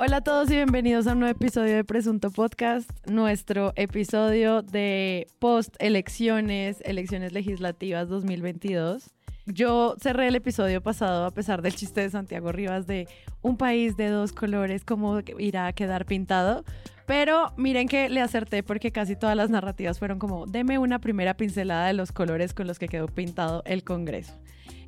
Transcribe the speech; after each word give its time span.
Hola 0.00 0.16
a 0.16 0.20
todos 0.22 0.50
y 0.50 0.54
bienvenidos 0.56 1.06
a 1.06 1.12
un 1.12 1.20
nuevo 1.20 1.32
episodio 1.32 1.76
de 1.76 1.84
Presunto 1.84 2.32
Podcast, 2.32 2.90
nuestro 3.06 3.72
episodio 3.76 4.62
de 4.62 5.28
post 5.38 5.76
elecciones, 5.78 6.78
elecciones 6.84 7.32
legislativas 7.32 8.08
2022. 8.08 9.10
Yo 9.46 9.94
cerré 10.00 10.26
el 10.28 10.34
episodio 10.34 10.82
pasado 10.82 11.24
a 11.24 11.30
pesar 11.30 11.62
del 11.62 11.76
chiste 11.76 12.00
de 12.00 12.10
Santiago 12.10 12.50
Rivas 12.50 12.88
de 12.88 13.06
un 13.40 13.56
país 13.56 13.96
de 13.96 14.08
dos 14.08 14.32
colores, 14.32 14.84
cómo 14.84 15.20
irá 15.38 15.68
a 15.68 15.72
quedar 15.72 16.06
pintado. 16.06 16.64
Pero 17.06 17.52
miren 17.56 17.86
que 17.86 18.08
le 18.08 18.20
acerté 18.20 18.64
porque 18.64 18.90
casi 18.90 19.14
todas 19.14 19.36
las 19.36 19.48
narrativas 19.48 20.00
fueron 20.00 20.18
como, 20.18 20.46
deme 20.46 20.78
una 20.78 20.98
primera 20.98 21.36
pincelada 21.36 21.86
de 21.86 21.92
los 21.92 22.10
colores 22.10 22.52
con 22.52 22.66
los 22.66 22.80
que 22.80 22.88
quedó 22.88 23.06
pintado 23.06 23.62
el 23.64 23.84
Congreso. 23.84 24.34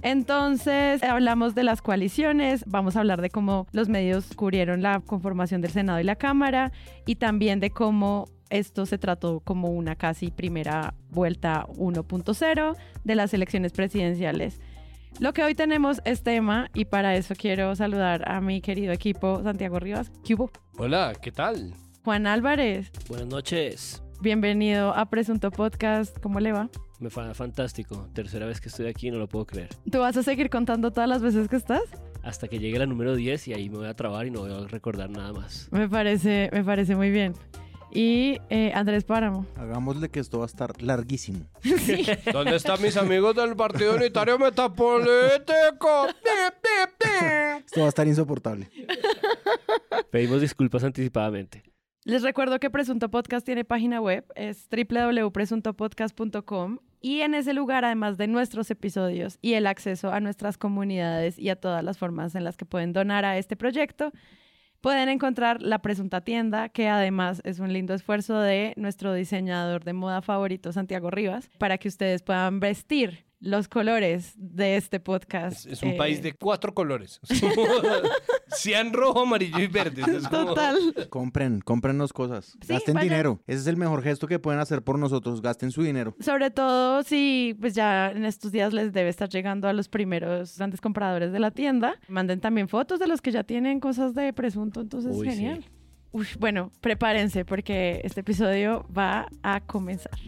Entonces, 0.06 1.02
hablamos 1.02 1.56
de 1.56 1.64
las 1.64 1.82
coaliciones, 1.82 2.62
vamos 2.68 2.94
a 2.94 3.00
hablar 3.00 3.20
de 3.20 3.28
cómo 3.28 3.66
los 3.72 3.88
medios 3.88 4.36
cubrieron 4.36 4.80
la 4.80 5.00
conformación 5.00 5.62
del 5.62 5.72
Senado 5.72 5.98
y 5.98 6.04
la 6.04 6.14
Cámara 6.14 6.70
y 7.06 7.16
también 7.16 7.58
de 7.58 7.70
cómo 7.70 8.26
esto 8.48 8.86
se 8.86 8.98
trató 8.98 9.40
como 9.40 9.70
una 9.70 9.96
casi 9.96 10.30
primera 10.30 10.94
vuelta 11.10 11.66
1.0 11.70 12.76
de 13.02 13.14
las 13.16 13.34
elecciones 13.34 13.72
presidenciales. 13.72 14.60
Lo 15.18 15.32
que 15.32 15.42
hoy 15.42 15.56
tenemos 15.56 16.00
es 16.04 16.22
tema 16.22 16.70
y 16.72 16.84
para 16.84 17.16
eso 17.16 17.34
quiero 17.36 17.74
saludar 17.74 18.30
a 18.30 18.40
mi 18.40 18.60
querido 18.60 18.92
equipo 18.92 19.42
Santiago 19.42 19.80
Rivas. 19.80 20.12
¿Qué 20.24 20.36
Hola, 20.78 21.14
¿qué 21.20 21.32
tal? 21.32 21.74
Juan 22.04 22.28
Álvarez. 22.28 22.92
Buenas 23.08 23.26
noches. 23.26 24.04
Bienvenido 24.20 24.94
a 24.94 25.06
Presunto 25.06 25.50
Podcast. 25.50 26.16
¿Cómo 26.20 26.38
le 26.38 26.52
va? 26.52 26.70
Me 26.98 27.10
fue 27.10 27.34
fantástico. 27.34 28.08
Tercera 28.14 28.46
vez 28.46 28.60
que 28.60 28.68
estoy 28.68 28.86
aquí, 28.86 29.10
no 29.10 29.18
lo 29.18 29.28
puedo 29.28 29.44
creer. 29.46 29.68
¿Tú 29.90 29.98
vas 29.98 30.16
a 30.16 30.22
seguir 30.22 30.48
contando 30.48 30.90
todas 30.90 31.08
las 31.08 31.20
veces 31.20 31.48
que 31.48 31.56
estás? 31.56 31.82
Hasta 32.22 32.48
que 32.48 32.58
llegue 32.58 32.78
la 32.78 32.86
número 32.86 33.14
10 33.14 33.48
y 33.48 33.52
ahí 33.52 33.68
me 33.68 33.78
voy 33.78 33.86
a 33.86 33.94
trabar 33.94 34.26
y 34.26 34.30
no 34.30 34.40
voy 34.40 34.52
a 34.52 34.66
recordar 34.66 35.10
nada 35.10 35.32
más. 35.32 35.68
Me 35.70 35.88
parece, 35.88 36.50
me 36.52 36.64
parece 36.64 36.96
muy 36.96 37.10
bien. 37.10 37.34
Y 37.92 38.38
eh, 38.50 38.72
Andrés 38.74 39.04
Páramo. 39.04 39.46
Hagámosle 39.56 40.08
que 40.08 40.20
esto 40.20 40.38
va 40.38 40.44
a 40.44 40.48
estar 40.48 40.82
larguísimo. 40.82 41.46
¿Dónde 42.32 42.56
están 42.56 42.82
mis 42.82 42.96
amigos 42.96 43.36
del 43.36 43.54
Partido 43.56 43.94
Unitario 43.94 44.38
Metapolítico? 44.38 46.06
Esto 47.64 47.80
va 47.80 47.86
a 47.86 47.88
estar 47.88 48.06
insoportable. 48.06 48.68
Pedimos 50.10 50.40
disculpas 50.40 50.84
anticipadamente. 50.84 51.62
Les 52.06 52.22
recuerdo 52.22 52.58
que 52.60 52.70
Presunto 52.70 53.10
Podcast 53.10 53.44
tiene 53.44 53.64
página 53.64 54.00
web, 54.00 54.24
es 54.36 54.68
www.presuntopodcast.com 54.70 56.78
y 57.00 57.22
en 57.22 57.34
ese 57.34 57.52
lugar, 57.52 57.84
además 57.84 58.16
de 58.16 58.28
nuestros 58.28 58.70
episodios 58.70 59.40
y 59.42 59.54
el 59.54 59.66
acceso 59.66 60.12
a 60.12 60.20
nuestras 60.20 60.56
comunidades 60.56 61.36
y 61.36 61.48
a 61.48 61.56
todas 61.56 61.82
las 61.82 61.98
formas 61.98 62.36
en 62.36 62.44
las 62.44 62.56
que 62.56 62.64
pueden 62.64 62.92
donar 62.92 63.24
a 63.24 63.38
este 63.38 63.56
proyecto, 63.56 64.12
pueden 64.80 65.08
encontrar 65.08 65.62
la 65.62 65.80
Presunta 65.80 66.20
Tienda, 66.20 66.68
que 66.68 66.88
además 66.88 67.42
es 67.42 67.58
un 67.58 67.72
lindo 67.72 67.92
esfuerzo 67.92 68.38
de 68.38 68.72
nuestro 68.76 69.12
diseñador 69.12 69.82
de 69.82 69.92
moda 69.92 70.22
favorito, 70.22 70.72
Santiago 70.72 71.10
Rivas, 71.10 71.50
para 71.58 71.76
que 71.76 71.88
ustedes 71.88 72.22
puedan 72.22 72.60
vestir 72.60 73.25
los 73.40 73.68
colores 73.68 74.34
de 74.36 74.76
este 74.76 75.00
podcast. 75.00 75.66
Es, 75.66 75.82
un 75.82 75.96
país 75.96 76.22
de 76.22 76.32
cuatro 76.32 76.74
colores. 76.74 77.20
Cian 78.56 78.92
rojo, 78.92 79.22
amarillo 79.22 79.58
y 79.58 79.66
verde. 79.66 80.02
Total. 80.30 80.76
Compren, 81.10 81.60
cómprennos 81.60 82.12
cosas. 82.12 82.56
gasten 82.66 82.96
dinero. 82.96 83.42
Ese 83.46 83.60
es 83.60 83.66
el 83.66 83.76
mejor 83.76 84.02
gesto 84.02 84.26
que 84.26 84.38
pueden 84.38 84.60
hacer 84.60 84.82
por 84.82 84.98
nosotros. 84.98 85.42
Gasten 85.42 85.70
su 85.70 85.82
dinero. 85.82 86.16
Sobre 86.20 86.50
todo 86.50 87.02
si 87.02 87.56
pues 87.60 87.74
ya 87.74 88.10
en 88.10 88.24
estos 88.24 88.52
días 88.52 88.72
les 88.72 88.92
debe 88.92 89.08
estar 89.08 89.28
llegando 89.28 89.68
a 89.68 89.72
los 89.72 89.88
primeros 89.88 90.56
grandes 90.56 90.80
compradores 90.80 91.32
de 91.32 91.38
la 91.38 91.50
tienda. 91.50 92.00
Manden 92.08 92.40
también 92.40 92.68
fotos 92.68 92.98
de 92.98 93.06
los 93.06 93.20
que 93.20 93.32
ya 93.32 93.44
tienen 93.44 93.80
cosas 93.80 94.14
de 94.14 94.32
presunto. 94.32 94.80
Entonces, 94.80 95.20
genial. 95.22 95.64
bueno, 96.38 96.70
prepárense 96.80 97.44
porque 97.44 98.00
este 98.04 98.20
episodio 98.20 98.86
va 98.96 99.28
a 99.42 99.60
comenzar. 99.60 100.18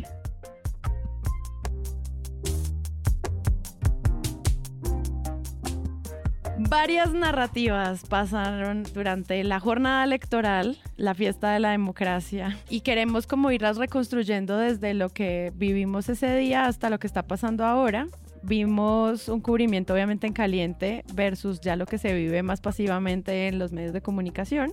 Varias 6.60 7.12
narrativas 7.12 8.02
pasaron 8.08 8.82
durante 8.92 9.44
la 9.44 9.60
jornada 9.60 10.02
electoral, 10.02 10.76
la 10.96 11.14
fiesta 11.14 11.52
de 11.52 11.60
la 11.60 11.70
democracia, 11.70 12.58
y 12.68 12.80
queremos 12.80 13.28
como 13.28 13.52
irlas 13.52 13.76
reconstruyendo 13.76 14.58
desde 14.58 14.92
lo 14.92 15.08
que 15.08 15.52
vivimos 15.54 16.08
ese 16.08 16.34
día 16.34 16.66
hasta 16.66 16.90
lo 16.90 16.98
que 16.98 17.06
está 17.06 17.22
pasando 17.22 17.64
ahora. 17.64 18.08
Vimos 18.42 19.28
un 19.28 19.40
cubrimiento 19.40 19.94
obviamente 19.94 20.26
en 20.26 20.32
caliente 20.32 21.04
versus 21.14 21.60
ya 21.60 21.76
lo 21.76 21.86
que 21.86 21.96
se 21.96 22.12
vive 22.12 22.42
más 22.42 22.60
pasivamente 22.60 23.46
en 23.46 23.60
los 23.60 23.70
medios 23.70 23.92
de 23.92 24.02
comunicación. 24.02 24.72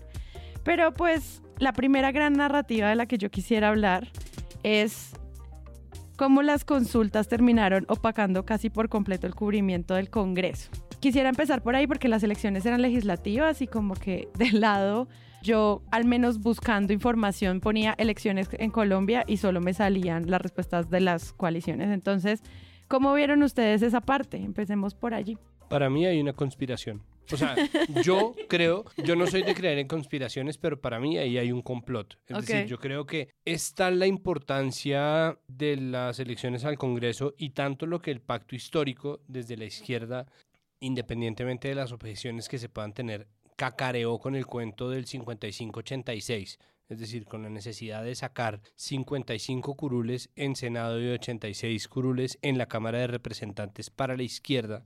Pero 0.64 0.92
pues 0.92 1.44
la 1.60 1.72
primera 1.72 2.12
gran 2.12 2.34
narrativa 2.34 2.90
de 2.90 2.96
la 2.96 3.06
que 3.06 3.20
yo 3.20 3.30
quisiera 3.30 3.70
hablar 3.70 4.08
es 4.64 5.12
cómo 6.16 6.42
las 6.42 6.66
consultas 6.66 7.28
terminaron 7.28 7.86
opacando 7.90 8.44
casi 8.44 8.72
por 8.72 8.90
completo 8.90 9.28
el 9.28 9.36
cubrimiento 9.36 9.94
del 9.94 10.10
Congreso 10.10 10.72
quisiera 11.06 11.30
empezar 11.30 11.62
por 11.62 11.76
ahí 11.76 11.86
porque 11.86 12.08
las 12.08 12.24
elecciones 12.24 12.66
eran 12.66 12.82
legislativas 12.82 13.62
y 13.62 13.68
como 13.68 13.94
que 13.94 14.28
del 14.40 14.60
lado 14.60 15.08
yo 15.44 15.84
al 15.92 16.04
menos 16.04 16.40
buscando 16.40 16.94
información 16.94 17.60
ponía 17.60 17.94
elecciones 18.00 18.50
en 18.54 18.72
Colombia 18.72 19.24
y 19.28 19.38
solo 19.38 19.62
me 19.62 19.76
salían 19.76 20.32
las 20.32 20.42
respuestas 20.42 20.90
de 20.90 21.02
las 21.02 21.32
coaliciones. 21.34 21.92
Entonces, 21.92 22.42
¿cómo 22.88 23.14
vieron 23.14 23.44
ustedes 23.44 23.84
esa 23.84 24.02
parte? 24.02 24.38
Empecemos 24.38 24.96
por 24.96 25.14
allí. 25.14 25.38
Para 25.70 25.92
mí 25.92 26.08
hay 26.08 26.20
una 26.20 26.34
conspiración. 26.34 27.04
O 27.32 27.38
sea, 27.38 27.56
yo 28.04 28.34
creo, 28.50 28.86
yo 28.98 29.16
no 29.16 29.28
soy 29.28 29.44
de 29.44 29.54
creer 29.54 29.78
en 29.78 29.88
conspiraciones, 29.88 30.58
pero 30.58 30.82
para 30.82 31.00
mí 31.00 31.20
ahí 31.20 31.38
hay 31.38 31.52
un 31.52 31.62
complot. 31.62 32.18
Es 32.26 32.48
decir, 32.48 32.66
yo 32.66 32.80
creo 32.80 33.06
que 33.06 33.30
está 33.46 33.92
la 33.92 34.08
importancia 34.08 35.38
de 35.48 35.78
las 35.78 36.20
elecciones 36.20 36.66
al 36.66 36.80
Congreso 36.80 37.36
y 37.38 37.52
tanto 37.52 37.86
lo 37.86 38.00
que 38.00 38.10
el 38.10 38.22
pacto 38.22 38.56
histórico 38.56 39.20
desde 39.28 39.56
la 39.58 39.66
izquierda 39.66 40.26
independientemente 40.80 41.68
de 41.68 41.76
las 41.76 41.92
objeciones 41.92 42.50
que 42.50 42.58
se 42.58 42.70
puedan 42.70 42.94
tener, 42.94 43.28
cacareó 43.56 44.20
con 44.20 44.36
el 44.36 44.46
cuento 44.46 44.90
del 44.90 45.06
55-86, 45.06 46.58
es 46.88 47.00
decir, 47.00 47.26
con 47.26 47.44
la 47.44 47.50
necesidad 47.50 48.04
de 48.04 48.16
sacar 48.16 48.62
55 48.76 49.76
curules 49.76 50.30
en 50.36 50.56
Senado 50.56 51.02
y 51.02 51.08
86 51.08 51.88
curules 51.88 52.38
en 52.42 52.58
la 52.58 52.68
Cámara 52.68 53.00
de 53.00 53.08
Representantes 53.08 53.90
para 53.90 54.16
la 54.16 54.24
izquierda, 54.24 54.86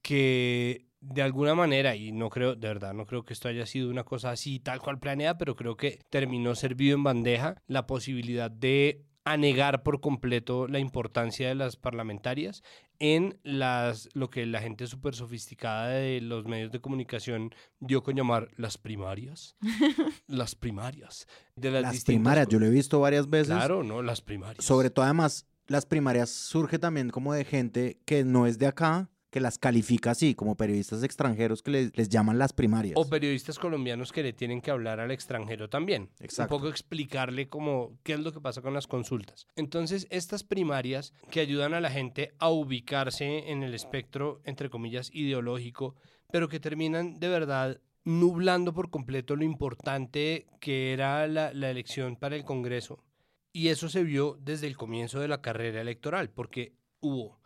que 0.00 0.86
de 1.00 1.22
alguna 1.22 1.54
manera, 1.54 1.94
y 1.94 2.12
no 2.12 2.28
creo, 2.28 2.56
de 2.56 2.68
verdad, 2.68 2.92
no 2.92 3.06
creo 3.06 3.24
que 3.24 3.32
esto 3.32 3.48
haya 3.48 3.66
sido 3.66 3.90
una 3.90 4.04
cosa 4.04 4.30
así 4.30 4.58
tal 4.58 4.80
cual 4.80 4.98
planeada, 4.98 5.38
pero 5.38 5.54
creo 5.54 5.76
que 5.76 6.00
terminó 6.10 6.54
servido 6.54 6.96
en 6.96 7.04
bandeja 7.04 7.62
la 7.66 7.86
posibilidad 7.86 8.50
de 8.50 9.04
a 9.30 9.36
negar 9.36 9.82
por 9.82 10.00
completo 10.00 10.66
la 10.68 10.78
importancia 10.78 11.48
de 11.48 11.54
las 11.54 11.76
parlamentarias 11.76 12.62
en 12.98 13.38
las 13.42 14.08
lo 14.14 14.30
que 14.30 14.46
la 14.46 14.60
gente 14.60 14.86
súper 14.86 15.14
sofisticada 15.14 15.88
de 15.88 16.20
los 16.20 16.46
medios 16.46 16.72
de 16.72 16.80
comunicación 16.80 17.54
dio 17.78 18.02
con 18.02 18.16
llamar 18.16 18.48
las 18.56 18.78
primarias. 18.78 19.56
las 20.26 20.54
primarias. 20.54 21.26
De 21.56 21.70
las, 21.70 22.04
primarias, 22.04 22.48
yo 22.48 22.58
lo 22.58 22.66
he 22.66 22.70
visto 22.70 23.00
varias 23.00 23.28
veces. 23.28 23.54
Claro, 23.54 23.84
no, 23.84 24.02
las 24.02 24.22
primarias. 24.22 24.64
Sobre 24.64 24.88
todo 24.88 25.04
además, 25.04 25.46
las 25.66 25.84
primarias 25.84 26.30
surge 26.30 26.78
también 26.78 27.10
como 27.10 27.34
de 27.34 27.44
gente 27.44 28.00
que 28.06 28.24
no 28.24 28.46
es 28.46 28.58
de 28.58 28.66
acá, 28.66 29.10
que 29.30 29.40
las 29.40 29.58
califica 29.58 30.12
así, 30.12 30.34
como 30.34 30.56
periodistas 30.56 31.02
extranjeros 31.02 31.62
que 31.62 31.70
les, 31.70 32.08
llaman 32.08 32.38
las 32.38 32.52
primarias. 32.52 32.94
O 32.96 33.08
periodistas 33.08 33.58
colombianos 33.58 34.12
que 34.12 34.22
le 34.22 34.32
tienen 34.32 34.60
que 34.60 34.70
hablar 34.70 35.00
al 35.00 35.10
extranjero 35.10 35.68
también. 35.68 36.10
Exacto. 36.20 36.54
Un 36.54 36.60
poco 36.60 36.70
explicarle 36.70 37.48
cómo, 37.48 37.98
qué 38.02 38.14
es 38.14 38.20
lo 38.20 38.32
que 38.32 38.40
pasa 38.40 38.62
con 38.62 38.72
las 38.72 38.86
consultas. 38.86 39.46
Entonces, 39.56 40.06
estas 40.10 40.44
primarias 40.44 41.12
que 41.30 41.40
ayudan 41.40 41.74
a 41.74 41.80
la 41.80 41.90
gente 41.90 42.32
a 42.38 42.48
ubicarse 42.48 43.50
en 43.50 43.62
el 43.62 43.74
espectro, 43.74 44.40
entre 44.44 44.70
comillas, 44.70 45.10
ideológico, 45.12 45.94
pero 46.30 46.48
que 46.48 46.60
terminan 46.60 47.20
de 47.20 47.28
verdad 47.28 47.80
nublando 48.04 48.72
por 48.72 48.88
completo 48.88 49.36
lo 49.36 49.44
importante 49.44 50.46
que 50.60 50.94
era 50.94 51.26
la, 51.26 51.52
la 51.52 51.70
elección 51.70 52.16
para 52.16 52.36
el 52.36 52.44
Congreso. 52.44 53.04
Y 53.52 53.68
eso 53.68 53.88
se 53.88 54.04
vio 54.04 54.38
desde 54.40 54.66
el 54.66 54.76
comienzo 54.76 55.20
de 55.20 55.28
la 55.28 55.42
carrera 55.42 55.80
electoral, 55.80 56.30
porque 56.30 56.74
hubo 57.00 57.37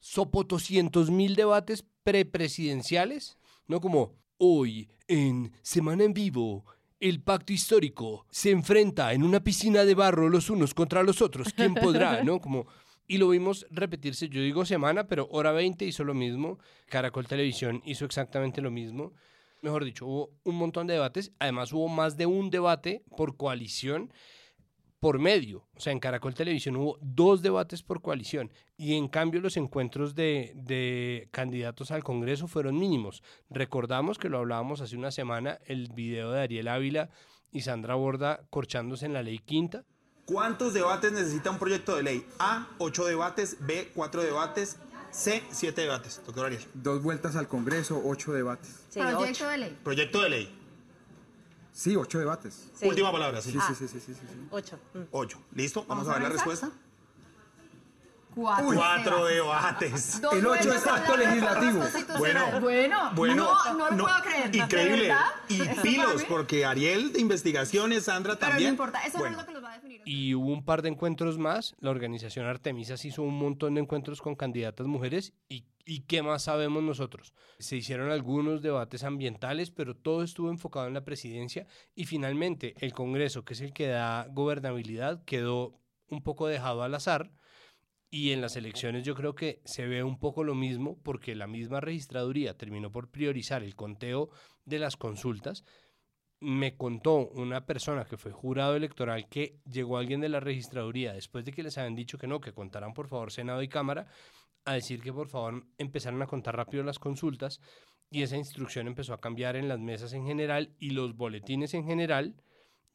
sopotoscientos 0.00 1.10
mil 1.10 1.34
debates 1.34 1.84
prepresidenciales, 2.02 3.38
¿no? 3.66 3.80
Como 3.80 4.14
hoy, 4.38 4.88
en 5.06 5.52
Semana 5.62 6.04
en 6.04 6.14
Vivo, 6.14 6.64
el 7.00 7.20
pacto 7.22 7.52
histórico 7.52 8.26
se 8.30 8.50
enfrenta 8.50 9.12
en 9.12 9.22
una 9.22 9.44
piscina 9.44 9.84
de 9.84 9.94
barro 9.94 10.28
los 10.28 10.50
unos 10.50 10.74
contra 10.74 11.02
los 11.02 11.22
otros. 11.22 11.52
¿Quién 11.52 11.74
podrá, 11.74 12.22
no? 12.24 12.40
Como... 12.40 12.66
Y 13.10 13.16
lo 13.16 13.30
vimos 13.30 13.66
repetirse, 13.70 14.28
yo 14.28 14.42
digo 14.42 14.66
semana, 14.66 15.06
pero 15.06 15.28
hora 15.30 15.52
20 15.52 15.82
hizo 15.86 16.04
lo 16.04 16.12
mismo, 16.12 16.58
Caracol 16.90 17.26
Televisión 17.26 17.80
hizo 17.86 18.04
exactamente 18.04 18.60
lo 18.60 18.70
mismo. 18.70 19.14
Mejor 19.62 19.86
dicho, 19.86 20.06
hubo 20.06 20.30
un 20.44 20.56
montón 20.56 20.86
de 20.86 20.92
debates, 20.92 21.32
además 21.38 21.72
hubo 21.72 21.88
más 21.88 22.18
de 22.18 22.26
un 22.26 22.50
debate 22.50 23.02
por 23.16 23.38
coalición 23.38 24.12
por 25.00 25.18
medio. 25.18 25.66
O 25.76 25.80
sea, 25.80 25.92
en 25.92 26.00
Caracol 26.00 26.34
Televisión 26.34 26.76
hubo 26.76 26.98
dos 27.00 27.42
debates 27.42 27.82
por 27.82 28.02
coalición 28.02 28.50
y 28.76 28.94
en 28.94 29.08
cambio 29.08 29.40
los 29.40 29.56
encuentros 29.56 30.14
de, 30.14 30.52
de, 30.56 31.28
candidatos 31.30 31.90
al 31.90 32.04
Congreso 32.04 32.48
fueron 32.48 32.78
mínimos. 32.78 33.22
Recordamos 33.50 34.18
que 34.18 34.28
lo 34.28 34.38
hablábamos 34.38 34.80
hace 34.80 34.96
una 34.96 35.10
semana, 35.10 35.58
el 35.66 35.88
video 35.92 36.32
de 36.32 36.42
Ariel 36.42 36.68
Ávila 36.68 37.10
y 37.52 37.62
Sandra 37.62 37.94
Borda 37.94 38.40
corchándose 38.50 39.06
en 39.06 39.12
la 39.12 39.22
ley 39.22 39.38
quinta. 39.38 39.84
¿Cuántos 40.24 40.74
debates 40.74 41.12
necesita 41.12 41.50
un 41.50 41.58
proyecto 41.58 41.96
de 41.96 42.02
ley? 42.02 42.26
A, 42.38 42.68
ocho 42.78 43.06
debates, 43.06 43.56
B, 43.60 43.90
cuatro 43.94 44.22
debates, 44.22 44.78
C, 45.10 45.42
siete 45.50 45.82
debates. 45.82 46.20
Doctor 46.26 46.46
Arias. 46.46 46.66
Dos 46.74 47.02
vueltas 47.02 47.34
al 47.36 47.48
Congreso, 47.48 48.02
ocho 48.04 48.32
debates. 48.32 48.84
Sí, 48.90 49.00
proyecto 49.00 49.22
ocho. 49.22 49.48
de 49.48 49.58
ley. 49.58 49.78
Proyecto 49.82 50.22
de 50.22 50.28
ley. 50.28 50.57
Sí, 51.78 51.94
ocho 51.94 52.18
debates. 52.18 52.70
Sí. 52.74 52.88
Última 52.88 53.12
palabra, 53.12 53.40
sí. 53.40 53.52
Sí, 53.52 53.58
sí, 53.68 53.74
sí, 53.76 53.86
sí, 53.86 54.00
sí, 54.00 54.12
sí. 54.14 54.48
Ocho. 54.50 54.80
Ocho. 55.12 55.38
¿Listo? 55.54 55.84
Vamos, 55.86 56.08
¿Vamos 56.08 56.08
a 56.08 56.12
ver 56.14 56.22
la 56.22 56.28
respuesta. 56.30 56.72
Cuatro, 58.34 58.66
Cuatro 58.74 59.24
debates. 59.26 60.20
El 60.32 60.46
ocho 60.46 60.72
es 60.72 60.86
acto 60.86 61.16
legislativo. 61.16 61.82
Bueno, 62.18 62.60
bueno, 62.60 63.10
bueno, 63.14 63.34
no, 63.66 63.74
no 63.74 63.90
lo 63.90 63.96
no, 63.96 64.04
puedo 64.04 64.16
creer. 64.22 64.54
Increíble. 64.54 65.12
Y 65.48 65.62
¿Eso 65.62 65.82
pilos, 65.82 66.24
porque 66.24 66.64
Ariel 66.64 67.12
de 67.12 67.20
investigaciones, 67.20 68.04
Sandra 68.04 68.36
Pero 68.36 68.48
también. 68.50 68.68
no 68.70 68.72
importa, 68.74 69.00
eso 69.04 69.18
Bueno. 69.18 69.36
no 69.36 69.40
es 69.40 69.46
lo 69.46 69.48
que 69.48 69.54
nos 69.54 69.64
va 69.64 69.72
a 69.72 69.74
definir. 69.74 70.02
Y 70.04 70.34
hubo 70.34 70.52
un 70.52 70.64
par 70.64 70.82
de 70.82 70.88
encuentros 70.90 71.36
más. 71.38 71.74
La 71.80 71.90
organización 71.90 72.46
Artemisas 72.46 73.04
hizo 73.04 73.22
un 73.22 73.36
montón 73.38 73.74
de 73.74 73.80
encuentros 73.80 74.20
con 74.22 74.36
candidatas 74.36 74.86
mujeres. 74.86 75.32
¿Y, 75.48 75.64
y 75.84 76.00
qué 76.00 76.22
más 76.22 76.44
sabemos 76.44 76.82
nosotros? 76.82 77.32
Se 77.58 77.76
hicieron 77.76 78.10
algunos 78.10 78.62
debates 78.62 79.02
ambientales, 79.02 79.70
pero 79.72 79.96
todo 79.96 80.22
estuvo 80.22 80.50
enfocado 80.50 80.86
en 80.86 80.94
la 80.94 81.04
presidencia. 81.04 81.66
Y 81.96 82.04
finalmente, 82.04 82.74
el 82.78 82.92
Congreso, 82.92 83.44
que 83.44 83.54
es 83.54 83.60
el 83.62 83.72
que 83.72 83.88
da 83.88 84.28
gobernabilidad, 84.30 85.24
quedó 85.24 85.74
un 86.08 86.22
poco 86.22 86.46
dejado 86.46 86.82
al 86.84 86.94
azar. 86.94 87.32
Y 88.10 88.32
en 88.32 88.40
las 88.40 88.56
elecciones 88.56 89.04
yo 89.04 89.14
creo 89.14 89.34
que 89.34 89.60
se 89.64 89.86
ve 89.86 90.02
un 90.02 90.18
poco 90.18 90.42
lo 90.42 90.54
mismo 90.54 90.98
porque 91.02 91.34
la 91.34 91.46
misma 91.46 91.80
registraduría 91.80 92.56
terminó 92.56 92.90
por 92.90 93.10
priorizar 93.10 93.62
el 93.62 93.76
conteo 93.76 94.30
de 94.64 94.78
las 94.78 94.96
consultas. 94.96 95.64
Me 96.40 96.76
contó 96.76 97.28
una 97.28 97.66
persona 97.66 98.06
que 98.06 98.16
fue 98.16 98.32
jurado 98.32 98.76
electoral 98.76 99.28
que 99.28 99.60
llegó 99.70 99.98
alguien 99.98 100.20
de 100.20 100.30
la 100.30 100.40
registraduría 100.40 101.12
después 101.12 101.44
de 101.44 101.52
que 101.52 101.62
les 101.62 101.76
habían 101.76 101.96
dicho 101.96 102.16
que 102.16 102.26
no, 102.28 102.40
que 102.40 102.54
contaran 102.54 102.94
por 102.94 103.08
favor 103.08 103.30
Senado 103.30 103.62
y 103.62 103.68
Cámara, 103.68 104.06
a 104.64 104.72
decir 104.72 105.02
que 105.02 105.12
por 105.12 105.28
favor 105.28 105.66
empezaran 105.76 106.22
a 106.22 106.26
contar 106.26 106.56
rápido 106.56 106.84
las 106.84 106.98
consultas 106.98 107.60
y 108.10 108.22
esa 108.22 108.36
instrucción 108.36 108.86
empezó 108.86 109.12
a 109.12 109.20
cambiar 109.20 109.56
en 109.56 109.68
las 109.68 109.78
mesas 109.78 110.12
en 110.14 110.24
general 110.24 110.74
y 110.78 110.90
los 110.90 111.16
boletines 111.16 111.74
en 111.74 111.84
general 111.84 112.36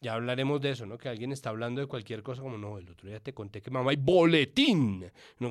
ya 0.04 0.14
hablaremos 0.14 0.62
de 0.62 0.70
eso, 0.72 0.86
¿no? 0.86 0.98
Que 1.00 1.10
alguien 1.10 1.32
está 1.32 1.50
hablando 1.50 1.82
de 1.82 1.88
cualquier 1.88 2.22
cosa 2.22 2.42
como, 2.44 2.58
no, 2.60 2.78
el 2.78 2.88
otro 2.90 3.10
día 3.10 3.20
te 3.20 3.34
conté 3.34 3.62
que 3.62 3.72
mamá 3.72 3.90
hay 3.92 3.98
boletín. 3.98 5.06
No, 5.40 5.50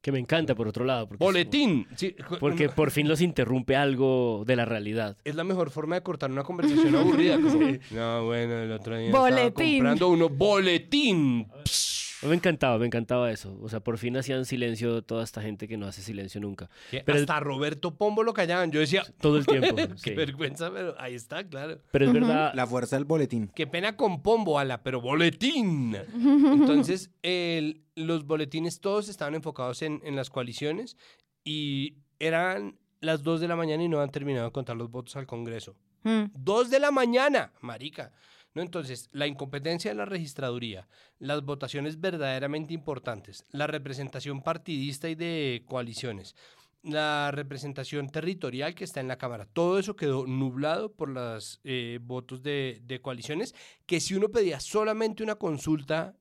Que 0.00 0.12
me 0.12 0.18
encanta, 0.20 0.54
por 0.54 0.68
otro 0.68 0.84
lado. 0.84 1.08
Porque, 1.08 1.22
boletín. 1.24 1.86
Sí, 1.96 2.14
Porque 2.38 2.68
por 2.68 2.90
fin 2.92 3.08
los 3.08 3.20
interrumpe 3.20 3.74
algo 3.76 4.44
de 4.46 4.54
la 4.56 4.64
realidad. 4.64 5.16
es 5.24 5.34
la 5.34 5.42
mejor 5.44 5.70
forma 5.70 5.96
de 5.96 6.02
cortar 6.02 6.30
una 6.30 6.44
conversación 6.44 6.94
aburrida. 6.94 7.34
como, 7.40 7.58
no, 7.90 8.24
bueno, 8.26 8.58
el 8.62 8.72
otro 8.72 8.96
día 8.96 9.06
estaba 9.08 9.28
Boletín. 9.28 9.78
comprando 9.78 10.08
uno. 10.08 10.28
Boletín. 10.28 11.48
Pss. 11.64 11.97
Me 12.22 12.34
encantaba, 12.34 12.78
me 12.78 12.86
encantaba 12.86 13.30
eso. 13.30 13.56
O 13.62 13.68
sea, 13.68 13.80
por 13.80 13.96
fin 13.98 14.16
hacían 14.16 14.44
silencio 14.44 15.02
toda 15.02 15.22
esta 15.24 15.40
gente 15.42 15.68
que 15.68 15.76
no 15.76 15.86
hace 15.86 16.02
silencio 16.02 16.40
nunca. 16.40 16.68
Que 16.90 17.00
Pero- 17.04 17.18
hasta 17.20 17.38
Roberto 17.40 17.94
Pombo 17.96 18.22
lo 18.22 18.34
callaban. 18.34 18.72
Yo 18.72 18.80
decía, 18.80 19.04
Todo 19.20 19.38
el 19.38 19.46
tiempo. 19.46 19.74
qué 20.02 20.10
sí. 20.10 20.14
vergüenza, 20.14 20.70
pero 20.72 20.94
ahí 21.00 21.14
está, 21.14 21.46
claro. 21.48 21.80
Pero 21.92 22.06
es 22.06 22.12
verdad, 22.12 22.52
La 22.54 22.66
fuerza 22.66 22.96
del 22.96 23.04
boletín. 23.04 23.50
Qué 23.54 23.66
pena 23.66 23.96
con 23.96 24.22
Pombo, 24.22 24.58
ala, 24.58 24.82
pero 24.82 25.00
boletín. 25.00 25.96
Entonces, 26.14 27.10
el- 27.22 27.82
los 27.94 28.24
boletines 28.26 28.80
todos 28.80 29.08
estaban 29.08 29.34
enfocados 29.34 29.82
en, 29.82 30.00
en 30.04 30.14
las 30.16 30.30
coaliciones 30.30 30.96
y 31.44 31.96
eran 32.18 32.78
las 33.00 33.22
2 33.22 33.40
de 33.40 33.48
la 33.48 33.56
mañana 33.56 33.82
y 33.82 33.88
no 33.88 34.00
han 34.00 34.10
terminado 34.10 34.46
de 34.46 34.52
contar 34.52 34.76
los 34.76 34.90
votos 34.90 35.16
al 35.16 35.26
Congreso. 35.26 35.76
Mm. 36.04 36.24
2 36.34 36.70
de 36.70 36.78
la 36.80 36.90
mañana, 36.90 37.52
marica. 37.60 38.12
¿No? 38.54 38.62
Entonces, 38.62 39.08
la 39.12 39.26
incompetencia 39.26 39.90
de 39.90 39.96
la 39.96 40.04
registraduría, 40.04 40.88
las 41.18 41.44
votaciones 41.44 42.00
verdaderamente 42.00 42.74
importantes, 42.74 43.44
la 43.50 43.66
representación 43.66 44.42
partidista 44.42 45.08
y 45.08 45.14
de 45.14 45.64
coaliciones, 45.66 46.34
la 46.82 47.30
representación 47.30 48.08
territorial 48.08 48.74
que 48.74 48.84
está 48.84 49.00
en 49.00 49.08
la 49.08 49.18
Cámara, 49.18 49.46
todo 49.46 49.78
eso 49.78 49.96
quedó 49.96 50.26
nublado 50.26 50.92
por 50.92 51.08
los 51.08 51.60
votos 52.00 52.42
de, 52.42 52.80
de 52.84 53.00
coaliciones, 53.00 53.54
que 53.84 54.00
si 54.00 54.14
uno 54.14 54.28
pedía 54.30 54.60
solamente 54.60 55.22
una 55.22 55.34
consulta 55.34 56.16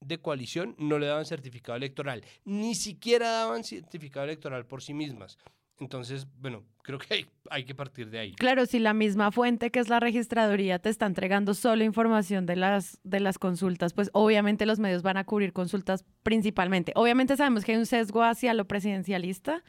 de 0.00 0.20
coalición, 0.20 0.76
no 0.78 0.98
le 0.98 1.06
daban 1.06 1.24
certificado 1.24 1.76
electoral, 1.76 2.24
ni 2.44 2.74
siquiera 2.74 3.30
daban 3.30 3.64
certificado 3.64 4.24
electoral 4.24 4.66
por 4.66 4.82
sí 4.82 4.94
mismas. 4.94 5.38
Entonces, 5.80 6.26
bueno, 6.38 6.62
creo 6.82 6.98
que 6.98 7.26
hay, 7.50 7.64
que 7.64 7.74
partir 7.74 8.10
de 8.10 8.18
ahí. 8.18 8.32
Claro, 8.32 8.66
si 8.66 8.78
la 8.78 8.94
misma 8.94 9.32
fuente 9.32 9.70
que 9.70 9.80
es 9.80 9.88
la 9.88 10.00
registraduría 10.00 10.78
te 10.78 10.88
está 10.88 11.06
entregando 11.06 11.54
solo 11.54 11.84
información 11.84 12.46
de 12.46 12.56
las, 12.56 13.00
de 13.02 13.20
las 13.20 13.38
consultas, 13.38 13.92
pues 13.92 14.10
obviamente 14.12 14.66
los 14.66 14.78
medios 14.78 15.02
van 15.02 15.16
a 15.16 15.24
cubrir 15.24 15.52
consultas 15.52 16.04
principalmente. 16.22 16.92
Obviamente 16.94 17.36
sabemos 17.36 17.64
que 17.64 17.72
hay 17.72 17.78
un 17.78 17.86
sesgo 17.86 18.22
hacia 18.22 18.54
lo 18.54 18.66
presidencialista, 18.66 19.64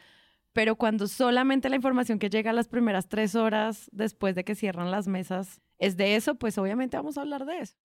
pero 0.53 0.75
cuando 0.75 1.07
solamente 1.07 1.69
la 1.69 1.75
información 1.75 2.19
que 2.19 2.29
llega 2.29 2.51
a 2.51 2.53
las 2.53 2.67
primeras 2.67 3.09
tres 3.09 3.35
horas 3.35 3.89
después 3.91 4.35
de 4.35 4.43
que 4.43 4.55
cierran 4.55 4.91
las 4.91 5.07
mesas 5.07 5.61
es 5.79 5.97
de 5.97 6.15
eso, 6.15 6.35
pues 6.35 6.57
obviamente 6.57 6.95
vamos 6.95 7.17
a 7.17 7.21
hablar 7.21 7.45
de 7.45 7.59
eso. 7.59 7.75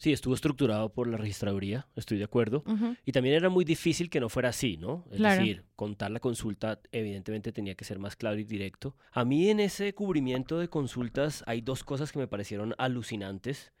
Sí, 0.00 0.12
estuvo 0.12 0.34
estructurado 0.34 0.92
por 0.92 1.06
la 1.06 1.18
registraduría, 1.18 1.86
estoy 1.94 2.16
de 2.18 2.24
acuerdo. 2.24 2.64
Y 3.04 3.12
también 3.12 3.34
era 3.36 3.50
muy 3.50 3.64
difícil 3.66 4.08
que 4.08 4.18
no 4.18 4.28
fuera 4.30 4.48
así, 4.48 4.78
¿no? 4.78 5.04
Es 5.10 5.18
Claro. 5.18 5.40
decir, 5.40 5.64
contar 5.76 6.10
la 6.10 6.20
consulta 6.20 6.80
evidentemente 6.90 7.52
tenía 7.52 7.74
que 7.74 7.84
ser 7.84 7.98
más 7.98 8.16
claro 8.16 8.38
y 8.38 8.44
directo. 8.44 8.96
A 9.12 9.24
mí 9.26 9.50
en 9.50 9.60
ese 9.60 9.92
cubrimiento 9.94 10.58
de 10.58 10.68
consultas 10.68 11.44
hay 11.46 11.60
dos 11.60 11.84
cosas 11.84 12.10
que 12.12 12.18
me 12.18 12.26
parecieron 12.26 12.74
alucinantes. 12.78 13.72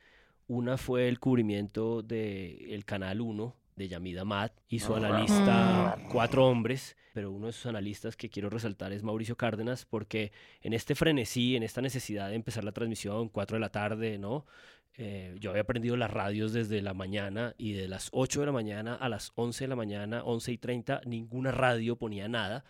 Una 0.46 0.76
fue 0.76 1.08
el 1.08 1.18
cubrimiento 1.20 2.02
del 2.02 2.84
Canal 2.84 3.20
1 3.22 3.56
de 3.76 3.88
Yamida 3.88 4.24
Mat 4.26 4.52
y 4.68 4.80
su 4.80 4.94
analista 4.94 5.96
Cuatro 6.12 6.46
Hombres, 6.46 6.96
pero 7.14 7.30
uno 7.30 7.46
de 7.46 7.52
sus 7.52 7.64
analistas 7.66 8.14
que 8.16 8.28
quiero 8.28 8.50
resaltar 8.50 8.92
es 8.92 9.02
Mauricio 9.02 9.36
Cárdenas 9.36 9.86
porque 9.86 10.32
en 10.60 10.74
este 10.74 10.94
frenesí, 10.94 11.56
en 11.56 11.62
esta 11.62 11.80
necesidad 11.80 12.28
de 12.28 12.34
empezar 12.34 12.62
la 12.64 12.72
transmisión 12.72 13.28
4 13.30 13.56
de 13.56 13.60
la 13.60 13.70
tarde, 13.70 14.18
¿no? 14.18 14.44
Eh, 14.96 15.36
yo 15.40 15.50
había 15.50 15.62
aprendido 15.62 15.96
las 15.96 16.10
radios 16.10 16.52
desde 16.52 16.82
la 16.82 16.94
mañana 16.94 17.54
y 17.56 17.72
de 17.72 17.88
las 17.88 18.08
8 18.12 18.40
de 18.40 18.46
la 18.46 18.52
mañana 18.52 18.94
a 18.94 19.08
las 19.08 19.32
11 19.34 19.64
de 19.64 19.68
la 19.68 19.76
mañana, 19.76 20.22
11 20.24 20.52
y 20.52 20.58
30, 20.58 21.02
ninguna 21.06 21.52
radio 21.52 21.96
ponía 21.96 22.28
nada, 22.28 22.64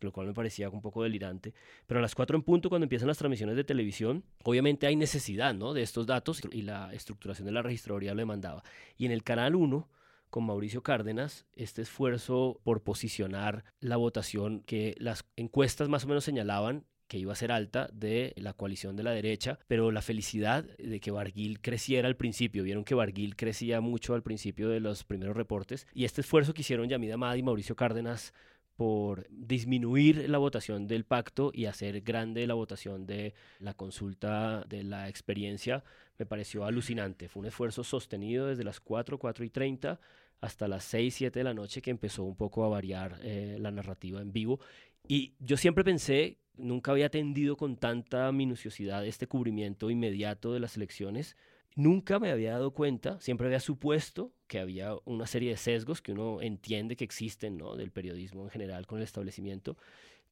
lo 0.00 0.12
cual 0.12 0.28
me 0.28 0.34
parecía 0.34 0.70
un 0.70 0.80
poco 0.80 1.02
delirante. 1.02 1.54
Pero 1.86 1.98
a 1.98 2.02
las 2.02 2.14
4 2.14 2.36
en 2.36 2.42
punto, 2.42 2.68
cuando 2.68 2.84
empiezan 2.84 3.08
las 3.08 3.18
transmisiones 3.18 3.56
de 3.56 3.64
televisión, 3.64 4.24
obviamente 4.44 4.86
hay 4.86 4.96
necesidad 4.96 5.54
¿no? 5.54 5.74
de 5.74 5.82
estos 5.82 6.06
datos 6.06 6.40
y 6.50 6.62
la 6.62 6.92
estructuración 6.94 7.46
de 7.46 7.52
la 7.52 7.62
registraduría 7.62 8.14
lo 8.14 8.20
demandaba. 8.20 8.62
Y 8.96 9.06
en 9.06 9.12
el 9.12 9.22
canal 9.22 9.54
1, 9.54 9.88
con 10.30 10.44
Mauricio 10.44 10.82
Cárdenas, 10.82 11.46
este 11.54 11.82
esfuerzo 11.82 12.60
por 12.64 12.82
posicionar 12.82 13.64
la 13.80 13.96
votación 13.96 14.60
que 14.60 14.94
las 14.98 15.24
encuestas 15.36 15.88
más 15.88 16.04
o 16.04 16.08
menos 16.08 16.24
señalaban 16.24 16.84
que 17.08 17.18
iba 17.18 17.32
a 17.32 17.36
ser 17.36 17.52
alta 17.52 17.88
de 17.92 18.32
la 18.36 18.52
coalición 18.52 18.96
de 18.96 19.02
la 19.02 19.12
derecha, 19.12 19.58
pero 19.68 19.90
la 19.90 20.02
felicidad 20.02 20.64
de 20.78 21.00
que 21.00 21.10
Barguil 21.10 21.60
creciera 21.60 22.08
al 22.08 22.16
principio. 22.16 22.62
Vieron 22.62 22.84
que 22.84 22.94
Barguil 22.94 23.36
crecía 23.36 23.80
mucho 23.80 24.14
al 24.14 24.22
principio 24.22 24.68
de 24.68 24.80
los 24.80 25.04
primeros 25.04 25.36
reportes 25.36 25.86
y 25.94 26.04
este 26.04 26.20
esfuerzo 26.20 26.54
que 26.54 26.62
hicieron 26.62 26.88
Yamida 26.88 27.14
Amad 27.14 27.36
y 27.36 27.42
Mauricio 27.42 27.76
Cárdenas 27.76 28.32
por 28.76 29.26
disminuir 29.30 30.28
la 30.28 30.38
votación 30.38 30.86
del 30.86 31.04
pacto 31.04 31.50
y 31.52 31.64
hacer 31.64 32.02
grande 32.02 32.46
la 32.46 32.54
votación 32.54 33.06
de 33.06 33.34
la 33.58 33.72
consulta 33.72 34.64
de 34.68 34.84
la 34.84 35.08
experiencia 35.08 35.82
me 36.18 36.26
pareció 36.26 36.64
alucinante. 36.64 37.28
Fue 37.28 37.40
un 37.40 37.46
esfuerzo 37.46 37.84
sostenido 37.84 38.46
desde 38.46 38.64
las 38.64 38.80
4, 38.80 39.18
4 39.18 39.44
y 39.44 39.50
30 39.50 39.98
hasta 40.40 40.68
las 40.68 40.84
6, 40.84 41.14
7 41.14 41.40
de 41.40 41.44
la 41.44 41.54
noche 41.54 41.82
que 41.82 41.90
empezó 41.90 42.24
un 42.24 42.36
poco 42.36 42.64
a 42.64 42.68
variar 42.68 43.18
eh, 43.22 43.56
la 43.60 43.70
narrativa 43.70 44.20
en 44.20 44.32
vivo. 44.32 44.60
Y 45.08 45.34
yo 45.38 45.56
siempre 45.56 45.84
pensé, 45.84 46.38
nunca 46.56 46.90
había 46.90 47.06
atendido 47.06 47.56
con 47.56 47.76
tanta 47.76 48.30
minuciosidad 48.32 49.06
este 49.06 49.26
cubrimiento 49.26 49.90
inmediato 49.90 50.52
de 50.52 50.60
las 50.60 50.76
elecciones. 50.76 51.36
Nunca 51.74 52.18
me 52.18 52.30
había 52.30 52.52
dado 52.52 52.72
cuenta, 52.72 53.20
siempre 53.20 53.46
había 53.46 53.60
supuesto 53.60 54.32
que 54.46 54.58
había 54.58 54.94
una 55.04 55.26
serie 55.26 55.50
de 55.50 55.56
sesgos 55.56 56.00
que 56.00 56.12
uno 56.12 56.40
entiende 56.40 56.96
que 56.96 57.04
existen 57.04 57.58
¿no? 57.58 57.76
del 57.76 57.90
periodismo 57.90 58.44
en 58.44 58.50
general 58.50 58.86
con 58.86 58.98
el 58.98 59.04
establecimiento. 59.04 59.76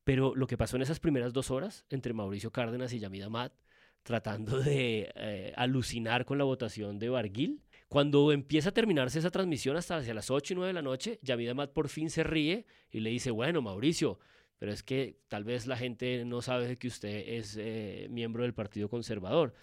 Pero 0.04 0.34
lo 0.34 0.46
que 0.46 0.56
pasó 0.56 0.76
en 0.76 0.82
esas 0.82 1.00
primeras 1.00 1.32
dos 1.32 1.50
horas 1.50 1.84
entre 1.90 2.12
Mauricio 2.12 2.50
Cárdenas 2.50 2.92
y 2.92 2.98
Yamida 2.98 3.28
Mat, 3.28 3.52
tratando 4.02 4.58
de 4.60 5.12
eh, 5.14 5.52
alucinar 5.56 6.24
con 6.24 6.38
la 6.38 6.44
votación 6.44 6.98
de 6.98 7.08
Barguil, 7.08 7.63
cuando 7.88 8.32
empieza 8.32 8.70
a 8.70 8.72
terminarse 8.72 9.18
esa 9.18 9.30
transmisión 9.30 9.76
hasta 9.76 9.96
hacia 9.98 10.14
las 10.14 10.30
8 10.30 10.52
y 10.52 10.56
9 10.56 10.68
de 10.68 10.72
la 10.74 10.82
noche, 10.82 11.18
Yamida 11.22 11.54
Mat 11.54 11.72
por 11.72 11.88
fin 11.88 12.10
se 12.10 12.24
ríe 12.24 12.66
y 12.90 13.00
le 13.00 13.10
dice, 13.10 13.30
bueno, 13.30 13.62
Mauricio, 13.62 14.18
pero 14.58 14.72
es 14.72 14.82
que 14.82 15.18
tal 15.28 15.44
vez 15.44 15.66
la 15.66 15.76
gente 15.76 16.24
no 16.24 16.40
sabe 16.40 16.76
que 16.78 16.88
usted 16.88 17.24
es 17.28 17.56
eh, 17.60 18.06
miembro 18.10 18.44
del 18.44 18.54
Partido 18.54 18.88
Conservador. 18.88 19.54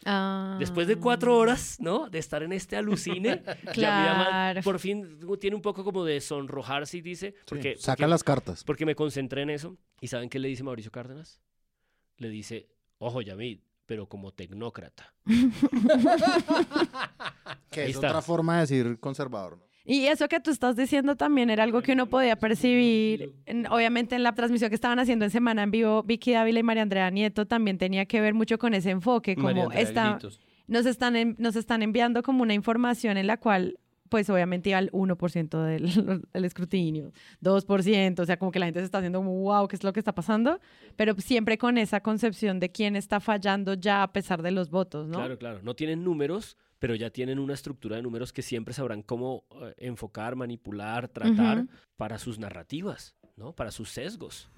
Después 0.60 0.88
de 0.88 0.98
cuatro 0.98 1.34
Ah. 1.34 1.38
horas, 1.38 1.78
¿no? 1.80 2.10
De 2.10 2.20
estar 2.20 2.44
en 2.44 2.52
este 2.54 2.76
alucine, 2.76 3.42
Claro. 3.74 4.62
por 4.62 4.80
fin 4.80 5.20
tiene 5.40 5.56
un 5.56 5.62
poco 5.62 5.84
como 5.84 6.06
de 6.06 6.22
sonrojarse 6.22 6.98
y 6.98 7.02
dice, 7.02 7.34
porque, 7.48 7.76
Saca 7.78 7.96
porque- 8.04 8.10
las 8.10 8.24
cartas. 8.24 8.64
porque 8.64 8.86
me 8.86 8.96
concentré 8.96 9.42
en 9.42 9.50
eso. 9.50 9.78
¿Y 10.00 10.08
saben 10.08 10.30
qué 10.30 10.40
le 10.40 10.48
dice 10.50 10.64
Mauricio 10.64 10.92
Cárdenas? 10.92 11.42
Le 12.18 12.30
dice, 12.30 12.70
ojo, 13.00 13.22
Yamid, 13.22 13.60
pero 13.92 14.08
como 14.08 14.32
tecnócrata. 14.32 15.14
Que 17.72 17.84
es 17.86 17.90
está. 17.96 18.08
otra 18.08 18.22
forma 18.22 18.56
de 18.56 18.62
decir 18.62 19.00
conservador. 19.02 19.58
¿no? 19.58 19.64
Y 19.84 20.06
eso 20.08 20.30
que 20.30 20.40
tú 20.40 20.50
estás 20.52 20.78
diciendo 20.78 21.18
también 21.18 21.50
era 21.50 21.64
algo 21.64 21.82
que 21.82 21.92
uno 21.92 22.08
podía 22.08 22.38
percibir, 22.38 23.34
en- 23.46 23.68
obviamente 23.68 24.16
en 24.16 24.24
la 24.24 24.34
transmisión 24.34 24.70
que 24.70 24.76
estaban 24.76 25.00
haciendo 25.00 25.26
en 25.26 25.32
Semana 25.32 25.64
en 25.64 25.72
Vivo, 25.72 26.04
Vicky 26.04 26.32
Dávila 26.32 26.60
y 26.60 26.64
María 26.64 26.84
Andrea 26.84 27.10
Nieto 27.10 27.48
también 27.48 27.78
tenía 27.78 28.06
que 28.06 28.22
ver 28.22 28.34
mucho 28.34 28.58
con 28.58 28.74
ese 28.74 28.92
enfoque, 28.92 29.36
como 29.36 29.72
está, 29.74 30.20
nos, 30.68 30.86
están 30.86 31.18
en- 31.18 31.36
nos 31.38 31.58
están 31.58 31.82
enviando 31.82 32.24
como 32.24 32.44
una 32.44 32.54
información 32.54 33.18
en 33.18 33.28
la 33.28 33.36
cual 33.38 33.78
pues 34.12 34.30
obviamente 34.30 34.70
iba 34.70 34.78
al 34.78 34.92
1% 34.92 35.64
del 35.64 35.86
el 36.34 36.46
escrutinio, 36.46 37.14
2%, 37.42 38.20
o 38.20 38.26
sea, 38.26 38.38
como 38.38 38.52
que 38.52 38.60
la 38.60 38.66
gente 38.66 38.82
se 38.82 38.86
está 38.86 38.98
haciendo 38.98 39.20
como, 39.20 39.34
wow, 39.40 39.70
¿qué 39.70 39.78
es 39.78 39.86
lo 39.86 39.94
que 39.94 40.02
está 40.02 40.14
pasando? 40.14 40.60
Pero 40.98 41.16
siempre 41.16 41.58
con 41.58 41.78
esa 41.78 42.02
concepción 42.02 42.60
de 42.60 42.70
quién 42.70 42.98
está 42.98 43.22
fallando 43.22 43.74
ya 43.74 44.04
a 44.04 44.12
pesar 44.12 44.42
de 44.42 44.52
los 44.52 44.70
votos, 44.70 45.08
¿no? 45.08 45.18
Claro, 45.18 45.38
claro. 45.38 45.60
No 45.64 45.76
tienen 45.76 46.04
números, 46.04 46.58
pero 46.78 46.94
ya 46.94 47.10
tienen 47.10 47.40
una 47.40 47.54
estructura 47.54 47.96
de 47.96 48.02
números 48.02 48.34
que 48.34 48.42
siempre 48.42 48.74
sabrán 48.74 49.02
cómo 49.02 49.46
eh, 49.62 49.76
enfocar, 49.78 50.36
manipular, 50.36 51.08
tratar 51.08 51.60
Ujú. 51.60 51.70
para 51.96 52.20
sus 52.20 52.38
narrativas, 52.38 53.16
¿no? 53.38 53.54
Para 53.54 53.72
sus 53.72 53.92
sesgos. 53.92 54.50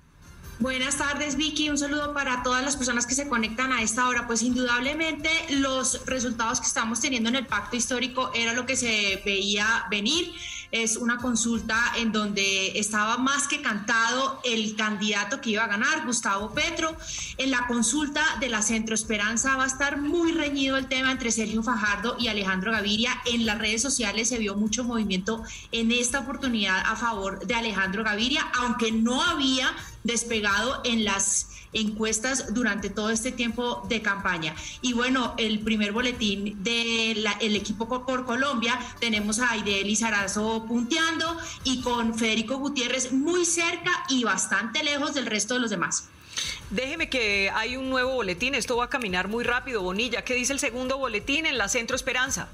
Buenas 0.59 0.97
tardes, 0.97 1.35
Vicky. 1.35 1.69
Un 1.69 1.77
saludo 1.77 2.13
para 2.13 2.41
todas 2.41 2.63
las 2.63 2.77
personas 2.77 3.05
que 3.05 3.15
se 3.15 3.27
conectan 3.27 3.73
a 3.73 3.81
esta 3.81 4.07
hora. 4.07 4.27
Pues 4.27 4.41
indudablemente 4.43 5.29
los 5.49 6.05
resultados 6.05 6.61
que 6.61 6.67
estamos 6.67 7.01
teniendo 7.01 7.27
en 7.27 7.35
el 7.35 7.47
pacto 7.47 7.75
histórico 7.75 8.31
era 8.33 8.53
lo 8.53 8.65
que 8.65 8.77
se 8.77 9.21
veía 9.25 9.85
venir. 9.89 10.31
Es 10.71 10.95
una 10.95 11.17
consulta 11.17 11.77
en 11.97 12.11
donde 12.11 12.79
estaba 12.79 13.17
más 13.17 13.47
que 13.47 13.61
cantado 13.61 14.39
el 14.43 14.75
candidato 14.75 15.41
que 15.41 15.51
iba 15.51 15.65
a 15.65 15.67
ganar, 15.67 16.05
Gustavo 16.05 16.51
Petro. 16.51 16.95
En 17.37 17.51
la 17.51 17.67
consulta 17.67 18.23
de 18.39 18.49
la 18.49 18.61
Centro 18.61 18.95
Esperanza 18.95 19.55
va 19.55 19.65
a 19.65 19.67
estar 19.67 19.97
muy 19.97 20.31
reñido 20.31 20.77
el 20.77 20.87
tema 20.87 21.11
entre 21.11 21.31
Sergio 21.31 21.61
Fajardo 21.61 22.15
y 22.17 22.27
Alejandro 22.27 22.71
Gaviria. 22.71 23.21
En 23.25 23.45
las 23.45 23.59
redes 23.59 23.81
sociales 23.81 24.29
se 24.29 24.37
vio 24.37 24.55
mucho 24.55 24.83
movimiento 24.83 25.43
en 25.71 25.91
esta 25.91 26.21
oportunidad 26.21 26.83
a 26.85 26.95
favor 26.95 27.45
de 27.45 27.53
Alejandro 27.53 28.03
Gaviria, 28.03 28.49
aunque 28.55 28.91
no 28.91 29.21
había 29.21 29.75
despegado 30.03 30.81
en 30.83 31.05
las 31.05 31.49
encuestas 31.73 32.53
durante 32.53 32.89
todo 32.89 33.09
este 33.09 33.31
tiempo 33.31 33.85
de 33.89 34.01
campaña. 34.01 34.55
Y 34.81 34.93
bueno, 34.93 35.33
el 35.37 35.59
primer 35.59 35.91
boletín 35.91 36.63
del 36.63 37.25
equipo 37.55 37.87
por, 38.05 38.25
Colombia, 38.25 38.79
tenemos 38.99 39.39
a 39.39 39.51
Aide 39.51 39.83
Lizarazo 39.83 40.65
punteando 40.67 41.37
y 41.63 41.81
con 41.81 42.17
Federico 42.17 42.57
Gutiérrez 42.57 43.11
muy 43.11 43.45
cerca 43.45 43.91
y 44.09 44.23
bastante 44.23 44.83
lejos 44.83 45.13
del 45.13 45.25
resto 45.25 45.55
de 45.55 45.59
los 45.59 45.69
demás. 45.69 46.09
Déjeme 46.69 47.09
que 47.09 47.51
hay 47.53 47.75
un 47.75 47.89
nuevo 47.89 48.13
boletín, 48.13 48.55
esto 48.55 48.77
va 48.77 48.85
a 48.85 48.89
caminar 48.89 49.27
muy 49.27 49.43
rápido, 49.43 49.81
Bonilla. 49.81 50.23
¿Qué 50.23 50.33
dice 50.33 50.53
el 50.53 50.59
segundo 50.59 50.97
boletín 50.97 51.45
en 51.45 51.57
la 51.57 51.67
Centro 51.69 51.95
Esperanza? 51.95 52.49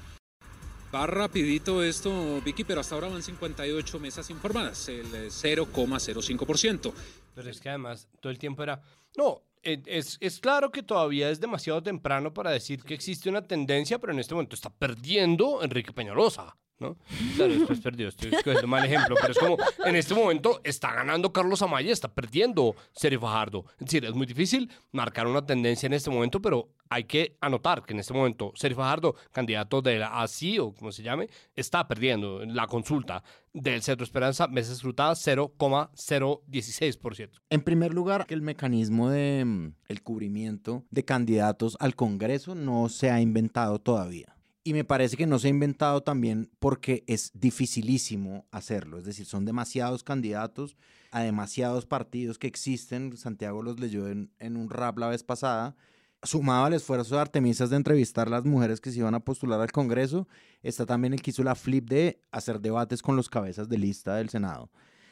Va 0.92 1.06
rapidito 1.06 1.84
esto, 1.84 2.42
Vicky, 2.44 2.64
pero 2.64 2.80
hasta 2.80 2.96
ahora 2.96 3.08
van 3.08 3.22
58 3.22 4.00
mesas 4.00 4.28
informadas, 4.28 4.88
el 4.88 5.06
eh, 5.14 5.28
0,05%. 5.28 6.92
Pero 7.34 7.50
es 7.50 7.60
que 7.60 7.68
además 7.68 8.08
todo 8.20 8.30
el 8.30 8.38
tiempo 8.38 8.62
era, 8.62 8.82
no, 9.16 9.42
eh, 9.62 9.82
es, 9.86 10.18
es 10.20 10.40
claro 10.40 10.70
que 10.70 10.82
todavía 10.82 11.30
es 11.30 11.40
demasiado 11.40 11.82
temprano 11.82 12.32
para 12.32 12.50
decir 12.50 12.82
que 12.82 12.94
existe 12.94 13.28
una 13.28 13.46
tendencia, 13.46 13.98
pero 13.98 14.12
en 14.12 14.18
este 14.18 14.34
momento 14.34 14.54
está 14.54 14.70
perdiendo 14.70 15.62
Enrique 15.62 15.92
Peñalosa, 15.92 16.56
¿no? 16.80 16.96
Claro, 17.36 17.52
después 17.52 17.80
perdió, 17.80 18.08
estoy 18.08 18.34
escogiendo 18.34 18.66
mal 18.66 18.84
ejemplo, 18.84 19.14
pero 19.20 19.32
es 19.32 19.38
como, 19.38 19.56
en 19.84 19.96
este 19.96 20.14
momento 20.14 20.60
está 20.64 20.94
ganando 20.94 21.32
Carlos 21.32 21.62
Amaya, 21.62 21.92
está 21.92 22.12
perdiendo 22.12 22.74
Sergio 22.92 23.20
Fajardo. 23.20 23.64
Es 23.72 23.86
decir, 23.86 24.04
es 24.04 24.14
muy 24.14 24.26
difícil 24.26 24.70
marcar 24.92 25.26
una 25.26 25.44
tendencia 25.44 25.86
en 25.86 25.92
este 25.92 26.10
momento, 26.10 26.40
pero 26.42 26.70
hay 26.88 27.04
que 27.04 27.36
anotar 27.40 27.84
que 27.84 27.92
en 27.92 28.00
este 28.00 28.12
momento 28.12 28.52
Sergio 28.56 28.78
Fajardo, 28.78 29.14
candidato 29.30 29.80
de 29.82 29.98
la 29.98 30.20
ASI 30.22 30.58
o 30.58 30.74
como 30.74 30.90
se 30.90 31.04
llame, 31.04 31.28
está 31.54 31.86
perdiendo 31.86 32.42
en 32.42 32.56
la 32.56 32.66
consulta 32.66 33.22
del 33.52 33.82
Centro 33.82 34.04
Esperanza, 34.04 34.48
mesas 34.48 34.76
escrutadas 34.76 35.26
0,016%. 35.26 37.30
En 37.50 37.60
primer 37.62 37.92
lugar, 37.94 38.26
el 38.28 38.42
mecanismo 38.42 39.10
de 39.10 39.44
mm, 39.44 39.74
el 39.88 40.02
cubrimiento 40.02 40.84
de 40.90 41.04
candidatos 41.04 41.76
al 41.80 41.94
Congreso 41.94 42.54
no 42.54 42.88
se 42.88 43.10
ha 43.10 43.20
inventado 43.20 43.78
todavía. 43.78 44.39
Y 44.62 44.74
me 44.74 44.84
parece 44.84 45.16
que 45.16 45.26
no 45.26 45.38
se 45.38 45.46
ha 45.46 45.50
inventado 45.50 46.02
también 46.02 46.50
porque 46.58 47.02
es 47.06 47.30
dificilísimo 47.32 48.46
hacerlo. 48.50 48.98
Es 48.98 49.04
decir, 49.04 49.24
son 49.24 49.46
demasiados 49.46 50.04
candidatos 50.04 50.76
a 51.10 51.22
demasiados 51.22 51.86
partidos 51.86 52.38
que 52.38 52.46
existen. 52.46 53.16
Santiago 53.16 53.62
los 53.62 53.80
leyó 53.80 54.08
en, 54.08 54.30
en 54.38 54.56
un 54.56 54.68
rap 54.68 54.98
la 54.98 55.08
vez 55.08 55.24
pasada. 55.24 55.76
Sumado 56.22 56.66
al 56.66 56.74
esfuerzo 56.74 57.14
de 57.14 57.22
Artemisas 57.22 57.70
de 57.70 57.76
entrevistar 57.76 58.26
a 58.26 58.30
las 58.30 58.44
mujeres 58.44 58.82
que 58.82 58.90
se 58.90 58.98
iban 58.98 59.14
a 59.14 59.20
postular 59.20 59.58
al 59.58 59.72
Congreso, 59.72 60.28
está 60.62 60.84
también 60.84 61.14
el 61.14 61.22
que 61.22 61.30
hizo 61.30 61.42
la 61.42 61.54
flip 61.54 61.88
de 61.88 62.20
hacer 62.30 62.60
debates 62.60 63.00
con 63.00 63.16
los 63.16 63.30
cabezas 63.30 63.70
de 63.70 63.78
lista 63.78 64.16
del 64.16 64.28
Senado. 64.28 64.70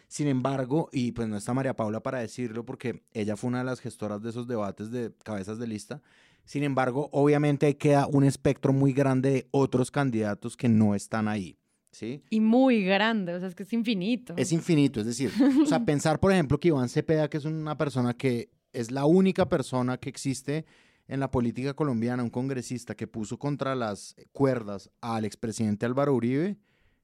Sin 0.09 0.27
embargo, 0.27 0.89
y 0.93 1.13
pues 1.13 1.29
no 1.29 1.37
está 1.37 1.53
María 1.55 1.77
Paula 1.77 2.03
para 2.03 2.19
decirlo 2.19 2.65
porque 2.65 3.03
ella 3.13 3.37
fue 3.37 3.49
una 3.49 3.59
de 3.59 3.65
las 3.65 3.81
gestoras 3.81 4.23
de 4.23 4.31
esos 4.31 4.47
debates 4.47 4.91
de 4.91 5.15
cabezas 5.23 5.59
de 5.59 5.67
lista. 5.67 6.03
Sin 6.49 6.63
embargo, 6.63 7.11
obviamente 7.13 7.67
ahí 7.67 7.75
queda 7.75 8.07
un 8.07 8.25
espectro 8.25 8.73
muy 8.73 8.95
grande 8.95 9.31
de 9.31 9.49
otros 9.51 9.91
candidatos 9.91 10.57
que 10.57 10.67
no 10.67 10.95
están 10.95 11.29
ahí. 11.29 11.59
¿Sí? 11.93 12.23
Y 12.31 12.41
muy 12.41 12.83
grande, 12.85 13.35
o 13.35 13.39
sea, 13.39 13.49
es 13.49 13.55
que 13.55 13.65
es 13.65 13.73
infinito. 13.75 14.33
Es 14.35 14.51
infinito, 14.51 15.01
es 15.01 15.07
decir, 15.07 15.31
o 15.63 15.67
sea, 15.67 15.81
pensar, 15.85 16.19
por 16.19 16.33
ejemplo, 16.33 16.59
que 16.59 16.69
Iván 16.69 16.89
Cepeda, 16.89 17.29
que 17.29 17.37
es 17.37 17.45
una 17.45 17.77
persona 17.77 18.15
que 18.15 18.49
es 18.73 18.91
la 18.91 19.05
única 19.05 19.47
persona 19.51 19.99
que 19.99 20.09
existe 20.09 20.65
en 21.07 21.21
la 21.21 21.31
política 21.31 21.75
colombiana, 21.75 22.23
un 22.23 22.31
congresista 22.31 22.95
que 22.95 23.07
puso 23.07 23.39
contra 23.39 23.75
las 23.75 24.17
cuerdas 24.33 24.91
al 25.03 25.27
expresidente 25.27 25.85
Álvaro 25.85 26.15
Uribe, 26.15 26.57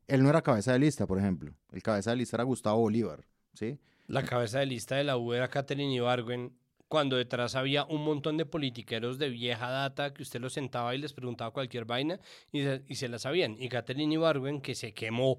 él 0.08 0.22
no 0.22 0.30
era 0.30 0.40
cabeza 0.40 0.72
de 0.72 0.78
lista, 0.78 1.06
por 1.06 1.18
ejemplo. 1.18 1.52
El 1.70 1.82
cabeza 1.82 2.12
de 2.12 2.16
lista 2.16 2.38
era 2.38 2.44
Gustavo 2.44 2.80
Bolívar, 2.80 3.26
¿sí? 3.52 3.78
La 4.06 4.22
cabeza 4.22 4.60
de 4.60 4.66
lista 4.66 4.96
de 4.96 5.04
la 5.04 5.18
U 5.18 5.34
era 5.34 5.48
Catherine 5.48 5.94
Ibargüen, 5.94 6.50
cuando 6.94 7.16
detrás 7.16 7.56
había 7.56 7.84
un 7.86 8.04
montón 8.04 8.36
de 8.36 8.46
politiqueros 8.46 9.18
de 9.18 9.28
vieja 9.28 9.68
data 9.68 10.14
que 10.14 10.22
usted 10.22 10.40
los 10.40 10.52
sentaba 10.52 10.94
y 10.94 10.98
les 10.98 11.12
preguntaba 11.12 11.50
cualquier 11.50 11.86
vaina 11.86 12.20
y 12.52 12.62
se, 12.62 12.84
y 12.86 12.94
se 12.94 13.08
la 13.08 13.18
sabían. 13.18 13.56
Y 13.58 13.68
Catherine 13.68 14.14
Ibargüen, 14.14 14.60
que 14.60 14.76
se 14.76 14.94
quemó, 14.94 15.36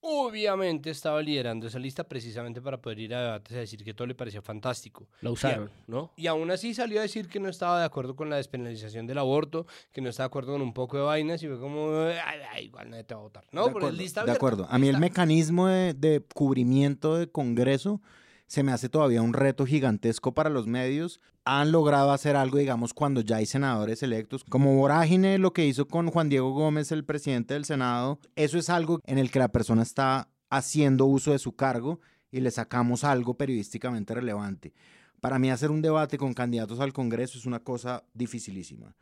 obviamente 0.00 0.88
estaba 0.88 1.20
liderando 1.20 1.66
esa 1.66 1.78
lista 1.78 2.04
precisamente 2.04 2.62
para 2.62 2.80
poder 2.80 2.98
ir 3.00 3.14
a 3.14 3.20
debates 3.24 3.54
a 3.58 3.60
decir 3.60 3.84
que 3.84 3.92
todo 3.92 4.06
le 4.06 4.14
parecía 4.14 4.40
fantástico. 4.40 5.06
La 5.20 5.30
usaron, 5.32 5.70
¿no? 5.86 6.14
Y 6.16 6.28
aún 6.28 6.50
así 6.50 6.72
salió 6.72 7.00
a 7.00 7.02
decir 7.02 7.28
que 7.28 7.40
no 7.40 7.50
estaba 7.50 7.78
de 7.78 7.84
acuerdo 7.84 8.16
con 8.16 8.30
la 8.30 8.36
despenalización 8.36 9.06
del 9.06 9.18
aborto, 9.18 9.66
que 9.92 10.00
no 10.00 10.08
estaba 10.08 10.24
de 10.24 10.28
acuerdo 10.28 10.52
con 10.54 10.62
un 10.62 10.72
poco 10.72 10.96
de 10.96 11.02
vainas 11.02 11.42
y 11.42 11.46
fue 11.48 11.60
como, 11.60 11.90
"Ay, 12.24 12.38
ay, 12.54 12.64
igual 12.64 12.88
nadie 12.88 13.04
te 13.04 13.12
va 13.12 13.20
a 13.20 13.24
votar. 13.24 13.44
No, 13.52 13.64
de 13.64 13.68
acuerdo, 13.68 13.90
lista 13.90 14.20
de 14.20 14.30
abierta, 14.30 14.38
acuerdo. 14.38 14.66
A 14.70 14.78
mí 14.78 14.88
el 14.88 14.96
mecanismo 14.98 15.66
de, 15.66 15.92
de 15.92 16.22
cubrimiento 16.34 17.18
de 17.18 17.26
Congreso 17.30 18.00
se 18.46 18.62
me 18.62 18.72
hace 18.72 18.88
todavía 18.88 19.22
un 19.22 19.32
reto 19.32 19.66
gigantesco 19.66 20.32
para 20.32 20.50
los 20.50 20.66
medios. 20.66 21.20
Han 21.44 21.72
logrado 21.72 22.12
hacer 22.12 22.36
algo, 22.36 22.58
digamos, 22.58 22.94
cuando 22.94 23.20
ya 23.20 23.36
hay 23.36 23.46
senadores 23.46 24.02
electos, 24.02 24.44
como 24.44 24.76
Vorágine, 24.76 25.38
lo 25.38 25.52
que 25.52 25.66
hizo 25.66 25.86
con 25.86 26.10
Juan 26.10 26.28
Diego 26.28 26.52
Gómez, 26.52 26.92
el 26.92 27.04
presidente 27.04 27.54
del 27.54 27.64
Senado. 27.64 28.20
Eso 28.36 28.58
es 28.58 28.70
algo 28.70 29.00
en 29.04 29.18
el 29.18 29.30
que 29.30 29.38
la 29.38 29.48
persona 29.48 29.82
está 29.82 30.28
haciendo 30.50 31.06
uso 31.06 31.32
de 31.32 31.38
su 31.38 31.56
cargo 31.56 32.00
y 32.30 32.40
le 32.40 32.50
sacamos 32.50 33.04
algo 33.04 33.34
periodísticamente 33.34 34.14
relevante. 34.14 34.74
Para 35.20 35.38
mí 35.38 35.50
hacer 35.50 35.70
un 35.70 35.82
debate 35.82 36.18
con 36.18 36.34
candidatos 36.34 36.80
al 36.80 36.92
Congreso 36.92 37.38
es 37.38 37.46
una 37.46 37.60
cosa 37.60 38.04
dificilísima. 38.14 38.94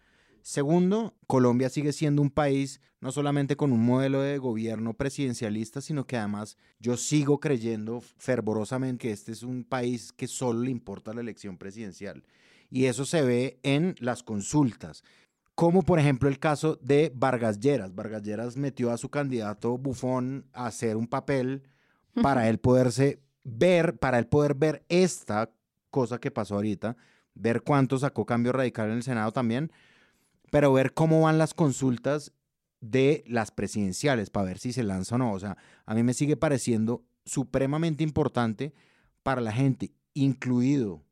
Segundo, 0.47 1.17
Colombia 1.27 1.71
sigue 1.71 1.95
siendo 1.95 2.21
un 2.21 2.29
país 2.29 2.83
no 3.01 3.13
solamente 3.13 3.57
con 3.57 3.73
un 3.73 3.83
modelo 3.83 4.21
de 4.21 4.37
gobierno 4.37 4.93
presidencialista, 4.93 5.81
sino 5.81 6.07
que 6.07 6.19
además 6.19 6.59
yo 6.79 6.99
sigo 6.99 7.41
creyendo 7.41 8.03
fervorosamente 8.19 9.09
que 9.09 9.11
este 9.11 9.33
es 9.33 9.43
un 9.43 9.65
país 9.65 10.13
que 10.13 10.27
solo 10.27 10.61
le 10.61 10.71
importa 10.71 11.15
la 11.15 11.23
elección 11.23 11.57
presidencial. 11.57 12.25
Y 12.69 12.85
eso 12.85 13.07
se 13.07 13.23
ve 13.23 13.59
en 13.63 13.95
las 14.01 14.23
consultas. 14.23 15.03
Como 15.55 15.81
por 15.81 15.99
ejemplo 15.99 16.29
el 16.29 16.39
caso 16.39 16.79
de 16.83 17.11
Vargas 17.15 17.59
Lleras. 17.59 17.95
Vargas 17.95 18.23
Lleras 18.23 18.59
metió 18.59 18.91
a 18.91 18.99
su 18.99 19.09
candidato 19.09 19.79
Bufón 19.79 20.45
a 20.53 20.67
hacer 20.67 20.99
un 20.99 21.07
papel 21.07 21.63
para 22.21 22.51
él 22.51 22.59
poderse 22.59 23.19
ver, 23.45 23.97
para 23.97 24.19
él 24.19 24.27
poder 24.27 24.55
ver 24.55 24.85
esta 24.91 25.51
cosa 25.89 26.19
que 26.19 26.31
pasó 26.31 26.57
ahorita, 26.57 26.99
ver 27.33 27.63
cuánto 27.63 27.99
sacó 27.99 28.27
cambio 28.27 28.53
radical 28.53 28.91
en 28.91 28.97
el 28.97 29.03
Senado 29.03 29.33
también, 29.33 29.73
pero 30.55 30.73
ver 30.73 30.95
cómo 30.95 31.23
van 31.23 31.37
las 31.37 31.53
consultas 31.53 32.33
de 32.81 33.25
las 33.27 33.51
presidenciales 33.51 34.31
para 34.31 34.47
ver 34.47 34.61
si 34.61 34.73
se 34.73 34.85
lanza 34.85 35.17
o 35.17 35.19
no. 35.19 35.33
O 35.33 35.41
sea, 35.41 35.57
a 35.85 35.95
mí 35.97 36.05
me 36.05 36.15
sigue 36.15 36.37
pareciendo 36.37 37.03
supremamente 37.25 38.05
importante 38.05 38.73
para 39.25 39.41
la 39.41 39.51
gente 39.51 39.91
incluido 40.13 41.03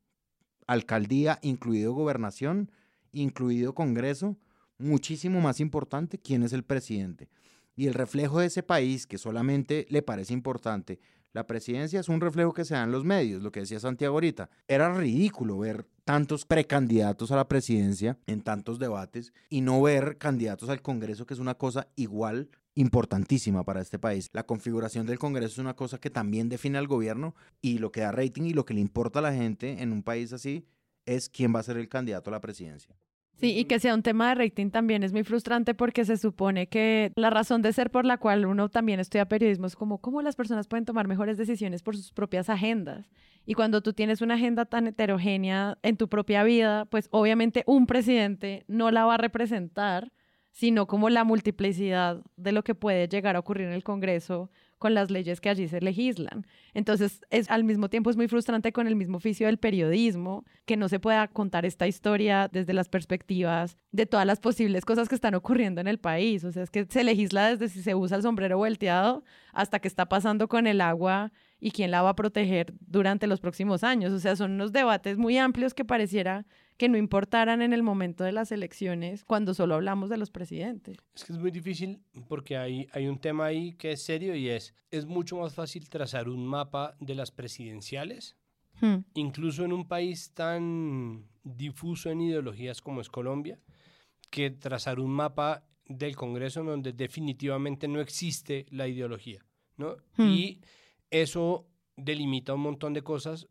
alcaldía, 0.68 1.40
incluido 1.42 1.92
gobernación, 1.92 2.70
incluido 3.10 3.74
Congreso, 3.74 4.38
muchísimo 4.78 5.40
más 5.40 5.58
importante 5.58 6.18
quién 6.18 6.44
es 6.44 6.52
el 6.52 6.62
presidente. 6.62 7.28
Y 7.74 7.88
el 7.88 7.94
reflejo 7.94 8.38
de 8.38 8.46
ese 8.46 8.62
país 8.62 9.08
que 9.08 9.18
solamente 9.18 9.86
le 9.90 10.02
parece 10.02 10.32
importante 10.34 11.00
la 11.32 11.48
presidencia 11.48 11.98
es 11.98 12.08
un 12.08 12.20
reflejo 12.20 12.52
que 12.52 12.64
se 12.64 12.74
da 12.74 12.84
en 12.84 12.92
los 12.92 13.04
medios, 13.04 13.42
lo 13.42 13.50
que 13.50 13.58
decía 13.58 13.80
Santiago 13.80 14.14
ahorita. 14.14 14.50
Era 14.68 14.94
ridículo 14.94 15.58
ver 15.58 15.88
tantos 16.04 16.44
precandidatos 16.44 17.30
a 17.30 17.36
la 17.36 17.48
presidencia 17.48 18.18
en 18.26 18.42
tantos 18.42 18.78
debates 18.78 19.32
y 19.48 19.60
no 19.60 19.80
ver 19.80 20.18
candidatos 20.18 20.68
al 20.68 20.82
Congreso, 20.82 21.26
que 21.26 21.34
es 21.34 21.40
una 21.40 21.54
cosa 21.54 21.88
igual 21.96 22.50
importantísima 22.74 23.64
para 23.64 23.80
este 23.80 23.98
país. 23.98 24.30
La 24.32 24.44
configuración 24.44 25.06
del 25.06 25.18
Congreso 25.18 25.52
es 25.52 25.58
una 25.58 25.76
cosa 25.76 25.98
que 25.98 26.10
también 26.10 26.48
define 26.48 26.78
al 26.78 26.88
gobierno 26.88 27.34
y 27.60 27.78
lo 27.78 27.92
que 27.92 28.00
da 28.00 28.12
rating 28.12 28.42
y 28.44 28.54
lo 28.54 28.64
que 28.64 28.74
le 28.74 28.80
importa 28.80 29.18
a 29.18 29.22
la 29.22 29.34
gente 29.34 29.82
en 29.82 29.92
un 29.92 30.02
país 30.02 30.32
así 30.32 30.66
es 31.06 31.28
quién 31.28 31.54
va 31.54 31.60
a 31.60 31.64
ser 31.64 31.76
el 31.76 31.88
candidato 31.88 32.30
a 32.30 32.32
la 32.32 32.40
presidencia. 32.40 32.96
Sí, 33.42 33.58
y 33.58 33.64
que 33.64 33.80
sea 33.80 33.92
un 33.92 34.04
tema 34.04 34.28
de 34.28 34.36
rating 34.36 34.70
también 34.70 35.02
es 35.02 35.12
muy 35.12 35.24
frustrante 35.24 35.74
porque 35.74 36.04
se 36.04 36.16
supone 36.16 36.68
que 36.68 37.10
la 37.16 37.28
razón 37.28 37.60
de 37.60 37.72
ser 37.72 37.90
por 37.90 38.04
la 38.04 38.16
cual 38.16 38.46
uno 38.46 38.68
también 38.68 39.00
estudia 39.00 39.26
periodismo 39.26 39.66
es 39.66 39.74
como 39.74 39.98
cómo 39.98 40.22
las 40.22 40.36
personas 40.36 40.68
pueden 40.68 40.84
tomar 40.84 41.08
mejores 41.08 41.36
decisiones 41.36 41.82
por 41.82 41.96
sus 41.96 42.12
propias 42.12 42.48
agendas. 42.48 43.10
Y 43.44 43.54
cuando 43.54 43.80
tú 43.80 43.94
tienes 43.94 44.20
una 44.20 44.34
agenda 44.34 44.64
tan 44.64 44.86
heterogénea 44.86 45.76
en 45.82 45.96
tu 45.96 46.08
propia 46.08 46.44
vida, 46.44 46.84
pues 46.84 47.08
obviamente 47.10 47.64
un 47.66 47.86
presidente 47.86 48.64
no 48.68 48.92
la 48.92 49.06
va 49.06 49.14
a 49.14 49.18
representar, 49.18 50.12
sino 50.52 50.86
como 50.86 51.10
la 51.10 51.24
multiplicidad 51.24 52.22
de 52.36 52.52
lo 52.52 52.62
que 52.62 52.76
puede 52.76 53.08
llegar 53.08 53.34
a 53.34 53.40
ocurrir 53.40 53.66
en 53.66 53.72
el 53.72 53.82
Congreso 53.82 54.52
con 54.82 54.94
las 54.94 55.12
leyes 55.12 55.40
que 55.40 55.48
allí 55.48 55.68
se 55.68 55.80
legislan. 55.80 56.44
Entonces, 56.74 57.20
es, 57.30 57.48
al 57.48 57.62
mismo 57.62 57.88
tiempo 57.88 58.10
es 58.10 58.16
muy 58.16 58.26
frustrante 58.26 58.72
con 58.72 58.88
el 58.88 58.96
mismo 58.96 59.18
oficio 59.18 59.46
del 59.46 59.56
periodismo, 59.56 60.44
que 60.64 60.76
no 60.76 60.88
se 60.88 60.98
pueda 60.98 61.28
contar 61.28 61.64
esta 61.64 61.86
historia 61.86 62.48
desde 62.50 62.72
las 62.72 62.88
perspectivas 62.88 63.78
de 63.92 64.06
todas 64.06 64.26
las 64.26 64.40
posibles 64.40 64.84
cosas 64.84 65.08
que 65.08 65.14
están 65.14 65.36
ocurriendo 65.36 65.80
en 65.80 65.86
el 65.86 65.98
país. 65.98 66.42
O 66.42 66.50
sea, 66.50 66.64
es 66.64 66.70
que 66.70 66.84
se 66.90 67.04
legisla 67.04 67.50
desde 67.50 67.68
si 67.68 67.80
se 67.80 67.94
usa 67.94 68.16
el 68.16 68.24
sombrero 68.24 68.58
volteado 68.58 69.22
hasta 69.52 69.78
qué 69.78 69.86
está 69.86 70.06
pasando 70.06 70.48
con 70.48 70.66
el 70.66 70.80
agua 70.80 71.30
y 71.60 71.70
quién 71.70 71.92
la 71.92 72.02
va 72.02 72.08
a 72.08 72.16
proteger 72.16 72.74
durante 72.80 73.28
los 73.28 73.38
próximos 73.38 73.84
años. 73.84 74.12
O 74.12 74.18
sea, 74.18 74.34
son 74.34 74.50
unos 74.50 74.72
debates 74.72 75.16
muy 75.16 75.38
amplios 75.38 75.74
que 75.74 75.84
pareciera 75.84 76.44
que 76.76 76.88
no 76.88 76.96
importaran 76.96 77.62
en 77.62 77.72
el 77.72 77.82
momento 77.82 78.24
de 78.24 78.32
las 78.32 78.52
elecciones 78.52 79.24
cuando 79.24 79.54
solo 79.54 79.74
hablamos 79.74 80.10
de 80.10 80.16
los 80.16 80.30
presidentes. 80.30 80.98
Es 81.14 81.24
que 81.24 81.32
es 81.32 81.38
muy 81.38 81.50
difícil 81.50 82.00
porque 82.28 82.56
hay, 82.56 82.88
hay 82.92 83.06
un 83.06 83.18
tema 83.18 83.46
ahí 83.46 83.74
que 83.74 83.92
es 83.92 84.02
serio 84.02 84.34
y 84.34 84.48
es, 84.48 84.74
es 84.90 85.06
mucho 85.06 85.36
más 85.36 85.54
fácil 85.54 85.88
trazar 85.88 86.28
un 86.28 86.46
mapa 86.46 86.96
de 87.00 87.14
las 87.14 87.30
presidenciales, 87.30 88.36
Hmm. 88.80 89.04
incluso 89.14 89.64
en 89.64 89.72
un 89.72 89.86
país 89.86 90.32
tan 90.34 91.28
difuso 91.44 92.10
en 92.10 92.20
ideologías 92.20 92.80
como 92.80 93.00
es 93.00 93.08
Colombia, 93.08 93.58
que 94.30 94.50
trazar 94.50 94.98
un 94.98 95.10
mapa 95.10 95.64
del 95.86 96.16
Congreso 96.16 96.64
donde 96.64 96.92
definitivamente 96.92 97.86
no 97.86 98.00
existe 98.00 98.66
la 98.70 98.88
ideología, 98.88 99.44
¿no? 99.76 99.96
Hmm. 100.16 100.30
Y 100.30 100.60
eso 101.10 101.68
delimita 101.96 102.54
un 102.54 102.62
montón 102.62 102.92
de 102.92 103.02
cosas 103.02 103.46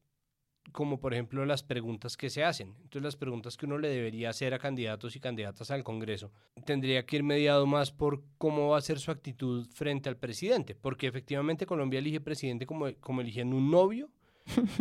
como 0.71 0.99
por 0.99 1.13
ejemplo 1.13 1.45
las 1.45 1.63
preguntas 1.63 2.17
que 2.17 2.29
se 2.29 2.43
hacen. 2.43 2.69
Entonces 2.83 3.01
las 3.01 3.15
preguntas 3.15 3.57
que 3.57 3.65
uno 3.65 3.77
le 3.77 3.89
debería 3.89 4.29
hacer 4.29 4.53
a 4.53 4.59
candidatos 4.59 5.15
y 5.15 5.19
candidatas 5.19 5.71
al 5.71 5.83
Congreso 5.83 6.31
tendría 6.65 7.05
que 7.05 7.17
ir 7.17 7.23
mediado 7.23 7.65
más 7.65 7.91
por 7.91 8.23
cómo 8.37 8.69
va 8.69 8.77
a 8.77 8.81
ser 8.81 8.99
su 8.99 9.11
actitud 9.11 9.67
frente 9.73 10.09
al 10.09 10.17
presidente, 10.17 10.75
porque 10.75 11.07
efectivamente 11.07 11.65
Colombia 11.65 11.99
elige 11.99 12.21
presidente 12.21 12.65
como, 12.65 12.93
como 12.99 13.21
eligiendo 13.21 13.55
un 13.55 13.69
novio 13.69 14.09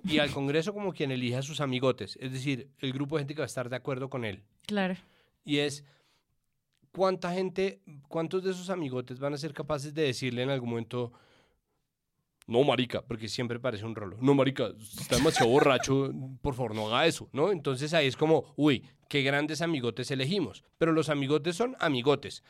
y 0.05 0.19
al 0.19 0.31
Congreso 0.33 0.73
como 0.73 0.93
quien 0.93 1.11
elige 1.11 1.37
a 1.37 1.43
sus 1.43 1.61
amigotes, 1.61 2.17
es 2.21 2.33
decir, 2.33 2.71
el 2.79 2.93
grupo 2.93 3.17
de 3.17 3.23
gente 3.23 3.35
que 3.35 3.41
va 3.41 3.47
a 3.47 3.47
estar 3.47 3.69
de 3.69 3.77
acuerdo 3.77 4.09
con 4.09 4.25
él. 4.25 4.43
Claro. 4.67 4.97
Y 5.45 5.59
es 5.59 5.85
cuánta 6.93 7.33
gente, 7.33 7.81
cuántos 8.09 8.43
de 8.43 8.51
esos 8.51 8.71
amigotes 8.71 9.19
van 9.19 9.35
a 9.35 9.39
ser 9.39 9.53
capaces 9.53 9.95
de 9.95 10.03
decirle 10.03 10.43
en 10.43 10.51
algún 10.51 10.71
momento, 10.71 11.13
no, 12.51 12.65
marica, 12.65 13.03
porque 13.03 13.29
siempre 13.29 13.61
parece 13.61 13.85
un 13.85 13.95
rolo. 13.95 14.17
No, 14.21 14.35
marica, 14.35 14.73
está 14.79 15.17
demasiado 15.17 15.51
borracho, 15.51 16.13
por 16.43 16.55
favor, 16.55 16.75
no 16.75 16.89
haga 16.89 17.07
eso, 17.07 17.29
¿no? 17.33 17.53
Entonces 17.53 17.95
ahí 17.95 18.07
es 18.07 18.17
como, 18.17 18.53
uy, 18.57 18.85
qué 19.09 19.23
grandes 19.23 19.63
amigotes 19.63 20.11
elegimos. 20.11 20.65
Pero 20.77 20.93
los 20.93 21.09
amigotes 21.09 21.57
son 21.57 21.77
amigotes. 21.79 22.43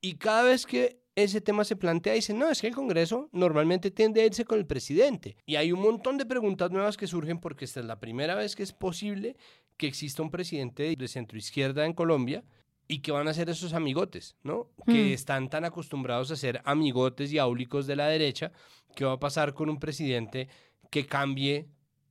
Y 0.00 0.14
cada 0.16 0.42
vez 0.42 0.66
que 0.66 1.00
ese 1.16 1.40
tema 1.40 1.64
se 1.64 1.76
plantea, 1.76 2.12
dicen, 2.12 2.38
no, 2.38 2.50
es 2.50 2.60
que 2.60 2.66
el 2.66 2.74
Congreso 2.74 3.28
normalmente 3.32 3.90
tiende 3.90 4.20
a 4.20 4.26
irse 4.26 4.44
con 4.44 4.58
el 4.58 4.66
presidente. 4.66 5.36
Y 5.46 5.56
hay 5.56 5.72
un 5.72 5.80
montón 5.80 6.18
de 6.18 6.26
preguntas 6.26 6.70
nuevas 6.70 6.96
que 6.96 7.06
surgen 7.06 7.38
porque 7.38 7.64
esta 7.64 7.80
es 7.80 7.86
la 7.86 8.00
primera 8.00 8.34
vez 8.34 8.56
que 8.56 8.62
es 8.62 8.72
posible 8.72 9.36
que 9.76 9.86
exista 9.86 10.22
un 10.22 10.30
presidente 10.30 10.94
de 10.96 11.08
centro 11.08 11.38
izquierda 11.38 11.84
en 11.84 11.92
Colombia 11.92 12.44
y 12.88 13.00
que 13.00 13.12
van 13.12 13.28
a 13.28 13.34
ser 13.34 13.48
esos 13.50 13.72
amigotes, 13.74 14.36
¿no? 14.42 14.70
Que 14.86 15.10
Mm. 15.10 15.12
están 15.12 15.48
tan 15.50 15.64
acostumbrados 15.64 16.30
a 16.30 16.36
ser 16.36 16.60
amigotes 16.64 17.32
y 17.32 17.38
áulicos 17.38 17.86
de 17.86 17.96
la 17.96 18.06
derecha, 18.06 18.52
¿qué 18.94 19.04
va 19.04 19.12
a 19.12 19.18
pasar 19.20 19.54
con 19.54 19.68
un 19.68 19.78
presidente 19.78 20.48
que 20.90 21.06
cambie 21.06 21.68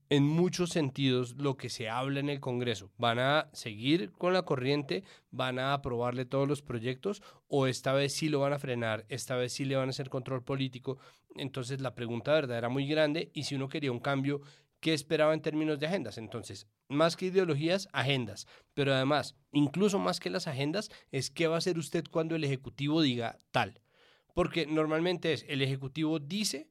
en 0.09 0.23
muchos 0.23 0.69
sentidos 0.69 1.35
lo 1.38 1.57
que 1.57 1.69
se 1.69 1.89
habla 1.89 2.19
en 2.19 2.29
el 2.29 2.39
Congreso? 2.39 2.91
¿Van 2.97 3.19
a 3.19 3.49
seguir 3.53 4.11
con 4.11 4.33
la 4.33 4.43
corriente? 4.43 5.03
¿Van 5.31 5.57
a 5.59 5.73
aprobarle 5.73 6.25
todos 6.25 6.47
los 6.47 6.61
proyectos? 6.61 7.23
¿O 7.47 7.67
esta 7.67 7.93
vez 7.93 8.13
sí 8.13 8.29
lo 8.29 8.41
van 8.41 8.53
a 8.53 8.59
frenar? 8.59 9.05
¿Esta 9.09 9.35
vez 9.35 9.53
sí 9.53 9.65
le 9.65 9.75
van 9.77 9.88
a 9.89 9.91
hacer 9.91 10.09
control 10.09 10.43
político? 10.43 10.97
Entonces 11.38 11.81
la 11.81 11.95
pregunta 11.95 12.31
de 12.31 12.41
verdad 12.41 12.57
era 12.59 12.69
muy 12.69 12.85
grande 12.88 13.31
y 13.33 13.43
si 13.43 13.55
uno 13.55 13.67
quería 13.67 13.91
un 13.91 13.99
cambio, 13.99 14.41
¿qué 14.79 14.93
esperaba 14.93 15.33
en 15.33 15.41
términos 15.41 15.79
de 15.79 15.88
agendas? 15.88 16.17
Entonces, 16.17 16.67
más 16.89 17.15
que 17.15 17.27
ideologías, 17.27 17.88
agendas. 17.93 18.47
Pero 18.73 18.93
además, 18.93 19.35
incluso 19.51 19.99
más 19.99 20.19
que 20.19 20.29
las 20.29 20.47
agendas, 20.47 20.89
es 21.11 21.31
qué 21.31 21.47
va 21.47 21.55
a 21.55 21.57
hacer 21.59 21.77
usted 21.77 22.05
cuando 22.09 22.35
el 22.35 22.43
Ejecutivo 22.43 23.01
diga 23.01 23.39
tal. 23.51 23.81
Porque 24.33 24.65
normalmente 24.65 25.33
es, 25.33 25.45
el 25.47 25.61
Ejecutivo 25.61 26.19
dice, 26.19 26.69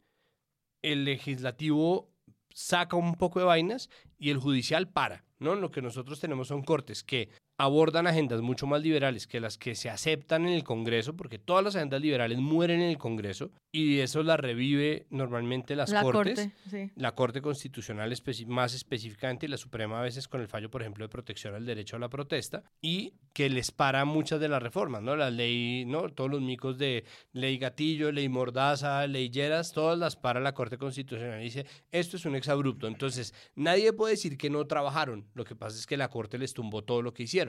el 0.83 1.05
Legislativo 1.05 2.12
saca 2.53 2.97
un 2.97 3.14
poco 3.17 3.40
de 3.40 3.47
vainas 3.47 3.90
y 4.19 4.31
el 4.31 4.38
Judicial 4.38 4.88
para. 4.88 5.25
¿no? 5.38 5.55
Lo 5.55 5.71
que 5.71 5.83
nosotros 5.83 6.21
tenemos 6.21 6.49
son 6.49 6.62
cortes 6.62 7.03
que 7.03 7.29
abordan 7.57 8.07
agendas 8.07 8.40
mucho 8.40 8.67
más 8.67 8.83
liberales 8.83 9.27
que 9.27 9.40
las 9.40 9.59
que 9.59 9.75
se 9.75 9.88
aceptan 9.88 10.47
en 10.47 10.55
el 10.55 10.64
Congreso, 10.64 11.17
porque 11.17 11.38
todas 11.38 11.62
las 11.62 11.77
agendas 11.77 12.01
liberales 12.01 12.38
mueren 12.38 12.81
en 12.81 12.90
el 12.90 12.99
Congreso 12.99 13.53
y 13.71 14.01
eso 14.01 14.23
las 14.23 14.40
revive 14.40 15.07
normalmente 15.11 15.77
las 15.77 15.90
La 15.90 16.03
cortes 16.03 16.40
corte, 16.40 16.53
sí. 16.69 16.90
la 16.97 17.14
Corte 17.14 17.40
Constitucional 17.40 18.12
más 18.47 18.75
específicamente 18.75 19.47
y 19.47 19.49
la 19.49 19.57
Suprema 19.57 20.01
a 20.01 20.03
veces 20.03 20.27
con 20.27 20.40
el 20.40 20.49
fallo, 20.49 20.71
por 20.71 20.83
ejemplo, 20.83 21.05
de 21.05 21.09
protección 21.09 21.55
al 21.55 21.67
derecho 21.67 21.97
a 21.97 22.01
la 22.01 22.09
protesta 22.09 22.64
y 22.81 23.14
que 23.33 23.49
les 23.49 23.71
para 23.71 24.05
muchas 24.05 24.40
de 24.40 24.49
las 24.49 24.62
reformas, 24.62 25.03
¿no? 25.03 25.17
La 25.17 25.31
ley, 25.31 25.85
¿no? 25.87 26.09
Todos 26.09 26.31
los 26.31 26.40
micos 26.40 26.79
de 26.79 27.05
ley 27.33 27.59
gatillo, 27.59 28.11
ley 28.11 28.29
mordaza, 28.29 29.07
ley 29.07 29.31
Lleras, 29.31 29.73
todas 29.73 29.99
las 29.99 30.17
para 30.17 30.40
la 30.40 30.55
Corte 30.55 30.79
Constitucional 30.79 31.40
y 31.40 31.45
dice, 31.45 31.67
esto 31.90 32.17
es 32.17 32.25
un 32.27 32.37
exabrupto. 32.37 32.87
Entonces, 32.87 33.35
nadie 33.55 33.93
puede 33.93 34.14
decir 34.14 34.37
que 34.37 34.51
no 34.51 34.64
trabajaron. 34.67 35.27
Lo 35.35 35.45
que 35.45 35.57
pasa 35.57 35.79
es 35.79 35.87
que 35.87 35.97
la 35.97 36.11
Corte 36.11 36.38
les 36.38 36.55
tumbó 36.55 36.83
todo 36.83 37.03
lo 37.03 37.12
que 37.12 37.25
hicieron 37.25 37.44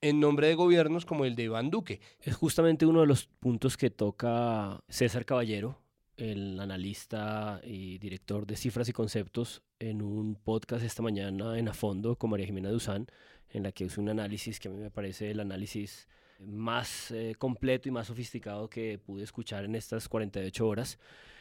en 0.00 0.20
nombre 0.20 0.48
de 0.48 0.54
gobiernos 0.54 1.04
como 1.04 1.24
el 1.24 1.36
de 1.36 1.44
Iván 1.44 1.70
Duque. 1.70 2.00
Es 2.20 2.34
justamente 2.36 2.86
uno 2.86 3.00
de 3.00 3.06
los 3.06 3.26
puntos 3.26 3.76
que 3.76 3.90
toca 3.90 4.82
César 4.88 5.24
Caballero, 5.24 5.78
el 6.16 6.58
analista 6.60 7.60
y 7.64 7.98
director 7.98 8.46
de 8.46 8.56
cifras 8.56 8.88
y 8.88 8.92
conceptos, 8.92 9.62
en 9.78 10.02
un 10.02 10.36
podcast 10.36 10.84
esta 10.84 11.02
mañana 11.02 11.58
en 11.58 11.68
A 11.68 11.74
Fondo 11.74 12.16
con 12.16 12.30
María 12.30 12.46
Jimena 12.46 12.70
Duzán, 12.70 13.06
en 13.50 13.62
la 13.62 13.72
que 13.72 13.84
hizo 13.84 14.00
un 14.00 14.08
análisis 14.08 14.60
que 14.60 14.68
a 14.68 14.70
mí 14.70 14.78
me 14.78 14.90
parece 14.90 15.30
el 15.30 15.40
análisis 15.40 16.08
más 16.40 17.10
eh, 17.10 17.34
completo 17.38 17.88
y 17.88 17.92
más 17.92 18.06
sofisticado 18.06 18.68
que 18.68 18.98
pude 18.98 19.24
escuchar 19.24 19.64
en 19.64 19.74
estas 19.74 20.08
48 20.08 20.66
horas, 20.66 20.98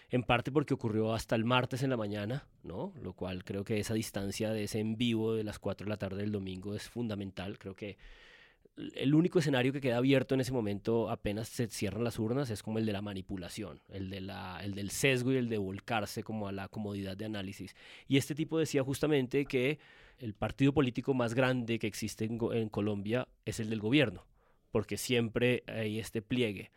en 0.09 0.23
parte 0.23 0.51
porque 0.51 0.73
ocurrió 0.73 1.13
hasta 1.13 1.35
el 1.35 1.45
martes 1.45 1.83
en 1.83 1.91
la 1.91 1.97
mañana, 1.97 2.47
¿no? 2.63 2.93
Lo 3.01 3.13
cual 3.13 3.43
creo 3.43 3.63
que 3.63 3.79
esa 3.79 3.93
distancia 3.93 4.51
de 4.51 4.63
ese 4.63 4.79
en 4.79 4.97
vivo 4.97 5.35
de 5.35 5.43
las 5.43 5.59
4 5.59 5.85
de 5.85 5.89
la 5.89 5.97
tarde 5.97 6.17
del 6.17 6.31
domingo 6.31 6.75
es 6.75 6.89
fundamental, 6.89 7.59
creo 7.59 7.75
que 7.75 7.97
el 8.95 9.13
único 9.13 9.39
escenario 9.39 9.73
que 9.73 9.81
queda 9.81 9.97
abierto 9.97 10.35
en 10.35 10.41
ese 10.41 10.51
momento 10.51 11.09
apenas 11.09 11.49
se 11.49 11.67
cierran 11.67 12.03
las 12.03 12.19
urnas 12.19 12.49
es 12.49 12.63
como 12.63 12.79
el 12.79 12.85
de 12.85 12.93
la 12.93 13.01
manipulación, 13.01 13.81
el, 13.89 14.09
de 14.09 14.21
la, 14.21 14.59
el 14.63 14.73
del 14.73 14.89
sesgo 14.89 15.31
y 15.33 15.37
el 15.37 15.49
de 15.49 15.57
volcarse 15.57 16.23
como 16.23 16.47
a 16.47 16.51
la 16.51 16.67
comodidad 16.69 17.17
de 17.17 17.25
análisis. 17.25 17.75
Y 18.07 18.17
este 18.17 18.35
tipo 18.35 18.57
decía 18.57 18.83
justamente 18.83 19.45
que 19.45 19.79
el 20.17 20.33
partido 20.33 20.73
político 20.73 21.13
más 21.13 21.33
grande 21.33 21.79
que 21.79 21.87
existe 21.87 22.25
en, 22.25 22.69
Colombia 22.69 23.27
es 23.45 23.59
el 23.59 23.69
del 23.69 23.79
gobierno, 23.79 24.25
porque 24.71 24.97
siempre 24.97 25.63
hay 25.67 25.99
este 25.99 26.21
pliegue. 26.21 26.71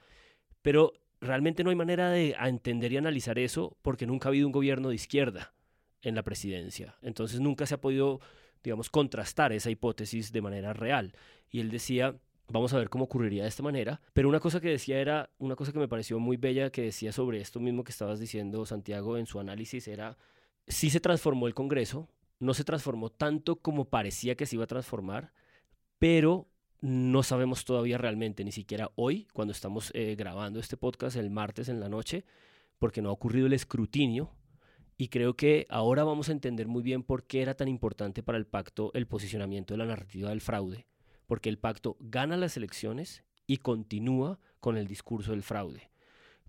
Pero 0.63 0.93
realmente 1.21 1.65
no 1.65 1.71
hay 1.71 1.77
manera 1.77 2.11
de 2.11 2.37
entender 2.39 2.93
y 2.93 2.97
analizar 2.97 3.39
eso 3.39 3.77
porque 3.83 4.07
nunca 4.07 4.29
ha 4.29 4.31
habido 4.31 4.47
un 4.47 4.53
gobierno 4.53 4.89
de 4.89 4.97
izquierda 4.97 5.55
en 6.03 6.15
la 6.15 6.23
presidencia. 6.23 6.97
Entonces 7.03 7.41
nunca 7.41 7.67
se 7.67 7.75
ha 7.75 7.81
podido, 7.81 8.21
digamos, 8.63 8.91
contrastar 8.91 9.53
esa 9.53 9.71
hipótesis 9.71 10.33
de 10.33 10.43
manera 10.43 10.73
real. 10.73 11.15
Y 11.51 11.61
él 11.61 11.71
decía, 11.71 12.17
vamos 12.49 12.73
a 12.75 12.79
ver 12.79 12.91
cómo 12.91 13.05
ocurriría 13.05 13.45
de 13.45 13.49
esta 13.49 13.63
manera. 13.63 14.01
Pero 14.13 14.29
una 14.29 14.41
cosa 14.41 14.61
que 14.61 14.69
decía 14.69 14.99
era, 14.99 15.31
una 15.39 15.57
cosa 15.57 15.73
que 15.73 15.79
me 15.79 15.89
pareció 15.89 16.19
muy 16.19 16.37
bella 16.37 16.71
que 16.71 16.83
decía 16.83 17.13
sobre 17.13 17.41
esto 17.41 17.61
mismo 17.61 17.85
que 17.85 17.93
estabas 17.93 18.21
diciendo, 18.21 18.67
Santiago, 18.67 19.17
en 19.17 19.27
su 19.27 19.41
análisis, 19.41 19.89
era, 19.89 20.19
sí 20.67 20.91
se 20.91 21.01
transformó 21.01 21.47
el 21.47 21.55
Congreso, 21.55 22.09
no 22.41 22.55
se 22.55 22.65
transformó 22.65 23.11
tanto 23.11 23.57
como 23.57 23.85
parecía 23.85 24.35
que 24.35 24.47
se 24.47 24.57
iba 24.57 24.65
a 24.65 24.69
transformar, 24.69 25.33
pero 25.99 26.49
no 26.83 27.23
sabemos 27.23 27.65
todavía 27.65 27.97
realmente, 27.97 28.45
ni 28.45 28.51
siquiera 28.51 28.91
hoy, 28.97 29.29
cuando 29.33 29.53
estamos 29.53 29.93
eh, 29.95 30.17
grabando 30.17 30.59
este 30.59 30.77
podcast 30.77 31.17
el 31.17 31.31
martes 31.31 31.69
en 31.69 31.79
la 31.79 31.89
noche, 31.89 32.25
porque 32.81 33.01
no 33.01 33.09
ha 33.09 33.13
ocurrido 33.13 33.47
el 33.47 33.53
escrutinio. 33.53 34.33
Y 34.99 35.09
creo 35.09 35.35
que 35.35 35.65
ahora 35.71 36.03
vamos 36.03 36.29
a 36.29 36.33
entender 36.33 36.67
muy 36.67 36.83
bien 36.83 37.05
por 37.05 37.25
qué 37.25 37.41
era 37.41 37.55
tan 37.55 37.69
importante 37.69 38.25
para 38.25 38.37
el 38.37 38.47
pacto 38.47 38.91
el 38.95 39.07
posicionamiento 39.07 39.75
de 39.75 39.79
la 39.79 39.87
narrativa 39.87 40.31
del 40.31 40.41
fraude, 40.41 40.87
porque 41.29 41.49
el 41.49 41.59
pacto 41.59 41.97
gana 42.01 42.37
las 42.37 42.57
elecciones 42.57 43.23
y 43.47 43.59
continúa 43.59 44.41
con 44.59 44.77
el 44.77 44.89
discurso 44.89 45.31
del 45.31 45.45
fraude. 45.45 45.93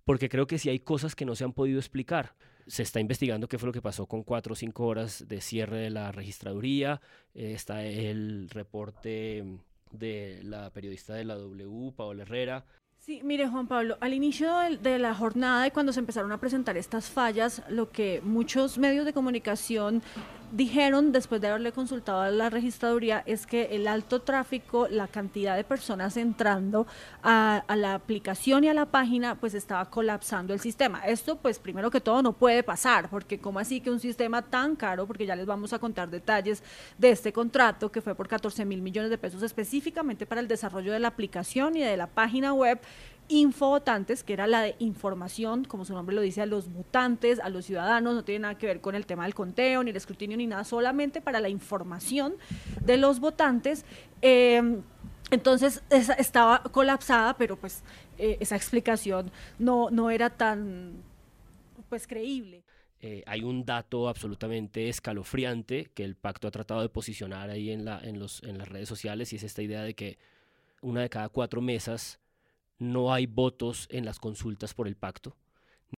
Porque 0.03 0.29
creo 0.29 0.47
que 0.47 0.57
si 0.57 0.67
hay 0.67 0.79
cosas 0.79 1.15
que 1.15 1.25
no 1.25 1.35
se 1.35 1.43
han 1.43 1.53
podido 1.53 1.77
explicar, 1.77 2.35
se 2.65 2.81
está 2.81 2.99
investigando 2.99 3.47
qué 3.47 3.59
fue 3.59 3.67
lo 3.67 3.73
que 3.73 3.81
pasó 3.83 4.07
con 4.07 4.23
cuatro 4.23 4.53
o 4.53 4.55
cinco 4.55 4.87
horas 4.87 5.27
de 5.27 5.41
cierre 5.41 5.77
de 5.77 5.89
la 5.91 6.11
registraduría, 6.11 7.01
está 7.33 7.85
el 7.85 8.49
reporte 8.49 9.59
de 9.93 10.41
la 10.43 10.71
periodista 10.71 11.13
de 11.13 11.23
la 11.23 11.35
W, 11.35 11.93
Paola 11.95 12.23
Herrera, 12.23 12.65
Sí, 13.05 13.19
mire 13.21 13.49
Juan 13.49 13.67
Pablo, 13.67 13.97
al 13.99 14.13
inicio 14.13 14.49
de, 14.79 14.97
la 14.97 15.13
jornada 15.13 15.67
y 15.67 15.71
cuando 15.71 15.91
se 15.91 15.99
empezaron 15.99 16.31
a 16.31 16.37
presentar 16.37 16.77
estas 16.77 17.09
fallas, 17.09 17.61
lo 17.67 17.91
que 17.91 18.21
muchos 18.23 18.77
medios 18.77 19.03
de 19.03 19.11
comunicación 19.11 20.01
dijeron 20.53 21.11
después 21.11 21.41
de 21.41 21.47
haberle 21.47 21.71
consultado 21.71 22.21
a 22.21 22.29
la 22.29 22.49
registraduría 22.51 23.23
es 23.25 23.47
que 23.47 23.75
el 23.75 23.87
alto 23.87 24.21
tráfico, 24.21 24.87
la 24.87 25.07
cantidad 25.07 25.55
de 25.55 25.63
personas 25.63 26.15
entrando 26.15 26.85
a, 27.23 27.63
la 27.75 27.95
aplicación 27.95 28.63
y 28.63 28.69
a 28.69 28.73
la 28.75 28.85
página, 28.85 29.33
pues 29.35 29.55
estaba 29.55 29.89
colapsando 29.89 30.53
el 30.53 30.59
sistema. 30.59 30.99
Esto, 31.07 31.37
pues 31.37 31.57
primero 31.57 31.89
que 31.89 31.99
todo, 31.99 32.21
no 32.21 32.33
puede 32.33 32.61
pasar, 32.61 33.09
porque 33.09 33.39
como 33.39 33.57
así 33.57 33.81
que 33.81 33.89
un 33.89 33.99
sistema 33.99 34.43
tan 34.43 34.75
caro, 34.75 35.07
porque 35.07 35.25
ya 35.25 35.35
les 35.35 35.47
vamos 35.47 35.73
a 35.73 35.79
contar 35.79 36.09
detalles 36.09 36.63
de 36.99 37.09
este 37.09 37.33
contrato 37.33 37.91
que 37.91 38.01
fue 38.01 38.13
por 38.13 38.27
14 38.27 38.63
mil 38.63 38.81
millones 38.81 39.09
de 39.09 39.17
pesos 39.17 39.41
específicamente 39.41 40.27
para 40.27 40.39
el 40.39 40.47
desarrollo 40.47 40.93
de 40.93 40.99
la 40.99 41.07
aplicación 41.07 41.75
y 41.75 41.81
de 41.81 41.97
la 41.97 42.07
página 42.07 42.53
web, 42.53 42.79
infovotantes, 43.33 44.23
que 44.23 44.33
era 44.33 44.47
la 44.47 44.61
de 44.61 44.75
información, 44.79 45.65
como 45.65 45.85
su 45.85 45.93
nombre 45.93 46.15
lo 46.15 46.21
dice, 46.21 46.41
a 46.41 46.45
los 46.45 46.71
votantes, 46.71 47.39
a 47.39 47.49
los 47.49 47.65
ciudadanos, 47.65 48.13
no 48.13 48.23
tiene 48.23 48.39
nada 48.39 48.57
que 48.57 48.67
ver 48.67 48.81
con 48.81 48.95
el 48.95 49.05
tema 49.05 49.23
del 49.23 49.33
conteo, 49.33 49.83
ni 49.83 49.89
el 49.89 49.95
escrutinio, 49.95 50.37
ni 50.37 50.47
nada, 50.47 50.63
solamente 50.63 51.21
para 51.21 51.39
la 51.39 51.49
información 51.49 52.35
de 52.81 52.97
los 52.97 53.19
votantes. 53.19 53.85
Em, 54.21 54.81
entonces 55.31 55.83
estaba 55.89 56.63
colapsada, 56.63 57.35
pero 57.37 57.55
pues 57.57 57.83
eh, 58.17 58.37
esa 58.39 58.55
explicación 58.55 59.31
no, 59.57 59.89
no 59.89 60.11
era 60.11 60.29
tan 60.29 61.01
pues 61.89 62.07
creíble. 62.07 62.63
Eh, 63.01 63.23
hay 63.25 63.43
un 63.43 63.65
dato 63.65 64.07
absolutamente 64.07 64.87
escalofriante 64.87 65.91
que 65.93 66.05
el 66.05 66.15
pacto 66.15 66.47
ha 66.47 66.51
tratado 66.51 66.81
de 66.81 66.89
posicionar 66.89 67.49
ahí 67.49 67.71
en, 67.71 67.83
la, 67.83 67.99
en, 68.01 68.17
los, 68.17 68.41
en 68.43 68.57
las 68.57 68.69
redes 68.69 68.87
sociales 68.87 69.33
y 69.33 69.35
es 69.35 69.43
esta 69.43 69.61
idea 69.61 69.83
de 69.83 69.93
que 69.93 70.17
una 70.81 71.01
de 71.01 71.09
cada 71.09 71.29
cuatro 71.29 71.59
mesas 71.61 72.19
no 72.83 73.13
hay 73.13 73.25
votos 73.25 73.87
en 73.89 74.05
las 74.05 74.19
consultas 74.19 74.73
por 74.73 74.87
el 74.87 74.95
pacto. 74.95 75.35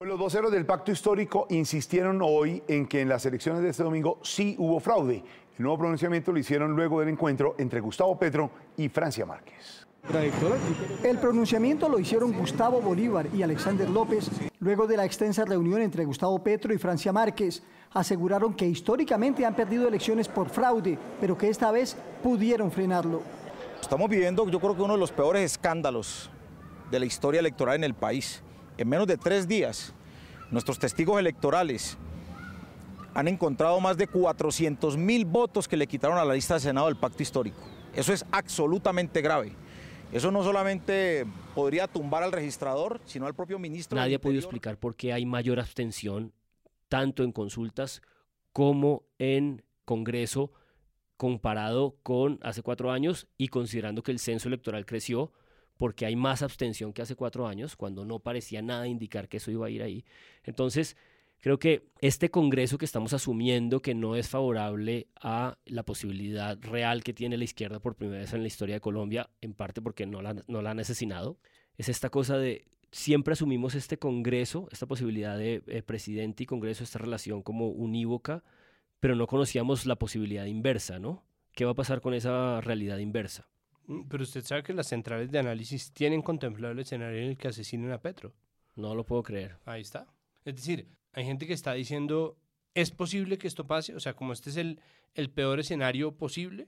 Los 0.02 0.20
voceros 0.20 0.52
del 0.52 0.66
pacto 0.66 0.92
histórico 0.92 1.48
insistieron 1.50 2.22
hoy 2.22 2.62
en 2.68 2.86
que 2.86 3.02
en 3.02 3.10
las 3.10 3.26
elecciones 3.26 3.64
de 3.64 3.70
este 3.70 3.84
domingo 3.84 4.20
sí 4.24 4.56
hubo 4.60 4.80
fraude. 4.80 5.24
El 5.58 5.64
nuevo 5.64 5.78
pronunciamiento 5.78 6.34
lo 6.34 6.40
hicieron 6.40 6.76
luego 6.76 7.00
del 7.00 7.10
encuentro 7.10 7.56
entre 7.58 7.80
Gustavo 7.80 8.20
Petro 8.20 8.52
y 8.76 8.90
Francia 8.90 9.26
Márquez. 9.26 9.88
El 11.04 11.18
pronunciamiento 11.18 11.90
lo 11.90 11.98
hicieron 11.98 12.34
Gustavo 12.34 12.82
Bolívar 12.82 13.28
y 13.34 13.42
Alexander 13.42 13.90
López 13.90 14.30
luego 14.60 14.86
de 14.86 14.98
la 14.98 15.06
extensa 15.06 15.46
reunión 15.46 15.82
entre 15.82 16.06
Gustavo 16.06 16.44
Petro 16.44 16.74
y 16.74 16.78
Francia 16.78 17.12
Márquez. 17.12 17.64
Aseguraron 17.94 18.54
que 18.54 18.68
históricamente 18.68 19.46
han 19.46 19.56
perdido 19.56 19.88
elecciones 19.88 20.28
por 20.28 20.50
fraude, 20.50 21.00
pero 21.22 21.38
que 21.38 21.50
esta 21.50 21.72
vez 21.72 21.96
pudieron 22.22 22.70
frenarlo. 22.70 23.22
Estamos 23.82 24.10
viviendo, 24.10 24.48
yo 24.50 24.60
creo 24.60 24.76
que 24.76 24.82
uno 24.82 24.94
de 24.94 25.00
los 25.00 25.12
peores 25.12 25.44
escándalos 25.44 26.30
de 26.92 27.00
la 27.00 27.06
historia 27.06 27.40
electoral 27.40 27.76
en 27.76 27.84
el 27.84 27.94
país. 27.94 28.44
En 28.78 28.90
menos 28.90 29.08
de 29.08 29.18
tres 29.18 29.48
días, 29.48 29.94
nuestros 30.52 30.80
testigos 30.80 31.20
electorales 31.20 31.98
han 33.14 33.28
encontrado 33.28 33.80
más 33.80 33.98
de 33.98 34.08
400 34.08 34.98
mil 34.98 35.26
votos 35.26 35.68
que 35.68 35.78
le 35.78 35.88
quitaron 35.88 36.18
a 36.18 36.26
la 36.26 36.34
lista 36.34 36.56
de 36.56 36.60
Senado 36.60 36.88
del 36.88 36.98
pacto 36.98 37.24
histórico. 37.24 37.58
Eso 37.94 38.12
es 38.12 38.26
absolutamente 38.32 39.22
grave. 39.22 39.54
Eso 40.12 40.32
no 40.32 40.44
solamente 40.44 41.26
podría 41.56 41.88
tumbar 41.88 42.24
al 42.24 42.32
registrador, 42.32 43.02
sino 43.06 43.26
al 43.26 43.34
propio 43.34 43.58
ministro. 43.58 43.98
Nadie 43.98 44.16
ha 44.16 44.22
podido 44.22 44.40
explicar 44.40 44.78
por 44.78 44.96
qué 44.96 45.14
hay 45.14 45.26
mayor 45.26 45.60
abstención, 45.60 46.34
tanto 46.90 47.24
en 47.24 47.32
consultas 47.32 48.02
como 48.52 49.04
en 49.18 49.64
Congreso, 49.86 50.52
comparado 51.18 51.96
con 52.04 52.40
hace 52.44 52.62
cuatro 52.62 52.92
años 52.92 53.28
y 53.38 53.48
considerando 53.48 54.04
que 54.04 54.12
el 54.12 54.20
censo 54.20 54.50
electoral 54.50 54.86
creció 54.86 55.32
porque 55.78 56.06
hay 56.06 56.16
más 56.16 56.42
abstención 56.42 56.94
que 56.94 57.02
hace 57.02 57.16
cuatro 57.16 57.48
años, 57.48 57.76
cuando 57.76 58.06
no 58.06 58.20
parecía 58.20 58.62
nada 58.62 58.88
indicar 58.88 59.28
que 59.28 59.38
eso 59.38 59.52
iba 59.52 59.68
a 59.68 59.70
ir 59.70 59.84
ahí. 59.84 60.06
Entonces, 60.44 60.96
creo 61.40 61.60
que 61.60 61.90
este 62.02 62.30
Congreso 62.30 62.78
que 62.78 62.86
estamos 62.86 63.14
asumiendo 63.14 63.82
que 63.82 63.94
no 63.94 64.16
es 64.16 64.30
favorable 64.30 65.08
a 65.22 65.58
la 65.66 65.84
posibilidad 65.84 66.58
real 66.62 67.04
que 67.04 67.14
tiene 67.14 67.38
la 67.38 67.44
izquierda 67.44 67.80
por 67.80 67.96
primera 67.96 68.22
vez 68.22 68.34
en 68.34 68.42
la 68.42 68.48
historia 68.48 68.76
de 68.76 68.82
Colombia, 68.82 69.30
en 69.42 69.54
parte 69.54 69.82
porque 69.82 70.06
no 70.06 70.22
la, 70.22 70.36
no 70.48 70.62
la 70.62 70.72
han 70.72 70.80
asesinado, 70.80 71.38
es 71.78 71.90
esta 71.90 72.10
cosa 72.10 72.38
de 72.38 72.66
siempre 72.92 73.34
asumimos 73.34 73.76
este 73.76 74.00
Congreso, 74.00 74.70
esta 74.72 74.86
posibilidad 74.86 75.38
de 75.38 75.62
eh, 75.68 75.84
presidente 75.84 76.44
y 76.44 76.46
Congreso, 76.46 76.84
esta 76.84 77.00
relación 77.00 77.42
como 77.44 77.68
unívoca, 77.68 78.44
pero 79.02 79.16
no 79.16 79.28
conocíamos 79.28 79.86
la 79.86 79.98
posibilidad 79.98 80.46
inversa, 80.46 80.98
¿no? 80.98 81.26
¿Qué 81.52 81.66
va 81.66 81.72
a 81.72 81.76
pasar 81.76 82.02
con 82.02 82.14
esa 82.14 82.62
realidad 82.62 82.98
inversa? 82.98 83.50
Mm, 83.88 84.08
pero 84.10 84.24
usted 84.24 84.44
sabe 84.44 84.64
que 84.64 84.74
las 84.74 84.88
centrales 84.88 85.32
de 85.32 85.40
análisis 85.40 85.92
tienen 85.92 86.22
contemplado 86.22 86.74
el 86.74 86.80
escenario 86.80 87.20
en 87.20 87.30
el 87.30 87.38
que 87.38 87.48
asesinen 87.48 87.92
a 87.92 88.02
Petro. 88.02 88.34
No 88.76 88.96
lo 88.96 89.06
puedo 89.06 89.24
creer. 89.24 89.58
Ahí 89.66 89.82
está. 89.82 90.08
Es 90.44 90.56
decir, 90.56 90.88
hay 91.14 91.26
gente 91.26 91.48
que 91.48 91.54
está 91.54 91.74
diciendo, 91.74 92.38
¿es 92.74 92.92
posible 92.92 93.38
que 93.38 93.48
esto 93.48 93.66
pase? 93.66 93.96
O 93.96 94.00
sea, 94.00 94.16
como 94.16 94.34
este 94.34 94.50
es 94.50 94.58
el, 94.58 94.80
el 95.14 95.30
peor 95.30 95.60
escenario 95.60 96.12
posible, 96.12 96.68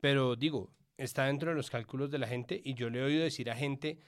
pero 0.00 0.36
digo, 0.36 0.70
está 0.96 1.24
dentro 1.24 1.50
de 1.50 1.56
los 1.56 1.70
cálculos 1.70 2.10
de 2.10 2.18
la 2.18 2.28
gente 2.28 2.60
y 2.62 2.74
yo 2.74 2.90
le 2.90 3.00
he 3.00 3.02
oído 3.02 3.24
decir 3.24 3.50
a 3.50 3.56
gente 3.56 3.98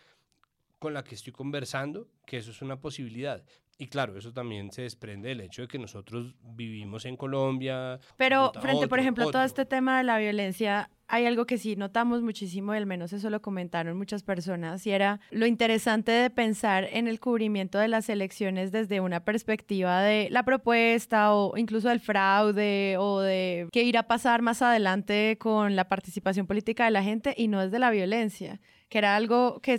con 0.79 0.95
la 0.95 1.03
que 1.03 1.15
estoy 1.15 1.33
conversando 1.33 2.09
que 2.27 2.37
eso 2.37 2.51
es 2.51 2.63
una 2.63 2.81
posibilidad. 2.81 3.43
Y 3.79 3.89
claro, 3.89 4.17
eso 4.17 4.33
también 4.33 4.73
se 4.73 4.83
desprende 4.83 5.29
del 5.29 5.43
hecho 5.43 5.63
de 5.63 5.69
que 5.69 5.79
nosotros 5.79 6.35
vivimos 6.43 7.05
en 7.05 7.17
Colombia. 7.17 8.01
Pero 8.17 8.53
frente, 8.61 8.89
por 8.89 8.99
ejemplo, 9.01 9.29
a 9.29 9.31
todo 9.31 9.43
este 9.43 9.67
tema 9.67 9.99
de 9.99 10.05
la 10.05 10.17
violencia, 10.17 10.89
hay 11.09 11.27
algo 11.27 11.45
que 11.45 11.59
sí 11.59 11.77
notamos 11.77 12.23
muchísimo, 12.23 12.73
y 12.73 12.79
al 12.79 12.87
menos 12.87 13.13
eso 13.13 13.29
lo 13.29 13.43
comentaron 13.43 13.99
muchas 13.99 14.23
personas, 14.23 14.87
y 14.87 14.93
era 14.93 15.21
lo 15.31 15.45
interesante 15.47 16.11
de 16.11 16.31
pensar 16.31 16.89
en 16.91 17.07
el 17.07 17.21
cubrimiento 17.21 17.79
de 17.79 17.89
las 17.89 18.09
elecciones 18.09 18.73
desde 18.73 19.01
una 19.01 19.25
perspectiva 19.25 20.01
de 20.01 20.29
la 20.31 20.43
propuesta 20.43 21.35
o 21.35 21.57
incluso 21.59 21.91
del 21.91 22.01
fraude 22.01 22.97
o 22.99 23.21
de 23.21 23.69
qué 23.73 23.83
irá 23.83 24.01
a 24.01 24.09
pasar 24.09 24.41
más 24.41 24.63
adelante 24.63 25.37
con 25.39 25.77
la 25.77 25.89
participación 25.89 26.47
política 26.47 26.87
de 26.87 26.93
la 26.93 27.03
gente 27.03 27.35
y 27.37 27.49
no 27.49 27.61
desde 27.61 27.79
la 27.79 27.91
violencia, 27.91 28.59
que 28.89 28.99
era 28.99 29.17
algo 29.17 29.61
que 29.61 29.79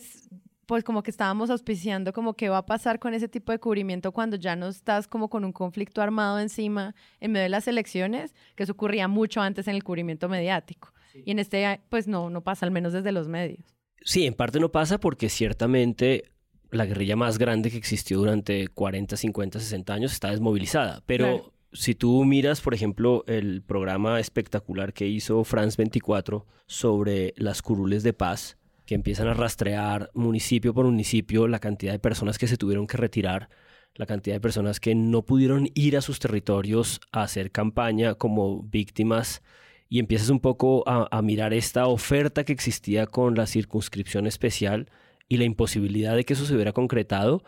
pues 0.68 0.84
como 0.84 1.02
que 1.02 1.12
estábamos 1.12 1.50
auspiciando 1.50 2.14
como 2.14 2.36
qué 2.36 2.50
va 2.50 2.60
a 2.60 2.66
pasar 2.66 3.00
con 3.00 3.14
ese 3.14 3.28
tipo 3.28 3.52
de 3.52 3.60
cubrimiento 3.60 4.12
cuando 4.12 4.36
ya 4.36 4.56
no 4.56 4.68
estás 4.68 5.08
como 5.08 5.30
con 5.30 5.46
un 5.46 5.54
conflicto 5.54 6.02
armado 6.02 6.40
encima 6.40 6.94
en 7.20 7.32
medio 7.32 7.44
de 7.44 7.50
las 7.50 7.68
elecciones, 7.68 8.36
que 8.56 8.64
eso 8.64 8.74
ocurría 8.74 9.08
mucho 9.08 9.42
antes 9.42 9.68
en 9.68 9.76
el 9.76 9.84
cubrimiento 9.84 10.30
mediático. 10.30 10.94
Y 11.26 11.32
en 11.32 11.40
este, 11.40 11.82
pues 11.90 12.08
no, 12.08 12.30
no 12.30 12.42
pasa, 12.42 12.66
al 12.66 12.72
menos 12.72 12.94
desde 12.94 13.12
los 13.12 13.28
medios. 13.28 13.66
Sí, 14.02 14.26
en 14.26 14.36
parte 14.36 14.60
no 14.60 14.72
pasa 14.72 15.00
porque 15.00 15.30
ciertamente 15.30 16.26
la 16.70 16.86
guerrilla 16.86 17.16
más 17.16 17.38
grande 17.38 17.72
que 17.72 17.78
existió 17.78 18.20
durante 18.20 18.68
40, 18.68 19.18
50, 19.18 19.60
60 19.60 19.94
años 19.94 20.12
está 20.12 20.32
desmovilizada. 20.32 21.02
Pero 21.06 21.54
si 21.72 21.96
tú 21.96 22.24
miras, 22.26 22.62
por 22.62 22.74
ejemplo, 22.74 23.24
el 23.28 23.64
programa 23.64 24.20
espectacular 24.20 24.94
que 24.94 25.08
hizo 25.08 25.44
France 25.44 25.78
24 25.78 26.46
sobre 26.68 27.34
las 27.38 27.62
curules 27.62 28.04
de 28.04 28.14
paz, 28.14 28.58
que 28.88 28.96
empiezan 28.96 29.28
a 29.28 29.34
rastrear 29.34 30.10
municipio 30.14 30.74
por 30.74 30.86
municipio 30.86 31.48
la 31.48 31.60
cantidad 31.60 31.92
de 31.92 32.00
personas 32.00 32.38
que 32.38 32.48
se 32.48 32.58
tuvieron 32.58 32.88
que 32.88 32.98
retirar, 32.98 33.50
la 33.96 34.06
cantidad 34.06 34.38
de 34.38 34.40
personas 34.40 34.80
que 34.80 34.96
no 34.96 35.24
pudieron 35.24 35.68
ir 35.76 35.98
a 35.98 36.02
sus 36.02 36.20
territorios 36.20 37.02
a 37.12 37.24
hacer 37.24 37.52
campaña 37.52 38.16
como 38.16 38.64
víctimas 38.64 39.44
y 39.90 40.00
empiezas 40.00 40.30
un 40.30 40.40
poco 40.40 40.84
a, 40.88 41.22
mirar 41.22 41.54
esta 41.54 41.88
oferta 41.88 42.46
que 42.46 42.54
existía 42.54 43.08
con 43.08 43.36
la 43.36 43.46
circunscripción 43.46 44.26
especial 44.26 44.90
y 45.28 45.38
la 45.38 45.44
imposibilidad 45.44 46.16
de 46.16 46.24
que 46.24 46.34
eso 46.34 46.46
se 46.46 46.56
hubiera 46.56 46.72
concretado, 46.72 47.44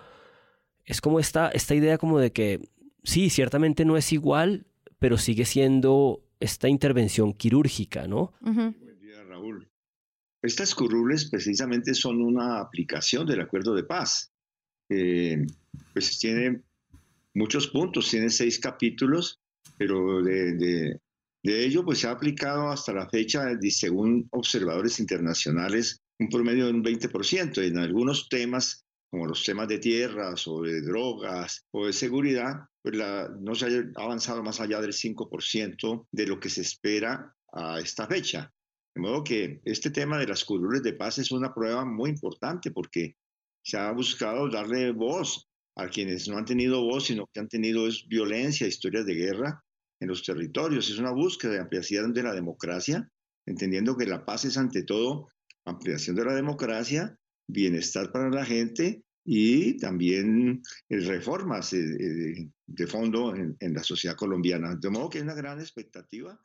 es 0.86 1.00
como 1.00 1.20
esta, 1.20 1.50
esta 1.50 1.74
idea 1.74 1.98
como 1.98 2.20
de 2.20 2.34
que 2.34 2.60
sí, 3.04 3.30
ciertamente 3.30 3.86
no 3.86 3.96
es 3.96 4.12
igual, 4.12 4.66
pero 5.00 5.18
sigue 5.18 5.46
siendo 5.46 6.22
esta 6.42 6.68
intervención 6.68 7.34
quirúrgica, 7.34 8.08
¿no? 8.08 8.34
Raúl. 8.42 8.89
Estas 10.42 10.74
curules 10.74 11.30
precisamente 11.30 11.94
son 11.94 12.22
una 12.22 12.60
aplicación 12.60 13.26
del 13.26 13.42
acuerdo 13.42 13.76
de 13.76 13.84
paz. 13.84 14.32
Eh, 14.90 15.46
pues 15.94 16.18
tiene 16.18 16.62
muchos 17.34 17.68
puntos, 17.68 18.10
tiene 18.10 18.30
seis 18.30 18.60
capítulos, 18.60 19.40
pero 19.78 20.22
de, 20.22 21.00
De 21.44 21.66
ello, 21.66 21.84
pues 21.84 22.00
se 22.00 22.08
ha 22.08 22.12
aplicado 22.12 22.70
hasta 22.70 22.94
la 22.94 23.10
fecha, 23.10 23.48
según 23.70 24.28
observadores 24.32 25.00
internacionales, 25.00 26.02
un 26.20 26.30
promedio 26.30 26.66
de 26.66 26.74
un 26.74 26.84
20%. 26.84 27.62
En 27.66 27.78
algunos 27.78 28.28
temas, 28.30 28.86
como 29.10 29.26
los 29.26 29.44
temas 29.44 29.68
de 29.68 29.80
tierras 29.80 30.48
o 30.48 30.62
de 30.62 30.82
drogas 30.82 31.66
o 31.72 31.86
de 31.86 31.94
seguridad, 31.94 32.66
pues 32.82 32.96
no 33.40 33.56
se 33.56 33.66
ha 33.66 34.02
avanzado 34.02 34.44
más 34.44 34.60
allá 34.60 34.80
del 34.82 34.94
5% 34.94 36.08
de 36.12 36.28
lo 36.28 36.40
que 36.40 36.50
se 36.50 36.62
espera 36.62 37.36
a 37.52 37.80
esta 37.80 38.08
fecha. 38.08 38.52
De 38.96 39.02
modo 39.02 39.24
que 39.24 39.62
este 39.66 39.92
tema 39.92 40.18
de 40.18 40.28
las 40.28 40.44
curules 40.44 40.84
de 40.84 40.94
paz 40.94 41.18
es 41.20 41.32
una 41.32 41.54
prueba 41.54 41.86
muy 41.86 42.10
importante 42.10 42.72
porque 42.72 43.16
se 43.62 43.78
ha 43.78 43.92
buscado 43.92 44.50
darle 44.50 44.92
voz 44.92 45.48
a 45.76 45.88
quienes 45.88 46.28
no 46.28 46.38
han 46.38 46.46
tenido 46.46 46.84
voz, 46.84 47.06
sino 47.06 47.28
que 47.32 47.40
han 47.40 47.48
tenido 47.48 47.88
es 47.88 48.08
violencia, 48.08 48.68
historias 48.68 49.06
de 49.06 49.16
guerra 49.16 49.64
en 50.00 50.08
los 50.08 50.24
territorios. 50.24 50.90
Es 50.90 50.98
una 50.98 51.12
búsqueda 51.12 51.54
de 51.54 51.60
ampliación 51.60 52.14
de 52.14 52.24
la 52.24 52.34
democracia, 52.34 53.10
entendiendo 53.46 53.96
que 53.96 54.06
la 54.06 54.26
paz 54.26 54.46
es 54.46 54.58
ante 54.58 54.84
todo 54.84 55.30
ampliación 55.66 56.16
de 56.16 56.26
la 56.26 56.36
democracia, 56.36 57.18
bienestar 57.48 58.12
para 58.12 58.30
la 58.30 58.46
gente 58.46 59.04
y 59.26 59.78
también 59.78 60.62
eh, 60.90 61.00
reformas 61.00 61.74
eh, 61.74 61.80
eh, 61.80 62.50
de 62.66 62.88
fondo 62.88 63.36
en, 63.36 63.74
la 63.74 63.84
sociedad 63.84 64.16
colombiana. 64.16 64.76
De 64.76 64.90
modo 64.90 65.10
que 65.10 65.20
hay 65.20 65.24
una 65.24 65.36
gran 65.36 65.60
expectativa. 65.60 66.40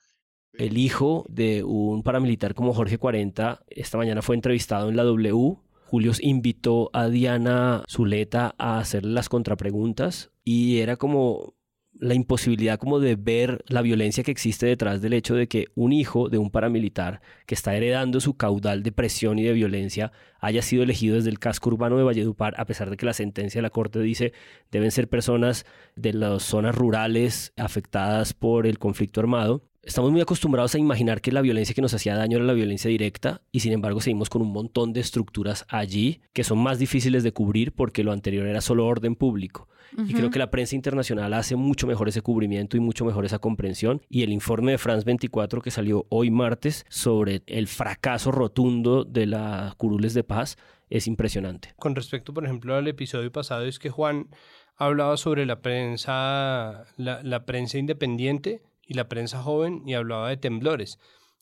El 0.58 0.78
hijo 0.78 1.26
de 1.28 1.64
un 1.64 2.02
paramilitar 2.02 2.54
como 2.54 2.72
Jorge 2.72 2.98
40 2.98 3.64
esta 3.68 3.98
mañana 3.98 4.22
fue 4.22 4.36
entrevistado 4.36 4.88
en 4.88 4.96
la 4.96 5.02
W. 5.02 5.56
Julius 5.86 6.22
invitó 6.22 6.90
a 6.92 7.08
Diana 7.08 7.82
Zuleta 7.90 8.54
a 8.56 8.78
hacerle 8.78 9.12
las 9.12 9.28
contrapreguntas 9.28 10.30
y 10.44 10.78
era 10.78 10.96
como 10.96 11.54
la 11.98 12.14
imposibilidad 12.14 12.78
como 12.78 13.00
de 13.00 13.16
ver 13.16 13.64
la 13.68 13.82
violencia 13.82 14.24
que 14.24 14.30
existe 14.30 14.66
detrás 14.66 15.00
del 15.00 15.12
hecho 15.12 15.34
de 15.34 15.48
que 15.48 15.68
un 15.74 15.92
hijo 15.92 16.28
de 16.28 16.38
un 16.38 16.50
paramilitar 16.50 17.20
que 17.46 17.54
está 17.54 17.76
heredando 17.76 18.20
su 18.20 18.36
caudal 18.36 18.82
de 18.82 18.92
presión 18.92 19.38
y 19.38 19.44
de 19.44 19.52
violencia 19.52 20.12
haya 20.40 20.62
sido 20.62 20.82
elegido 20.82 21.16
desde 21.16 21.30
el 21.30 21.38
casco 21.38 21.70
urbano 21.70 21.96
de 21.96 22.02
Valledupar, 22.02 22.54
a 22.58 22.64
pesar 22.64 22.90
de 22.90 22.96
que 22.96 23.06
la 23.06 23.12
sentencia 23.12 23.58
de 23.58 23.62
la 23.62 23.70
Corte 23.70 24.00
dice 24.00 24.32
deben 24.70 24.90
ser 24.90 25.08
personas 25.08 25.66
de 25.96 26.12
las 26.12 26.42
zonas 26.42 26.74
rurales 26.74 27.52
afectadas 27.56 28.34
por 28.34 28.66
el 28.66 28.78
conflicto 28.78 29.20
armado. 29.20 29.62
Estamos 29.86 30.10
muy 30.12 30.20
acostumbrados 30.20 30.74
a 30.74 30.78
imaginar 30.78 31.20
que 31.20 31.30
la 31.30 31.42
violencia 31.42 31.74
que 31.74 31.82
nos 31.82 31.92
hacía 31.92 32.16
daño 32.16 32.38
era 32.38 32.46
la 32.46 32.54
violencia 32.54 32.88
directa 32.88 33.42
y 33.52 33.60
sin 33.60 33.72
embargo 33.72 34.00
seguimos 34.00 34.30
con 34.30 34.40
un 34.40 34.50
montón 34.50 34.94
de 34.94 35.00
estructuras 35.00 35.66
allí 35.68 36.22
que 36.32 36.42
son 36.42 36.58
más 36.58 36.78
difíciles 36.78 37.22
de 37.22 37.32
cubrir 37.32 37.72
porque 37.72 38.02
lo 38.02 38.12
anterior 38.12 38.46
era 38.46 38.60
solo 38.60 38.86
orden 38.86 39.14
público. 39.14 39.68
Y 39.96 40.12
creo 40.12 40.30
que 40.30 40.40
la 40.40 40.50
prensa 40.50 40.74
internacional 40.74 41.32
hace 41.34 41.54
mucho 41.54 41.86
mejor 41.86 42.08
ese 42.08 42.20
cubrimiento 42.20 42.76
y 42.76 42.80
mucho 42.80 43.04
mejor 43.04 43.24
esa 43.26 43.38
comprensión. 43.38 44.02
Y 44.08 44.22
el 44.22 44.32
informe 44.32 44.72
de 44.72 44.78
France 44.78 45.04
24 45.04 45.60
que 45.62 45.70
salió 45.70 46.06
hoy 46.08 46.30
martes 46.32 46.84
sobre 46.88 47.42
el 47.46 47.68
fracaso 47.68 48.32
rotundo 48.32 49.04
de 49.04 49.26
las 49.26 49.76
curules 49.76 50.14
de 50.14 50.24
paz 50.24 50.56
es 50.90 51.06
impresionante. 51.06 51.74
Con 51.76 51.94
respecto, 51.94 52.34
por 52.34 52.44
ejemplo, 52.44 52.74
al 52.74 52.88
episodio 52.88 53.30
pasado, 53.30 53.66
es 53.66 53.78
que 53.78 53.90
Juan 53.90 54.28
hablaba 54.76 55.16
sobre 55.16 55.46
la 55.46 55.60
prensa, 55.60 56.86
la, 56.96 57.22
la 57.22 57.46
prensa 57.46 57.78
independiente 57.78 58.62
y 58.86 58.94
la 58.94 59.08
prensa 59.08 59.42
joven 59.42 59.82
y 59.86 59.94
hablaba 59.94 60.28
de 60.28 60.36
Temblores. 60.36 60.98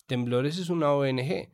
Temblores 0.06 0.58
es 0.58 0.68
una 0.68 0.92
ONG. 0.92 1.48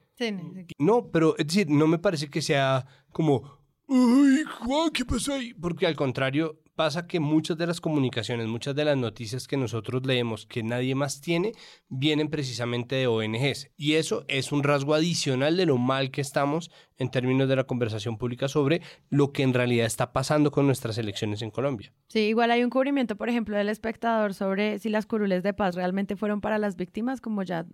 No, 0.79 1.11
pero 1.11 1.37
es 1.38 1.46
decir, 1.46 1.70
no 1.70 1.87
me 1.87 1.98
parece 1.98 2.29
que 2.29 2.42
sea 2.42 2.87
como, 3.12 3.58
¡ay, 3.88 4.44
Juan, 4.61 4.90
qué 4.90 5.05
pasó 5.05 5.35
ahí! 5.35 5.55
Porque 5.55 5.87
al 5.87 5.96
contrario, 5.96 6.61
pasa 6.79 7.09
que 7.09 7.18
muchas 7.18 7.59
de 7.59 7.66
las 7.66 7.81
comunicaciones, 7.81 8.46
muchas 8.46 8.72
de 8.77 8.85
las 8.85 8.96
noticias 8.96 9.48
que 9.48 9.57
nosotros 9.57 10.07
leemos 10.07 10.46
que 10.46 10.62
nadie 10.62 10.94
más 10.94 11.20
tiene, 11.20 11.51
vienen 11.88 12.29
precisamente 12.29 12.94
de 12.94 13.09
ONGs. 13.09 13.72
Y 13.77 13.94
eso 13.94 14.24
es 14.29 14.53
un 14.53 14.62
rasgo 14.62 14.94
adicional 14.94 15.57
de 15.57 15.66
lo 15.66 15.77
mal 15.77 16.12
que 16.12 16.20
estamos 16.20 16.70
en 16.96 17.11
términos 17.11 17.48
de 17.48 17.57
la 17.57 17.64
conversación 17.64 18.16
pública 18.16 18.46
sobre 18.46 18.81
lo 19.11 19.33
que 19.33 19.42
en 19.42 19.55
realidad 19.55 19.87
está 19.87 20.12
pasando 20.12 20.53
con 20.53 20.66
nuestras 20.66 20.98
elecciones 20.98 21.42
en 21.42 21.51
Colombia. 21.51 21.92
Sí, 22.07 22.20
igual 22.20 22.53
hay 22.53 22.62
un 22.62 22.70
cubrimiento, 22.70 23.16
por 23.16 23.29
ejemplo, 23.29 23.57
del 23.57 23.70
espectador 23.70 24.33
sobre 24.33 24.79
si 24.79 24.88
las 24.88 25.05
curules 25.05 25.42
de 25.42 25.55
paz 25.55 25.74
realmente 25.74 26.14
fueron 26.14 26.40
para 26.40 26.59
las 26.59 26.77
víctimas, 26.77 27.20
como 27.20 27.42
ya 27.42 27.66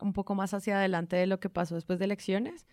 un 0.00 0.12
poco 0.12 0.34
más 0.34 0.52
hacia 0.52 0.78
adelante 0.78 1.14
de 1.14 1.28
lo 1.28 1.38
que 1.38 1.48
pasó 1.48 1.76
después 1.76 2.00
de 2.00 2.06
elecciones. 2.06 2.66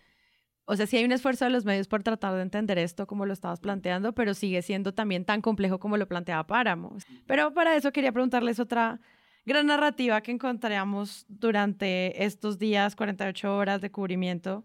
O 0.68 0.74
sea, 0.74 0.86
sí 0.86 0.96
hay 0.96 1.04
un 1.04 1.12
esfuerzo 1.12 1.44
de 1.44 1.52
los 1.52 1.64
medios 1.64 1.86
por 1.86 2.02
tratar 2.02 2.34
de 2.34 2.42
entender 2.42 2.76
esto 2.78 3.06
como 3.06 3.24
lo 3.24 3.32
estabas 3.32 3.60
planteando, 3.60 4.12
pero 4.14 4.34
sigue 4.34 4.62
siendo 4.62 4.92
también 4.92 5.24
tan 5.24 5.40
complejo 5.40 5.78
como 5.78 5.96
lo 5.96 6.08
planteaba 6.08 6.46
Páramo. 6.46 6.96
Pero 7.26 7.54
para 7.54 7.76
eso 7.76 7.92
quería 7.92 8.10
preguntarles 8.12 8.58
otra 8.58 9.00
gran 9.44 9.66
narrativa 9.66 10.20
que 10.22 10.32
encontramos 10.32 11.24
durante 11.28 12.24
estos 12.24 12.58
días, 12.58 12.96
48 12.96 13.56
horas 13.56 13.80
de 13.80 13.92
cubrimiento, 13.92 14.64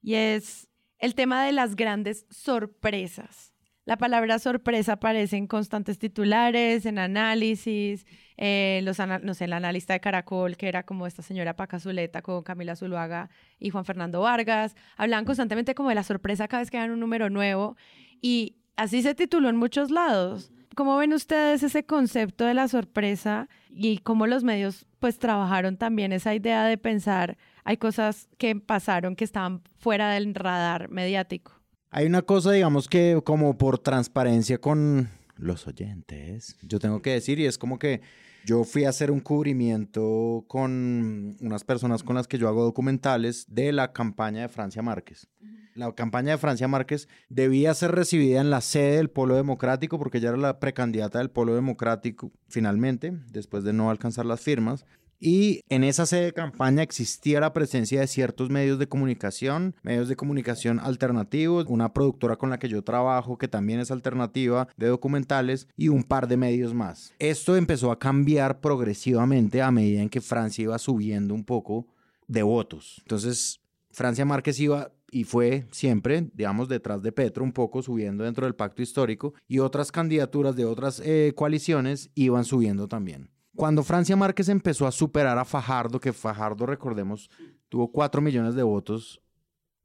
y 0.00 0.14
es 0.14 0.68
el 0.98 1.14
tema 1.14 1.44
de 1.44 1.52
las 1.52 1.76
grandes 1.76 2.26
sorpresas. 2.30 3.51
La 3.84 3.96
palabra 3.96 4.38
sorpresa 4.38 4.92
aparece 4.92 5.36
en 5.36 5.48
constantes 5.48 5.98
titulares, 5.98 6.86
en 6.86 7.00
análisis, 7.00 8.06
eh, 8.36 8.80
los 8.84 8.98
no 9.00 9.34
sé, 9.34 9.46
el 9.46 9.52
analista 9.52 9.92
de 9.92 10.00
Caracol, 10.00 10.56
que 10.56 10.68
era 10.68 10.84
como 10.84 11.04
esta 11.04 11.22
señora 11.22 11.56
Paca 11.56 11.80
Zuleta 11.80 12.22
con 12.22 12.44
Camila 12.44 12.76
Zuluaga 12.76 13.28
y 13.58 13.70
Juan 13.70 13.84
Fernando 13.84 14.20
Vargas, 14.20 14.76
hablaban 14.96 15.24
constantemente 15.24 15.74
como 15.74 15.88
de 15.88 15.96
la 15.96 16.04
sorpresa 16.04 16.46
cada 16.46 16.62
vez 16.62 16.70
que 16.70 16.76
dan 16.76 16.92
un 16.92 17.00
número 17.00 17.28
nuevo 17.28 17.76
y 18.20 18.54
así 18.76 19.02
se 19.02 19.16
tituló 19.16 19.48
en 19.48 19.56
muchos 19.56 19.90
lados. 19.90 20.52
¿Cómo 20.76 20.96
ven 20.96 21.12
ustedes 21.12 21.64
ese 21.64 21.84
concepto 21.84 22.44
de 22.44 22.54
la 22.54 22.68
sorpresa 22.68 23.48
y 23.68 23.98
cómo 23.98 24.28
los 24.28 24.44
medios 24.44 24.86
pues 25.00 25.18
trabajaron 25.18 25.76
también 25.76 26.12
esa 26.12 26.34
idea 26.34 26.64
de 26.64 26.78
pensar 26.78 27.36
hay 27.64 27.76
cosas 27.76 28.28
que 28.38 28.54
pasaron 28.56 29.16
que 29.16 29.24
estaban 29.24 29.62
fuera 29.76 30.12
del 30.12 30.34
radar 30.34 30.88
mediático? 30.88 31.61
Hay 31.94 32.06
una 32.06 32.22
cosa, 32.22 32.52
digamos 32.52 32.88
que 32.88 33.20
como 33.22 33.58
por 33.58 33.78
transparencia 33.78 34.56
con 34.56 35.10
los 35.36 35.66
oyentes, 35.66 36.56
yo 36.62 36.78
tengo 36.78 37.02
que 37.02 37.10
decir, 37.10 37.38
y 37.38 37.44
es 37.44 37.58
como 37.58 37.78
que 37.78 38.00
yo 38.46 38.64
fui 38.64 38.86
a 38.86 38.88
hacer 38.88 39.10
un 39.10 39.20
cubrimiento 39.20 40.42
con 40.48 41.36
unas 41.42 41.64
personas 41.64 42.02
con 42.02 42.16
las 42.16 42.26
que 42.26 42.38
yo 42.38 42.48
hago 42.48 42.64
documentales 42.64 43.44
de 43.50 43.72
la 43.72 43.92
campaña 43.92 44.40
de 44.40 44.48
Francia 44.48 44.80
Márquez. 44.80 45.28
La 45.74 45.92
campaña 45.92 46.32
de 46.32 46.38
Francia 46.38 46.66
Márquez 46.66 47.08
debía 47.28 47.74
ser 47.74 47.92
recibida 47.92 48.40
en 48.40 48.48
la 48.48 48.62
sede 48.62 48.96
del 48.96 49.10
Polo 49.10 49.36
Democrático 49.36 49.98
porque 49.98 50.16
ella 50.16 50.30
era 50.30 50.38
la 50.38 50.60
precandidata 50.60 51.18
del 51.18 51.30
Polo 51.30 51.54
Democrático 51.54 52.32
finalmente, 52.48 53.12
después 53.30 53.64
de 53.64 53.74
no 53.74 53.90
alcanzar 53.90 54.24
las 54.24 54.40
firmas. 54.40 54.86
Y 55.24 55.60
en 55.68 55.84
esa 55.84 56.04
sede 56.04 56.24
de 56.24 56.32
campaña 56.32 56.82
existía 56.82 57.38
la 57.38 57.52
presencia 57.52 58.00
de 58.00 58.08
ciertos 58.08 58.50
medios 58.50 58.80
de 58.80 58.88
comunicación, 58.88 59.76
medios 59.84 60.08
de 60.08 60.16
comunicación 60.16 60.80
alternativos, 60.80 61.66
una 61.68 61.92
productora 61.92 62.34
con 62.34 62.50
la 62.50 62.58
que 62.58 62.68
yo 62.68 62.82
trabajo 62.82 63.38
que 63.38 63.46
también 63.46 63.78
es 63.78 63.92
alternativa 63.92 64.66
de 64.76 64.88
documentales 64.88 65.68
y 65.76 65.86
un 65.86 66.02
par 66.02 66.26
de 66.26 66.36
medios 66.36 66.74
más. 66.74 67.14
Esto 67.20 67.54
empezó 67.54 67.92
a 67.92 68.00
cambiar 68.00 68.60
progresivamente 68.60 69.62
a 69.62 69.70
medida 69.70 70.02
en 70.02 70.08
que 70.08 70.20
Francia 70.20 70.64
iba 70.64 70.78
subiendo 70.80 71.34
un 71.34 71.44
poco 71.44 71.86
de 72.26 72.42
votos. 72.42 72.96
Entonces, 73.02 73.60
Francia 73.92 74.24
Márquez 74.24 74.58
iba 74.58 74.90
y 75.12 75.22
fue 75.22 75.68
siempre, 75.70 76.30
digamos, 76.34 76.68
detrás 76.68 77.00
de 77.00 77.12
Petro, 77.12 77.44
un 77.44 77.52
poco 77.52 77.80
subiendo 77.80 78.24
dentro 78.24 78.44
del 78.44 78.56
pacto 78.56 78.82
histórico, 78.82 79.34
y 79.46 79.60
otras 79.60 79.92
candidaturas 79.92 80.56
de 80.56 80.64
otras 80.64 81.00
eh, 81.04 81.32
coaliciones 81.36 82.10
iban 82.16 82.44
subiendo 82.44 82.88
también. 82.88 83.30
Cuando 83.54 83.82
Francia 83.82 84.16
Márquez 84.16 84.48
empezó 84.48 84.86
a 84.86 84.92
superar 84.92 85.38
a 85.38 85.44
Fajardo, 85.44 86.00
que 86.00 86.12
Fajardo, 86.12 86.64
recordemos, 86.66 87.30
tuvo 87.68 87.92
4 87.92 88.20
millones 88.20 88.54
de 88.54 88.62
votos 88.62 89.20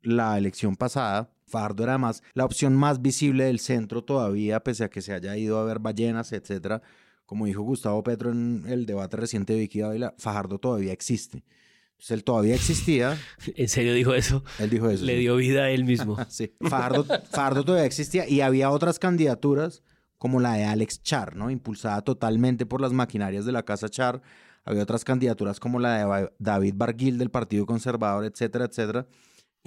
la 0.02 0.38
elección 0.38 0.76
pasada, 0.76 1.34
Fajardo 1.48 1.84
era 1.84 1.94
además 1.94 2.24
la 2.34 2.46
opción 2.46 2.76
más 2.76 3.02
visible 3.02 3.46
del 3.46 3.60
centro 3.60 4.04
todavía, 4.04 4.62
pese 4.62 4.84
a 4.84 4.90
que 4.90 5.02
se 5.02 5.14
haya 5.14 5.36
ido 5.38 5.58
a 5.60 5.66
ver 5.66 5.80
ballenas, 5.80 6.32
etcétera. 6.34 6.82
Como 7.26 7.46
dijo 7.46 7.62
Gustavo 7.62 8.04
Petro 8.04 8.32
en 8.32 8.64
el 8.68 8.86
debate 8.86 9.18
reciente 9.18 9.54
de 9.54 9.60
Vicky 9.60 9.80
Dávila, 9.80 10.14
Fajardo 10.18 10.60
todavía 10.60 10.94
existe. 10.94 11.44
Entonces 11.92 12.12
él 12.12 12.24
todavía 12.24 12.56
existía. 12.56 13.18
¿En 13.56 13.68
serio 13.68 13.94
dijo 13.94 14.14
eso? 14.14 14.44
Él 14.60 14.70
dijo 14.70 14.90
eso. 14.90 15.04
Le 15.04 15.18
dio 15.18 15.36
vida 15.36 15.64
a 15.64 15.72
él 15.72 15.84
mismo. 15.84 16.18
sí. 16.30 16.54
Fajardo, 16.62 17.06
Fajardo 17.06 17.66
todavía 17.66 17.86
existía 17.86 18.28
y 18.30 18.42
había 18.42 18.70
otras 18.70 19.00
candidaturas 19.00 19.84
como 20.18 20.40
la 20.40 20.54
de 20.54 20.66
Alex 20.66 21.02
Char, 21.04 21.36
¿no? 21.36 21.50
Impulsada 21.50 22.02
totalmente 22.02 22.66
por 22.66 22.82
las 22.82 22.94
maquinarias 22.94 23.46
de 23.46 23.52
la 23.52 23.64
Casa 23.64 23.90
Char. 23.90 24.22
Había 24.64 24.84
otras 24.84 25.06
candidaturas 25.06 25.60
como 25.60 25.80
la 25.80 25.98
de 25.98 26.32
David 26.40 26.74
Barguil 26.76 27.18
del 27.18 27.30
Partido 27.30 27.66
Conservador, 27.66 28.26
etcétera, 28.26 28.66
etcétera. 28.66 29.08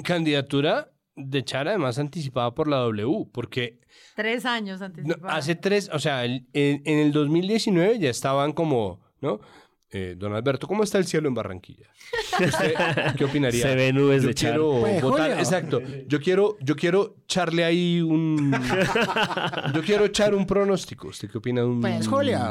Candidatura 0.04 0.92
de 1.16 1.44
Char 1.44 1.68
además 1.68 1.98
anticipada 1.98 2.54
por 2.54 2.68
la 2.68 2.78
W, 2.78 3.28
porque... 3.32 3.80
Tres 4.14 4.44
años 4.44 4.82
anticipada. 4.82 5.34
hace 5.34 5.54
tres, 5.54 5.90
o 5.92 5.98
sea, 5.98 6.24
en, 6.24 6.46
en, 6.52 6.98
el 6.98 7.12
2019 7.12 7.98
ya 7.98 8.10
estaban 8.10 8.52
como, 8.52 9.00
¿no? 9.20 9.40
Eh, 9.92 10.14
don 10.16 10.32
Alberto, 10.34 10.66
¿cómo 10.68 10.82
está 10.84 10.98
el 10.98 11.04
cielo 11.06 11.28
en 11.28 11.34
Barranquilla? 11.34 11.86
¿Usted 12.32 12.74
qué 13.16 13.24
opinaría? 13.24 13.62
Se 13.68 13.74
ve 13.74 13.92
nubes 13.92 14.22
yo 14.22 14.28
de 14.28 14.34
char. 14.34 14.50
quiero 14.52 14.80
Pues, 14.80 15.02
votar, 15.02 15.30
exacto. 15.32 15.80
Yo 16.06 16.20
quiero, 16.20 16.56
yo 16.60 16.76
quiero 16.76 17.16
echarle 17.24 17.64
ahí 17.64 18.00
un, 18.00 18.52
yo 19.74 19.82
quiero 19.82 20.04
echar 20.04 20.34
un 20.34 20.46
pronóstico. 20.46 21.08
¿Usted 21.08 21.30
qué 21.30 21.38
opina 21.38 21.62
de 21.62 21.66
un 21.66 21.80
Pues, 21.80 22.08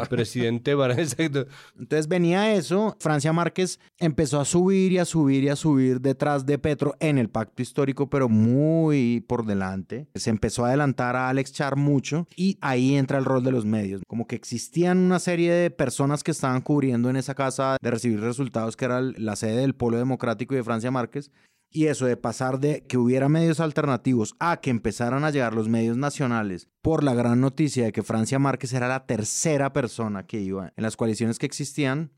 presidente? 0.09 0.71
Exacto. 0.99 1.47
Entonces 1.77 2.07
venía 2.07 2.53
eso, 2.53 2.95
Francia 2.99 3.31
Márquez 3.33 3.79
empezó 3.99 4.39
a 4.39 4.45
subir 4.45 4.91
y 4.91 4.97
a 4.97 5.05
subir 5.05 5.43
y 5.43 5.49
a 5.49 5.55
subir 5.55 6.01
detrás 6.01 6.45
de 6.45 6.57
Petro 6.57 6.95
en 6.99 7.17
el 7.17 7.29
pacto 7.29 7.61
histórico, 7.61 8.09
pero 8.09 8.29
muy 8.29 9.23
por 9.27 9.45
delante. 9.45 10.07
Se 10.15 10.29
empezó 10.29 10.65
a 10.65 10.69
adelantar 10.69 11.15
a 11.15 11.29
Alex 11.29 11.53
Char 11.53 11.75
mucho 11.75 12.27
y 12.35 12.57
ahí 12.61 12.95
entra 12.95 13.17
el 13.17 13.25
rol 13.25 13.43
de 13.43 13.51
los 13.51 13.65
medios. 13.65 14.01
Como 14.07 14.27
que 14.27 14.35
existían 14.35 14.97
una 14.97 15.19
serie 15.19 15.51
de 15.51 15.71
personas 15.71 16.23
que 16.23 16.31
estaban 16.31 16.61
cubriendo 16.61 17.09
en 17.09 17.15
casa 17.35 17.77
de 17.81 17.91
recibir 17.91 18.19
resultados, 18.19 18.75
que 18.75 18.85
era 18.85 19.01
la 19.01 19.35
sede 19.35 19.61
del 19.61 19.75
Polo 19.75 19.97
Democrático 19.97 20.53
y 20.53 20.57
de 20.57 20.63
Francia 20.63 20.91
Márquez. 20.91 21.31
Y 21.71 21.85
eso 21.85 22.07
de 22.07 22.17
pasar 22.17 22.59
de 22.59 22.83
que 22.87 22.97
hubiera 22.97 23.29
medios 23.29 23.59
alternativos 23.59 24.35
a 24.39 24.57
que 24.57 24.71
empezaran 24.71 25.23
a 25.23 25.29
llegar 25.29 25.53
los 25.53 25.69
medios 25.69 25.97
nacionales 25.97 26.67
por 26.81 27.03
la 27.03 27.13
gran 27.13 27.41
noticia 27.41 27.85
de 27.85 27.91
que 27.91 28.01
Francia 28.01 28.39
Márquez 28.39 28.73
era 28.73 28.87
la 28.87 29.05
tercera 29.05 29.71
persona 29.71 30.25
que 30.25 30.41
iba 30.41 30.73
en 30.75 30.83
las 30.83 30.97
coaliciones 30.97 31.37
que 31.37 31.45
existían, 31.45 32.11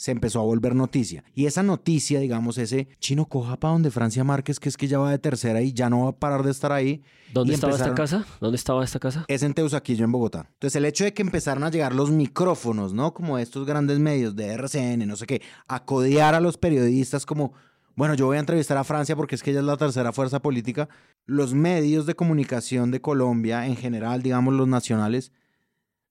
se 0.00 0.12
empezó 0.12 0.40
a 0.40 0.44
volver 0.44 0.74
noticia. 0.74 1.22
Y 1.34 1.44
esa 1.44 1.62
noticia, 1.62 2.20
digamos, 2.20 2.56
ese 2.56 2.88
chino 3.00 3.26
coja 3.26 3.58
para 3.60 3.72
donde 3.74 3.90
Francia 3.90 4.24
Márquez, 4.24 4.58
que 4.58 4.70
es 4.70 4.78
que 4.78 4.88
ya 4.88 4.98
va 4.98 5.10
de 5.10 5.18
tercera 5.18 5.60
y 5.60 5.74
ya 5.74 5.90
no 5.90 6.04
va 6.04 6.08
a 6.08 6.12
parar 6.12 6.42
de 6.42 6.50
estar 6.50 6.72
ahí. 6.72 7.02
¿Dónde 7.34 7.52
Y 7.52 7.54
estaba 7.56 7.74
esta 7.74 7.88
empezaron- 7.88 8.22
casa? 8.22 8.38
¿Dónde 8.40 8.56
estaba 8.56 8.82
esta 8.82 8.98
casa? 8.98 9.26
es 9.28 9.42
en 9.42 9.52
Teusaquillo, 9.52 10.06
en 10.06 10.12
Bogotá. 10.12 10.46
Entonces, 10.54 10.74
el 10.76 10.86
hecho 10.86 11.04
de 11.04 11.12
que 11.12 11.20
empezaran 11.20 11.64
a 11.64 11.70
llegar 11.70 11.94
los 11.94 12.10
micrófonos, 12.10 12.94
¿no? 12.94 13.12
Como 13.12 13.36
estos 13.36 13.66
grandes 13.66 13.98
medios 13.98 14.34
de 14.34 14.46
RCN, 14.54 15.04
no 15.06 15.16
sé 15.16 15.26
qué, 15.26 15.42
a 15.68 15.84
codear 15.84 16.34
a 16.34 16.40
los 16.40 16.56
periodistas 16.56 17.26
como, 17.26 17.52
bueno, 17.94 18.14
yo 18.14 18.24
voy 18.24 18.38
a 18.38 18.40
entrevistar 18.40 18.78
a 18.78 18.84
Francia 18.84 19.14
porque 19.16 19.34
es 19.34 19.42
que 19.42 19.50
ella 19.50 19.60
es 19.60 19.66
la 19.66 19.76
tercera 19.76 20.14
fuerza 20.14 20.40
política. 20.40 20.88
Los 21.26 21.52
medios 21.52 22.06
de 22.06 22.14
comunicación 22.14 22.90
de 22.90 23.02
Colombia, 23.02 23.66
en 23.66 23.76
general, 23.76 24.22
digamos 24.22 24.54
los 24.54 24.66
nacionales, 24.66 25.30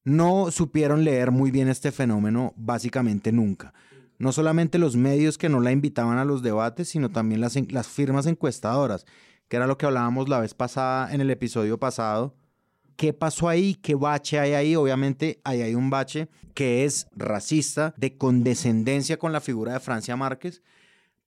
no 0.09 0.51
supieron 0.51 1.03
leer 1.03 1.31
muy 1.31 1.51
bien 1.51 1.69
este 1.69 1.91
fenómeno 1.91 2.53
básicamente 2.57 3.31
nunca. 3.31 3.73
No 4.17 4.31
solamente 4.31 4.79
los 4.79 4.95
medios 4.95 5.37
que 5.37 5.49
no 5.49 5.61
la 5.61 5.71
invitaban 5.71 6.17
a 6.17 6.25
los 6.25 6.41
debates, 6.41 6.89
sino 6.89 7.09
también 7.09 7.39
las, 7.39 7.55
las 7.71 7.87
firmas 7.87 8.25
encuestadoras, 8.25 9.05
que 9.47 9.57
era 9.57 9.67
lo 9.67 9.77
que 9.77 9.85
hablábamos 9.85 10.27
la 10.27 10.39
vez 10.39 10.53
pasada 10.53 11.13
en 11.13 11.21
el 11.21 11.29
episodio 11.29 11.79
pasado. 11.79 12.35
¿Qué 12.97 13.13
pasó 13.13 13.47
ahí? 13.47 13.75
¿Qué 13.75 13.95
bache 13.95 14.39
hay 14.39 14.53
ahí? 14.53 14.75
Obviamente 14.75 15.39
ahí 15.45 15.61
hay 15.61 15.75
un 15.75 15.89
bache 15.89 16.27
que 16.53 16.83
es 16.83 17.07
racista, 17.15 17.93
de 17.95 18.17
condescendencia 18.17 19.17
con 19.17 19.31
la 19.31 19.39
figura 19.39 19.73
de 19.73 19.79
Francia 19.79 20.17
Márquez, 20.17 20.61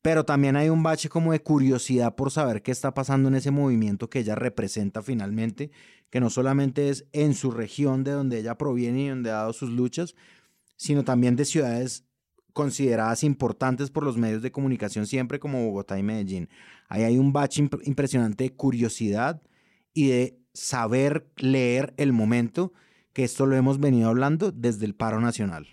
pero 0.03 0.25
también 0.25 0.57
hay 0.57 0.69
un 0.69 0.83
bache 0.83 1.09
como 1.09 1.33
de 1.33 1.41
curiosidad 1.41 2.15
por 2.15 2.31
saber 2.31 2.63
qué 2.63 2.73
está 2.73 2.93
pasando 2.93 3.29
en 3.29 3.37
ese 3.37 3.53
movimiento 3.53 4.11
que 4.11 4.19
ella 4.19 4.35
representa 4.35 5.01
finalmente, 5.01 5.71
que 6.13 6.21
no 6.21 6.29
solamente 6.29 6.91
es 6.91 7.07
en 7.13 7.33
su 7.33 7.51
región 7.51 8.05
de 8.05 8.11
donde 8.11 8.39
ella 8.39 8.59
proviene 8.59 9.05
y 9.05 9.09
donde 9.09 9.31
ha 9.31 9.37
dado 9.37 9.55
sus 9.55 9.71
luchas, 9.71 10.15
sino 10.77 11.05
también 11.05 11.37
de 11.37 11.47
ciudades 11.47 12.05
consideradas 12.53 13.25
importantes 13.25 13.91
por 13.91 14.05
los 14.05 14.19
medios 14.19 14.43
de 14.43 14.53
comunicación 14.53 15.07
siempre 15.07 15.39
como 15.39 15.65
Bogotá 15.65 15.99
y 15.99 16.03
Medellín. 16.03 16.51
Ahí 16.91 17.03
hay 17.05 17.17
un 17.17 17.33
bache 17.33 17.63
imp- 17.63 17.81
impresionante 17.87 18.45
de 18.45 18.51
curiosidad 18.51 19.41
y 19.95 20.09
de 20.09 20.39
saber 20.53 21.31
leer 21.39 21.95
el 21.97 22.13
momento, 22.13 22.75
que 23.15 23.25
esto 23.25 23.47
lo 23.47 23.57
hemos 23.57 23.81
venido 23.81 24.11
hablando 24.11 24.53
desde 24.53 24.85
el 24.85 24.95
paro 24.95 25.19
nacional. 25.19 25.67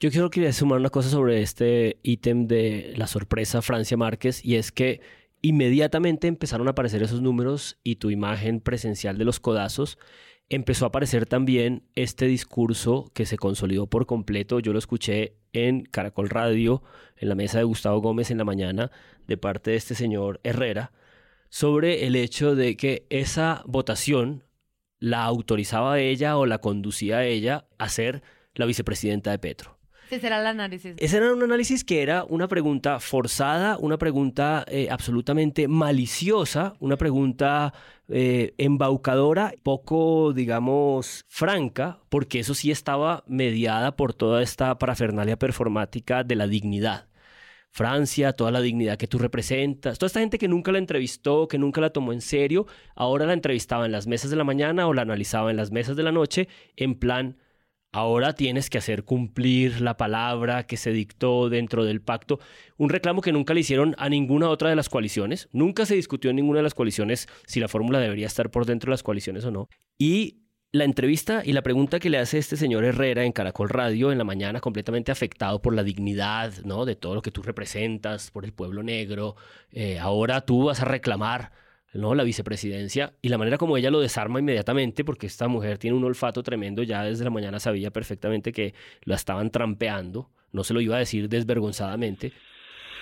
Yo 0.00 0.10
quiero 0.10 0.28
quería 0.28 0.52
sumar 0.52 0.80
una 0.80 0.90
cosa 0.90 1.08
sobre 1.08 1.40
este 1.40 1.98
ítem 2.02 2.46
de 2.46 2.92
la 2.96 3.06
sorpresa 3.06 3.62
Francia 3.62 3.96
Márquez 3.96 4.44
y 4.44 4.56
es 4.56 4.70
que 4.70 5.00
inmediatamente 5.42 6.28
empezaron 6.28 6.68
a 6.68 6.70
aparecer 6.70 7.02
esos 7.02 7.20
números 7.20 7.78
y 7.84 7.96
tu 7.96 8.10
imagen 8.10 8.60
presencial 8.60 9.18
de 9.18 9.24
los 9.24 9.40
codazos 9.40 9.98
empezó 10.48 10.84
a 10.84 10.88
aparecer 10.88 11.26
también 11.26 11.84
este 11.94 12.26
discurso 12.26 13.10
que 13.14 13.26
se 13.26 13.38
consolidó 13.38 13.86
por 13.86 14.06
completo. 14.06 14.60
Yo 14.60 14.72
lo 14.72 14.78
escuché 14.78 15.36
en 15.52 15.82
Caracol 15.84 16.28
Radio, 16.28 16.82
en 17.16 17.28
la 17.28 17.34
mesa 17.34 17.58
de 17.58 17.64
Gustavo 17.64 18.00
Gómez 18.00 18.30
en 18.30 18.38
la 18.38 18.44
mañana, 18.44 18.90
de 19.26 19.36
parte 19.36 19.70
de 19.70 19.76
este 19.76 19.94
señor 19.94 20.40
Herrera, 20.44 20.92
sobre 21.48 22.06
el 22.06 22.16
hecho 22.16 22.54
de 22.54 22.76
que 22.76 23.06
esa 23.10 23.62
votación 23.66 24.44
la 24.98 25.24
autorizaba 25.24 25.94
a 25.94 26.00
ella 26.00 26.36
o 26.36 26.46
la 26.46 26.58
conducía 26.58 27.18
a 27.18 27.24
ella 27.24 27.66
a 27.78 27.88
ser 27.88 28.22
la 28.54 28.66
vicepresidenta 28.66 29.30
de 29.30 29.38
Petro. 29.38 29.81
Ese 30.12 30.20
será 30.20 30.40
el 30.42 30.46
análisis. 30.46 30.94
Ese 30.98 31.16
era 31.16 31.32
un 31.32 31.42
análisis 31.42 31.84
que 31.84 32.02
era 32.02 32.24
una 32.24 32.46
pregunta 32.46 33.00
forzada, 33.00 33.78
una 33.78 33.96
pregunta 33.96 34.62
eh, 34.68 34.88
absolutamente 34.90 35.68
maliciosa, 35.68 36.74
una 36.80 36.98
pregunta 36.98 37.72
eh, 38.10 38.52
embaucadora, 38.58 39.54
poco, 39.62 40.34
digamos, 40.34 41.24
franca, 41.28 41.98
porque 42.10 42.40
eso 42.40 42.52
sí 42.52 42.70
estaba 42.70 43.24
mediada 43.26 43.96
por 43.96 44.12
toda 44.12 44.42
esta 44.42 44.76
parafernalia 44.76 45.38
performática 45.38 46.24
de 46.24 46.36
la 46.36 46.46
dignidad. 46.46 47.08
Francia, 47.70 48.34
toda 48.34 48.50
la 48.50 48.60
dignidad 48.60 48.98
que 48.98 49.06
tú 49.06 49.18
representas, 49.18 49.98
toda 49.98 50.08
esta 50.08 50.20
gente 50.20 50.36
que 50.36 50.46
nunca 50.46 50.72
la 50.72 50.78
entrevistó, 50.78 51.48
que 51.48 51.56
nunca 51.56 51.80
la 51.80 51.88
tomó 51.88 52.12
en 52.12 52.20
serio, 52.20 52.66
ahora 52.94 53.24
la 53.24 53.32
entrevistaba 53.32 53.86
en 53.86 53.92
las 53.92 54.06
mesas 54.06 54.30
de 54.30 54.36
la 54.36 54.44
mañana 54.44 54.86
o 54.86 54.92
la 54.92 55.00
analizaba 55.00 55.50
en 55.50 55.56
las 55.56 55.70
mesas 55.70 55.96
de 55.96 56.02
la 56.02 56.12
noche, 56.12 56.48
en 56.76 56.96
plan, 56.96 57.38
ahora 57.92 58.34
tienes 58.34 58.70
que 58.70 58.78
hacer 58.78 59.04
cumplir 59.04 59.80
la 59.80 59.96
palabra 59.96 60.66
que 60.66 60.76
se 60.76 60.92
dictó 60.92 61.48
dentro 61.48 61.84
del 61.84 62.00
pacto, 62.00 62.40
un 62.78 62.88
reclamo 62.88 63.20
que 63.20 63.32
nunca 63.32 63.54
le 63.54 63.60
hicieron 63.60 63.94
a 63.98 64.08
ninguna 64.08 64.48
otra 64.48 64.70
de 64.70 64.76
las 64.76 64.88
coaliciones, 64.88 65.48
nunca 65.52 65.86
se 65.86 65.94
discutió 65.94 66.30
en 66.30 66.36
ninguna 66.36 66.58
de 66.58 66.64
las 66.64 66.74
coaliciones 66.74 67.28
si 67.46 67.60
la 67.60 67.68
fórmula 67.68 68.00
debería 68.00 68.26
estar 68.26 68.50
por 68.50 68.66
dentro 68.66 68.90
de 68.90 68.94
las 68.94 69.02
coaliciones 69.02 69.44
o 69.44 69.50
no, 69.50 69.68
y 69.98 70.38
la 70.74 70.84
entrevista 70.84 71.42
y 71.44 71.52
la 71.52 71.60
pregunta 71.60 72.00
que 72.00 72.08
le 72.08 72.16
hace 72.16 72.38
este 72.38 72.56
señor 72.56 72.84
Herrera 72.84 73.24
en 73.24 73.32
Caracol 73.32 73.68
Radio 73.68 74.10
en 74.10 74.16
la 74.16 74.24
mañana, 74.24 74.60
completamente 74.60 75.12
afectado 75.12 75.60
por 75.60 75.74
la 75.74 75.82
dignidad, 75.82 76.54
¿no? 76.64 76.86
De 76.86 76.96
todo 76.96 77.14
lo 77.14 77.20
que 77.20 77.30
tú 77.30 77.42
representas, 77.42 78.30
por 78.30 78.46
el 78.46 78.54
pueblo 78.54 78.82
negro. 78.82 79.36
eh, 79.70 79.98
ahora 79.98 80.40
tú 80.40 80.64
vas 80.64 80.80
a 80.80 80.86
reclamar, 80.86 81.52
¿no? 81.92 82.14
La 82.14 82.24
vicepresidencia 82.24 83.14
y 83.22 83.28
la 83.28 83.38
manera 83.38 83.58
como 83.58 83.76
ella 83.76 83.90
lo 83.90 84.00
desarma 84.00 84.40
inmediatamente, 84.40 85.04
porque 85.04 85.26
esta 85.26 85.48
mujer 85.48 85.78
tiene 85.78 85.96
un 85.96 86.04
olfato 86.04 86.42
tremendo, 86.42 86.82
ya 86.82 87.04
desde 87.04 87.24
la 87.24 87.30
mañana 87.30 87.60
sabía 87.60 87.90
perfectamente 87.90 88.52
que 88.52 88.74
la 89.04 89.16
estaban 89.16 89.50
trampeando, 89.50 90.30
no 90.52 90.64
se 90.64 90.74
lo 90.74 90.80
iba 90.80 90.96
a 90.96 91.00
decir 91.00 91.28
desvergonzadamente. 91.28 92.32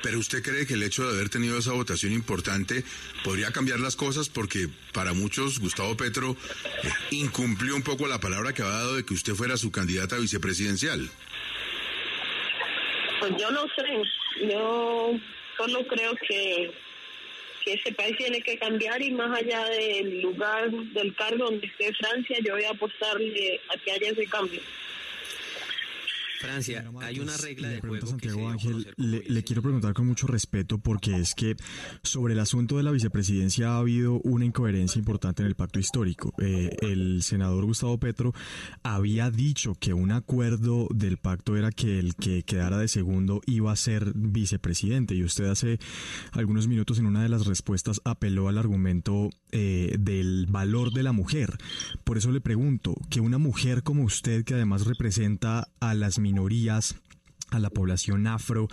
Pero 0.03 0.19
usted 0.19 0.43
cree 0.43 0.67
que 0.67 0.75
el 0.75 0.83
hecho 0.83 1.07
de 1.07 1.17
haber 1.17 1.29
tenido 1.29 1.59
esa 1.59 1.73
votación 1.73 2.13
importante 2.13 2.85
podría 3.23 3.51
cambiar 3.51 3.81
las 3.81 3.97
cosas 3.97 4.29
porque 4.29 4.69
para 4.93 5.13
muchos 5.13 5.59
Gustavo 5.59 5.97
Petro 5.97 6.37
eh, 6.83 6.89
incumplió 7.11 7.77
un 7.77 7.83
poco 7.83 8.07
la 8.07 8.19
palabra 8.19 8.53
que 8.53 8.63
había 8.63 8.75
dado 8.75 8.97
de 8.97 9.05
que 9.05 9.15
usted 9.15 9.35
fuera 9.35 9.57
su 9.57 9.71
candidata 9.71 10.17
vicepresidencial. 10.17 11.11
Pues 13.21 13.33
yo 13.39 13.51
no 13.51 13.67
sé, 13.77 14.49
yo 14.51 15.13
solo 15.59 15.87
creo 15.87 16.15
que, 16.27 16.73
que 17.65 17.75
ese 17.75 17.93
país 17.93 18.17
tiene 18.17 18.41
que 18.41 18.59
cambiar 18.59 19.03
y 19.03 19.11
más 19.13 19.37
allá 19.39 19.65
del 19.69 20.21
lugar, 20.21 20.71
del 20.71 21.15
cargo 21.15 21.45
donde 21.45 21.67
esté 21.67 21.93
Francia, 21.95 22.39
yo 22.45 22.55
voy 22.55 22.65
a 22.65 22.71
apostarle 22.71 23.61
a 23.69 23.77
que 23.79 23.93
haya 23.93 24.11
ese 24.11 24.27
cambio. 24.27 24.61
Francia, 26.41 26.91
hay 27.03 27.21
una 27.21 27.37
regla 27.37 27.69
de 27.69 27.81
juego 27.81 27.97
que 27.99 28.07
Santiago 28.07 28.49
Ángel, 28.49 28.95
le, 28.97 29.23
le 29.29 29.45
quiero 29.45 29.61
preguntar 29.61 29.93
con 29.93 30.07
mucho 30.07 30.27
respeto 30.27 30.79
porque 30.79 31.15
es 31.17 31.35
que 31.35 31.55
sobre 32.03 32.33
el 32.33 32.41
asunto 32.41 32.79
de 32.79 32.83
la 32.83 32.91
vicepresidencia 32.91 33.75
ha 33.75 33.79
habido 33.79 34.21
una 34.21 34.47
incoherencia 34.47 34.99
importante 34.99 35.43
en 35.43 35.49
el 35.49 35.55
pacto 35.55 35.79
histórico. 35.79 36.33
Eh, 36.39 36.75
el 36.81 37.23
senador 37.23 37.67
Gustavo 37.67 37.99
Petro 37.99 38.33
había 38.83 39.31
dicho 39.31 39.75
que 39.75 39.93
un 39.93 40.13
acuerdo 40.13 40.89
del 40.95 41.19
pacto 41.19 41.59
era 41.59 41.71
que 41.71 41.99
el 41.99 42.15
que 42.15 42.43
quedara 42.43 42.79
de 42.79 42.89
segundo 42.89 43.43
iba 43.47 43.71
a 43.71 43.77
ser 43.77 44.13
vicepresidente 44.15 45.15
y 45.15 45.25
usted 45.25 45.45
hace 45.45 45.79
algunos 46.33 46.69
minutos 46.69 46.99
en 46.99 47.07
una 47.07 47.23
de 47.23 47.29
las 47.29 47.47
respuestas 47.47 48.01
apeló 48.05 48.49
al 48.49 48.57
argumento 48.57 49.29
eh, 49.53 49.97
del 50.01 50.47
valor 50.49 50.93
de 50.93 51.03
la 51.03 51.13
mujer. 51.13 51.59
Por 52.05 52.17
eso 52.17 52.31
le 52.31 52.41
pregunto, 52.41 52.95
que 53.11 53.21
una 53.21 53.39
mujer 53.39 53.83
como 53.83 54.05
usted 54.05 54.45
que 54.45 54.55
además 54.55 54.87
representa 54.87 55.69
a 55.81 55.95
las 55.95 56.19
minorías, 56.19 56.30
a 57.51 57.59
la 57.59 57.71
población 57.71 58.27
afro, 58.27 58.69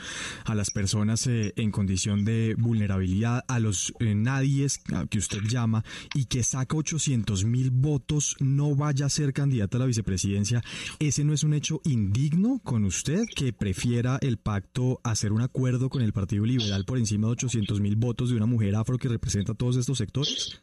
a 0.45 0.55
las 0.55 0.69
personas 0.69 1.27
eh, 1.27 1.53
en 1.55 1.71
condición 1.71 2.25
de 2.25 2.55
vulnerabilidad, 2.57 3.43
a 3.47 3.59
los 3.59 3.93
eh, 3.99 4.15
nadies 4.15 4.79
que 5.09 5.17
usted 5.17 5.41
llama 5.43 5.83
y 6.13 6.25
que 6.25 6.43
saca 6.43 6.77
800 6.77 7.45
mil 7.45 7.71
votos, 7.71 8.35
no 8.39 8.75
vaya 8.75 9.07
a 9.07 9.09
ser 9.09 9.33
candidata 9.33 9.77
a 9.77 9.79
la 9.79 9.85
vicepresidencia. 9.85 10.61
¿Ese 10.99 11.23
no 11.23 11.33
es 11.33 11.43
un 11.43 11.53
hecho 11.53 11.81
indigno 11.85 12.61
con 12.63 12.85
usted 12.85 13.25
que 13.35 13.53
prefiera 13.53 14.17
el 14.21 14.37
pacto 14.37 14.99
hacer 15.03 15.31
un 15.31 15.41
acuerdo 15.41 15.89
con 15.89 16.01
el 16.01 16.13
Partido 16.13 16.45
Liberal 16.45 16.85
por 16.85 16.97
encima 16.97 17.27
de 17.27 17.33
800 17.33 17.81
mil 17.81 17.95
votos 17.95 18.29
de 18.29 18.35
una 18.35 18.45
mujer 18.45 18.75
afro 18.75 18.97
que 18.97 19.09
representa 19.09 19.53
a 19.53 19.55
todos 19.55 19.77
estos 19.77 19.97
sectores? 19.97 20.59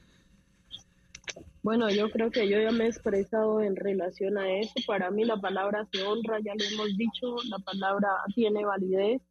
Bueno, 1.64 1.88
yo 1.88 2.10
creo 2.10 2.30
que 2.30 2.46
yo 2.46 2.60
ya 2.60 2.72
me 2.72 2.84
he 2.84 2.88
expresado 2.88 3.62
en 3.62 3.74
relación 3.74 4.36
a 4.36 4.52
eso. 4.58 4.74
Para 4.86 5.10
mí 5.10 5.24
la 5.24 5.38
palabra 5.38 5.88
se 5.90 6.02
honra, 6.02 6.38
ya 6.44 6.52
lo 6.54 6.62
hemos 6.62 6.94
dicho, 6.94 7.36
la 7.48 7.58
palabra 7.58 8.06
tiene 8.34 8.66
validez. 8.66 9.22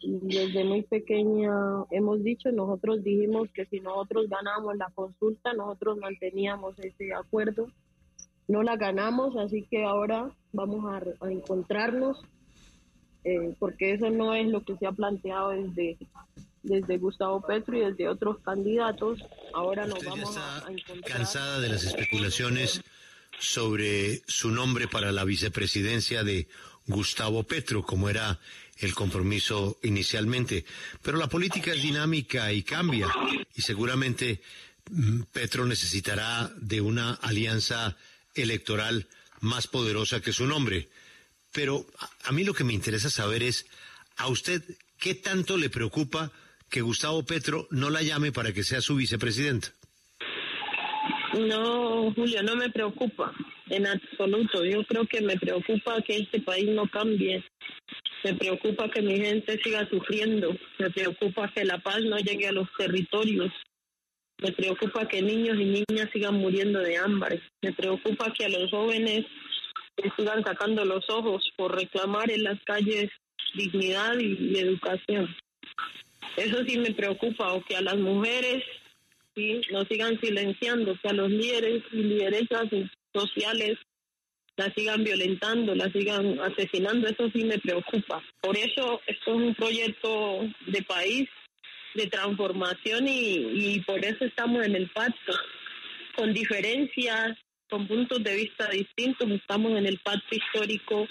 Y 0.00 0.20
desde 0.20 0.62
muy 0.62 0.82
pequeña 0.82 1.50
hemos 1.90 2.22
dicho, 2.22 2.52
nosotros 2.52 3.02
dijimos 3.02 3.48
que 3.52 3.66
si 3.66 3.80
nosotros 3.80 4.28
ganamos 4.28 4.76
la 4.76 4.88
consulta, 4.94 5.52
nosotros 5.52 5.98
manteníamos 5.98 6.78
ese 6.78 7.12
acuerdo. 7.12 7.66
No 8.46 8.62
la 8.62 8.76
ganamos, 8.76 9.36
así 9.36 9.66
que 9.68 9.82
ahora 9.82 10.30
vamos 10.52 10.84
a, 10.84 11.26
a 11.26 11.32
encontrarnos, 11.32 12.22
eh, 13.24 13.52
porque 13.58 13.94
eso 13.94 14.10
no 14.10 14.32
es 14.34 14.46
lo 14.46 14.62
que 14.62 14.76
se 14.76 14.86
ha 14.86 14.92
planteado 14.92 15.48
desde 15.48 15.98
desde 16.64 16.98
Gustavo 16.98 17.42
Petro 17.46 17.76
y 17.76 17.80
desde 17.80 18.08
otros 18.08 18.38
candidatos. 18.44 19.20
Ahora 19.52 19.86
nos 19.86 20.02
vamos 20.02 20.36
a, 20.36 20.64
encontrar. 20.68 21.18
Cansada 21.18 21.60
de 21.60 21.68
las 21.68 21.84
especulaciones 21.84 22.82
sobre 23.38 24.22
su 24.26 24.50
nombre 24.50 24.88
para 24.88 25.12
la 25.12 25.24
vicepresidencia 25.24 26.24
de 26.24 26.48
Gustavo 26.86 27.44
Petro, 27.44 27.82
como 27.82 28.08
era 28.08 28.40
el 28.78 28.94
compromiso 28.94 29.78
inicialmente. 29.82 30.64
Pero 31.02 31.18
la 31.18 31.28
política 31.28 31.72
es 31.72 31.82
dinámica 31.82 32.52
y 32.52 32.62
cambia, 32.62 33.08
y 33.54 33.62
seguramente 33.62 34.40
mm, 34.90 35.22
Petro 35.32 35.66
necesitará 35.66 36.50
de 36.56 36.80
una 36.80 37.14
alianza 37.14 37.96
electoral 38.34 39.06
más 39.40 39.66
poderosa 39.66 40.20
que 40.20 40.32
su 40.32 40.46
nombre. 40.46 40.88
Pero 41.52 41.86
a 42.24 42.32
mí 42.32 42.42
lo 42.42 42.54
que 42.54 42.64
me 42.64 42.72
interesa 42.72 43.10
saber 43.10 43.42
es, 43.42 43.66
¿a 44.16 44.28
usted 44.28 44.62
qué 44.98 45.14
tanto 45.14 45.56
le 45.56 45.68
preocupa 45.68 46.32
que 46.74 46.82
Gustavo 46.82 47.22
Petro 47.22 47.68
no 47.70 47.88
la 47.88 48.02
llame 48.02 48.32
para 48.32 48.52
que 48.52 48.64
sea 48.64 48.80
su 48.80 48.96
vicepresidenta? 48.96 49.68
No, 51.38 52.12
Julio, 52.16 52.42
no 52.42 52.56
me 52.56 52.68
preocupa 52.68 53.32
en 53.70 53.86
absoluto. 53.86 54.64
Yo 54.64 54.82
creo 54.82 55.06
que 55.06 55.20
me 55.20 55.36
preocupa 55.36 56.02
que 56.02 56.16
este 56.16 56.40
país 56.40 56.68
no 56.70 56.88
cambie. 56.88 57.44
Me 58.24 58.34
preocupa 58.34 58.90
que 58.90 59.02
mi 59.02 59.20
gente 59.20 59.56
siga 59.62 59.88
sufriendo. 59.88 60.56
Me 60.80 60.90
preocupa 60.90 61.48
que 61.54 61.64
la 61.64 61.78
paz 61.78 62.00
no 62.02 62.18
llegue 62.18 62.48
a 62.48 62.52
los 62.52 62.66
territorios. 62.76 63.52
Me 64.42 64.50
preocupa 64.50 65.06
que 65.06 65.22
niños 65.22 65.56
y 65.60 65.84
niñas 65.86 66.10
sigan 66.12 66.34
muriendo 66.34 66.80
de 66.80 66.96
hambre. 66.96 67.40
Me 67.62 67.72
preocupa 67.72 68.32
que 68.32 68.46
a 68.46 68.48
los 68.48 68.68
jóvenes 68.72 69.26
sigan 70.16 70.42
sacando 70.42 70.84
los 70.84 71.08
ojos 71.08 71.48
por 71.56 71.76
reclamar 71.76 72.32
en 72.32 72.42
las 72.42 72.58
calles 72.64 73.12
dignidad 73.54 74.18
y 74.18 74.58
educación. 74.58 75.28
Eso 76.36 76.64
sí 76.66 76.78
me 76.78 76.92
preocupa, 76.92 77.52
o 77.52 77.64
que 77.64 77.76
a 77.76 77.80
las 77.82 77.96
mujeres 77.96 78.62
sí 79.34 79.60
nos 79.70 79.86
sigan 79.88 80.18
silenciando, 80.20 80.96
que 81.00 81.08
a 81.08 81.12
los 81.12 81.30
líderes 81.30 81.82
y 81.92 81.96
lideresas 81.96 82.64
sociales 83.12 83.78
las 84.56 84.72
sigan 84.74 85.02
violentando, 85.02 85.74
las 85.74 85.92
sigan 85.92 86.38
asesinando, 86.40 87.08
eso 87.08 87.28
sí 87.34 87.44
me 87.44 87.58
preocupa. 87.58 88.22
Por 88.40 88.56
eso 88.56 89.00
esto 89.06 89.30
es 89.30 89.36
un 89.36 89.54
proyecto 89.54 90.40
de 90.66 90.82
país, 90.82 91.28
de 91.94 92.06
transformación 92.06 93.06
y, 93.08 93.74
y 93.74 93.80
por 93.80 94.04
eso 94.04 94.24
estamos 94.24 94.64
en 94.64 94.76
el 94.76 94.88
pacto, 94.90 95.32
con 96.16 96.32
diferencias, 96.32 97.36
con 97.68 97.88
puntos 97.88 98.22
de 98.22 98.36
vista 98.36 98.68
distintos, 98.68 99.28
estamos 99.30 99.76
en 99.76 99.86
el 99.86 99.98
pacto 99.98 100.36
histórico 100.36 101.08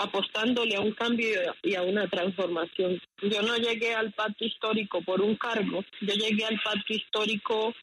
apostándole 0.00 0.76
a 0.76 0.80
un 0.80 0.92
cambio 0.92 1.26
y 1.62 1.74
a 1.74 1.82
una 1.82 2.08
transformación. 2.08 2.98
Yo 3.22 3.42
no 3.42 3.56
llegué 3.56 3.94
al 3.94 4.12
pacto 4.12 4.44
histórico 4.44 5.02
por 5.02 5.20
un 5.20 5.36
cargo, 5.36 5.84
yo 6.00 6.14
llegué 6.14 6.44
al 6.46 6.58
pacto 6.64 6.94
histórico 6.94 7.74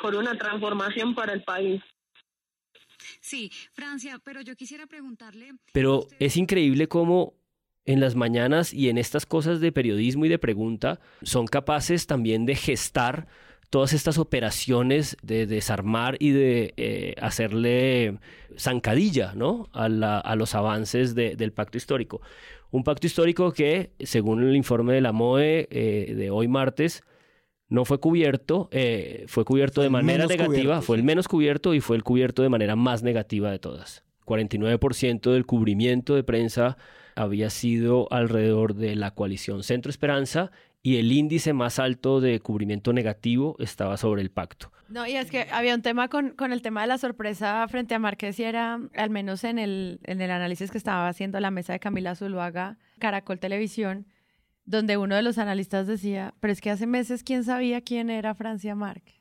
por 0.00 0.14
una 0.14 0.36
transformación 0.36 1.14
para 1.14 1.32
el 1.32 1.42
país. 1.42 1.80
Sí, 3.20 3.50
Francia, 3.72 4.20
pero 4.22 4.42
yo 4.42 4.54
quisiera 4.54 4.86
preguntarle... 4.86 5.52
Pero 5.72 6.06
es 6.18 6.36
increíble 6.36 6.86
cómo 6.86 7.34
en 7.86 8.00
las 8.00 8.14
mañanas 8.14 8.74
y 8.74 8.90
en 8.90 8.98
estas 8.98 9.24
cosas 9.24 9.60
de 9.60 9.72
periodismo 9.72 10.26
y 10.26 10.28
de 10.28 10.38
pregunta 10.38 11.00
son 11.22 11.46
capaces 11.46 12.06
también 12.06 12.44
de 12.44 12.54
gestar 12.54 13.26
todas 13.70 13.92
estas 13.92 14.18
operaciones 14.18 15.16
de 15.22 15.46
desarmar 15.46 16.16
y 16.18 16.30
de 16.30 16.74
eh, 16.76 17.14
hacerle 17.20 18.18
zancadilla 18.56 19.34
¿no? 19.34 19.68
a, 19.72 19.88
los 20.36 20.54
avances 20.54 21.14
del 21.14 21.52
pacto 21.52 21.76
histórico. 21.78 22.20
Un 22.70 22.84
pacto 22.84 23.06
histórico 23.06 23.52
que, 23.52 23.92
según 24.00 24.42
el 24.42 24.56
informe 24.56 24.94
de 24.94 25.00
la 25.00 25.12
MOE 25.12 25.68
eh, 25.70 26.14
de 26.14 26.30
hoy 26.30 26.48
martes, 26.48 27.02
no 27.68 27.84
fue 27.84 27.98
cubierto, 28.00 28.68
eh, 28.72 29.24
fue 29.26 29.44
cubierto 29.44 29.82
de 29.82 29.90
manera 29.90 30.26
negativa, 30.26 30.80
fue 30.80 30.96
el 30.96 31.02
menos 31.02 31.28
cubierto 31.28 31.74
y 31.74 31.80
fue 31.80 31.96
el 31.96 32.02
cubierto 32.02 32.42
de 32.42 32.48
manera 32.48 32.76
más 32.76 33.02
negativa 33.02 33.50
de 33.50 33.58
todas. 33.58 34.04
49% 34.24 35.32
del 35.32 35.46
cubrimiento 35.46 36.14
de 36.14 36.22
prensa 36.22 36.76
había 37.14 37.50
sido 37.50 38.06
alrededor 38.10 38.74
de 38.74 38.94
la 38.94 39.14
coalición 39.14 39.62
Centro 39.62 39.90
Esperanza 39.90 40.50
y 40.88 40.96
el 40.96 41.12
índice 41.12 41.52
más 41.52 41.78
alto 41.78 42.18
de 42.22 42.40
cubrimiento 42.40 42.94
negativo 42.94 43.56
estaba 43.58 43.98
sobre 43.98 44.22
el 44.22 44.30
pacto. 44.30 44.72
No, 44.88 45.06
y 45.06 45.16
es 45.16 45.30
que 45.30 45.46
había 45.52 45.74
un 45.74 45.82
tema 45.82 46.08
con, 46.08 46.30
con 46.30 46.50
el 46.50 46.62
tema 46.62 46.80
de 46.80 46.86
la 46.86 46.96
sorpresa 46.96 47.68
frente 47.68 47.94
a 47.94 47.98
Márquez 47.98 48.40
y 48.40 48.44
era, 48.44 48.80
al 48.96 49.10
menos 49.10 49.44
en 49.44 49.58
el, 49.58 50.00
en 50.04 50.22
el 50.22 50.30
análisis 50.30 50.70
que 50.70 50.78
estaba 50.78 51.06
haciendo 51.06 51.40
la 51.40 51.50
mesa 51.50 51.74
de 51.74 51.78
Camila 51.78 52.14
Zuluaga, 52.14 52.78
Caracol 52.98 53.38
Televisión, 53.38 54.06
donde 54.64 54.96
uno 54.96 55.14
de 55.14 55.20
los 55.20 55.36
analistas 55.36 55.86
decía, 55.86 56.32
pero 56.40 56.54
es 56.54 56.62
que 56.62 56.70
hace 56.70 56.86
meses 56.86 57.22
quién 57.22 57.44
sabía 57.44 57.82
quién 57.82 58.08
era 58.08 58.34
Francia 58.34 58.74
Márquez. 58.74 59.16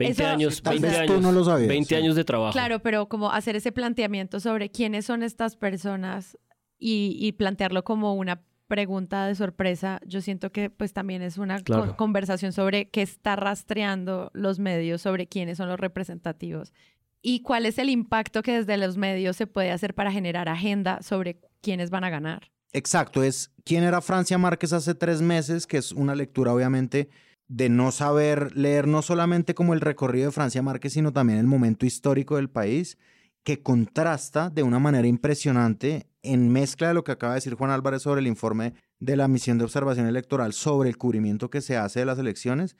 20 0.00 0.24
años, 0.24 0.60
20 0.64 0.88
años, 0.88 1.68
20 1.68 1.96
años 1.96 2.16
de 2.16 2.24
trabajo. 2.24 2.54
Claro, 2.54 2.80
pero 2.80 3.08
como 3.08 3.30
hacer 3.30 3.54
ese 3.54 3.70
planteamiento 3.70 4.40
sobre 4.40 4.68
quiénes 4.68 5.04
son 5.04 5.22
estas 5.22 5.54
personas 5.54 6.36
y, 6.76 7.16
y 7.20 7.30
plantearlo 7.32 7.84
como 7.84 8.14
una 8.14 8.42
pregunta 8.70 9.26
de 9.26 9.34
sorpresa, 9.34 10.00
yo 10.06 10.20
siento 10.20 10.52
que 10.52 10.70
pues 10.70 10.92
también 10.92 11.22
es 11.22 11.38
una 11.38 11.60
conversación 11.96 12.52
sobre 12.52 12.88
qué 12.88 13.02
está 13.02 13.34
rastreando 13.34 14.30
los 14.32 14.60
medios, 14.60 15.02
sobre 15.02 15.26
quiénes 15.26 15.58
son 15.58 15.68
los 15.68 15.80
representativos 15.80 16.72
y 17.20 17.42
cuál 17.42 17.66
es 17.66 17.78
el 17.78 17.90
impacto 17.90 18.44
que 18.44 18.52
desde 18.52 18.76
los 18.76 18.96
medios 18.96 19.36
se 19.36 19.48
puede 19.48 19.72
hacer 19.72 19.94
para 19.94 20.12
generar 20.12 20.48
agenda 20.48 21.02
sobre 21.02 21.40
quiénes 21.60 21.90
van 21.90 22.04
a 22.04 22.10
ganar. 22.10 22.52
Exacto, 22.72 23.24
es 23.24 23.50
quién 23.64 23.82
era 23.82 24.00
Francia 24.00 24.38
Márquez 24.38 24.72
hace 24.72 24.94
tres 24.94 25.20
meses, 25.20 25.66
que 25.66 25.76
es 25.76 25.90
una 25.90 26.14
lectura 26.14 26.54
obviamente 26.54 27.10
de 27.48 27.68
no 27.68 27.90
saber 27.90 28.56
leer 28.56 28.86
no 28.86 29.02
solamente 29.02 29.52
como 29.52 29.74
el 29.74 29.80
recorrido 29.80 30.26
de 30.26 30.32
Francia 30.32 30.62
Márquez, 30.62 30.92
sino 30.92 31.12
también 31.12 31.40
el 31.40 31.48
momento 31.48 31.86
histórico 31.86 32.36
del 32.36 32.48
país, 32.48 32.98
que 33.42 33.64
contrasta 33.64 34.48
de 34.48 34.62
una 34.62 34.78
manera 34.78 35.08
impresionante 35.08 36.06
en 36.22 36.50
mezcla 36.50 36.88
de 36.88 36.94
lo 36.94 37.04
que 37.04 37.12
acaba 37.12 37.34
de 37.34 37.38
decir 37.38 37.54
Juan 37.54 37.70
Álvarez 37.70 38.02
sobre 38.02 38.20
el 38.20 38.26
informe 38.26 38.74
de 38.98 39.16
la 39.16 39.28
misión 39.28 39.58
de 39.58 39.64
observación 39.64 40.06
electoral 40.06 40.52
sobre 40.52 40.88
el 40.88 40.98
cubrimiento 40.98 41.50
que 41.50 41.60
se 41.60 41.76
hace 41.76 42.00
de 42.00 42.06
las 42.06 42.18
elecciones, 42.18 42.76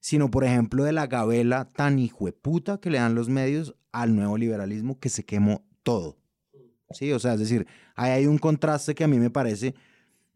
sino 0.00 0.30
por 0.30 0.44
ejemplo 0.44 0.84
de 0.84 0.92
la 0.92 1.06
gabela 1.06 1.68
tan 1.68 1.98
hijueputa 1.98 2.78
que 2.78 2.90
le 2.90 2.98
dan 2.98 3.14
los 3.14 3.28
medios 3.28 3.74
al 3.92 4.14
nuevo 4.14 4.36
liberalismo 4.36 4.98
que 4.98 5.08
se 5.08 5.24
quemó 5.24 5.64
todo. 5.82 6.18
Sí, 6.90 7.12
o 7.12 7.18
sea, 7.18 7.34
es 7.34 7.40
decir, 7.40 7.66
ahí 7.94 8.10
hay 8.10 8.26
un 8.26 8.38
contraste 8.38 8.94
que 8.94 9.04
a 9.04 9.08
mí 9.08 9.18
me 9.18 9.30
parece 9.30 9.74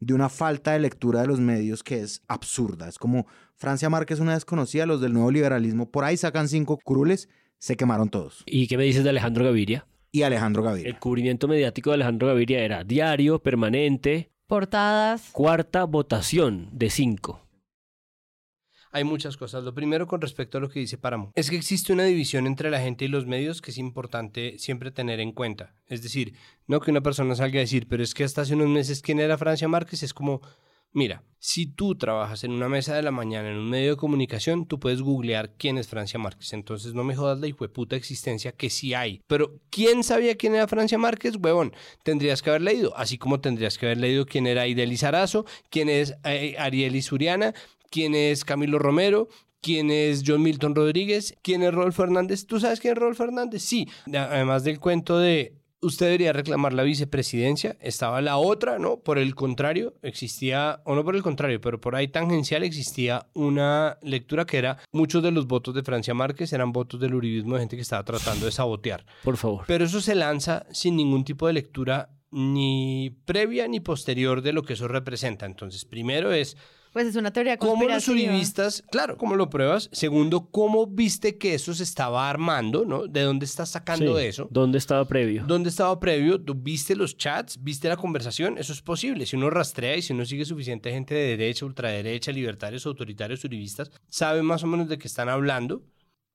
de 0.01 0.15
una 0.15 0.29
falta 0.29 0.73
de 0.73 0.79
lectura 0.79 1.23
de 1.23 1.27
los 1.27 1.41
medios 1.41 1.83
que 1.83 2.01
es 2.01 2.23
absurda. 2.29 2.89
Es 2.89 2.99
como 2.99 3.27
Francia 3.55 3.91
Márquez 3.91 4.21
una 4.21 4.35
desconocida, 4.35 4.87
los 4.87 5.01
del 5.01 5.13
nuevo 5.13 5.31
liberalismo 5.31 5.91
por 5.91 6.05
ahí 6.05 6.17
sacan 6.17 6.49
cinco 6.49 6.79
crules, 6.79 7.29
se 7.59 7.77
quemaron 7.77 8.09
todos. 8.09 8.43
¿Y 8.47 8.67
qué 8.69 8.77
me 8.77 8.85
dices 8.85 9.05
de 9.05 9.11
Alejandro 9.11 9.45
Gaviria? 9.45 9.87
Y 10.13 10.23
Alejandro 10.23 10.63
Gaviria. 10.63 10.89
El 10.89 10.99
cubrimiento 10.99 11.49
mediático 11.49 11.91
de 11.91 11.95
Alejandro 11.95 12.29
Gaviria 12.29 12.61
era 12.61 12.85
diario, 12.85 13.39
permanente. 13.41 14.31
Portadas. 14.47 15.31
Cuarta 15.33 15.85
votación 15.85 16.69
de 16.73 16.91
cinco. 16.91 17.47
Hay 18.93 19.05
muchas 19.05 19.37
cosas. 19.37 19.63
Lo 19.63 19.75
primero 19.75 20.07
con 20.07 20.23
respecto 20.23 20.57
a 20.57 20.61
lo 20.63 20.71
que 20.71 20.81
dice 20.81 20.97
Páramo 20.97 21.31
es 21.35 21.51
que 21.51 21.57
existe 21.57 21.93
una 21.93 22.05
división 22.05 22.47
entre 22.47 22.71
la 22.71 22.81
gente 22.81 23.05
y 23.05 23.09
los 23.09 23.27
medios 23.27 23.61
que 23.61 23.71
es 23.71 23.77
importante 23.77 24.59
siempre 24.59 24.91
tener 24.91 25.21
en 25.21 25.33
cuenta. 25.33 25.75
Es 25.87 26.03
decir, 26.03 26.35
no 26.67 26.81
que 26.81 26.93
una 26.93 27.03
persona 27.03 27.35
salga 27.35 27.59
a 27.59 27.61
decir, 27.61 27.89
pero 27.89 28.03
es 28.03 28.15
que 28.15 28.25
hasta 28.25 28.41
hace 28.41 28.55
unos 28.55 28.69
meses 28.69 29.03
quién 29.03 29.21
era 29.21 29.37
Francia 29.37 29.69
Márquez, 29.69 30.03
es 30.03 30.15
como, 30.15 30.41
Mira, 30.93 31.23
si 31.39 31.67
tú 31.67 31.95
trabajas 31.95 32.43
en 32.43 32.51
una 32.51 32.69
mesa 32.69 32.97
de 32.97 33.03
la 33.03 33.13
mañana 33.13 33.51
en 33.51 33.59
un 33.59 33.71
medio 33.71 33.91
de 33.91 33.97
comunicación, 33.97 34.67
tú 34.67 34.81
puedes 34.81 35.01
googlear 35.01 35.55
quién 35.57 35.79
es 35.79 35.87
Francia 35.87 36.19
Márquez. 36.19 36.53
Entonces 36.53 36.93
no 36.93 37.05
me 37.05 37.15
jodas 37.15 37.39
la 37.39 37.49
puta 37.69 37.95
existencia 37.95 38.51
que 38.51 38.69
sí 38.69 38.95
hay. 38.95 39.23
Pero 39.29 39.61
¿quién 39.71 40.03
sabía 40.03 40.37
quién 40.37 40.57
era 40.57 40.67
Francia 40.67 40.99
Márquez? 40.99 41.37
Huevón, 41.37 41.73
tendrías 42.03 42.43
que 42.43 42.51
haber 42.51 42.63
leído. 42.63 42.97
Así 42.97 43.17
como 43.17 43.41
tendrías 43.41 43.79
que 43.79 43.87
haber 43.87 43.99
leído 43.99 44.27
quién 44.27 44.49
era 44.49 44.67
Ideli 44.67 44.97
Sarazo, 44.97 45.47
quién 45.71 45.89
es 45.89 46.17
eh, 46.25 46.57
Ariel 46.59 46.97
Isuriana, 46.97 47.55
quién 47.91 48.17
es 48.17 48.45
Camilo 48.45 48.81
Romero, 48.81 49.29
quién 49.61 49.93
es 49.93 50.25
John 50.27 50.43
Milton 50.43 50.75
Rodríguez, 50.75 51.37
quién 51.43 51.63
es 51.63 51.73
Rolf 51.73 51.97
Fernández. 51.97 52.47
¿Tú 52.47 52.59
sabes 52.59 52.81
quién 52.81 52.95
es 52.95 52.99
Rolf 52.99 53.19
Fernández? 53.19 53.63
Sí. 53.63 53.89
Además 54.13 54.65
del 54.65 54.81
cuento 54.81 55.19
de 55.19 55.55
usted 55.81 56.07
debería 56.07 56.33
reclamar 56.33 56.73
la 56.73 56.83
vicepresidencia. 56.83 57.77
Estaba 57.81 58.21
la 58.21 58.37
otra, 58.37 58.79
¿no? 58.79 58.99
Por 58.99 59.19
el 59.19 59.35
contrario, 59.35 59.95
existía, 60.03 60.81
o 60.85 60.95
no 60.95 61.05
por 61.05 61.17
el 61.17 61.23
contrario, 61.23 61.61
pero 61.61 61.81
por 61.81 61.95
ahí 61.97 62.09
tangencial 62.09 62.63
existía 62.63 63.27
una 63.35 63.99
lectura 64.03 64.47
que 64.47 64.59
era 64.59 64.79
muchos 64.93 65.23
de 65.23 65.31
los 65.31 65.47
votos 65.47 65.75
de 65.75 65.83
Francia 65.83 66.15
Márquez 66.15 66.53
eran 66.53 66.73
votos 66.73 67.01
del 67.01 67.15
uribismo 67.15 67.55
de 67.55 67.61
gente 67.61 67.77
que 67.77 67.83
estaba 67.83 68.05
tratando 68.05 68.47
de 68.47 68.53
sabotear. 68.53 69.05
Por 69.25 69.37
favor. 69.37 69.65
Pero 69.67 69.85
eso 69.85 70.01
se 70.01 70.15
lanza 70.15 70.67
sin 70.71 70.97
ningún 70.97 71.25
tipo 71.25 71.47
de 71.47 71.53
lectura 71.53 72.11
ni 72.31 73.17
previa 73.25 73.69
ni 73.69 73.81
posterior 73.81 74.43
de 74.43 74.53
lo 74.53 74.63
que 74.63 74.75
eso 74.75 74.89
representa. 74.89 75.47
Entonces, 75.47 75.85
primero 75.85 76.33
es 76.33 76.57
pues 76.97 77.09
es 77.09 77.17
una 77.17 77.31
teoría 77.31 77.59
¿Cómo 77.59 77.87
los 77.87 78.09
uribistas, 78.09 78.83
claro, 78.91 79.19
cómo 79.19 79.37
lo 79.37 79.51
pruebas? 79.51 79.91
Segundo, 79.93 80.49
¿cómo 80.51 80.87
viste 80.87 81.37
que 81.37 81.53
eso 81.53 81.75
se 81.75 81.83
estaba 81.83 82.31
armando, 82.31 82.87
no? 82.87 83.07
¿De 83.07 83.21
dónde 83.21 83.45
estás 83.45 83.69
sacando 83.69 84.17
Sí, 84.19 84.25
eso? 84.25 84.49
¿Dónde 84.51 84.79
estaba 84.79 85.05
previo? 85.07 85.45
¿Dónde 85.47 85.69
estaba 85.69 86.01
previo? 86.01 86.41
¿Tú 86.41 86.55
¿Viste 86.55 86.97
los 86.97 87.19
chats? 87.19 87.63
¿Viste 87.63 87.91
la 87.91 87.99
conversación? 87.99 88.57
Eso 88.57 88.73
es 88.73 88.81
posible. 88.81 89.27
Si 89.27 89.37
uno 89.37 89.51
rastrea 89.51 89.95
y 89.95 90.01
si 90.01 90.15
uno 90.15 90.25
sigue 90.25 90.47
suficiente 90.47 90.91
gente 90.91 91.15
de 91.15 91.37
derecha, 91.37 91.67
ultraderecha, 91.67 92.33
libertarios, 92.33 92.87
autoritarios, 92.87 93.45
uribistas, 93.45 93.91
sabe 94.09 94.41
más 94.41 94.65
o 94.65 94.67
menos 94.67 94.89
de 94.89 94.97
qué 94.97 95.07
están 95.07 95.29
hablando. 95.29 95.83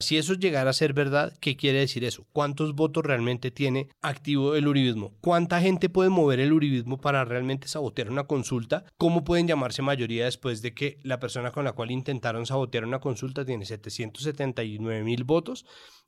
Si 0.02 0.18
eso 0.18 0.34
llegara 0.34 0.70
a 0.70 0.74
ser 0.74 0.94
verdad, 0.94 1.34
¿qué 1.40 1.56
quiere 1.56 1.80
decir 1.80 2.04
eso? 2.04 2.26
¿Cuántos 2.34 2.76
votos 2.76 3.06
realmente 3.06 3.52
tiene 3.52 3.90
activo 4.02 4.56
el 4.56 4.68
uribismo? 4.68 5.14
¿Cuánta 5.22 5.62
gente 5.62 5.90
puede 5.90 6.10
mover 6.10 6.40
el 6.40 6.54
uribismo 6.54 7.00
para 7.00 7.26
realmente 7.26 7.68
sabotear 7.68 8.10
una 8.10 8.26
consulta? 8.26 8.86
¿Cómo 8.98 9.24
pueden 9.24 9.48
llamarse 9.48 9.82
mayoría 9.82 10.26
después 10.26 10.62
de 10.62 10.74
que 10.74 11.00
la 11.04 11.20
persona 11.20 11.52
con 11.52 11.64
la 11.64 11.74
cual 11.74 11.92
intentaron 11.92 12.46
sabotear 12.46 12.86
una 12.86 13.00
consulta 13.00 13.46
tiene 13.46 13.66
779 13.66 15.04
mil 15.04 15.24
votos 15.24 15.66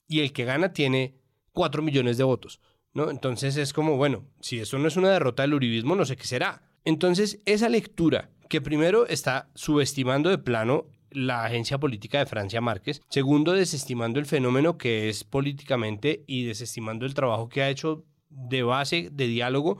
y 0.07 0.21
el 0.21 0.33
que 0.33 0.45
gana 0.45 0.73
tiene 0.73 1.19
4 1.53 1.81
millones 1.81 2.17
de 2.17 2.23
votos? 2.23 2.59
¿no? 2.93 3.09
Entonces 3.09 3.57
es 3.57 3.73
como, 3.73 3.97
bueno, 3.97 4.25
si 4.39 4.59
eso 4.59 4.77
no 4.77 4.87
es 4.87 4.97
una 4.97 5.09
derrota 5.09 5.43
del 5.43 5.55
uribismo, 5.55 5.95
no 5.95 6.05
sé 6.05 6.15
qué 6.15 6.25
será. 6.25 6.63
Entonces, 6.85 7.39
esa 7.45 7.69
lectura 7.69 8.29
que 8.49 8.61
primero 8.61 9.07
está 9.07 9.49
subestimando 9.55 10.29
de 10.29 10.37
plano 10.37 10.85
la 11.13 11.45
agencia 11.45 11.77
política 11.77 12.19
de 12.19 12.25
Francia 12.25 12.61
Márquez, 12.61 13.01
segundo, 13.09 13.53
desestimando 13.53 14.19
el 14.19 14.25
fenómeno 14.25 14.77
que 14.77 15.09
es 15.09 15.23
políticamente 15.23 16.23
y 16.27 16.45
desestimando 16.45 17.05
el 17.05 17.13
trabajo 17.13 17.49
que 17.49 17.61
ha 17.61 17.69
hecho 17.69 18.05
de 18.29 18.63
base, 18.63 19.09
de 19.11 19.27
diálogo, 19.27 19.77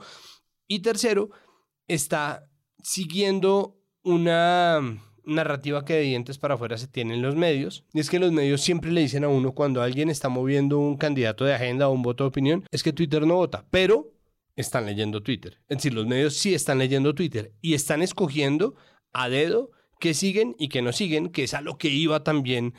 y 0.66 0.80
tercero, 0.80 1.30
está 1.88 2.48
siguiendo 2.82 3.76
una 4.02 4.80
narrativa 5.24 5.84
que 5.84 5.94
de 5.94 6.02
dientes 6.02 6.38
para 6.38 6.54
afuera 6.54 6.76
se 6.76 6.86
tiene 6.86 7.14
en 7.14 7.22
los 7.22 7.34
medios. 7.34 7.84
Y 7.92 8.00
es 8.00 8.10
que 8.10 8.18
los 8.18 8.32
medios 8.32 8.60
siempre 8.60 8.92
le 8.92 9.00
dicen 9.00 9.24
a 9.24 9.28
uno 9.28 9.52
cuando 9.52 9.82
alguien 9.82 10.10
está 10.10 10.28
moviendo 10.28 10.78
un 10.78 10.96
candidato 10.96 11.44
de 11.44 11.54
agenda 11.54 11.88
o 11.88 11.92
un 11.92 12.02
voto 12.02 12.24
de 12.24 12.28
opinión, 12.28 12.64
es 12.70 12.82
que 12.82 12.92
Twitter 12.92 13.26
no 13.26 13.36
vota, 13.36 13.66
pero 13.70 14.12
están 14.56 14.86
leyendo 14.86 15.22
Twitter. 15.22 15.58
Es 15.68 15.78
decir, 15.78 15.94
los 15.94 16.06
medios 16.06 16.36
sí 16.36 16.54
están 16.54 16.78
leyendo 16.78 17.14
Twitter 17.14 17.52
y 17.60 17.74
están 17.74 18.02
escogiendo 18.02 18.76
a 19.12 19.28
dedo 19.28 19.70
que 20.04 20.12
siguen 20.12 20.54
y 20.58 20.68
que 20.68 20.82
no 20.82 20.92
siguen, 20.92 21.30
que 21.30 21.44
es 21.44 21.54
a 21.54 21.62
lo 21.62 21.78
que 21.78 21.88
iba 21.88 22.22
también 22.22 22.74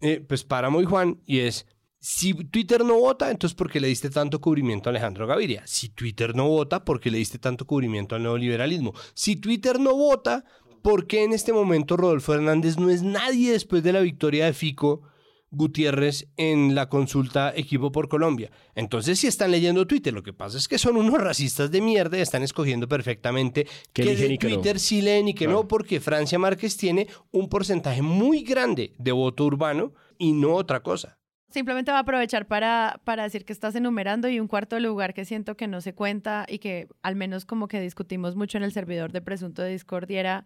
eh, 0.00 0.24
pues 0.26 0.44
Páramo 0.44 0.80
y 0.80 0.86
Juan, 0.86 1.20
y 1.26 1.40
es 1.40 1.66
si 1.98 2.32
Twitter 2.32 2.86
no 2.86 2.98
vota, 2.98 3.30
entonces 3.30 3.54
¿por 3.54 3.70
qué 3.70 3.80
le 3.80 3.88
diste 3.88 4.08
tanto 4.08 4.40
cubrimiento 4.40 4.88
a 4.88 4.90
Alejandro 4.92 5.26
Gaviria? 5.26 5.62
Si 5.66 5.90
Twitter 5.90 6.34
no 6.34 6.48
vota, 6.48 6.82
¿por 6.82 6.98
qué 6.98 7.10
le 7.10 7.18
diste 7.18 7.38
tanto 7.38 7.66
cubrimiento 7.66 8.16
al 8.16 8.22
neoliberalismo? 8.22 8.94
Si 9.12 9.36
Twitter 9.36 9.78
no 9.78 9.94
vota, 9.94 10.46
¿por 10.80 11.06
qué 11.06 11.22
en 11.22 11.34
este 11.34 11.52
momento 11.52 11.98
Rodolfo 11.98 12.32
Hernández 12.32 12.78
no 12.78 12.88
es 12.88 13.02
nadie 13.02 13.52
después 13.52 13.82
de 13.82 13.92
la 13.92 14.00
victoria 14.00 14.46
de 14.46 14.54
Fico 14.54 15.02
Gutiérrez 15.50 16.28
en 16.36 16.74
la 16.74 16.88
consulta 16.88 17.52
Equipo 17.54 17.92
por 17.92 18.08
Colombia? 18.08 18.50
Entonces 18.74 19.18
sí 19.18 19.26
están 19.26 19.50
leyendo 19.50 19.86
Twitter, 19.86 20.12
lo 20.14 20.22
que 20.22 20.32
pasa 20.32 20.58
es 20.58 20.68
que 20.68 20.78
son 20.78 20.96
unos 20.96 21.20
racistas 21.20 21.70
de 21.70 21.80
mierda 21.80 22.18
y 22.18 22.20
están 22.20 22.42
escogiendo 22.42 22.88
perfectamente 22.88 23.64
Que 23.92 24.02
que 24.02 24.02
eligen 24.02 24.28
de 24.28 24.34
y 24.34 24.38
que 24.38 24.48
no. 24.48 24.54
Twitter 24.56 24.78
sí 24.78 25.02
leen 25.02 25.28
y 25.28 25.34
que 25.34 25.44
Claro. 25.44 25.60
no, 25.60 25.68
porque 25.68 26.00
Francia 26.00 26.38
Márquez 26.38 26.76
tiene 26.76 27.08
un 27.30 27.48
porcentaje 27.48 28.02
muy 28.02 28.42
grande 28.42 28.92
de 28.98 29.12
voto 29.12 29.44
urbano 29.44 29.92
y 30.18 30.32
no 30.32 30.54
otra 30.54 30.82
cosa. 30.82 31.16
Simplemente 31.48 31.90
va 31.90 31.96
a 31.98 32.02
aprovechar 32.02 32.46
para, 32.46 33.00
para 33.02 33.24
decir 33.24 33.44
que 33.44 33.52
estás 33.52 33.74
enumerando 33.74 34.28
y 34.28 34.38
un 34.38 34.46
cuarto 34.46 34.78
lugar 34.78 35.14
que 35.14 35.24
siento 35.24 35.56
que 35.56 35.66
no 35.66 35.80
se 35.80 35.94
cuenta 35.94 36.46
y 36.48 36.60
que 36.60 36.86
al 37.02 37.16
menos 37.16 37.44
como 37.44 37.66
que 37.66 37.80
discutimos 37.80 38.36
mucho 38.36 38.56
en 38.56 38.62
el 38.62 38.72
servidor 38.72 39.10
de 39.10 39.20
presunto 39.20 39.60
de 39.62 39.70
discordia 39.72 40.20
era 40.20 40.44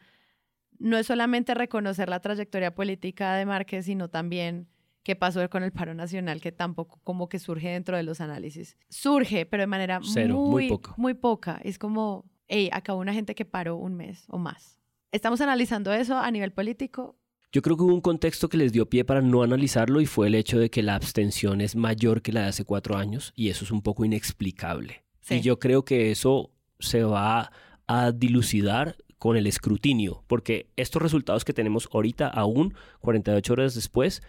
no 0.79 0.97
es 0.97 1.07
solamente 1.07 1.53
reconocer 1.55 2.09
la 2.09 2.21
trayectoria 2.21 2.75
política 2.75 3.35
de 3.37 3.45
Márquez, 3.45 3.85
sino 3.85 4.09
también 4.09 4.67
qué 5.05 5.15
pasó 5.15 5.49
con 5.49 5.63
el 5.63 5.71
paro 5.71 5.95
nacional, 5.95 6.41
que 6.41 6.51
tampoco 6.51 6.99
como 7.05 7.29
que 7.29 7.39
surge 7.39 7.69
dentro 7.69 7.97
de 7.97 8.03
los 8.03 8.21
análisis. 8.21 8.77
Surge, 8.89 9.47
pero 9.47 9.63
de 9.63 9.67
manera 9.67 10.01
Cero, 10.03 10.37
muy 10.37 10.51
muy, 10.51 10.69
poca. 10.69 10.95
muy 10.97 11.15
poca. 11.15 11.61
Es 11.63 11.79
como, 11.79 12.25
hey, 12.49 12.71
acabó 12.73 13.01
una 13.01 13.13
gente 13.13 13.35
que 13.35 13.45
paró 13.45 13.77
un 13.77 13.95
mes 13.95 14.25
o 14.29 14.39
más. 14.39 14.81
Estamos 15.13 15.41
analizando 15.41 15.93
eso 15.93 16.19
a 16.19 16.31
nivel 16.31 16.53
político. 16.53 17.17
Yo 17.53 17.63
creo 17.63 17.77
que 17.77 17.85
hubo 17.85 17.95
un 17.95 18.01
contexto 18.01 18.49
que 18.49 18.57
les 18.57 18.73
dio 18.73 18.89
pie 18.89 19.05
para 19.05 19.21
no 19.21 19.45
analizarlo 19.45 20.01
y 20.01 20.07
fue 20.07 20.27
el 20.27 20.35
hecho 20.35 20.59
de 20.59 20.71
que 20.71 20.83
la 20.83 20.97
abstención 20.97 21.61
es 21.61 21.77
mayor 21.77 22.21
que 22.21 22.33
la 22.33 22.41
de 22.41 22.49
hace 22.49 22.65
cuatro 22.65 22.97
años 22.97 23.33
y 23.37 23.51
eso 23.51 23.65
es 23.65 23.71
un 23.71 23.83
poco 23.83 24.05
inexplicable. 24.05 25.05
Sí. 25.21 25.37
Y 25.37 25.41
yo 25.43 25.61
creo 25.61 25.85
que 25.85 26.11
eso 26.11 26.51
se 26.81 27.05
va 27.05 27.53
a 27.87 28.11
dilucidar 28.11 28.97
con 29.19 29.37
el 29.37 29.47
escrutinio, 29.47 30.25
porque 30.27 30.67
estos 30.77 31.01
resultados 31.01 31.45
que 31.45 31.53
tenemos 31.53 31.89
ahorita 31.93 32.29
aún, 32.29 32.75
48 33.01 33.53
horas 33.53 33.75
después, 33.75 34.23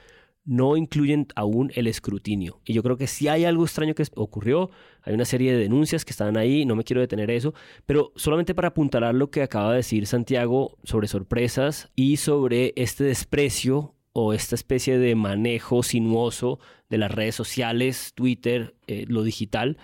no 0.45 0.77
incluyen 0.77 1.27
aún 1.35 1.71
el 1.75 1.87
escrutinio. 1.87 2.61
Y 2.63 2.73
yo 2.73 2.83
creo 2.83 2.97
que 2.97 3.07
si 3.07 3.27
hay 3.27 3.45
algo 3.45 3.65
extraño 3.65 3.95
que 3.95 4.05
ocurrió, 4.15 4.69
hay 5.01 5.13
una 5.13 5.25
serie 5.25 5.51
de 5.51 5.59
denuncias 5.59 6.05
que 6.05 6.11
están 6.11 6.37
ahí, 6.37 6.65
no 6.65 6.75
me 6.75 6.83
quiero 6.83 7.01
detener 7.01 7.31
eso, 7.31 7.53
pero 7.85 8.13
solamente 8.15 8.53
para 8.53 8.69
apuntalar 8.69 9.15
lo 9.15 9.31
que 9.31 9.41
acaba 9.41 9.71
de 9.71 9.77
decir 9.77 10.05
Santiago 10.05 10.77
sobre 10.83 11.07
sorpresas 11.07 11.89
y 11.95 12.17
sobre 12.17 12.73
este 12.75 13.03
desprecio 13.03 13.95
o 14.13 14.33
esta 14.33 14.55
especie 14.55 14.97
de 14.97 15.15
manejo 15.15 15.83
sinuoso 15.83 16.59
de 16.89 16.99
las 16.99 17.11
redes 17.11 17.35
sociales, 17.35 18.13
Twitter, 18.15 18.75
eh, 18.87 19.05
lo 19.07 19.23
digital, 19.23 19.77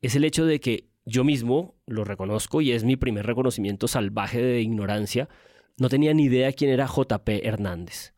es 0.00 0.14
el 0.14 0.24
hecho 0.24 0.46
de 0.46 0.60
que 0.60 0.88
yo 1.04 1.24
mismo 1.24 1.74
lo 1.86 2.04
reconozco 2.04 2.60
y 2.60 2.72
es 2.72 2.84
mi 2.84 2.96
primer 2.96 3.26
reconocimiento 3.26 3.88
salvaje 3.88 4.40
de 4.40 4.62
ignorancia, 4.62 5.28
no 5.76 5.88
tenía 5.88 6.14
ni 6.14 6.24
idea 6.24 6.52
quién 6.52 6.70
era 6.70 6.86
JP 6.86 7.28
Hernández. 7.42 8.13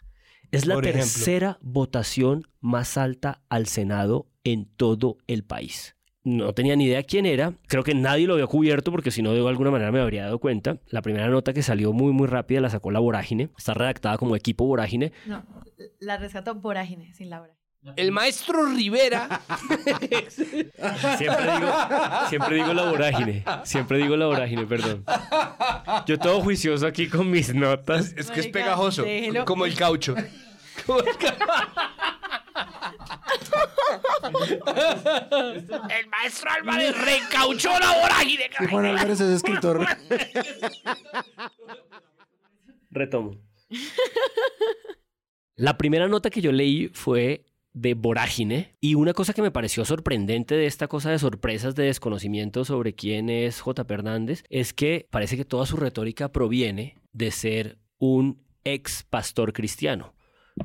Es 0.53 0.67
la 0.67 0.75
Por 0.75 0.85
ejemplo. 0.85 1.03
tercera 1.03 1.59
votación 1.61 2.47
más 2.61 2.97
alta 2.97 3.43
al 3.49 3.67
Senado 3.67 4.27
en 4.45 4.67
todo 4.77 5.19
el 5.27 5.45
país. 5.45 5.97
No 6.25 6.53
tenía 6.55 6.75
ni 6.75 6.87
idea 6.87 7.05
quién 7.05 7.25
era. 7.25 7.55
Creo 7.69 7.85
que 7.85 7.95
nadie 7.95 8.27
lo 8.27 8.35
había 8.35 8.49
cubierto 8.49 8.91
porque 8.91 9.13
si 9.13 9.23
no 9.23 9.33
de 9.33 9.49
alguna 9.49 9.71
manera 9.71 9.93
me 9.93 10.01
habría 10.01 10.25
dado 10.25 10.41
cuenta. 10.41 10.81
La 10.89 11.01
primera 11.01 11.29
nota 11.29 11.53
que 11.53 11.63
salió 11.63 11.93
muy 11.93 12.13
muy 12.13 12.27
rápida 12.27 12.61
la 12.61 12.69
sacó 12.71 12.91
la 12.91 12.99
Vorágine. 12.99 13.51
Está 13.57 13.75
redactada 13.75 14.19
como 14.19 14.35
equipo 14.35 14.67
Vorágine. 14.67 15.13
No, 15.27 15.45
la 16.01 16.17
rescató 16.17 16.55
vorágine, 16.57 17.13
sin 17.15 17.31
la 17.31 17.41
vorágine. 17.41 17.66
El 17.95 18.11
maestro 18.11 18.67
Rivera. 18.67 19.41
Siempre 21.19 21.53
digo, 21.53 21.73
siempre 22.29 22.57
digo 22.57 22.75
la 22.75 22.91
vorágine. 22.91 23.45
Siempre 23.65 23.99
digo 23.99 24.17
la 24.17 24.27
vorágine, 24.27 24.67
perdón. 24.67 25.05
Yo 26.07 26.19
todo 26.19 26.41
juicioso 26.41 26.87
aquí 26.87 27.09
con 27.09 27.31
mis 27.31 27.55
notas. 27.55 28.13
Es 28.17 28.31
que 28.31 28.41
es 28.41 28.49
pegajoso, 28.49 29.03
déjelo. 29.05 29.45
como 29.45 29.67
el 29.67 29.75
caucho. 29.77 30.17
el 35.91 36.09
maestro 36.09 36.51
Álvarez 36.51 36.95
recauchó 37.05 37.71
la 37.79 38.01
vorágine. 38.01 38.51
Y 38.61 38.67
Juan 38.67 38.87
Álvarez 38.87 39.21
es 39.21 39.31
escritor. 39.31 39.87
Retomo. 42.91 43.37
La 45.57 45.77
primera 45.79 46.09
nota 46.09 46.31
que 46.31 46.41
yo 46.41 46.53
leí 46.53 46.89
fue 46.89 47.45
de 47.77 47.93
Vorágine 47.93 48.75
y 48.81 48.95
una 48.95 49.13
cosa 49.13 49.35
que 49.35 49.43
me 49.43 49.51
pareció 49.51 49.85
sorprendente 49.85 50.57
de 50.57 50.65
esta 50.65 50.89
cosa 50.89 51.11
de 51.11 51.19
sorpresas 51.19 51.75
de 51.75 51.85
desconocimiento 51.85 52.65
sobre 52.65 52.95
quién 52.95 53.29
es 53.29 53.61
J. 53.61 53.85
Hernández 53.87 54.45
es 54.49 54.73
que 54.73 55.07
parece 55.11 55.37
que 55.37 55.45
toda 55.45 55.67
su 55.67 55.77
retórica 55.77 56.33
proviene 56.33 56.97
de 57.13 57.31
ser 57.31 57.79
un 57.99 58.43
ex 58.65 59.03
pastor 59.03 59.53
cristiano. 59.53 60.15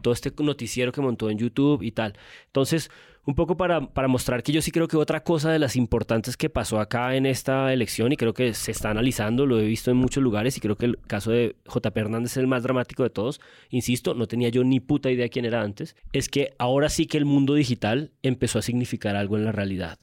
Todo 0.02 0.14
este 0.14 0.32
noticiero 0.42 0.94
que 0.94 1.02
montó 1.02 1.30
en 1.30 1.38
YouTube 1.38 1.84
y 1.84 1.92
tal. 1.92 2.18
Entonces, 2.46 2.90
un 3.26 3.36
poco 3.36 3.58
para, 3.58 3.94
para 3.94 4.08
mostrar 4.08 4.44
que 4.44 4.52
yo 4.52 4.62
sí 4.62 4.72
creo 4.72 4.88
que 4.88 4.98
otra 4.98 5.24
cosa 5.24 5.52
de 5.52 5.60
las 5.60 5.76
importantes 5.76 6.38
que 6.38 6.50
pasó 6.50 6.80
acá 6.80 7.16
en 7.16 7.26
esta 7.26 7.72
elección, 7.74 8.12
y 8.12 8.18
creo 8.18 8.34
que 8.34 8.54
se 8.54 8.72
está 8.72 8.90
analizando, 8.90 9.46
lo 9.46 9.60
he 9.60 9.66
visto 9.66 9.92
en 9.92 9.98
muchos 9.98 10.24
lugares, 10.24 10.58
y 10.58 10.62
creo 10.62 10.76
que 10.76 10.86
el 10.86 11.00
caso 11.00 11.32
de 11.32 11.56
JP 11.66 11.98
Hernández 11.98 12.32
es 12.32 12.38
el 12.38 12.48
más 12.48 12.64
dramático 12.64 13.04
de 13.04 13.10
todos, 13.10 13.42
insisto, 13.70 14.14
no 14.14 14.28
tenía 14.28 14.50
yo 14.50 14.64
ni 14.64 14.80
puta 14.80 15.12
idea 15.12 15.30
quién 15.30 15.46
era 15.46 15.62
antes, 15.62 15.96
es 16.14 16.30
que 16.30 16.54
ahora 16.58 16.90
sí 16.90 17.06
que 17.06 17.18
el 17.18 17.26
mundo 17.26 17.54
digital 17.54 18.12
empezó 18.24 18.60
a 18.60 18.62
significar 18.62 19.16
algo 19.16 19.38
en 19.38 19.46
la 19.46 19.52
realidad. 19.52 20.00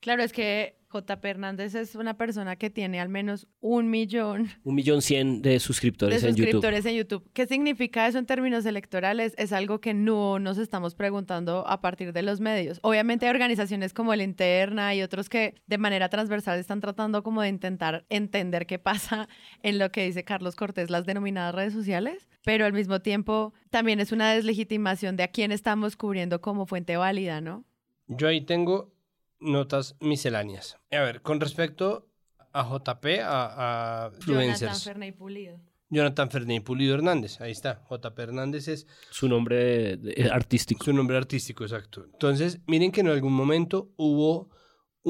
Claro, 0.00 0.22
es 0.22 0.32
que 0.32 0.77
JP 0.92 1.24
Hernández 1.24 1.74
es 1.74 1.94
una 1.94 2.16
persona 2.16 2.56
que 2.56 2.70
tiene 2.70 3.00
al 3.00 3.08
menos 3.08 3.46
un 3.60 3.90
millón 3.90 4.48
Un 4.64 4.74
millón 4.74 5.02
cien 5.02 5.42
de 5.42 5.60
suscriptores 5.60 6.22
de 6.22 6.28
en 6.28 6.34
YouTube. 6.34 6.46
suscriptores 6.46 6.86
en 6.86 6.96
YouTube. 6.96 7.30
¿Qué 7.32 7.46
significa 7.46 8.06
eso 8.06 8.18
en 8.18 8.26
términos 8.26 8.64
electorales? 8.64 9.34
Es 9.36 9.52
algo 9.52 9.80
que 9.80 9.92
no 9.94 10.38
nos 10.38 10.58
estamos 10.58 10.94
preguntando 10.94 11.66
a 11.68 11.80
partir 11.80 12.12
de 12.12 12.22
los 12.22 12.40
medios. 12.40 12.80
Obviamente 12.82 13.26
hay 13.26 13.30
organizaciones 13.30 13.92
como 13.92 14.12
el 14.12 14.22
Interna 14.22 14.94
y 14.94 15.02
otros 15.02 15.28
que 15.28 15.54
de 15.66 15.78
manera 15.78 16.08
transversal 16.08 16.58
están 16.58 16.80
tratando 16.80 17.22
como 17.22 17.42
de 17.42 17.48
intentar 17.48 18.06
entender 18.08 18.66
qué 18.66 18.78
pasa 18.78 19.28
en 19.62 19.78
lo 19.78 19.90
que 19.90 20.04
dice 20.04 20.24
Carlos 20.24 20.56
Cortés, 20.56 20.90
las 20.90 21.04
denominadas 21.04 21.54
redes 21.54 21.72
sociales, 21.72 22.28
pero 22.44 22.64
al 22.64 22.72
mismo 22.72 23.00
tiempo 23.00 23.52
también 23.70 24.00
es 24.00 24.12
una 24.12 24.32
deslegitimación 24.32 25.16
de 25.16 25.24
a 25.24 25.28
quién 25.28 25.52
estamos 25.52 25.96
cubriendo 25.96 26.40
como 26.40 26.66
fuente 26.66 26.96
válida, 26.96 27.40
¿no? 27.40 27.64
Yo 28.06 28.28
ahí 28.28 28.40
tengo 28.40 28.94
notas 29.40 29.96
misceláneas. 30.00 30.76
A 30.90 31.00
ver, 31.00 31.22
con 31.22 31.40
respecto 31.40 32.08
a 32.52 32.62
JP, 32.62 33.20
a, 33.22 34.06
a 34.06 34.10
Jonathan. 34.26 34.74
Ferney 34.76 35.12
Pulido. 35.12 35.60
Jonathan 35.90 36.30
Ferney 36.30 36.60
Pulido 36.60 36.94
Hernández, 36.94 37.40
ahí 37.40 37.52
está. 37.52 37.82
JP 37.88 38.18
Hernández 38.18 38.68
es 38.68 38.86
Su 39.10 39.26
nombre 39.28 39.96
de- 39.96 40.30
artístico. 40.30 40.84
su 40.84 40.92
nombre 40.92 41.16
artístico, 41.16 41.64
exacto. 41.64 42.04
Entonces, 42.12 42.60
miren 42.66 42.92
que 42.92 43.00
en 43.00 43.08
algún 43.08 43.32
momento 43.32 43.90
hubo 43.96 44.50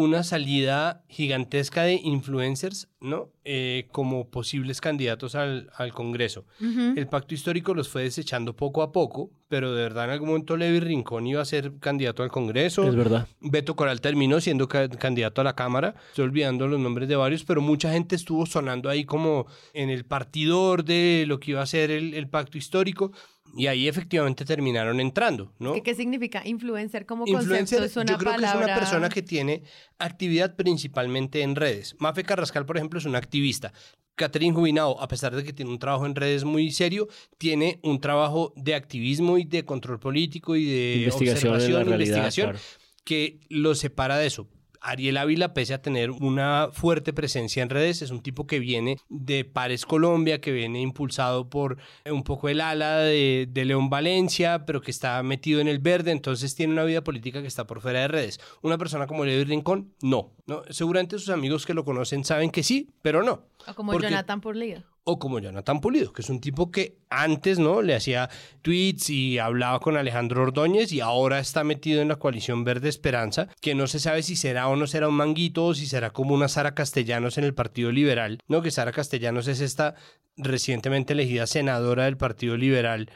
una 0.00 0.22
salida 0.22 1.04
gigantesca 1.08 1.82
de 1.82 1.94
influencers, 1.94 2.88
¿no? 3.00 3.30
Eh, 3.44 3.88
como 3.92 4.28
posibles 4.30 4.80
candidatos 4.80 5.34
al, 5.34 5.70
al 5.76 5.92
Congreso. 5.92 6.44
Ujú. 6.60 6.94
El 6.96 7.06
pacto 7.08 7.34
histórico 7.34 7.74
los 7.74 7.88
fue 7.88 8.02
desechando 8.02 8.54
poco 8.54 8.82
a 8.82 8.92
poco, 8.92 9.30
pero 9.48 9.74
de 9.74 9.82
verdad 9.82 10.04
en 10.04 10.10
algún 10.10 10.28
momento 10.28 10.56
Levi 10.56 10.80
Rincón 10.80 11.26
iba 11.26 11.40
a 11.42 11.44
ser 11.44 11.72
candidato 11.80 12.22
al 12.22 12.30
Congreso. 12.30 12.84
Es 12.86 12.94
verdad. 12.94 13.26
Beto 13.40 13.74
Coral 13.74 14.00
terminó 14.00 14.40
siendo 14.40 14.68
ca- 14.68 14.88
candidato 14.88 15.40
a 15.40 15.44
la 15.44 15.54
Cámara. 15.56 15.94
Estoy 16.10 16.24
olvidando 16.26 16.68
los 16.68 16.78
nombres 16.78 17.08
de 17.08 17.16
varios, 17.16 17.44
pero 17.44 17.60
mucha 17.60 17.92
gente 17.92 18.14
estuvo 18.16 18.44
sonando 18.46 18.88
ahí 18.90 19.04
como 19.04 19.46
en 19.72 19.90
el 19.90 20.04
partidor 20.04 20.84
de 20.84 21.24
lo 21.26 21.40
que 21.40 21.52
iba 21.52 21.62
a 21.62 21.66
ser 21.66 21.90
el, 21.90 22.14
el 22.14 22.28
pacto 22.28 22.58
histórico. 22.58 23.12
Y 23.56 23.66
ahí 23.66 23.88
efectivamente 23.88 24.44
terminaron 24.44 25.00
entrando, 25.00 25.52
¿no? 25.58 25.74
¿Qué, 25.74 25.82
qué 25.82 25.94
significa 25.94 26.46
influencer 26.46 27.06
como 27.06 27.26
Influencer, 27.26 27.78
concepto? 27.78 27.84
Es 27.84 27.96
una 27.96 28.12
yo 28.12 28.18
creo 28.18 28.32
palabra... 28.32 28.58
que 28.58 28.62
es 28.62 28.66
una 28.66 28.78
persona 28.78 29.08
que 29.08 29.22
tiene 29.22 29.62
actividad 29.98 30.54
principalmente 30.56 31.42
en 31.42 31.56
redes. 31.56 31.96
Mafe 31.98 32.24
Carrascal, 32.24 32.66
por 32.66 32.76
ejemplo, 32.76 32.98
es 32.98 33.04
una 33.04 33.18
activista. 33.18 33.72
Catherine 34.18 34.54
Jubinao, 34.54 35.00
a 35.00 35.08
pesar 35.08 35.34
de 35.34 35.44
que 35.44 35.52
tiene 35.52 35.70
un 35.70 35.78
trabajo 35.78 36.04
en 36.04 36.14
redes 36.14 36.44
muy 36.44 36.70
serio, 36.70 37.08
tiene 37.38 37.80
un 37.82 38.00
trabajo 38.00 38.52
de 38.56 38.74
activismo 38.74 39.38
y 39.38 39.44
de 39.44 39.64
control 39.64 39.98
político 39.98 40.56
y 40.56 40.64
de 40.66 40.96
Investigación 40.96 41.52
la 41.52 41.56
observación, 41.56 41.88
realidad, 41.88 41.94
investigación, 41.94 42.50
claro. 42.50 42.64
que 43.04 43.40
lo 43.48 43.74
separa 43.74 44.18
de 44.18 44.26
eso. 44.26 44.48
Ariel 44.80 45.16
Ávila, 45.16 45.54
pese 45.54 45.74
a 45.74 45.82
tener 45.82 46.10
una 46.10 46.68
fuerte 46.72 47.12
presencia 47.12 47.62
en 47.62 47.70
redes, 47.70 48.02
es 48.02 48.10
un 48.10 48.20
tipo 48.20 48.46
que 48.46 48.58
viene 48.58 48.98
de 49.08 49.44
Pares 49.44 49.86
Colombia, 49.86 50.40
que 50.40 50.52
viene 50.52 50.80
impulsado 50.80 51.48
por 51.48 51.78
un 52.04 52.22
poco 52.22 52.48
el 52.48 52.60
ala 52.60 52.98
de, 52.98 53.48
de 53.50 53.64
León 53.64 53.90
Valencia, 53.90 54.64
pero 54.66 54.80
que 54.80 54.90
está 54.90 55.22
metido 55.22 55.60
en 55.60 55.68
el 55.68 55.78
verde, 55.78 56.10
entonces 56.10 56.54
tiene 56.54 56.72
una 56.72 56.84
vida 56.84 57.02
política 57.02 57.40
que 57.40 57.48
está 57.48 57.66
por 57.66 57.80
fuera 57.80 58.00
de 58.00 58.08
redes. 58.08 58.40
Una 58.62 58.78
persona 58.78 59.06
como 59.06 59.24
Levi 59.24 59.44
Rincón, 59.44 59.92
no. 60.02 60.32
no. 60.46 60.62
Seguramente 60.70 61.18
sus 61.18 61.30
amigos 61.30 61.66
que 61.66 61.74
lo 61.74 61.84
conocen 61.84 62.24
saben 62.24 62.50
que 62.50 62.62
sí, 62.62 62.90
pero 63.02 63.22
no. 63.22 63.44
O 63.66 63.74
como 63.74 63.92
Porque- 63.92 64.08
Jonathan 64.08 64.40
Pulido. 64.40 64.82
o 65.04 65.18
como 65.18 65.38
Jonathan 65.38 65.80
Pulido, 65.80 66.12
que 66.12 66.20
es 66.22 66.28
un 66.30 66.40
tipo 66.40 66.70
que 66.70 66.98
antes 67.10 67.58
no 67.58 67.80
le 67.82 67.94
hacía 67.94 68.28
tweets 68.62 69.08
y 69.10 69.38
hablaba 69.38 69.80
con 69.80 69.96
Alejandro 69.96 70.42
Ordóñez 70.42 70.92
y 70.92 71.00
ahora 71.00 71.38
está 71.38 71.64
metido 71.64 72.02
en 72.02 72.08
la 72.08 72.16
coalición 72.16 72.62
Verde 72.64 72.88
Esperanza, 72.90 73.48
que 73.62 73.74
no 73.74 73.86
se 73.86 74.00
sabe 74.00 74.22
si 74.22 74.36
será 74.36 74.68
o 74.68 74.76
no 74.76 74.86
será 74.86 75.08
un 75.08 75.14
manguito 75.14 75.64
o 75.64 75.74
si 75.74 75.86
será 75.86 76.10
como 76.10 76.34
una 76.34 76.48
Sara 76.48 76.74
Castellanos 76.74 77.38
en 77.38 77.44
el 77.44 77.54
Partido 77.54 77.90
Liberal, 77.90 78.38
no 78.48 78.60
que 78.62 78.70
Sara 78.70 78.92
Castellanos 78.92 79.48
es 79.48 79.60
esta 79.60 79.94
recientemente 80.36 81.14
elegida 81.14 81.46
senadora 81.46 82.04
del 82.04 82.16
Partido 82.16 82.56
Liberal 82.56 83.10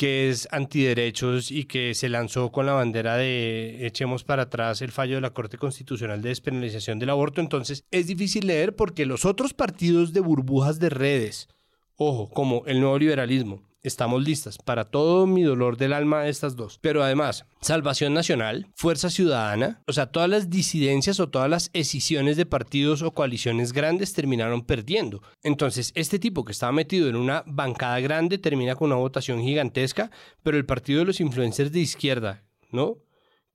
que 0.00 0.30
es 0.30 0.48
antiderechos 0.50 1.50
y 1.50 1.64
que 1.64 1.92
se 1.92 2.08
lanzó 2.08 2.50
con 2.50 2.64
la 2.64 2.72
bandera 2.72 3.18
de 3.18 3.86
echemos 3.86 4.24
para 4.24 4.44
atrás 4.44 4.80
el 4.80 4.92
fallo 4.92 5.16
de 5.16 5.20
la 5.20 5.34
Corte 5.34 5.58
Constitucional 5.58 6.22
de 6.22 6.30
despenalización 6.30 6.98
del 6.98 7.10
aborto. 7.10 7.42
Entonces 7.42 7.84
es 7.90 8.06
difícil 8.06 8.46
leer 8.46 8.74
porque 8.74 9.04
los 9.04 9.26
otros 9.26 9.52
partidos 9.52 10.14
de 10.14 10.20
burbujas 10.20 10.78
de 10.78 10.88
redes, 10.88 11.48
ojo, 11.96 12.30
como 12.30 12.62
el 12.64 12.80
nuevo 12.80 12.98
liberalismo, 12.98 13.62
estamos 13.82 14.22
listas 14.22 14.58
para 14.58 14.84
todo 14.84 15.26
mi 15.26 15.42
dolor 15.42 15.76
del 15.76 15.92
alma 15.92 16.22
de 16.22 16.30
estas 16.30 16.56
dos. 16.56 16.78
Pero 16.80 17.02
además, 17.02 17.46
Salvación 17.60 18.14
Nacional, 18.14 18.66
Fuerza 18.74 19.10
Ciudadana, 19.10 19.82
o 19.86 19.92
sea, 19.92 20.06
todas 20.06 20.28
las 20.28 20.50
disidencias 20.50 21.20
o 21.20 21.28
todas 21.28 21.48
las 21.48 21.70
escisiones 21.72 22.36
de 22.36 22.46
partidos 22.46 23.02
o 23.02 23.12
coaliciones 23.12 23.72
grandes 23.72 24.12
terminaron 24.12 24.62
perdiendo. 24.62 25.22
Entonces, 25.42 25.92
este 25.94 26.18
tipo 26.18 26.44
que 26.44 26.52
estaba 26.52 26.72
metido 26.72 27.08
en 27.08 27.16
una 27.16 27.42
bancada 27.46 28.00
grande 28.00 28.38
termina 28.38 28.74
con 28.74 28.86
una 28.88 28.96
votación 28.96 29.40
gigantesca, 29.40 30.10
pero 30.42 30.56
el 30.56 30.66
partido 30.66 31.00
de 31.00 31.06
los 31.06 31.20
influencers 31.20 31.72
de 31.72 31.80
izquierda, 31.80 32.44
¿no? 32.70 32.98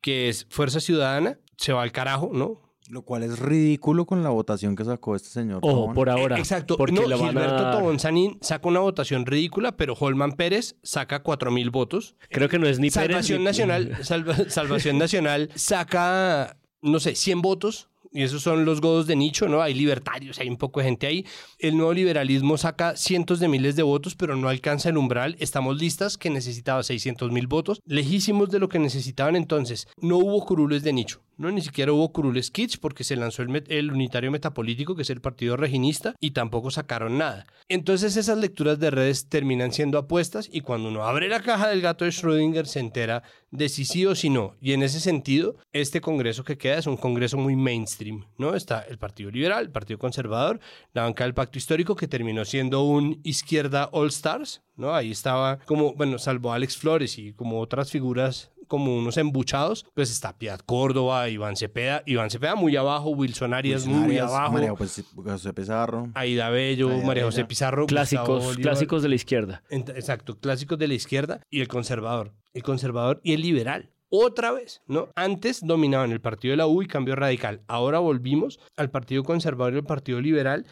Que 0.02 0.30
es 0.30 0.46
Fuerza 0.50 0.80
Ciudadana, 0.80 1.40
se 1.58 1.74
va 1.74 1.84
al 1.84 1.92
carajo, 1.92 2.32
¿no? 2.34 2.65
Lo 2.90 3.02
cual 3.02 3.24
es 3.24 3.40
ridículo 3.40 4.06
con 4.06 4.22
la 4.22 4.30
votación 4.30 4.76
que 4.76 4.86
sacó 4.86 5.16
este 5.16 5.30
señor. 5.30 5.60
Ojo, 5.64 5.74
Tobón. 5.74 5.96
por 5.96 6.10
ahora. 6.10 6.38
Exacto. 6.38 6.78
Porque 6.78 6.94
no, 6.94 7.02
lo 7.08 7.18
van 7.18 7.30
a 7.30 7.32
Gilberto 7.42 7.72
Tobón 7.72 8.00
Sanín 8.00 8.38
saca 8.42 8.68
una 8.68 8.80
votación 8.82 9.26
ridícula, 9.26 9.76
pero 9.76 9.96
Holman 10.00 10.34
Pérez 10.34 10.76
saca 10.84 11.24
4.000 11.24 11.72
votos. 11.72 12.16
Creo 12.30 12.48
que 12.48 12.60
no 12.60 12.68
es 12.68 12.78
ni 12.80 12.92
Pérez 12.92 13.08
Salvación 13.08 13.40
ni- 13.40 13.46
Nacional, 13.46 13.98
Salva- 14.04 14.50
Salvación 14.50 14.98
Nacional 15.00 15.50
saca, 15.56 16.58
no 16.82 17.00
sé, 17.00 17.16
100 17.16 17.42
votos. 17.42 17.90
Y 18.12 18.24
esos 18.24 18.44
son 18.44 18.64
los 18.64 18.80
godos 18.80 19.08
de 19.08 19.18
nicho, 19.18 19.50
¿no? 19.50 19.62
Hay 19.62 19.74
libertarios, 19.74 20.40
hay 20.40 20.48
un 20.48 20.56
poco 20.56 20.80
de 20.80 20.86
gente 20.86 21.06
ahí. 21.06 21.26
El 21.60 21.76
nuevo 21.76 21.92
liberalismo 21.94 22.56
saca 22.58 22.96
cientos 22.96 23.42
de 23.42 23.50
miles 23.50 23.76
de 23.76 23.84
votos, 23.84 24.16
pero 24.16 24.38
no 24.38 24.48
alcanza 24.48 24.88
el 24.88 24.96
umbral. 24.98 25.36
Estamos 25.40 25.82
listas 25.82 26.18
que 26.18 26.30
necesitaba 26.30 26.82
600 26.82 27.30
mil 27.34 27.48
votos, 27.48 27.82
lejísimos 27.86 28.50
de 28.52 28.60
lo 28.60 28.70
que 28.70 28.80
necesitaban 28.80 29.36
entonces. 29.36 29.90
No 30.00 30.18
hubo 30.20 30.46
curules 30.46 30.82
de 30.84 30.94
nicho, 30.94 31.20
¿no? 31.38 31.52
Ni 31.52 31.62
siquiera 31.62 31.94
hubo 31.94 32.12
curules 32.12 32.52
kitsch 32.52 32.80
porque 32.80 33.04
se 33.04 33.16
lanzó 33.16 33.42
el, 33.42 33.64
el 33.68 33.92
unitario 33.92 34.32
metapolítico, 34.32 34.96
que 34.96 35.04
es 35.04 35.10
el 35.10 35.22
partido 35.22 35.58
reginista, 35.58 36.16
y 36.20 36.32
tampoco 36.32 36.72
sacaron 36.72 37.18
nada. 37.18 37.46
Entonces 37.70 38.18
esas 38.18 38.38
lecturas 38.38 38.80
de 38.80 38.92
redes 38.92 39.28
terminan 39.28 39.72
siendo 39.72 39.98
apuestas 39.98 40.50
y 40.52 40.62
cuando 40.62 40.90
uno 40.90 41.04
abre 41.04 41.28
la 41.28 41.42
caja 41.42 41.68
del 41.70 41.82
gato 41.82 42.06
de 42.06 42.12
Schrödinger 42.12 42.66
se 42.66 42.80
entera 42.80 43.24
de 43.52 43.70
si 43.70 43.86
sí 43.86 44.06
o 44.06 44.16
si 44.16 44.30
no. 44.30 44.56
Y 44.62 44.74
en 44.74 44.84
ese 44.84 45.00
sentido, 45.00 45.56
este 45.72 46.02
congreso 46.02 46.44
que 46.44 46.58
queda 46.58 46.78
es 46.78 46.88
un 46.88 46.98
congreso 46.98 47.38
muy 47.38 47.56
mainstream, 47.56 48.26
¿no? 48.38 48.56
Está 48.56 48.82
el 48.82 48.98
Partido 48.98 49.32
Liberal, 49.32 49.64
el 49.64 49.72
Partido 49.72 50.00
Conservador, 50.00 50.60
la 50.94 51.04
banca 51.04 51.24
del 51.24 51.34
Pacto 51.34 51.58
Histórico, 51.58 51.96
que 51.96 52.08
terminó 52.08 52.46
siendo 52.46 52.84
un 52.84 53.20
izquierda 53.24 53.90
All 53.92 54.08
Stars, 54.08 54.62
¿no? 54.76 54.94
Ahí 54.94 55.12
estaba 55.12 55.60
como, 55.60 55.94
bueno, 55.94 56.20
salvo 56.20 56.54
Alex 56.54 56.78
Flores 56.78 57.18
y 57.18 57.34
como 57.34 57.60
otras 57.60 57.92
figuras 57.92 58.52
como 58.68 58.96
unos 58.98 59.18
embuchados, 59.18 59.86
pues 59.94 60.12
está 60.12 60.38
Piedad 60.38 60.60
Córdoba, 60.60 61.30
Iván 61.30 61.56
Cepeda, 61.56 62.04
Iván 62.06 62.30
Cepeda 62.30 62.56
muy 62.56 62.76
abajo, 62.76 63.10
Wilson 63.10 63.54
Arias 63.54 63.86
Wilson 63.86 64.04
muy 64.04 64.18
abajo, 64.18 64.54
María 64.54 64.72
José- 64.76 65.04
José 65.16 65.54
Pizarro. 65.54 66.10
Aida 66.16 66.50
Bello, 66.50 66.90
Aida 66.90 67.06
María 67.06 67.24
José. 67.26 67.46
Pizarro, 67.46 67.86
Clásicos, 67.86 68.58
clásicos 68.58 69.04
de 69.04 69.10
la 69.10 69.16
izquierda. 69.16 69.64
Exacto, 69.70 70.38
clásicos 70.40 70.78
de 70.80 70.88
la 70.88 70.94
izquierda 70.94 71.42
y 71.50 71.62
el 71.62 71.68
conservador. 71.68 72.34
El 72.54 72.64
conservador 72.64 73.20
y 73.24 73.34
el 73.34 73.42
liberal. 73.42 73.92
Otra 74.10 74.52
vez, 74.52 74.82
¿no? 74.88 75.10
Antes 75.16 75.60
dominaban 75.66 76.12
el 76.12 76.22
partido 76.22 76.52
de 76.52 76.58
la 76.58 76.68
U 76.68 76.82
y 76.84 76.88
cambio 76.88 77.16
radical. 77.16 77.62
Ahora 77.68 78.00
volvimos 78.00 78.60
al 78.78 78.90
partido 78.92 79.24
conservador 79.24 79.74
y 79.74 79.78
al 79.78 79.84
partido 79.84 80.22
liberal. 80.22 80.66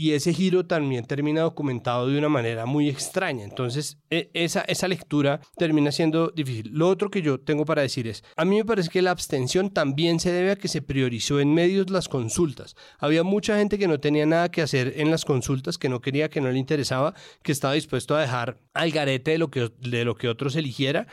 Y 0.00 0.14
ese 0.14 0.32
giro 0.32 0.64
también 0.64 1.04
termina 1.04 1.42
documentado 1.42 2.08
de 2.08 2.16
una 2.16 2.30
manera 2.30 2.64
muy 2.64 2.88
extraña. 2.88 3.44
Entonces, 3.44 3.98
e- 4.08 4.30
esa, 4.32 4.62
esa 4.62 4.88
lectura 4.88 5.42
termina 5.58 5.92
siendo 5.92 6.28
difícil. 6.28 6.70
Lo 6.72 6.88
otro 6.88 7.10
que 7.10 7.20
yo 7.20 7.38
tengo 7.38 7.66
para 7.66 7.82
decir 7.82 8.08
es, 8.08 8.24
a 8.34 8.46
mí 8.46 8.56
me 8.56 8.64
parece 8.64 8.88
que 8.88 9.02
la 9.02 9.10
abstención 9.10 9.68
también 9.68 10.18
se 10.18 10.32
debe 10.32 10.52
a 10.52 10.56
que 10.56 10.68
se 10.68 10.80
priorizó 10.80 11.38
en 11.38 11.52
medios 11.52 11.90
las 11.90 12.08
consultas. 12.08 12.76
Había 12.98 13.24
mucha 13.24 13.58
gente 13.58 13.78
que 13.78 13.88
no 13.88 14.00
tenía 14.00 14.24
nada 14.24 14.50
que 14.50 14.62
hacer 14.62 14.94
en 14.96 15.10
las 15.10 15.26
consultas, 15.26 15.76
que 15.76 15.90
no 15.90 16.00
quería, 16.00 16.30
que 16.30 16.40
no 16.40 16.50
le 16.50 16.58
interesaba, 16.58 17.12
que 17.42 17.52
estaba 17.52 17.74
dispuesto 17.74 18.16
a 18.16 18.22
dejar 18.22 18.58
al 18.72 18.92
garete 18.92 19.32
de 19.32 19.38
lo 19.38 19.50
que, 19.50 19.70
de 19.80 20.06
lo 20.06 20.14
que 20.14 20.30
otros 20.30 20.56
eligiera 20.56 21.08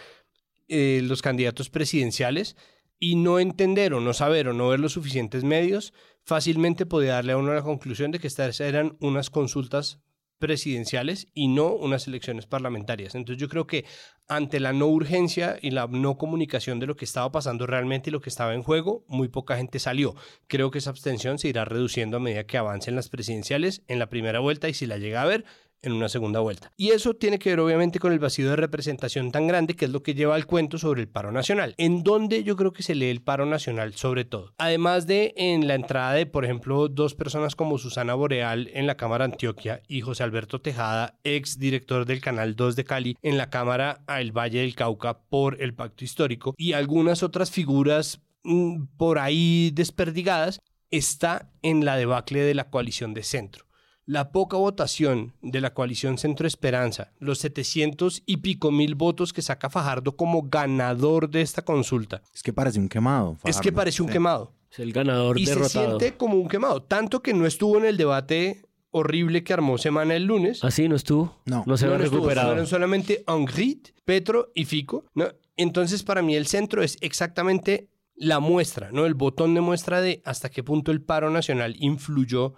eh, 0.69 1.01
los 1.03 1.21
candidatos 1.21 1.69
presidenciales 1.69 2.55
y 2.99 3.17
no 3.17 3.39
entender 3.39 3.93
o 3.93 3.99
no 3.99 4.13
saber 4.13 4.47
o 4.47 4.53
no 4.53 4.69
ver 4.69 4.79
los 4.79 4.93
suficientes 4.93 5.43
medios, 5.43 5.93
fácilmente 6.27 6.85
podía 6.85 7.13
darle 7.13 7.31
a 7.31 7.37
uno 7.37 7.53
la 7.53 7.61
conclusión 7.61 8.11
de 8.11 8.19
que 8.19 8.27
estas 8.27 8.59
eran 8.59 8.97
unas 8.99 9.29
consultas 9.29 10.01
presidenciales 10.39 11.29
y 11.33 11.47
no 11.47 11.73
unas 11.73 12.05
elecciones 12.05 12.45
parlamentarias. 12.45 13.15
Entonces 13.15 13.39
yo 13.39 13.47
creo 13.47 13.65
que 13.65 13.85
ante 14.27 14.59
la 14.59 14.73
no 14.73 14.87
urgencia 14.87 15.57
y 15.61 15.71
la 15.71 15.87
no 15.87 16.17
comunicación 16.17 16.79
de 16.79 16.85
lo 16.85 16.97
que 16.97 17.05
estaba 17.05 17.31
pasando 17.31 17.65
realmente 17.65 18.09
y 18.09 18.13
lo 18.13 18.19
que 18.19 18.29
estaba 18.29 18.53
en 18.53 18.61
juego, 18.61 19.05
muy 19.07 19.29
poca 19.29 19.55
gente 19.55 19.79
salió. 19.79 20.15
Creo 20.47 20.69
que 20.69 20.79
esa 20.79 20.89
abstención 20.89 21.39
se 21.39 21.47
irá 21.47 21.63
reduciendo 21.63 22.17
a 22.17 22.19
medida 22.19 22.45
que 22.45 22.57
avancen 22.57 22.97
las 22.97 23.07
presidenciales 23.07 23.83
en 23.87 23.97
la 23.97 24.09
primera 24.09 24.39
vuelta 24.39 24.67
y 24.67 24.73
si 24.73 24.85
la 24.85 24.97
llega 24.97 25.21
a 25.21 25.25
ver, 25.25 25.45
en 25.81 25.93
una 25.93 26.09
segunda 26.09 26.39
vuelta. 26.39 26.71
Y 26.77 26.89
eso 26.89 27.13
tiene 27.13 27.39
que 27.39 27.49
ver 27.49 27.59
obviamente 27.59 27.99
con 27.99 28.11
el 28.13 28.19
vacío 28.19 28.49
de 28.49 28.55
representación 28.55 29.31
tan 29.31 29.47
grande 29.47 29.75
que 29.75 29.85
es 29.85 29.91
lo 29.91 30.03
que 30.03 30.13
lleva 30.13 30.35
al 30.35 30.45
cuento 30.45 30.77
sobre 30.77 31.01
el 31.01 31.07
paro 31.07 31.31
nacional. 31.31 31.73
En 31.77 32.03
donde 32.03 32.43
yo 32.43 32.55
creo 32.55 32.73
que 32.73 32.83
se 32.83 32.95
lee 32.95 33.09
el 33.09 33.21
paro 33.21 33.45
nacional 33.45 33.93
sobre 33.93 34.25
todo. 34.25 34.53
Además 34.57 35.07
de 35.07 35.33
en 35.37 35.67
la 35.67 35.75
entrada 35.75 36.13
de, 36.13 36.25
por 36.25 36.45
ejemplo, 36.45 36.87
dos 36.87 37.15
personas 37.15 37.55
como 37.55 37.77
Susana 37.77 38.13
Boreal 38.13 38.69
en 38.73 38.87
la 38.87 38.97
Cámara 38.97 39.25
Antioquia 39.25 39.81
y 39.87 40.01
José 40.01 40.23
Alberto 40.23 40.61
Tejada, 40.61 41.19
ex 41.23 41.59
director 41.59 42.05
del 42.05 42.21
Canal 42.21 42.55
2 42.55 42.75
de 42.75 42.83
Cali, 42.83 43.17
en 43.21 43.37
la 43.37 43.49
Cámara 43.49 44.03
El 44.07 44.31
Valle 44.31 44.59
del 44.59 44.75
Cauca 44.75 45.19
por 45.19 45.61
el 45.61 45.73
Pacto 45.73 46.03
Histórico 46.03 46.53
y 46.57 46.73
algunas 46.73 47.23
otras 47.23 47.51
figuras 47.51 48.21
mm, 48.43 48.85
por 48.97 49.19
ahí 49.19 49.71
desperdigadas, 49.73 50.59
está 50.89 51.51
en 51.61 51.85
la 51.85 51.97
debacle 51.97 52.41
de 52.41 52.55
la 52.55 52.69
coalición 52.69 53.13
de 53.13 53.23
centro 53.23 53.66
la 54.07 54.31
poca 54.31 54.55
votación 54.57 55.33
de 55.41 55.59
la 55.61 55.73
coalición 55.73 56.17
Centro 56.17 56.47
Esperanza, 56.47 57.11
los 57.19 57.39
700 57.39 58.23
y 58.25 58.37
pico 58.37 58.71
mil 58.71 58.95
votos 58.95 59.33
que 59.33 59.41
saca 59.41 59.69
Fajardo 59.69 60.15
como 60.15 60.43
ganador 60.43 61.29
de 61.29 61.41
esta 61.41 61.63
consulta. 61.63 62.23
Es 62.33 62.41
que 62.41 62.53
parece 62.53 62.79
un 62.79 62.87
quemado. 62.87 63.37
Es 63.43 63.59
que 63.59 63.71
parece 63.71 64.01
un 64.01 64.09
quemado. 64.09 64.53
Es 64.71 64.79
el 64.79 64.93
ganador 64.93 65.37
y 65.37 65.45
derrotado. 65.45 65.69
se 65.69 65.79
siente 65.79 66.17
como 66.17 66.37
un 66.37 66.47
quemado, 66.47 66.81
tanto 66.81 67.21
que 67.21 67.33
no 67.33 67.45
estuvo 67.45 67.77
en 67.77 67.85
el 67.85 67.97
debate 67.97 68.63
horrible 68.91 69.43
que 69.43 69.51
armó 69.53 69.77
Semana 69.77 70.15
el 70.15 70.23
lunes. 70.23 70.63
¿Así 70.63 70.85
¿Ah, 70.85 70.89
no 70.89 70.95
estuvo? 70.95 71.41
No. 71.45 71.63
No 71.67 71.75
se 71.75 71.85
No, 71.85 71.91
no 71.91 71.97
recuperado. 71.97 72.47
fueron 72.47 72.65
solamente 72.65 73.23
Angrit, 73.27 73.89
Petro 74.05 74.51
y 74.55 74.63
Fico. 74.63 75.03
¿no? 75.15 75.25
Entonces, 75.57 76.03
para 76.03 76.21
mí, 76.21 76.35
el 76.35 76.47
centro 76.47 76.81
es 76.81 76.97
exactamente 77.01 77.89
la 78.15 78.39
muestra, 78.39 78.91
¿no? 78.91 79.05
El 79.05 79.13
botón 79.13 79.53
de 79.53 79.61
muestra 79.61 80.01
de 80.01 80.21
hasta 80.25 80.49
qué 80.49 80.63
punto 80.63 80.91
el 80.91 81.01
paro 81.01 81.29
nacional 81.29 81.75
influyó 81.79 82.53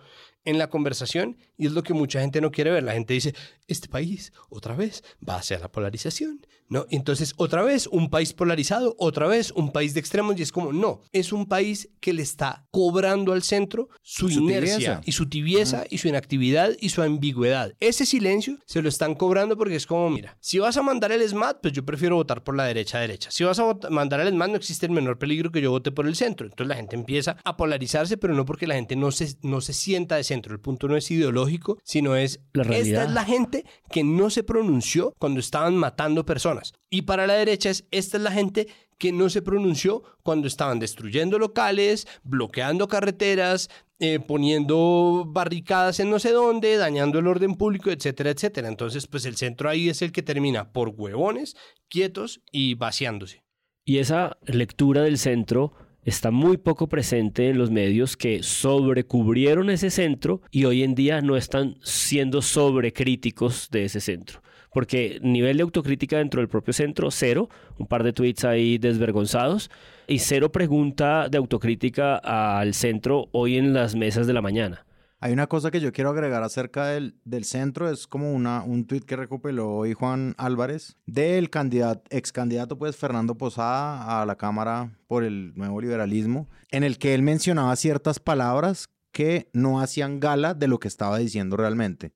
en 0.46 0.58
la 0.58 0.70
conversación 0.70 1.38
y 1.58 1.66
es 1.68 1.74
lo 1.74 1.84
que 1.84 1.94
mucha 1.94 2.22
gente 2.22 2.42
no 2.42 2.52
quiere 2.52 2.72
ver. 2.72 2.84
La 2.84 2.94
gente 2.94 3.14
dice, 3.14 3.34
este 3.70 3.88
país 3.88 4.34
otra 4.50 4.76
vez 4.76 5.04
va 5.28 5.38
hacia 5.38 5.58
la 5.60 5.72
polarización, 5.72 6.46
¿no? 6.68 6.86
Entonces, 6.90 7.34
otra 7.38 7.64
vez 7.64 7.88
un 7.88 8.10
país 8.10 8.34
polarizado, 8.34 8.96
otra 9.00 9.28
vez 9.28 9.52
un 9.52 9.72
país 9.72 9.94
de 9.94 10.00
extremos 10.00 10.38
y 10.38 10.44
es 10.44 10.52
como, 10.52 10.74
no, 10.74 11.02
es 11.12 11.32
un 11.34 11.46
país 11.48 11.90
que 12.00 12.14
le 12.14 12.22
está 12.22 12.66
cobrando 12.72 13.34
al 13.34 13.44
centro 13.44 13.90
su, 14.02 14.30
Su 14.30 14.40
inercia 14.42 14.78
tibieza. 14.78 15.02
y 15.06 15.12
su 15.14 15.30
tibieza 15.30 15.84
y 15.90 15.98
su 15.98 16.08
inactividad 16.08 16.72
y 16.80 16.90
su 16.90 17.02
ambigüedad. 17.02 17.74
Ese 17.80 18.06
silencio 18.06 18.58
se 18.66 18.82
lo 18.82 18.90
están 18.90 19.16
cobrando 19.16 19.58
porque 19.58 19.76
es 19.76 19.86
como, 19.86 20.10
mira, 20.10 20.38
si 20.40 20.60
vas 20.60 20.78
a 20.78 20.82
mandar 20.84 21.12
el 21.12 21.28
SMAT, 21.28 21.60
pues 21.62 21.74
yo 21.74 21.86
prefiero 21.86 22.16
votar 22.16 22.44
por 22.44 22.56
la 22.56 22.66
derecha 22.66 23.00
derecha. 23.00 23.32
Si 23.32 23.44
vas 23.44 23.60
a 23.60 23.76
mandar 23.90 24.20
el 24.22 24.30
SMAT, 24.30 24.50
no 24.50 24.56
existe 24.58 24.86
el 24.86 24.92
menor 24.92 25.18
peligro 25.18 25.52
que 25.52 25.62
yo 25.62 25.72
vote 25.72 25.92
por 25.92 26.08
el 26.08 26.16
centro. 26.16 26.46
Entonces 26.48 26.68
la 26.68 26.76
gente 26.76 26.96
empieza 26.96 27.38
a 27.44 27.58
polarizarse, 27.58 28.18
pero 28.18 28.34
no 28.34 28.46
porque 28.46 28.68
la 28.68 28.76
gente 28.76 28.96
no 28.96 29.12
se, 29.12 29.36
no 29.42 29.62
se 29.62 29.74
sienta 29.74 30.16
de 30.16 30.24
centro. 30.24 30.54
El 30.54 30.60
punto 30.60 30.88
no 30.88 30.96
es 30.98 31.10
ideológico, 31.12 31.78
sino 31.84 32.16
es, 32.16 32.40
La 32.54 32.62
esta 32.64 32.74
realidad. 32.74 33.04
es 33.06 33.12
la 33.12 33.26
gente 33.26 33.59
que 33.92 34.04
no 34.04 34.30
se 34.30 34.44
pronunció 34.44 35.14
cuando 35.20 35.40
estaban 35.40 35.76
matando 35.76 36.26
personas. 36.26 36.74
Y 36.90 37.04
para 37.04 37.28
la 37.28 37.36
derecha 37.36 37.70
es, 37.70 37.86
esta 37.92 38.18
es 38.18 38.24
la 38.24 38.32
gente 38.32 38.68
que 38.98 39.12
no 39.12 39.30
se 39.30 39.42
pronunció 39.42 40.04
cuando 40.24 40.48
estaban 40.48 40.78
destruyendo 40.78 41.40
locales, 41.40 42.08
bloqueando 42.24 42.88
carreteras, 42.88 43.70
eh, 44.00 44.20
poniendo 44.20 45.26
barricadas 45.28 46.00
en 46.00 46.10
no 46.10 46.20
sé 46.20 46.32
dónde, 46.32 46.78
dañando 46.78 47.20
el 47.20 47.28
orden 47.28 47.56
público, 47.56 47.90
etcétera, 47.90 48.30
etcétera. 48.30 48.68
Entonces, 48.68 49.08
pues 49.08 49.26
el 49.26 49.38
centro 49.38 49.70
ahí 49.70 49.90
es 49.90 50.02
el 50.02 50.12
que 50.12 50.22
termina 50.22 50.72
por 50.72 50.90
huevones, 50.90 51.56
quietos 51.88 52.42
y 52.52 52.76
vaciándose. 52.76 53.44
Y 53.86 53.98
esa 53.98 54.38
lectura 54.46 55.02
del 55.02 55.18
centro 55.18 55.74
está 56.10 56.32
muy 56.32 56.58
poco 56.58 56.90
presente 56.90 57.50
en 57.50 57.58
los 57.58 57.72
medios 57.72 58.18
que 58.18 58.44
sobrecubrieron 58.44 59.70
ese 59.70 59.90
centro 59.90 60.42
y 60.52 60.66
hoy 60.66 60.84
en 60.84 60.96
día 60.96 61.22
no 61.22 61.38
están 61.38 61.78
siendo 61.82 62.42
sobrecríticos 62.42 63.70
de 63.72 63.86
ese 63.86 64.02
centro. 64.02 64.42
Porque 64.72 65.20
nivel 65.24 65.58
de 65.58 65.64
autocrítica 65.64 66.18
dentro 66.18 66.42
del 66.42 66.50
propio 66.50 66.74
centro, 66.74 67.10
cero, 67.12 67.50
un 67.78 67.88
par 67.88 68.04
de 68.04 68.14
tweets 68.14 68.46
ahí 68.46 68.78
desvergonzados, 68.78 69.72
y 70.08 70.20
cero 70.20 70.52
pregunta 70.52 71.30
de 71.30 71.38
autocrítica 71.38 72.18
al 72.18 72.74
centro 72.74 73.30
hoy 73.32 73.58
en 73.58 73.74
las 73.74 73.96
mesas 73.96 74.28
de 74.28 74.34
la 74.34 74.42
mañana. 74.42 74.86
Hay 75.22 75.34
una 75.34 75.48
cosa 75.48 75.70
que 75.70 75.82
yo 75.82 75.92
quiero 75.92 76.12
agregar 76.12 76.44
acerca 76.44 76.88
del, 76.88 77.16
del 77.26 77.44
centro, 77.44 77.90
es 77.90 78.08
como 78.08 78.34
una, 78.34 78.64
un 78.64 78.86
tuit 78.86 79.04
que 79.04 79.18
recopiló 79.18 79.70
hoy 79.70 79.94
Juan 79.94 80.34
Álvarez 80.38 80.96
del 81.06 81.50
candidato, 81.50 82.04
ex 82.10 82.32
candidato 82.32 82.78
pues 82.78 82.96
Fernando 82.96 83.36
Posada 83.36 84.22
a 84.22 84.26
la 84.26 84.38
Cámara 84.38 84.98
por 85.08 85.26
el 85.26 85.54
nuevo 85.56 85.82
liberalismo, 85.82 86.48
en 86.72 86.86
el 86.86 86.98
que 86.98 87.14
él 87.14 87.22
mencionaba 87.22 87.76
ciertas 87.76 88.20
palabras 88.20 88.88
que 89.12 89.50
no 89.52 89.82
hacían 89.82 90.22
gala 90.22 90.54
de 90.54 90.70
lo 90.70 90.80
que 90.80 90.88
estaba 90.88 91.18
diciendo 91.18 91.58
realmente. 91.58 92.14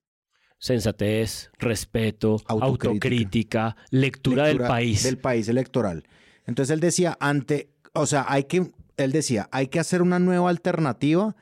Sensatez, 0.57 1.51
respeto, 1.59 2.37
Autocrítica. 2.47 2.87
autocrítica, 2.87 3.75
lectura, 3.89 4.45
del 4.45 4.59
país. 4.59 5.03
Del 5.03 5.17
país 5.17 5.49
electoral. 5.49 6.05
Entonces 6.45 6.73
él 6.73 6.79
decía, 6.79 7.17
ante, 7.19 7.73
o 7.91 8.05
sea, 8.05 8.25
hay 8.29 8.45
que, 8.45 8.71
él 8.95 9.11
decía, 9.11 9.49
hay 9.51 9.67
que 9.67 9.81
hacer 9.81 10.01
una 10.01 10.19
nueva 10.19 10.49
alternativa 10.49 11.35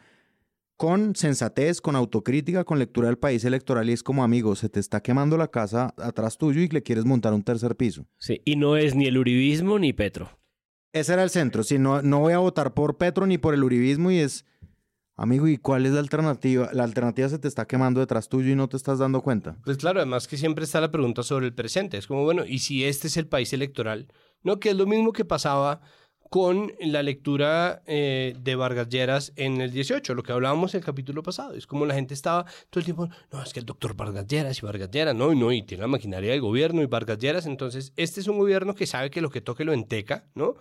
con 0.82 1.15
sensatez, 1.15 1.79
con 1.79 1.95
autocrítica, 1.95 2.63
con 2.63 2.79
lectura 2.79 3.07
del 3.07 3.19
país 3.19 3.45
electoral 3.45 3.88
y 3.88 3.93
es 3.93 4.01
como, 4.01 4.23
amigo, 4.23 4.55
se 4.55 4.67
te 4.67 4.79
está 4.79 4.99
quemando 4.99 5.38
la 5.38 5.47
casa 5.47 5.93
atrás 5.95 6.39
tuyo 6.39 6.59
y 6.59 6.69
le 6.69 6.82
quieres 6.82 7.05
montar 7.05 7.36
un 7.36 7.43
tercer 7.43 7.75
piso. 7.75 8.07
Sí, 8.17 8.41
y 8.45 8.55
no 8.55 8.75
es 8.77 8.95
ni 8.95 9.05
el 9.05 9.19
uribismo 9.19 9.77
ni 9.77 9.93
Petro. 9.93 10.39
Ese 10.91 11.13
era 11.13 11.21
el 11.21 11.29
centro, 11.29 11.61
si 11.61 11.77
no, 11.77 12.01
no 12.01 12.21
voy 12.21 12.34
a 12.34 12.39
votar 12.39 12.73
por 12.73 12.97
Petro 12.97 13.27
ni 13.27 13.38
por 13.38 13.53
el 13.53 13.63
uribismo 13.63 14.09
y 14.09 14.17
es, 14.17 14.43
amigo, 15.15 15.47
¿y 15.47 15.57
cuál 15.57 15.86
es 15.86 15.91
la 15.91 15.99
alternativa? 15.99 16.71
La 16.73 16.84
alternativa 16.84 17.29
se 17.29 17.38
te 17.38 17.47
está 17.47 17.67
quemando 17.67 17.99
detrás 17.99 18.27
tuyo 18.27 18.51
y 18.51 18.55
no 18.55 18.67
te 18.67 18.77
estás 18.77 18.97
dando 18.97 19.21
cuenta. 19.21 19.57
Pues 19.63 19.77
claro, 19.77 19.99
además 19.99 20.27
que 20.27 20.36
siempre 20.36 20.63
está 20.63 20.82
la 20.82 20.89
pregunta 20.89 21.21
sobre 21.21 21.45
el 21.45 21.53
presente. 21.53 21.99
Es 21.99 22.07
como, 22.07 22.23
bueno, 22.23 22.43
¿y 22.43 22.57
si 22.57 22.86
este 22.86 23.05
es 23.05 23.17
el 23.17 23.27
país 23.27 23.53
electoral? 23.53 24.07
No, 24.41 24.59
que 24.59 24.71
es 24.71 24.75
lo 24.75 24.88
mismo 24.88 25.13
que 25.13 25.25
pasaba 25.25 25.82
con 26.32 26.71
la 26.79 27.03
lectura 27.03 27.84
eh, 27.86 28.34
de 28.39 28.55
Vargas 28.55 28.88
Lleras 28.88 29.34
en 29.36 29.59
el 29.59 29.69
18, 29.73 30.13
lo 30.13 30.23
que 30.23 30.32
hablábamos 30.32 30.73
el 30.73 30.82
capítulo 30.82 31.23
pasado. 31.23 31.55
Es 31.55 31.67
como 31.67 31.86
la 31.86 31.93
gente 31.93 32.13
estaba 32.13 32.45
todo 32.69 32.79
el 32.79 32.86
tiempo, 32.86 33.09
no, 33.34 33.43
es 33.43 33.51
que 33.51 33.59
el 33.59 33.65
doctor 33.65 33.97
Vargas 33.97 34.27
Lleras 34.27 34.57
y 34.57 34.65
Vargas 34.65 34.89
Lleras, 34.89 35.13
no, 35.13 35.34
y 35.34 35.36
no, 35.36 35.51
y 35.51 35.61
tiene 35.63 35.82
la 35.82 35.89
maquinaria 35.89 36.32
del 36.32 36.39
gobierno 36.39 36.82
y 36.82 36.86
Vargas 36.86 37.17
Lleras. 37.17 37.45
Entonces, 37.47 37.91
este 37.97 38.21
es 38.21 38.27
un 38.27 38.38
gobierno 38.38 38.75
que 38.75 38.88
sabe 38.88 39.09
que 39.09 39.19
lo 39.19 39.29
que 39.29 39.41
toque 39.41 39.65
lo 39.65 39.73
enteca, 39.73 40.32
¿no? 40.34 40.55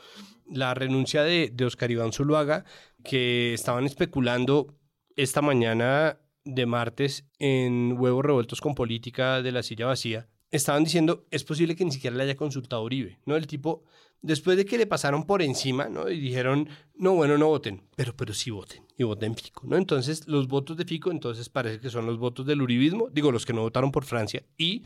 La 0.50 0.74
renuncia 0.74 1.22
de, 1.22 1.50
de 1.52 1.64
Oscar 1.64 1.88
Iván 1.92 2.12
Zuluaga, 2.12 2.64
que 3.04 3.54
estaban 3.54 3.86
especulando 3.86 4.74
esta 5.14 5.40
mañana 5.40 6.18
de 6.44 6.66
martes 6.66 7.30
en 7.38 7.94
Huevos 7.96 8.24
Revueltos 8.24 8.60
con 8.60 8.74
Política 8.74 9.40
de 9.40 9.52
la 9.52 9.62
Silla 9.62 9.86
Vacía, 9.86 10.28
estaban 10.50 10.82
diciendo, 10.82 11.26
es 11.30 11.44
posible 11.44 11.76
que 11.76 11.84
ni 11.84 11.92
siquiera 11.92 12.16
le 12.16 12.24
haya 12.24 12.36
consultado 12.36 12.82
a 12.82 12.84
Uribe, 12.84 13.20
¿no? 13.24 13.36
El 13.36 13.46
tipo, 13.46 13.84
después 14.22 14.56
de 14.56 14.64
que 14.64 14.78
le 14.78 14.86
pasaron 14.86 15.24
por 15.24 15.42
encima, 15.42 15.88
¿no? 15.88 16.08
Y 16.08 16.20
dijeron, 16.20 16.68
no, 16.94 17.14
bueno, 17.14 17.38
no 17.38 17.48
voten, 17.48 17.82
pero, 17.96 18.16
pero 18.16 18.34
sí 18.34 18.50
voten, 18.50 18.84
y 18.96 19.04
voten 19.04 19.34
Fico, 19.34 19.66
¿no? 19.66 19.76
Entonces, 19.76 20.26
los 20.28 20.48
votos 20.48 20.76
de 20.76 20.84
Fico, 20.84 21.10
entonces 21.10 21.48
parece 21.48 21.80
que 21.80 21.90
son 21.90 22.06
los 22.06 22.18
votos 22.18 22.46
del 22.46 22.62
uribismo, 22.62 23.08
digo, 23.10 23.32
los 23.32 23.46
que 23.46 23.52
no 23.52 23.62
votaron 23.62 23.92
por 23.92 24.04
Francia, 24.04 24.42
y... 24.56 24.84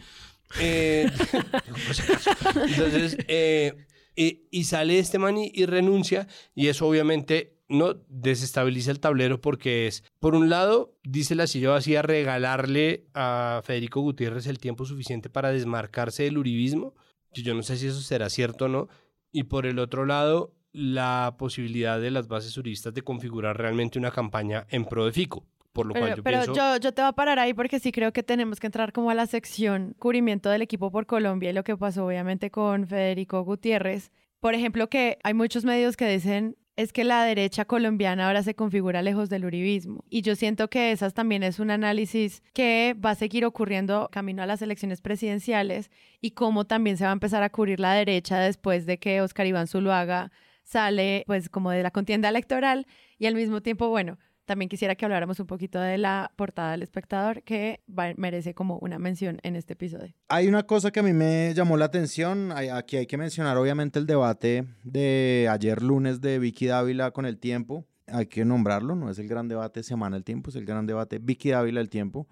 eh, 0.60 1.10
entonces, 2.68 3.16
eh, 3.28 3.74
y, 4.16 4.64
sale 4.64 4.98
este 4.98 5.18
man 5.18 5.36
y, 5.38 5.66
renuncia, 5.66 6.28
y 6.54 6.68
eso 6.68 6.86
obviamente 6.86 7.56
no 7.68 7.94
desestabiliza 8.08 8.90
el 8.90 9.00
tablero 9.00 9.40
porque 9.40 9.86
es, 9.86 10.04
por 10.20 10.34
un 10.34 10.50
lado, 10.50 10.94
dice 11.02 11.34
la 11.34 11.46
silla 11.46 11.70
vacía, 11.70 12.02
regalarle 12.02 13.06
a 13.14 13.62
Federico 13.64 14.00
Gutiérrez 14.00 14.46
el 14.46 14.58
tiempo 14.58 14.84
suficiente 14.84 15.30
para 15.30 15.50
desmarcarse 15.50 16.24
del 16.24 16.38
uribismo. 16.38 16.94
Yo 17.32 17.54
no 17.54 17.64
sé 17.64 17.76
si 17.76 17.88
eso 17.88 18.00
será 18.00 18.30
cierto 18.30 18.66
o 18.66 18.68
no. 18.68 18.88
Y 19.34 19.42
por 19.42 19.66
el 19.66 19.80
otro 19.80 20.06
lado, 20.06 20.54
la 20.72 21.34
posibilidad 21.36 22.00
de 22.00 22.12
las 22.12 22.28
bases 22.28 22.56
uribistas 22.56 22.94
de 22.94 23.02
configurar 23.02 23.58
realmente 23.58 23.98
una 23.98 24.12
campaña 24.12 24.64
en 24.70 24.84
pro 24.84 25.06
de 25.06 25.12
Fico. 25.12 25.44
Por 25.72 25.86
lo 25.86 25.92
Pero, 25.92 26.06
cual 26.06 26.16
yo 26.18 26.22
pero 26.22 26.42
pienso... 26.42 26.54
yo, 26.54 26.76
yo 26.76 26.94
te 26.94 27.02
voy 27.02 27.08
a 27.08 27.12
parar 27.14 27.40
ahí 27.40 27.52
porque 27.52 27.80
sí 27.80 27.90
creo 27.90 28.12
que 28.12 28.22
tenemos 28.22 28.60
que 28.60 28.68
entrar 28.68 28.92
como 28.92 29.10
a 29.10 29.14
la 29.14 29.26
sección 29.26 29.96
cubrimiento 29.98 30.50
del 30.50 30.62
equipo 30.62 30.92
por 30.92 31.06
Colombia 31.06 31.50
y 31.50 31.52
lo 31.52 31.64
que 31.64 31.76
pasó 31.76 32.06
obviamente 32.06 32.52
con 32.52 32.86
Federico 32.86 33.42
Gutiérrez. 33.42 34.12
Por 34.38 34.54
ejemplo, 34.54 34.88
que 34.88 35.18
hay 35.24 35.34
muchos 35.34 35.64
medios 35.64 35.96
que 35.96 36.08
dicen 36.08 36.56
es 36.76 36.92
que 36.92 37.04
la 37.04 37.24
derecha 37.24 37.64
colombiana 37.64 38.26
ahora 38.26 38.42
se 38.42 38.54
configura 38.54 39.02
lejos 39.02 39.28
del 39.30 39.44
uribismo. 39.44 40.04
Y 40.10 40.22
yo 40.22 40.34
siento 40.34 40.68
que 40.68 40.90
esas 40.90 41.14
también 41.14 41.42
es 41.42 41.60
un 41.60 41.70
análisis 41.70 42.42
que 42.52 42.96
va 43.04 43.10
a 43.10 43.14
seguir 43.14 43.44
ocurriendo 43.44 44.08
camino 44.10 44.42
a 44.42 44.46
las 44.46 44.60
elecciones 44.62 45.00
presidenciales 45.00 45.90
y 46.20 46.32
cómo 46.32 46.64
también 46.64 46.96
se 46.96 47.04
va 47.04 47.10
a 47.10 47.14
empezar 47.14 47.42
a 47.42 47.50
cubrir 47.50 47.78
la 47.78 47.94
derecha 47.94 48.38
después 48.40 48.86
de 48.86 48.98
que 48.98 49.20
Oscar 49.20 49.46
Iván 49.46 49.68
Zuluaga 49.68 50.32
sale 50.64 51.24
pues 51.26 51.48
como 51.48 51.70
de 51.70 51.82
la 51.82 51.90
contienda 51.90 52.28
electoral 52.28 52.86
y 53.18 53.26
al 53.26 53.34
mismo 53.34 53.60
tiempo, 53.60 53.88
bueno, 53.88 54.18
también 54.44 54.68
quisiera 54.68 54.94
que 54.94 55.04
habláramos 55.04 55.40
un 55.40 55.46
poquito 55.46 55.80
de 55.80 55.98
la 55.98 56.32
portada 56.36 56.72
del 56.72 56.82
espectador 56.82 57.42
que 57.42 57.80
merece 58.16 58.54
como 58.54 58.78
una 58.78 58.98
mención 58.98 59.38
en 59.42 59.56
este 59.56 59.72
episodio. 59.72 60.14
Hay 60.28 60.46
una 60.48 60.64
cosa 60.64 60.90
que 60.90 61.00
a 61.00 61.02
mí 61.02 61.12
me 61.12 61.52
llamó 61.54 61.76
la 61.76 61.86
atención. 61.86 62.52
Aquí 62.52 62.96
hay 62.96 63.06
que 63.06 63.16
mencionar, 63.16 63.56
obviamente, 63.56 63.98
el 63.98 64.06
debate 64.06 64.66
de 64.82 65.48
ayer 65.50 65.82
lunes 65.82 66.20
de 66.20 66.38
Vicky 66.38 66.66
Dávila 66.66 67.10
con 67.10 67.26
el 67.26 67.38
tiempo. 67.38 67.86
Hay 68.06 68.26
que 68.26 68.44
nombrarlo, 68.44 68.94
no 68.94 69.10
es 69.10 69.18
el 69.18 69.28
gran 69.28 69.48
debate 69.48 69.82
Semana 69.82 70.16
el 70.18 70.24
Tiempo, 70.24 70.50
es 70.50 70.56
el 70.56 70.66
gran 70.66 70.86
debate 70.86 71.18
Vicky 71.18 71.50
Dávila 71.50 71.80
el 71.80 71.88
Tiempo. 71.88 72.28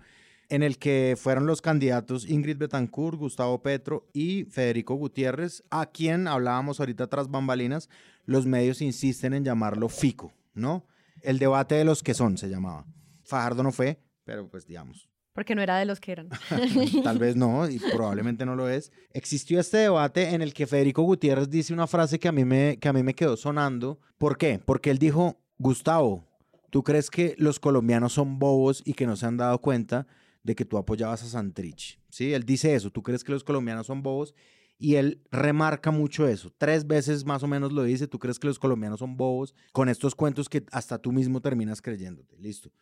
en 0.52 0.62
el 0.62 0.76
que 0.76 1.16
fueron 1.18 1.46
los 1.46 1.62
candidatos 1.62 2.28
Ingrid 2.28 2.58
Betancourt, 2.58 3.18
Gustavo 3.18 3.62
Petro 3.62 4.06
y 4.12 4.44
Federico 4.44 4.94
Gutiérrez, 4.96 5.62
a 5.70 5.86
quien 5.86 6.28
hablábamos 6.28 6.78
ahorita 6.78 7.06
tras 7.06 7.30
bambalinas, 7.30 7.88
los 8.26 8.44
medios 8.44 8.82
insisten 8.82 9.32
en 9.32 9.44
llamarlo 9.44 9.88
FICO, 9.88 10.30
¿no? 10.52 10.84
El 11.22 11.38
debate 11.38 11.74
de 11.74 11.84
los 11.84 12.02
que 12.02 12.14
son 12.14 12.38
se 12.38 12.48
llamaba. 12.48 12.86
Fajardo 13.22 13.62
no 13.62 13.72
fue, 13.72 13.98
pero 14.24 14.48
pues 14.48 14.66
digamos, 14.66 15.08
porque 15.32 15.54
no 15.54 15.62
era 15.62 15.78
de 15.78 15.86
los 15.86 15.98
que 15.98 16.12
eran. 16.12 16.28
Tal 17.04 17.18
vez 17.18 17.36
no, 17.36 17.68
y 17.68 17.78
probablemente 17.78 18.44
no 18.44 18.54
lo 18.54 18.68
es. 18.68 18.92
Existió 19.12 19.60
este 19.60 19.78
debate 19.78 20.34
en 20.34 20.42
el 20.42 20.52
que 20.52 20.66
Federico 20.66 21.02
Gutiérrez 21.02 21.48
dice 21.48 21.72
una 21.72 21.86
frase 21.86 22.18
que 22.18 22.28
a 22.28 22.32
mí 22.32 22.44
me, 22.44 22.76
que 22.78 22.88
a 22.88 22.92
mí 22.92 23.02
me 23.02 23.14
quedó 23.14 23.36
sonando. 23.36 23.98
¿Por 24.18 24.36
qué? 24.36 24.60
Porque 24.64 24.90
él 24.90 24.98
dijo, 24.98 25.40
Gustavo, 25.56 26.28
¿tú 26.70 26.82
crees 26.82 27.08
que 27.08 27.34
los 27.38 27.58
colombianos 27.58 28.12
son 28.12 28.38
bobos 28.38 28.82
y 28.84 28.92
que 28.92 29.06
no 29.06 29.16
se 29.16 29.24
han 29.24 29.38
dado 29.38 29.58
cuenta 29.60 30.06
de 30.42 30.54
que 30.54 30.66
tú 30.66 30.76
apoyabas 30.76 31.22
a 31.22 31.26
Santrich? 31.26 31.98
¿Sí? 32.10 32.34
Él 32.34 32.44
dice 32.44 32.74
eso, 32.74 32.90
¿tú 32.90 33.02
crees 33.02 33.24
que 33.24 33.32
los 33.32 33.42
colombianos 33.42 33.86
son 33.86 34.02
bobos? 34.02 34.34
Y 34.82 34.96
él 34.96 35.22
remarca 35.30 35.92
mucho 35.92 36.26
eso. 36.26 36.52
Tres 36.58 36.84
veces 36.84 37.24
más 37.24 37.44
o 37.44 37.46
menos 37.46 37.70
lo 37.72 37.84
dice, 37.84 38.08
¿tú 38.08 38.18
crees 38.18 38.40
que 38.40 38.48
los 38.48 38.58
colombianos 38.58 38.98
son 38.98 39.16
bobos? 39.16 39.54
Con 39.72 39.88
estos 39.88 40.16
cuentos 40.16 40.48
que 40.48 40.64
hasta 40.72 40.98
tú 40.98 41.12
mismo 41.12 41.40
terminas 41.40 41.80
creyéndote. 41.80 42.36
Listo. 42.36 42.72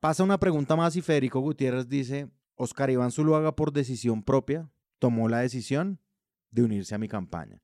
Pasa 0.00 0.24
una 0.24 0.40
pregunta 0.40 0.74
más 0.74 0.96
y 0.96 1.00
Federico 1.00 1.38
Gutiérrez 1.38 1.88
dice, 1.88 2.28
Oscar 2.56 2.90
Iván 2.90 3.12
Zuluaga 3.12 3.54
por 3.54 3.72
decisión 3.72 4.24
propia 4.24 4.68
tomó 4.98 5.28
la 5.28 5.42
decisión 5.42 6.00
de 6.50 6.64
unirse 6.64 6.96
a 6.96 6.98
mi 6.98 7.06
campaña. 7.06 7.62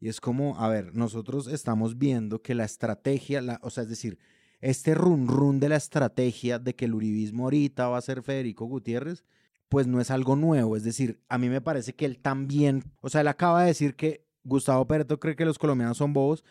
Y 0.00 0.08
es 0.08 0.20
como, 0.20 0.58
a 0.58 0.68
ver, 0.68 0.92
nosotros 0.96 1.46
estamos 1.46 1.98
viendo 1.98 2.42
que 2.42 2.56
la 2.56 2.64
estrategia, 2.64 3.40
la, 3.42 3.60
o 3.62 3.70
sea, 3.70 3.84
es 3.84 3.90
decir, 3.90 4.18
este 4.60 4.92
run 4.96 5.28
run 5.28 5.60
de 5.60 5.68
la 5.68 5.76
estrategia 5.76 6.58
de 6.58 6.74
que 6.74 6.86
el 6.86 6.94
uribismo 6.94 7.44
ahorita 7.44 7.86
va 7.86 7.98
a 7.98 8.02
ser 8.02 8.24
Federico 8.24 8.64
Gutiérrez, 8.64 9.24
pues 9.70 9.86
no 9.86 10.00
es 10.00 10.10
algo 10.10 10.36
nuevo. 10.36 10.76
Es 10.76 10.84
decir, 10.84 11.20
a 11.30 11.38
mí 11.38 11.48
me 11.48 11.62
parece 11.62 11.94
que 11.94 12.04
él 12.04 12.18
también, 12.18 12.84
o 13.00 13.08
sea, 13.08 13.22
él 13.22 13.28
acaba 13.28 13.62
de 13.62 13.68
decir 13.68 13.94
que 13.94 14.26
Gustavo 14.44 14.86
Perto 14.86 15.18
cree 15.18 15.36
que 15.36 15.44
los 15.44 15.58
colombianos 15.58 15.96
son 15.96 16.12
bobos, 16.12 16.44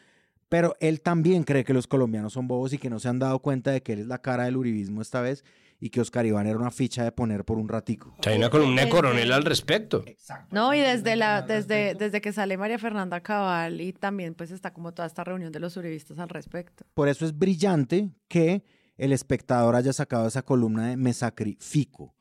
pero 0.48 0.76
él 0.80 1.02
también 1.02 1.44
cree 1.44 1.66
que 1.66 1.74
los 1.74 1.86
colombianos 1.86 2.34
son 2.34 2.48
bobos 2.48 2.74
y 2.74 2.78
que 2.80 2.90
no 2.90 2.98
se 3.00 3.10
han 3.10 3.20
dado 3.20 3.40
cuenta 3.40 3.72
de 3.72 3.84
que 3.84 3.94
él 3.94 4.00
es 4.00 4.08
la 4.08 4.22
cara 4.22 4.46
del 4.46 4.58
uribismo 4.58 5.02
esta 5.02 5.22
vez 5.22 5.44
y 5.82 5.90
que 5.90 6.00
Oscar 6.00 6.26
Iván 6.26 6.48
era 6.48 6.58
una 6.58 6.72
ficha 6.72 7.04
de 7.04 7.12
poner 7.12 7.44
por 7.44 7.58
un 7.58 7.68
ratico. 7.68 8.16
hay 8.26 8.38
una 8.38 8.50
columna 8.50 8.84
de 8.84 8.90
coronel 8.90 9.32
al 9.34 9.44
respecto. 9.44 10.04
No, 10.50 10.74
y 10.74 10.80
desde 10.80 11.18
la 11.18 11.42
desde 11.42 11.96
desde 11.96 12.22
que 12.22 12.32
sale 12.32 12.58
María 12.58 12.80
Fernanda 12.80 13.20
Cabal 13.20 13.82
y 13.82 13.92
también 13.92 14.34
pues 14.34 14.52
está 14.52 14.72
como 14.72 14.94
toda 14.94 15.08
esta 15.08 15.26
reunión 15.26 15.52
de 15.52 15.60
los 15.60 15.76
uribistas 15.76 16.20
al 16.20 16.30
respecto. 16.30 16.86
Por 16.94 17.10
eso 17.10 17.26
es 17.26 17.38
brillante 17.38 18.12
que 18.30 18.64
el 18.98 19.12
espectador 19.12 19.76
haya 19.76 19.94
sacado 19.94 20.28
esa 20.28 20.42
columna 20.42 20.88
de 20.88 20.98
Me 20.98 21.14
sacrifico 21.14 22.16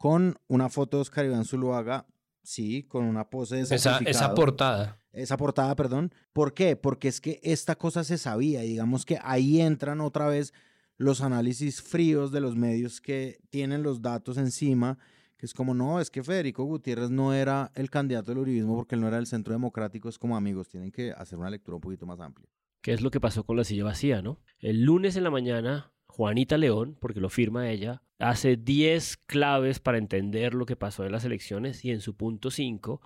con 0.00 0.38
una 0.48 0.70
foto 0.70 0.96
de 0.96 1.02
Oscar 1.02 1.26
Iván 1.26 1.44
Zuluaga, 1.44 2.06
sí, 2.42 2.84
con 2.84 3.04
una 3.04 3.28
pose 3.28 3.56
de 3.56 3.62
esa, 3.62 3.98
esa 3.98 4.34
portada 4.34 4.96
esa 5.12 5.36
portada, 5.36 5.74
perdón. 5.76 6.14
¿Por 6.32 6.54
qué? 6.54 6.74
Porque 6.74 7.08
es 7.08 7.20
que 7.20 7.38
esta 7.42 7.76
cosa 7.76 8.02
se 8.02 8.16
sabía, 8.16 8.60
digamos 8.60 9.04
que 9.04 9.18
ahí 9.22 9.60
entran 9.60 10.00
otra 10.00 10.26
vez 10.28 10.54
los 10.96 11.20
análisis 11.20 11.82
fríos 11.82 12.32
de 12.32 12.40
los 12.40 12.56
medios 12.56 13.02
que 13.02 13.40
tienen 13.50 13.82
los 13.82 14.00
datos 14.00 14.38
encima, 14.38 14.96
que 15.36 15.44
es 15.44 15.52
como, 15.52 15.74
no, 15.74 16.00
es 16.00 16.10
que 16.10 16.22
Federico 16.22 16.64
Gutiérrez 16.64 17.10
no 17.10 17.34
era 17.34 17.70
el 17.74 17.90
candidato 17.90 18.30
del 18.30 18.38
uribismo 18.38 18.76
porque 18.76 18.94
él 18.94 19.00
no 19.02 19.08
era 19.08 19.18
el 19.18 19.26
centro 19.26 19.52
democrático, 19.52 20.08
es 20.08 20.18
como 20.18 20.34
amigos, 20.34 20.68
tienen 20.70 20.90
que 20.90 21.12
hacer 21.12 21.38
una 21.38 21.50
lectura 21.50 21.74
un 21.74 21.80
poquito 21.82 22.06
más 22.06 22.20
amplia. 22.20 22.48
¿Qué 22.82 22.92
es 22.92 23.02
lo 23.02 23.10
que 23.10 23.20
pasó 23.20 23.44
con 23.44 23.58
la 23.58 23.64
silla 23.64 23.84
vacía, 23.84 24.22
no? 24.22 24.38
El 24.58 24.82
lunes 24.82 25.16
en 25.16 25.24
la 25.24 25.30
mañana, 25.30 25.92
Juanita 26.10 26.58
León, 26.58 26.96
porque 27.00 27.20
lo 27.20 27.30
firma 27.30 27.70
ella, 27.70 28.02
hace 28.18 28.56
10 28.56 29.16
claves 29.26 29.80
para 29.80 29.98
entender 29.98 30.54
lo 30.54 30.66
que 30.66 30.76
pasó 30.76 31.04
en 31.04 31.12
las 31.12 31.24
elecciones 31.24 31.84
y 31.84 31.90
en 31.90 32.00
su 32.00 32.16
punto 32.16 32.50
5 32.50 33.00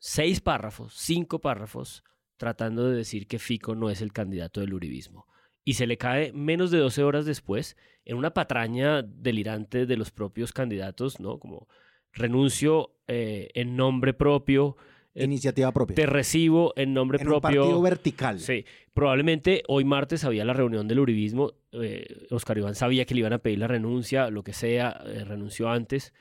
seis 0.00 0.40
párrafos, 0.40 0.94
cinco 0.96 1.40
párrafos, 1.40 2.02
tratando 2.38 2.88
de 2.88 2.96
decir 2.96 3.28
que 3.28 3.38
Fico 3.38 3.74
no 3.74 3.90
es 3.90 4.00
el 4.00 4.12
candidato 4.12 4.60
del 4.60 4.72
uribismo. 4.72 5.26
Y 5.62 5.74
se 5.74 5.86
le 5.86 5.98
cae 5.98 6.32
menos 6.32 6.70
de 6.70 6.78
12 6.78 7.04
horas 7.04 7.26
después 7.26 7.76
en 8.06 8.16
una 8.16 8.32
patraña 8.32 9.02
delirante 9.02 9.84
de 9.84 9.96
los 9.98 10.10
propios 10.10 10.52
candidatos, 10.52 11.20
¿no? 11.20 11.38
Como 11.38 11.68
renuncio 12.12 12.96
eh, 13.06 13.50
en 13.54 13.76
nombre 13.76 14.14
propio. 14.14 14.76
Eh, 15.14 15.24
Iniciativa 15.24 15.72
propia. 15.72 15.96
Te 15.96 16.06
recibo 16.06 16.72
en 16.76 16.94
nombre 16.94 17.18
propio. 17.18 17.36
Un 17.36 17.40
partido 17.40 17.82
vertical. 17.82 18.38
Sí. 18.40 18.64
Probablemente 18.92 19.62
hoy 19.68 19.84
martes 19.84 20.24
había 20.24 20.44
la 20.44 20.52
reunión 20.52 20.88
del 20.88 21.00
uribismo. 21.00 21.52
Eh, 21.72 22.26
Oscar 22.30 22.58
Iván 22.58 22.74
sabía 22.74 23.04
que 23.04 23.14
le 23.14 23.20
iban 23.20 23.32
a 23.32 23.38
pedir 23.38 23.58
la 23.58 23.68
renuncia, 23.68 24.30
lo 24.30 24.42
que 24.42 24.52
sea, 24.52 25.02
renunció 25.24 25.68
antes. 25.68 26.12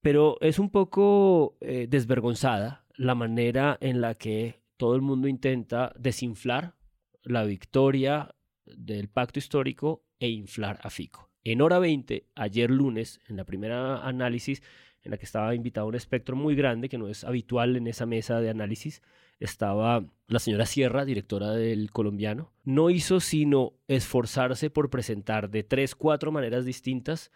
Pero 0.00 0.36
es 0.40 0.58
un 0.58 0.70
poco 0.70 1.56
desvergonzada 1.60 2.84
la 2.96 3.14
manera 3.14 3.78
en 3.80 4.00
la 4.00 4.14
que 4.16 4.62
todo 4.76 4.96
el 4.96 5.02
mundo 5.02 5.28
intenta 5.28 5.92
desinflar 5.96 6.74
la 7.22 7.44
victoria 7.44 8.34
del 8.64 9.08
pacto 9.08 9.38
histórico 9.38 10.04
e 10.18 10.28
inflar 10.28 10.80
a 10.82 10.90
Fico. 10.90 11.30
En 11.44 11.60
hora 11.60 11.78
20, 11.78 12.28
ayer 12.34 12.70
lunes, 12.70 13.20
en 13.28 13.36
la 13.36 13.44
primera 13.44 14.06
análisis, 14.06 14.62
en 15.02 15.10
la 15.10 15.18
que 15.18 15.24
estaba 15.24 15.54
invitado 15.54 15.86
un 15.86 15.94
espectro 15.94 16.36
muy 16.36 16.54
grande, 16.54 16.88
que 16.88 16.98
no 16.98 17.08
es 17.08 17.24
habitual 17.24 17.76
en 17.76 17.86
esa 17.86 18.06
mesa 18.06 18.40
de 18.40 18.50
análisis, 18.50 19.02
estaba 19.40 20.04
la 20.28 20.38
señora 20.38 20.66
Sierra, 20.66 21.04
directora 21.04 21.50
del 21.50 21.90
colombiano. 21.90 22.52
No 22.64 22.90
hizo 22.90 23.20
sino 23.20 23.72
esforzarse 23.88 24.70
por 24.70 24.90
presentar 24.90 25.50
de 25.50 25.64
tres, 25.64 25.94
cuatro 25.94 26.30
maneras 26.30 26.64
distintas 26.64 27.30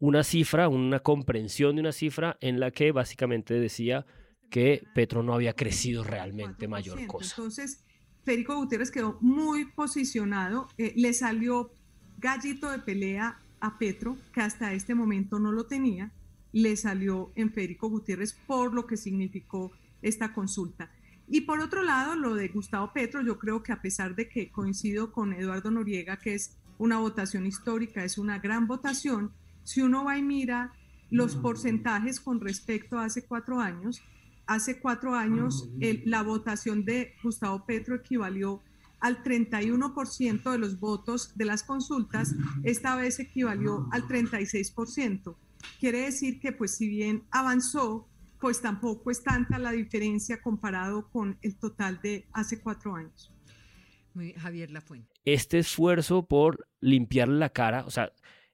una 0.00 0.24
cifra, 0.24 0.68
una 0.68 1.00
comprensión 1.00 1.76
de 1.76 1.82
una 1.82 1.92
cifra 1.92 2.38
en 2.40 2.58
la 2.58 2.70
que 2.70 2.90
básicamente 2.90 3.54
decía 3.54 4.06
que 4.48 4.82
Petro 4.94 5.22
no 5.22 5.34
había 5.34 5.52
crecido 5.52 6.02
realmente 6.02 6.66
mayor 6.66 7.06
cosa. 7.06 7.34
Entonces, 7.36 7.84
Federico 8.24 8.56
Gutiérrez 8.56 8.90
quedó 8.90 9.18
muy 9.20 9.66
posicionado, 9.66 10.68
eh, 10.78 10.94
le 10.96 11.12
salió 11.12 11.74
gallito 12.18 12.70
de 12.70 12.78
pelea 12.78 13.38
a 13.60 13.78
Petro, 13.78 14.16
que 14.32 14.40
hasta 14.40 14.72
este 14.72 14.94
momento 14.94 15.38
no 15.38 15.52
lo 15.52 15.66
tenía, 15.66 16.12
le 16.52 16.76
salió 16.76 17.32
en 17.34 17.52
Federico 17.52 17.88
Gutiérrez 17.88 18.34
por 18.46 18.74
lo 18.74 18.86
que 18.86 18.96
significó 18.96 19.72
esta 20.02 20.32
consulta. 20.32 20.90
Y 21.28 21.42
por 21.42 21.60
otro 21.60 21.82
lado, 21.82 22.16
lo 22.16 22.34
de 22.34 22.48
Gustavo 22.48 22.92
Petro, 22.92 23.22
yo 23.22 23.38
creo 23.38 23.62
que 23.62 23.72
a 23.72 23.80
pesar 23.80 24.16
de 24.16 24.28
que 24.28 24.50
coincido 24.50 25.12
con 25.12 25.32
Eduardo 25.32 25.70
Noriega, 25.70 26.16
que 26.18 26.34
es 26.34 26.56
una 26.78 26.98
votación 26.98 27.46
histórica, 27.46 28.04
es 28.04 28.18
una 28.18 28.38
gran 28.38 28.66
votación, 28.66 29.32
si 29.62 29.82
uno 29.82 30.04
va 30.04 30.18
y 30.18 30.22
mira 30.22 30.72
los 31.10 31.36
porcentajes 31.36 32.20
con 32.20 32.40
respecto 32.40 32.98
a 32.98 33.04
hace 33.04 33.24
cuatro 33.24 33.60
años, 33.60 34.02
hace 34.46 34.80
cuatro 34.80 35.14
años 35.14 35.68
la 36.04 36.22
votación 36.22 36.84
de 36.84 37.14
Gustavo 37.22 37.64
Petro 37.66 37.94
equivalió 37.94 38.62
al 38.98 39.22
31% 39.22 40.50
de 40.50 40.58
los 40.58 40.80
votos 40.80 41.32
de 41.36 41.44
las 41.44 41.62
consultas, 41.62 42.34
esta 42.64 42.96
vez 42.96 43.18
equivalió 43.18 43.88
al 43.92 44.08
36%. 44.08 45.36
Quiere 45.78 46.02
decir 46.02 46.40
que 46.40 46.52
pues 46.52 46.76
si 46.76 46.88
bien 46.88 47.24
avanzó, 47.30 48.08
pues 48.40 48.62
tampoco 48.62 49.10
es 49.10 49.22
tanta 49.22 49.58
la 49.58 49.72
diferencia 49.72 50.40
comparado 50.40 51.10
con 51.10 51.38
el 51.42 51.58
total 51.58 52.00
de 52.02 52.26
hace 52.32 52.60
cuatro 52.60 52.94
años. 52.94 53.32
Javier 54.36 54.70
Lafuente. 54.70 55.08
Este 55.24 55.58
esfuerzo 55.58 56.26
por 56.26 56.68
limpiarle 56.80 57.38
la 57.38 57.50
cara, 57.50 57.84
o 57.86 57.90
sea, 57.90 58.12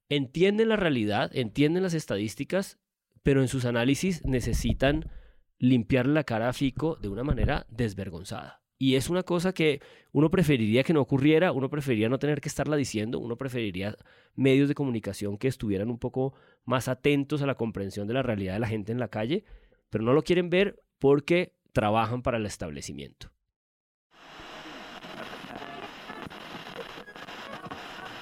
entienden 0.08 0.68
la 0.68 0.76
realidad, 0.76 1.30
entienden 1.34 1.82
las 1.82 1.94
estadísticas, 1.94 2.78
pero 3.22 3.40
en 3.40 3.48
sus 3.48 3.64
análisis 3.64 4.24
necesitan 4.24 5.10
limpiar 5.58 6.06
la 6.06 6.24
cara 6.24 6.48
a 6.48 6.52
Fico 6.52 6.96
de 6.96 7.08
una 7.08 7.24
manera 7.24 7.66
desvergonzada. 7.70 8.62
Y 8.78 8.96
es 8.96 9.08
una 9.08 9.22
cosa 9.22 9.52
que 9.52 9.80
uno 10.12 10.30
preferiría 10.30 10.82
que 10.82 10.92
no 10.92 11.00
ocurriera, 11.00 11.52
uno 11.52 11.70
preferiría 11.70 12.08
no 12.08 12.18
tener 12.18 12.40
que 12.40 12.48
estarla 12.48 12.76
diciendo, 12.76 13.18
uno 13.18 13.36
preferiría 13.36 13.96
medios 14.34 14.68
de 14.68 14.74
comunicación 14.74 15.38
que 15.38 15.48
estuvieran 15.48 15.88
un 15.88 15.98
poco 15.98 16.34
más 16.64 16.88
atentos 16.88 17.40
a 17.40 17.46
la 17.46 17.54
comprensión 17.54 18.06
de 18.06 18.14
la 18.14 18.22
realidad 18.22 18.54
de 18.54 18.60
la 18.60 18.68
gente 18.68 18.92
en 18.92 19.00
la 19.00 19.08
calle, 19.08 19.44
pero 19.88 20.04
no 20.04 20.12
lo 20.12 20.22
quieren 20.22 20.50
ver 20.50 20.82
porque 20.98 21.54
trabajan 21.72 22.22
para 22.22 22.36
el 22.36 22.46
establecimiento. 22.46 23.30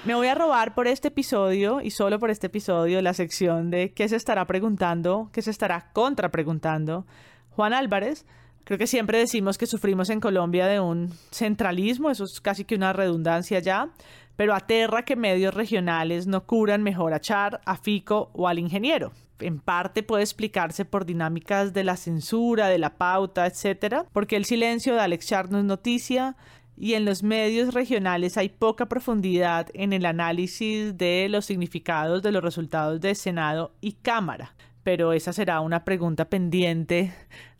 Me 0.05 0.13
voy 0.13 0.27
a 0.27 0.35
robar 0.35 0.75
por 0.75 0.87
este 0.87 1.07
episodio 1.07 1.81
y 1.81 1.89
solo 1.89 2.19
por 2.19 2.29
este 2.29 2.45
episodio 2.47 3.01
la 3.01 3.15
sección 3.15 3.71
de 3.71 3.91
qué 3.91 4.07
se 4.07 4.15
estará 4.15 4.45
preguntando, 4.45 5.31
qué 5.33 5.41
se 5.41 5.49
estará 5.49 5.91
contrapreguntando 5.93 7.07
Juan 7.49 7.73
Álvarez. 7.73 8.25
Creo 8.65 8.79
que 8.79 8.87
siempre 8.87 9.19
decimos 9.19 9.59
que 9.59 9.67
sufrimos 9.67 10.09
en 10.09 10.19
Colombia 10.19 10.65
de 10.65 10.79
un 10.79 11.13
centralismo, 11.29 12.09
eso 12.09 12.23
es 12.23 12.41
casi 12.41 12.65
que 12.65 12.73
una 12.73 12.93
redundancia 12.93 13.59
ya, 13.59 13.89
pero 14.35 14.55
aterra 14.55 15.05
que 15.05 15.15
medios 15.15 15.53
regionales 15.53 16.25
no 16.25 16.47
curan 16.47 16.81
mejor 16.81 17.13
a 17.13 17.21
Char, 17.21 17.61
a 17.65 17.77
Fico 17.77 18.31
o 18.33 18.47
al 18.47 18.57
ingeniero. 18.57 19.13
En 19.39 19.59
parte 19.59 20.01
puede 20.01 20.23
explicarse 20.23 20.83
por 20.83 21.05
dinámicas 21.05 21.73
de 21.73 21.83
la 21.83 21.95
censura, 21.95 22.67
de 22.67 22.79
la 22.79 22.97
pauta, 22.97 23.45
etc. 23.45 24.07
Porque 24.11 24.35
el 24.35 24.45
silencio 24.45 24.95
de 24.95 25.01
Alex 25.01 25.27
Char 25.27 25.51
no 25.51 25.59
es 25.59 25.65
noticia, 25.65 26.35
y 26.75 26.95
en 26.95 27.05
los 27.05 27.21
medios 27.21 27.73
regionales 27.73 28.35
hay 28.35 28.49
poca 28.49 28.87
profundidad 28.87 29.67
en 29.75 29.93
el 29.93 30.07
análisis 30.07 30.97
de 30.97 31.27
los 31.29 31.45
significados 31.45 32.23
de 32.23 32.31
los 32.31 32.43
resultados 32.43 32.99
de 32.99 33.13
Senado 33.13 33.75
y 33.79 33.93
Cámara. 33.93 34.55
Pero 34.83 35.13
esa 35.13 35.33
será 35.33 35.61
una 35.61 35.85
pregunta 35.85 36.25
pendiente 36.25 37.13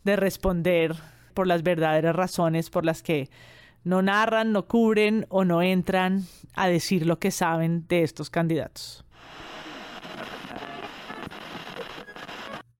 de 0.06 0.16
responder 0.16 0.94
por 1.34 1.46
las 1.46 1.62
verdaderas 1.62 2.16
razones 2.16 2.70
por 2.70 2.86
las 2.86 3.02
que 3.02 3.28
no 3.84 4.00
narran, 4.00 4.52
no 4.52 4.66
cubren 4.66 5.26
o 5.28 5.44
no 5.44 5.60
entran 5.60 6.24
a 6.54 6.68
decir 6.68 7.06
lo 7.06 7.18
que 7.18 7.30
saben 7.30 7.86
de 7.88 8.02
estos 8.02 8.30
candidatos. 8.30 9.04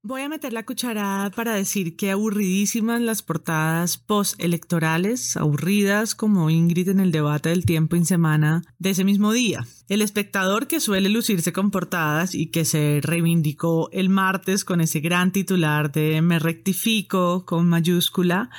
Voy 0.09 0.23
a 0.23 0.29
meter 0.29 0.53
la 0.53 0.65
cucharada 0.65 1.31
para 1.31 1.55
decir 1.55 1.97
que 1.97 2.13
aburridísimas 2.13 3.01
las 3.01 3.23
portadas 3.23 3.99
postelectorales, 3.99 5.37
aburridas 5.37 6.15
como 6.15 6.49
Ingrid 6.49 6.91
en 6.91 7.01
el 7.01 7.11
debate 7.11 7.49
del 7.49 7.67
tiempo 7.67 7.97
en 7.97 8.07
semana 8.07 8.63
de 8.79 8.91
ese 8.91 9.03
mismo 9.03 9.33
día. 9.33 9.67
El 9.89 10.03
espectador 10.03 10.69
que 10.69 10.79
suele 10.79 11.09
lucirse 11.09 11.53
con 11.53 11.73
portadas 11.73 12.37
y 12.37 12.53
que 12.53 12.65
se 12.65 13.01
reivindicó 13.03 13.91
el 13.91 14.09
martes 14.09 14.65
con 14.65 14.81
ese 14.81 15.01
gran 15.01 15.33
titular 15.33 15.91
de 15.91 16.23
Me 16.23 16.39
rectifico 16.39 17.45
con 17.45 17.69
mayúscula, 17.69 18.51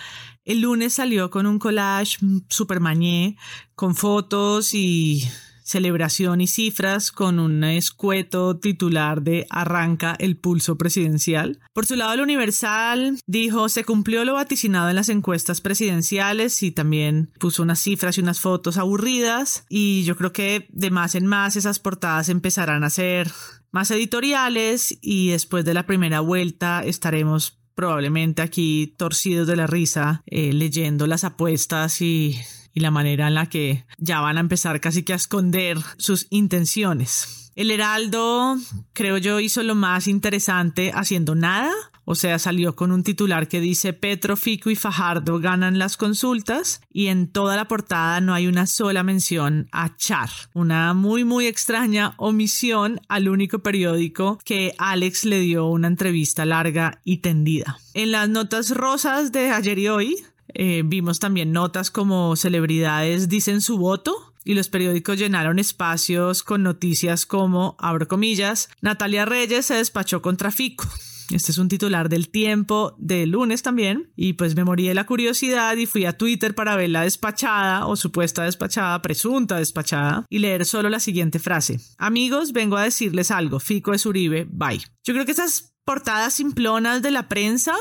el 0.44 0.60
lunes 0.60 0.96
salió 0.96 1.30
con 1.30 1.46
un 1.46 1.60
collage 1.60 2.18
super 2.50 2.82
mañé 2.82 3.38
con 3.74 3.96
fotos 3.96 4.74
y 4.74 5.24
celebración 5.68 6.40
y 6.40 6.48
cifras 6.48 7.12
con 7.12 7.40
un 7.40 7.62
escueto 7.66 8.58
titular 8.58 9.22
de 9.22 9.46
Arranca 9.50 10.16
el 10.18 10.38
pulso 10.38 10.78
presidencial. 10.78 11.60
Por 11.74 11.86
su 11.86 11.98
lado, 11.98 12.14
el 12.14 12.22
Universal 12.22 13.20
dijo 13.28 13.68
se 13.68 13.84
cumplió 13.84 14.24
lo 14.24 14.36
vaticinado 14.36 14.90
en 14.90 14.96
las 14.96 15.10
encuestas 15.10 15.60
presidenciales 15.60 16.64
y 16.64 16.72
también 16.72 17.32
puso 17.38 17.64
unas 17.64 17.80
cifras 17.80 18.18
y 18.18 18.22
unas 18.22 18.40
fotos 18.40 18.78
aburridas 18.78 19.66
y 19.68 20.04
yo 20.06 20.16
creo 20.16 20.32
que 20.32 20.68
de 20.72 20.90
más 20.90 21.16
en 21.16 21.28
más 21.28 21.58
esas 21.58 21.80
portadas 21.80 22.30
empezarán 22.30 22.86
a 22.86 22.90
ser 22.90 23.30
más 23.72 23.92
editoriales 23.92 24.98
y 25.02 25.32
después 25.32 25.66
de 25.66 25.74
la 25.74 25.86
primera 25.86 26.22
vuelta 26.22 26.82
estaremos 26.86 27.60
probablemente 27.76 28.42
aquí 28.42 28.96
torcidos 28.98 29.48
de 29.48 29.58
la 29.58 29.68
risa 29.68 30.24
eh, 30.28 30.54
leyendo 30.54 31.08
las 31.08 31.26
apuestas 31.26 32.02
y 32.02 32.40
y 32.78 32.80
la 32.80 32.92
manera 32.92 33.28
en 33.28 33.34
la 33.34 33.48
que 33.48 33.86
ya 33.98 34.20
van 34.22 34.38
a 34.38 34.40
empezar 34.40 34.80
casi 34.80 35.02
que 35.02 35.14
a 35.14 35.16
esconder 35.16 35.80
sus 35.98 36.28
intenciones. 36.30 37.52
El 37.56 37.72
Heraldo, 37.72 38.56
creo 38.94 39.18
yo, 39.18 39.40
hizo 39.40 39.64
lo 39.64 39.74
más 39.74 40.08
interesante 40.08 40.92
haciendo 40.94 41.34
nada. 41.34 41.72
O 42.06 42.14
sea, 42.14 42.38
salió 42.38 42.76
con 42.76 42.92
un 42.92 43.02
titular 43.02 43.48
que 43.48 43.62
dice 43.62 43.94
Petro, 43.94 44.38
Fico 44.38 44.70
y 44.70 44.76
Fajardo 44.76 45.40
ganan 45.40 45.80
las 45.80 45.98
consultas 45.98 46.82
y 46.94 47.08
en 47.08 47.32
toda 47.32 47.56
la 47.56 47.68
portada 47.68 48.22
no 48.22 48.36
hay 48.36 48.46
una 48.46 48.68
sola 48.68 49.02
mención 49.02 49.68
a 49.72 49.98
Char. 49.98 50.30
Una 50.54 50.94
muy 50.94 51.24
muy 51.24 51.48
extraña 51.48 52.14
omisión 52.18 53.02
al 53.10 53.28
único 53.28 53.60
periódico 53.60 54.38
que 54.46 54.76
Alex 54.78 55.26
le 55.26 55.40
dio 55.40 55.66
una 55.66 55.88
entrevista 55.88 56.46
larga 56.46 57.02
y 57.04 57.18
tendida. 57.18 57.80
En 57.96 58.12
las 58.12 58.30
notas 58.30 58.70
rosas 58.70 59.32
de 59.32 59.50
ayer 59.50 59.80
y 59.80 59.88
hoy 59.88 60.24
eh, 60.54 60.84
vimos 60.86 61.20
también 61.20 61.52
notas 61.52 61.92
como 61.92 62.36
celebridades 62.36 63.30
dicen 63.30 63.62
su 63.62 63.78
voto 63.78 64.34
y 64.44 64.54
los 64.54 64.70
periódicos 64.70 65.20
llenaron 65.20 65.60
espacios 65.60 66.42
con 66.42 66.64
noticias 66.64 67.26
como, 67.26 67.76
abro 67.80 68.08
comillas, 68.08 68.70
Natalia 68.82 69.26
Reyes 69.26 69.66
se 69.66 69.76
despachó 69.76 70.22
contra 70.22 70.52
Fico. 70.52 70.88
Este 71.32 71.52
es 71.52 71.58
un 71.58 71.68
titular 71.68 72.08
del 72.08 72.30
tiempo 72.30 72.96
de 72.98 73.26
lunes 73.26 73.62
también. 73.62 74.12
Y 74.16 74.34
pues 74.34 74.56
me 74.56 74.64
morí 74.64 74.88
de 74.88 74.94
la 74.94 75.06
curiosidad 75.06 75.76
y 75.76 75.86
fui 75.86 76.06
a 76.06 76.18
Twitter 76.18 76.56
para 76.56 76.76
ver 76.76 76.90
la 76.90 77.02
despachada 77.02 77.86
o 77.86 77.96
supuesta 77.96 78.44
despachada, 78.44 79.02
presunta 79.02 79.58
despachada, 79.58 80.26
y 80.30 80.40
leer 80.40 80.66
solo 80.66 80.90
la 80.90 81.00
siguiente 81.00 81.40
frase. 81.40 81.80
Amigos, 81.98 82.54
vengo 82.54 82.78
a 82.78 82.84
decirles 82.84 83.32
algo. 83.32 83.60
Fico 83.60 83.94
es 83.94 84.06
Uribe. 84.06 84.48
Bye. 84.50 84.86
Yo 85.04 85.14
creo 85.14 85.26
que 85.26 85.34
esas 85.34 85.74
portadas 85.84 86.34
simplonas 86.34 87.02
de 87.02 87.12
la 87.12 87.28
prensa 87.28 87.74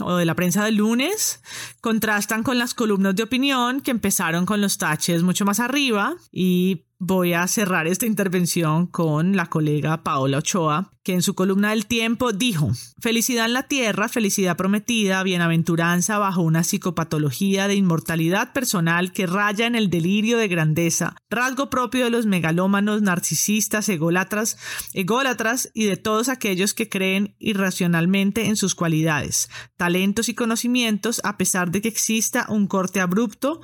o 0.00 0.16
de 0.16 0.24
la 0.24 0.34
prensa 0.34 0.64
del 0.64 0.76
lunes 0.76 1.42
contrastan 1.80 2.42
con 2.42 2.58
las 2.58 2.74
columnas 2.74 3.14
de 3.16 3.22
opinión 3.22 3.80
que 3.80 3.90
empezaron 3.90 4.46
con 4.46 4.60
los 4.60 4.78
taches 4.78 5.22
mucho 5.22 5.44
más 5.44 5.60
arriba 5.60 6.16
y 6.32 6.86
voy 7.02 7.32
a 7.32 7.48
cerrar 7.48 7.86
esta 7.86 8.04
intervención 8.04 8.86
con 8.86 9.34
la 9.34 9.46
colega 9.46 10.04
Paola 10.04 10.36
Ochoa, 10.36 10.92
que 11.02 11.14
en 11.14 11.22
su 11.22 11.34
columna 11.34 11.70
del 11.70 11.86
tiempo 11.86 12.32
dijo, 12.32 12.72
felicidad 13.00 13.46
en 13.46 13.54
la 13.54 13.62
tierra, 13.62 14.10
felicidad 14.10 14.58
prometida, 14.58 15.22
bienaventuranza 15.22 16.18
bajo 16.18 16.42
una 16.42 16.62
psicopatología 16.62 17.68
de 17.68 17.74
inmortalidad 17.74 18.52
personal 18.52 19.12
que 19.12 19.26
raya 19.26 19.66
en 19.66 19.76
el 19.76 19.88
delirio 19.88 20.36
de 20.36 20.48
grandeza, 20.48 21.16
rasgo 21.30 21.70
propio 21.70 22.04
de 22.04 22.10
los 22.10 22.26
megalómanos, 22.26 23.00
narcisistas, 23.00 23.88
ególatras, 23.88 24.58
ególatras 24.92 25.70
y 25.72 25.86
de 25.86 25.96
todos 25.96 26.28
aquellos 26.28 26.74
que 26.74 26.90
creen 26.90 27.34
irracionalmente 27.38 28.44
en 28.44 28.56
sus 28.56 28.74
cualidades, 28.74 29.48
talentos 29.78 30.28
y 30.28 30.34
conocimientos 30.34 31.22
a 31.24 31.38
pesar 31.38 31.70
de 31.70 31.80
que 31.80 31.88
exista 31.88 32.44
un 32.50 32.66
corte 32.66 33.00
abrupto 33.00 33.62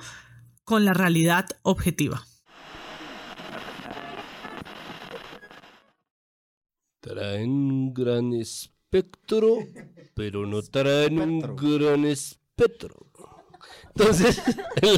con 0.63 0.85
la 0.85 0.95
realidad 0.95 1.45
objetiva. 1.61 2.25
Traen 7.07 7.49
un 7.49 7.93
gran 7.93 8.33
espectro, 8.33 9.59
pero 10.13 10.45
no 10.45 10.61
traen 10.61 11.19
un 11.19 11.39
gran 11.55 12.03
espectro. 12.05 13.07
Entonces, 13.95 14.41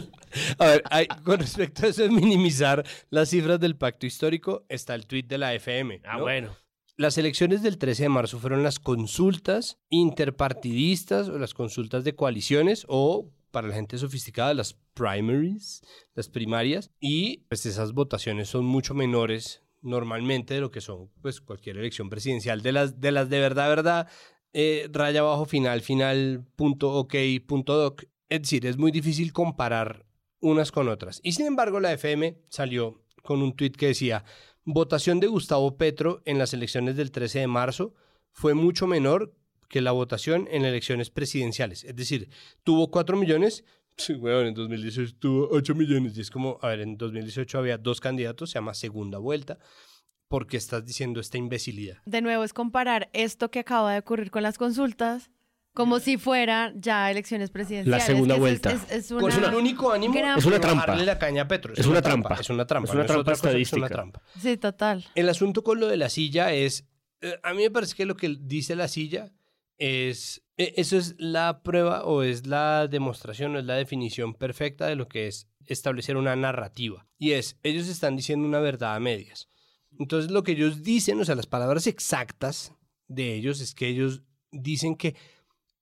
a 0.60 0.66
ver, 0.66 0.84
con 1.24 1.40
respecto 1.40 1.86
a 1.86 1.90
eso 1.90 2.02
de 2.02 2.10
minimizar 2.10 2.84
las 3.10 3.30
cifras 3.30 3.60
del 3.60 3.76
pacto 3.76 4.06
histórico, 4.06 4.66
está 4.70 4.96
el 4.96 5.06
tuit 5.06 5.28
de 5.28 5.38
la 5.38 5.54
FM. 5.54 6.02
Ah, 6.04 6.20
bueno. 6.20 6.56
Las 6.98 7.18
elecciones 7.18 7.62
del 7.62 7.78
13 7.78 8.04
de 8.04 8.10
marzo 8.10 8.40
fueron 8.40 8.64
las 8.64 8.80
consultas 8.80 9.78
interpartidistas 9.90 11.30
o 11.30 11.38
las 11.38 11.54
consultas 11.54 12.04
de 12.04 12.16
coaliciones 12.16 12.86
o 12.90 13.32
para 13.52 13.68
la 13.68 13.76
gente 13.76 13.98
sofisticada 13.98 14.54
las 14.54 14.78
primaries, 14.94 15.82
las 16.14 16.28
primarias 16.28 16.92
y 17.00 17.46
pues 17.48 17.66
esas 17.66 17.94
votaciones 17.94 18.50
son 18.50 18.66
mucho 18.66 18.94
menores 18.94 19.64
normalmente 19.82 20.54
de 20.54 20.62
lo 20.62 20.72
que 20.72 20.82
son 20.82 21.10
pues 21.22 21.42
cualquier 21.42 21.78
elección 21.78 22.10
presidencial 22.10 22.62
de 22.62 22.72
las 22.72 23.00
de 23.00 23.12
las 23.12 23.30
de 23.30 23.40
verdad 23.40 23.70
verdad 23.70 24.08
eh, 24.54 24.90
raya 24.92 25.22
abajo 25.22 25.46
final 25.46 25.82
final 25.82 26.46
punto 26.56 26.92
ok 26.92 27.16
punto 27.48 27.76
doc. 27.76 28.04
Es 28.30 28.42
decir 28.42 28.66
es 28.66 28.78
muy 28.78 28.92
difícil 28.92 29.34
comparar 29.34 30.06
unas 30.42 30.72
con 30.72 30.88
otras. 30.88 31.20
Y 31.24 31.34
sin 31.34 31.48
embargo 31.48 31.80
la 31.80 31.94
FM 31.94 32.38
salió 32.50 33.04
con 33.24 33.42
un 33.42 33.56
tuit 33.56 33.76
que 33.76 33.88
decía 33.88 34.24
votación 34.64 35.20
de 35.20 35.28
Gustavo 35.28 35.78
Petro 35.78 36.22
en 36.26 36.38
las 36.38 36.54
elecciones 36.54 36.96
del 36.96 37.12
13 37.12 37.40
de 37.40 37.48
marzo 37.48 37.94
fue 38.32 38.54
mucho 38.54 38.88
menor 38.88 39.36
que 39.68 39.82
la 39.82 39.92
votación 39.92 40.48
en 40.52 40.66
elecciones 40.66 41.10
presidenciales 41.10 41.84
es 41.84 41.96
decir 41.96 42.30
tuvo 42.64 42.90
4 42.90 43.18
millones 43.18 43.64
Sí, 44.00 44.14
bueno, 44.14 44.42
en 44.42 44.54
2018 44.54 45.16
tuvo 45.20 45.50
8 45.52 45.76
millones 45.76 46.18
y 46.18 46.22
es 46.22 46.32
como, 46.32 46.58
a 46.62 46.70
ver, 46.70 46.80
en 46.80 46.98
2018 46.98 47.60
había 47.60 47.78
dos 47.78 48.00
candidatos, 48.00 48.52
se 48.52 48.56
llama 48.56 48.74
segunda 48.74 49.18
vuelta. 49.18 49.60
¿Por 50.30 50.48
qué 50.48 50.58
estás 50.58 50.86
diciendo 50.86 51.20
esta 51.20 51.38
imbecilidad? 51.38 51.98
De 52.06 52.22
nuevo, 52.22 52.44
es 52.44 52.54
comparar 52.54 53.10
esto 53.14 53.52
que 53.52 53.60
acaba 53.60 53.92
de 53.92 54.00
ocurrir 54.00 54.32
con 54.32 54.44
las 54.44 54.58
consultas 54.58 55.30
como 55.74 56.00
si 56.00 56.18
fuera 56.18 56.72
ya 56.76 57.12
elecciones 57.12 57.50
presidenciales. 57.50 58.02
La 58.02 58.06
segunda 58.06 58.36
vuelta. 58.36 58.72
Es, 58.90 59.12
una, 59.12 59.48
el 59.48 59.56
único 59.56 59.92
ánimo 59.92 60.14
es 60.38 60.46
una 60.46 60.60
trampa. 60.60 60.96
la 60.96 61.20
caña 61.20 61.44
a 61.44 61.48
Petro. 61.48 61.74
Es, 61.76 61.86
una, 61.86 62.02
trampa. 62.02 62.36
Es 62.40 62.50
una 62.50 62.66
trampa. 62.66 62.90
Es 62.90 62.96
una 62.96 63.06
trampa 63.06 63.34
estadística. 63.34 63.78
Es 63.78 63.80
una 63.80 63.90
trampa. 63.90 64.22
Sí, 64.40 64.58
total. 64.58 65.06
El 65.16 65.30
asunto 65.30 65.64
con 65.64 65.80
lo 65.80 65.88
de 65.88 65.98
la 65.98 66.10
silla 66.10 66.54
es, 66.54 66.86
eh, 67.22 67.38
a 67.44 67.54
mí 67.54 67.64
me 67.64 67.72
parece 67.72 67.96
que 67.96 68.06
lo 68.06 68.16
que 68.16 68.36
dice 68.40 68.76
la 68.76 68.88
silla 68.88 69.32
es, 69.80 70.44
e, 70.58 70.74
eso 70.78 70.98
es 70.98 71.16
la 71.18 71.64
prueba 71.64 72.04
o 72.04 72.22
es 72.22 72.46
la 72.46 72.88
demostración 72.88 73.56
o 73.56 73.60
es 73.60 73.66
la 73.66 73.76
definición 73.76 74.36
perfecta 74.36 74.86
de 74.86 74.96
lo 74.96 75.08
que 75.08 75.28
es 75.28 75.48
establecer 75.66 76.18
una 76.18 76.36
narrativa. 76.36 77.08
Y 77.18 77.32
es, 77.32 77.58
ellos 77.64 77.88
están 77.88 78.16
diciendo 78.16 78.48
una 78.48 78.60
verdad 78.60 78.96
a 78.96 79.00
medias. 79.00 79.48
Entonces 79.98 80.30
lo 80.30 80.44
que 80.44 80.52
ellos 80.52 80.84
dicen, 80.84 81.20
o 81.20 81.26
sea, 81.26 81.36
las 81.36 81.48
palabras 81.48 81.88
exactas 81.88 82.74
de 83.08 83.34
ellos 83.34 83.60
es 83.62 83.74
que 83.74 83.88
ellos 83.88 84.22
dicen 84.52 84.96
que 84.96 85.16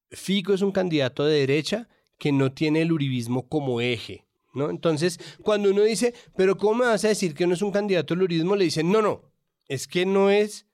Fico 0.09 0.53
es 0.53 0.61
un 0.61 0.71
candidato 0.71 1.25
de 1.25 1.39
derecha 1.39 1.89
que 2.17 2.31
no 2.31 2.53
tiene 2.53 2.81
el 2.81 2.91
uribismo 2.91 3.47
como 3.49 3.81
eje. 3.81 4.25
¿no? 4.53 4.69
Entonces, 4.69 5.19
cuando 5.43 5.69
uno 5.69 5.83
dice, 5.83 6.13
pero 6.35 6.57
¿cómo 6.57 6.75
me 6.75 6.85
vas 6.85 7.03
a 7.03 7.09
decir 7.09 7.33
que 7.33 7.45
no 7.45 7.53
es 7.53 7.61
un 7.61 7.71
candidato 7.71 8.13
al 8.13 8.23
uribismo? 8.23 8.55
Le 8.55 8.65
dicen, 8.65 8.91
no, 8.91 9.01
no, 9.01 9.21
es 9.67 9.87
que 9.87 10.05
no 10.05 10.29
es 10.29 10.65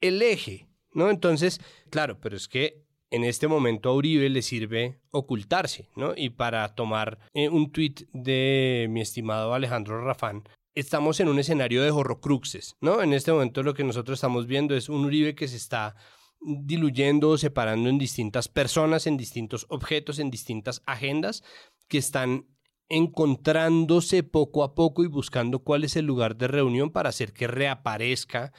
el 0.00 0.22
eje. 0.22 0.67
¿No? 0.92 1.10
Entonces, 1.10 1.60
claro, 1.90 2.18
pero 2.20 2.36
es 2.36 2.48
que 2.48 2.84
en 3.10 3.24
este 3.24 3.48
momento 3.48 3.88
a 3.88 3.94
Uribe 3.94 4.28
le 4.28 4.42
sirve 4.42 5.00
ocultarse, 5.10 5.88
¿no? 5.96 6.12
Y 6.16 6.30
para 6.30 6.74
tomar 6.74 7.18
eh, 7.34 7.48
un 7.48 7.72
tuit 7.72 8.02
de 8.12 8.86
mi 8.90 9.00
estimado 9.00 9.54
Alejandro 9.54 10.04
Rafán, 10.04 10.44
estamos 10.74 11.18
en 11.20 11.28
un 11.28 11.38
escenario 11.38 11.82
de 11.82 11.90
horrocruxes, 11.90 12.76
¿no? 12.80 13.02
En 13.02 13.12
este 13.12 13.32
momento 13.32 13.62
lo 13.62 13.74
que 13.74 13.84
nosotros 13.84 14.18
estamos 14.18 14.46
viendo 14.46 14.76
es 14.76 14.88
un 14.88 15.04
Uribe 15.04 15.34
que 15.34 15.48
se 15.48 15.56
está 15.56 15.96
diluyendo, 16.40 17.36
separando 17.36 17.88
en 17.88 17.98
distintas 17.98 18.48
personas, 18.48 19.06
en 19.06 19.16
distintos 19.16 19.66
objetos, 19.70 20.18
en 20.18 20.30
distintas 20.30 20.82
agendas 20.86 21.42
que 21.88 21.98
están 21.98 22.46
encontrándose 22.88 24.22
poco 24.22 24.62
a 24.62 24.74
poco 24.74 25.04
y 25.04 25.08
buscando 25.08 25.58
cuál 25.60 25.84
es 25.84 25.96
el 25.96 26.06
lugar 26.06 26.36
de 26.36 26.48
reunión 26.48 26.90
para 26.90 27.10
hacer 27.10 27.32
que 27.32 27.46
reaparezca 27.46 28.52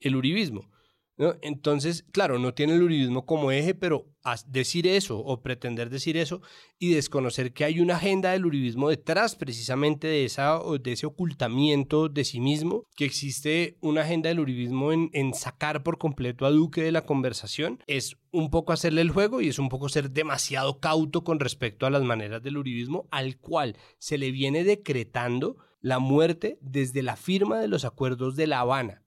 el 0.00 0.16
uribismo. 0.16 0.70
Entonces, 1.18 2.04
claro, 2.12 2.38
no 2.38 2.52
tiene 2.52 2.74
el 2.74 2.82
uribismo 2.82 3.24
como 3.24 3.50
eje, 3.50 3.74
pero 3.74 4.06
decir 4.48 4.86
eso 4.86 5.18
o 5.18 5.40
pretender 5.40 5.88
decir 5.88 6.16
eso 6.16 6.42
y 6.78 6.92
desconocer 6.92 7.52
que 7.52 7.64
hay 7.64 7.80
una 7.80 7.96
agenda 7.96 8.32
del 8.32 8.44
uribismo 8.44 8.90
detrás 8.90 9.34
precisamente 9.36 10.08
de, 10.08 10.24
esa, 10.24 10.58
de 10.80 10.92
ese 10.92 11.06
ocultamiento 11.06 12.08
de 12.08 12.24
sí 12.24 12.40
mismo, 12.40 12.84
que 12.96 13.04
existe 13.06 13.78
una 13.80 14.02
agenda 14.02 14.28
del 14.28 14.40
uribismo 14.40 14.92
en, 14.92 15.10
en 15.12 15.32
sacar 15.32 15.82
por 15.82 15.96
completo 15.98 16.44
a 16.44 16.50
Duque 16.50 16.82
de 16.82 16.92
la 16.92 17.06
conversación, 17.06 17.80
es 17.86 18.16
un 18.30 18.50
poco 18.50 18.72
hacerle 18.72 19.00
el 19.00 19.10
juego 19.10 19.40
y 19.40 19.48
es 19.48 19.58
un 19.58 19.68
poco 19.68 19.88
ser 19.88 20.10
demasiado 20.10 20.80
cauto 20.80 21.24
con 21.24 21.40
respecto 21.40 21.86
a 21.86 21.90
las 21.90 22.02
maneras 22.02 22.42
del 22.42 22.58
uribismo 22.58 23.08
al 23.10 23.38
cual 23.38 23.76
se 23.98 24.18
le 24.18 24.32
viene 24.32 24.64
decretando 24.64 25.56
la 25.80 25.98
muerte 25.98 26.58
desde 26.60 27.02
la 27.02 27.16
firma 27.16 27.60
de 27.60 27.68
los 27.68 27.84
acuerdos 27.84 28.36
de 28.36 28.48
La 28.48 28.60
Habana 28.60 29.05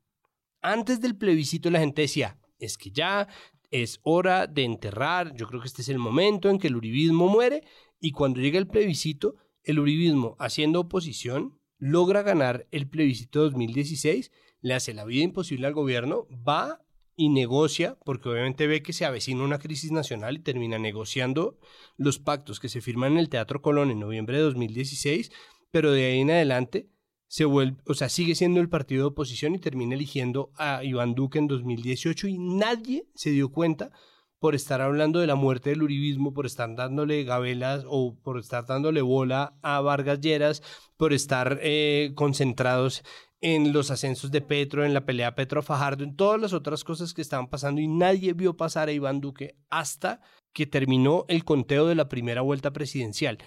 antes 0.62 1.02
del 1.02 1.16
plebiscito 1.16 1.70
la 1.70 1.80
gente 1.80 2.04
decía, 2.04 2.40
es 2.60 2.78
que 2.78 2.92
ya 2.92 3.28
es 3.72 4.00
hora 4.04 4.48
de 4.48 4.64
enterrar, 4.64 5.36
yo 5.36 5.48
creo 5.48 5.62
que 5.62 5.68
este 5.68 5.82
es 5.82 5.90
el 5.90 6.00
momento 6.00 6.50
en 6.50 6.60
que 6.60 6.68
el 6.68 6.76
uribismo 6.76 7.28
muere 7.28 7.64
y 8.00 8.12
cuando 8.12 8.40
llega 8.40 8.58
el 8.58 8.68
plebiscito, 8.68 9.36
el 9.64 9.80
uribismo 9.80 10.36
haciendo 10.40 10.82
oposición 10.82 11.60
logra 11.78 12.24
ganar 12.24 12.68
el 12.72 12.90
plebiscito 12.90 13.42
2016, 13.44 14.32
le 14.62 14.74
hace 14.74 14.94
la 14.94 15.06
vida 15.06 15.24
imposible 15.24 15.68
al 15.68 15.74
gobierno, 15.74 16.28
va 16.48 16.82
y 17.16 17.30
negocia, 17.30 17.98
porque 18.06 18.30
obviamente 18.30 18.68
ve 18.68 18.82
que 18.82 18.94
se 18.94 19.06
avecina 19.06 19.44
una 19.44 19.60
crisis 19.60 19.92
nacional 19.92 20.38
y 20.38 20.40
termina 20.40 20.80
negociando 20.80 21.58
los 21.98 22.18
pactos 22.18 22.60
que 22.60 22.70
se 22.70 22.82
firman 22.82 23.14
en 23.14 23.18
el 23.20 23.30
Teatro 23.30 23.62
Colón 23.62 23.92
en 23.92 24.00
noviembre 24.00 24.38
de 24.38 24.44
2016, 24.44 25.32
pero 25.72 25.92
de 25.92 26.06
ahí 26.06 26.20
en 26.20 26.32
adelante 26.32 26.90
se 27.30 27.46
vuelve, 27.46 27.78
o 27.86 27.94
sea, 27.94 28.10
sigue 28.10 28.34
siendo 28.34 28.60
el 28.60 28.70
partido 28.70 29.04
de 29.04 29.08
oposición 29.10 29.54
y 29.54 29.60
termina 29.60 29.94
eligiendo 29.94 30.52
a 30.58 30.84
Iván 30.84 31.14
Duque 31.14 31.38
en 31.38 31.48
2018 31.48 32.28
y 32.28 32.40
nadie 32.40 33.08
se 33.14 33.30
dio 33.30 33.52
cuenta 33.52 33.92
por 34.40 34.56
estar 34.56 34.82
hablando 34.82 35.20
de 35.20 35.28
la 35.28 35.36
muerte 35.36 35.70
del 35.70 35.84
uribismo, 35.84 36.34
por 36.34 36.48
estar 36.48 36.76
dándole 36.76 37.24
gabelas 37.24 37.84
o 37.88 38.18
por 38.24 38.40
estar 38.40 38.66
dándole 38.66 39.02
bola 39.02 39.54
a 39.62 39.80
Vargas 39.80 40.22
Lleras, 40.22 40.64
por 40.98 41.14
estar 41.14 41.60
eh, 41.62 42.14
concentrados 42.16 43.04
en 43.42 43.74
los 43.74 43.92
ascensos 43.92 44.32
de 44.32 44.42
Petro, 44.42 44.84
en 44.84 44.96
la 44.96 45.06
pelea 45.06 45.36
Petro-Fajardo, 45.36 46.04
en 46.04 46.16
todas 46.16 46.42
las 46.42 46.54
otras 46.54 46.84
cosas 46.84 47.14
que 47.14 47.22
estaban 47.22 47.48
pasando 47.48 47.80
y 47.80 47.88
nadie 47.88 48.34
vio 48.34 48.58
pasar 48.58 48.90
a 48.90 48.92
Iván 48.92 49.22
Duque 49.22 49.56
hasta 49.70 50.22
que 50.52 50.66
terminó 50.66 51.26
el 51.28 51.46
conteo 51.46 51.86
de 51.86 51.96
la 51.96 52.10
primera 52.10 52.42
vuelta 52.42 52.74
presidencial. 52.74 53.38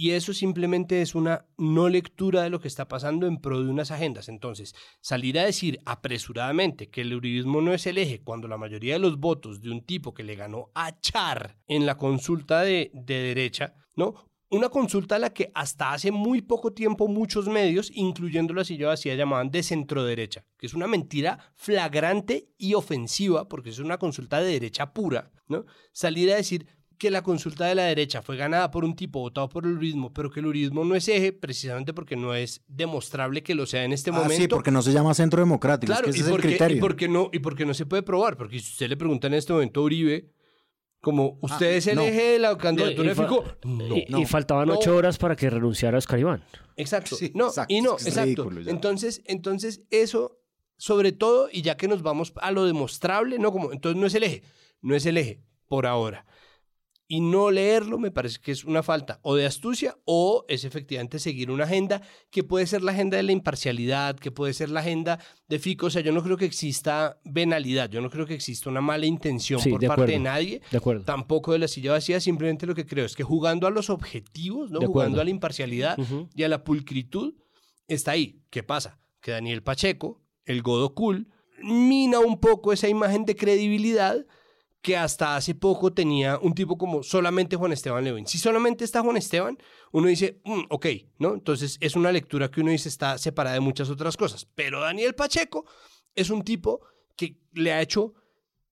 Y 0.00 0.12
eso 0.12 0.32
simplemente 0.32 1.02
es 1.02 1.16
una 1.16 1.44
no 1.56 1.88
lectura 1.88 2.44
de 2.44 2.50
lo 2.50 2.60
que 2.60 2.68
está 2.68 2.86
pasando 2.86 3.26
en 3.26 3.38
pro 3.38 3.64
de 3.64 3.68
unas 3.68 3.90
agendas. 3.90 4.28
Entonces, 4.28 4.76
salir 5.00 5.36
a 5.40 5.44
decir 5.44 5.80
apresuradamente 5.86 6.88
que 6.88 7.00
el 7.00 7.14
uribismo 7.14 7.60
no 7.62 7.74
es 7.74 7.84
el 7.88 7.98
eje 7.98 8.22
cuando 8.22 8.46
la 8.46 8.58
mayoría 8.58 8.92
de 8.92 9.00
los 9.00 9.18
votos 9.18 9.60
de 9.60 9.72
un 9.72 9.84
tipo 9.84 10.14
que 10.14 10.22
le 10.22 10.36
ganó 10.36 10.70
a 10.76 11.00
Char 11.00 11.58
en 11.66 11.84
la 11.84 11.96
consulta 11.96 12.60
de, 12.60 12.92
derecha, 12.94 13.74
¿no? 13.96 14.14
Una 14.50 14.68
consulta 14.68 15.16
a 15.16 15.18
la 15.18 15.34
que 15.34 15.50
hasta 15.52 15.92
hace 15.92 16.12
muy 16.12 16.42
poco 16.42 16.72
tiempo 16.72 17.08
muchos 17.08 17.48
medios, 17.48 17.90
incluyendo 17.92 18.54
la 18.54 18.62
yo 18.62 18.92
hacía, 18.92 19.16
llamaban 19.16 19.50
de 19.50 19.64
centro 19.64 20.04
derecha, 20.04 20.44
que 20.58 20.66
es 20.66 20.74
una 20.74 20.86
mentira 20.86 21.52
flagrante 21.56 22.52
y 22.56 22.74
ofensiva, 22.74 23.48
porque 23.48 23.70
es 23.70 23.80
una 23.80 23.98
consulta 23.98 24.38
de 24.38 24.52
derecha 24.52 24.92
pura, 24.92 25.32
¿no? 25.48 25.64
Salir 25.92 26.30
a 26.30 26.36
decir, 26.36 26.77
que 26.98 27.10
la 27.10 27.22
consulta 27.22 27.66
de 27.66 27.74
la 27.74 27.84
derecha 27.84 28.22
fue 28.22 28.36
ganada 28.36 28.70
por 28.70 28.84
un 28.84 28.94
tipo 28.96 29.20
votado 29.20 29.48
por 29.48 29.64
el 29.64 29.72
uribismo, 29.72 30.12
pero 30.12 30.30
que 30.30 30.40
el 30.40 30.46
uribismo 30.46 30.84
no 30.84 30.94
es 30.96 31.06
eje 31.08 31.32
precisamente 31.32 31.94
porque 31.94 32.16
no 32.16 32.34
es 32.34 32.62
demostrable 32.66 33.42
que 33.42 33.54
lo 33.54 33.66
sea 33.66 33.84
en 33.84 33.92
este 33.92 34.10
ah, 34.10 34.14
momento. 34.14 34.34
Sí, 34.36 34.48
porque 34.48 34.70
no 34.70 34.82
se 34.82 34.92
llama 34.92 35.14
centro 35.14 35.40
democrático. 35.40 35.92
Claro, 35.92 36.08
ese 36.10 36.18
y, 36.18 36.22
es 36.22 36.28
porque, 36.28 36.48
el 36.48 36.52
criterio. 36.54 36.76
y 36.76 36.80
porque 36.80 37.08
no 37.08 37.30
y 37.32 37.38
porque 37.38 37.64
no 37.64 37.72
se 37.74 37.86
puede 37.86 38.02
probar, 38.02 38.36
porque 38.36 38.58
si 38.58 38.72
usted 38.72 38.88
le 38.88 38.96
pregunta 38.96 39.28
en 39.28 39.34
este 39.34 39.52
momento 39.52 39.80
a 39.80 39.84
Uribe 39.84 40.30
como 41.00 41.38
usted 41.42 41.66
Ah, 41.74 41.76
es 41.76 41.86
el 41.86 41.96
no. 41.96 42.02
eje 42.02 42.22
de 42.32 42.38
la 42.40 42.58
candidatura 42.58 43.04
Y, 43.04 43.08
de 43.08 43.14
Fico, 43.14 43.44
y- 43.64 44.06
no, 44.10 44.18
y 44.20 44.26
faltaban 44.26 44.66
no. 44.66 44.74
ocho 44.74 44.96
horas 44.96 45.16
para 45.16 45.36
que 45.36 45.48
renunciara 45.48 45.96
Oscar 45.96 46.18
Iván. 46.18 46.42
Exacto. 46.76 47.14
Sí, 47.14 47.30
no, 47.34 47.46
exacto, 47.46 47.72
y 47.72 47.80
no, 47.80 47.96
es 47.96 48.02
que 48.04 48.10
es 48.10 48.16
exacto. 48.16 48.50
Entonces, 48.66 49.22
entonces 49.26 49.82
eso, 49.90 50.40
sobre 50.76 51.12
todo, 51.12 51.48
y 51.52 51.62
ya 51.62 51.76
que 51.76 51.86
nos 51.86 52.02
vamos 52.02 52.32
a 52.36 52.50
lo 52.50 52.64
demostrable, 52.66 53.38
no 53.38 53.52
como, 53.52 53.72
entonces 53.72 54.00
no 54.00 54.06
es 54.08 54.14
el 54.14 54.24
eje, 54.24 54.42
no 54.82 54.96
es 54.96 55.06
el 55.06 55.16
eje 55.18 55.40
por 55.68 55.86
ahora. 55.86 56.26
Y 57.10 57.22
no 57.22 57.50
leerlo 57.50 57.98
me 57.98 58.10
parece 58.10 58.38
que 58.38 58.52
es 58.52 58.64
una 58.64 58.82
falta 58.82 59.18
o 59.22 59.34
de 59.34 59.46
astucia 59.46 59.96
o 60.04 60.44
es 60.46 60.64
efectivamente 60.64 61.18
seguir 61.18 61.50
una 61.50 61.64
agenda 61.64 62.02
que 62.30 62.44
puede 62.44 62.66
ser 62.66 62.82
la 62.82 62.92
agenda 62.92 63.16
de 63.16 63.22
la 63.22 63.32
imparcialidad, 63.32 64.16
que 64.16 64.30
puede 64.30 64.52
ser 64.52 64.68
la 64.68 64.80
agenda 64.80 65.18
de 65.48 65.58
Fico. 65.58 65.86
O 65.86 65.90
sea, 65.90 66.02
yo 66.02 66.12
no 66.12 66.22
creo 66.22 66.36
que 66.36 66.44
exista 66.44 67.18
venalidad, 67.24 67.88
yo 67.88 68.02
no 68.02 68.10
creo 68.10 68.26
que 68.26 68.34
exista 68.34 68.68
una 68.68 68.82
mala 68.82 69.06
intención 69.06 69.58
Sí, 69.58 69.70
por 69.70 69.80
de 69.80 69.88
parte 69.88 70.12
de 70.12 70.18
nadie. 70.18 70.60
de 70.70 70.76
acuerdo. 70.76 71.04
Tampoco 71.04 71.52
de 71.52 71.60
la 71.60 71.68
silla 71.68 71.92
vacía, 71.92 72.20
simplemente 72.20 72.66
lo 72.66 72.74
que 72.74 72.84
creo 72.84 73.06
es 73.06 73.16
que 73.16 73.24
jugando 73.24 73.66
a 73.66 73.70
los 73.70 73.88
objetivos, 73.88 74.70
¿no? 74.70 74.80
Jugando 74.80 75.22
a 75.22 75.24
la 75.24 75.30
imparcialidad 75.30 75.96
y 76.34 76.42
a 76.42 76.48
la 76.48 76.62
pulcritud, 76.62 77.34
está 77.86 78.10
ahí. 78.10 78.42
¿Qué 78.50 78.62
pasa? 78.62 78.98
Que 79.22 79.30
Daniel 79.30 79.62
Pacheco, 79.62 80.20
el 80.44 80.60
godo 80.60 80.94
cool, 80.94 81.28
mina 81.62 82.18
un 82.18 82.38
poco 82.38 82.74
esa 82.74 82.86
imagen 82.88 83.24
de 83.24 83.34
credibilidad 83.34 84.26
que 84.80 84.96
hasta 84.96 85.36
hace 85.36 85.54
poco 85.54 85.92
tenía 85.92 86.38
un 86.38 86.54
tipo 86.54 86.78
como 86.78 87.02
solamente 87.02 87.56
Juan 87.56 87.72
Esteban 87.72 88.04
Levin. 88.04 88.26
Si 88.26 88.38
solamente 88.38 88.84
está 88.84 89.02
Juan 89.02 89.16
Esteban, 89.16 89.58
uno 89.92 90.06
dice, 90.08 90.40
"Mm, 90.44 90.62
ok, 90.70 90.86
¿no? 91.18 91.34
Entonces 91.34 91.78
es 91.80 91.96
una 91.96 92.12
lectura 92.12 92.50
que 92.50 92.60
uno 92.60 92.70
dice 92.70 92.88
está 92.88 93.18
separada 93.18 93.54
de 93.54 93.60
muchas 93.60 93.90
otras 93.90 94.16
cosas. 94.16 94.46
Pero 94.54 94.80
Daniel 94.80 95.14
Pacheco 95.14 95.64
es 96.14 96.30
un 96.30 96.42
tipo 96.42 96.80
que 97.16 97.40
le 97.52 97.72
ha 97.72 97.80
hecho 97.82 98.14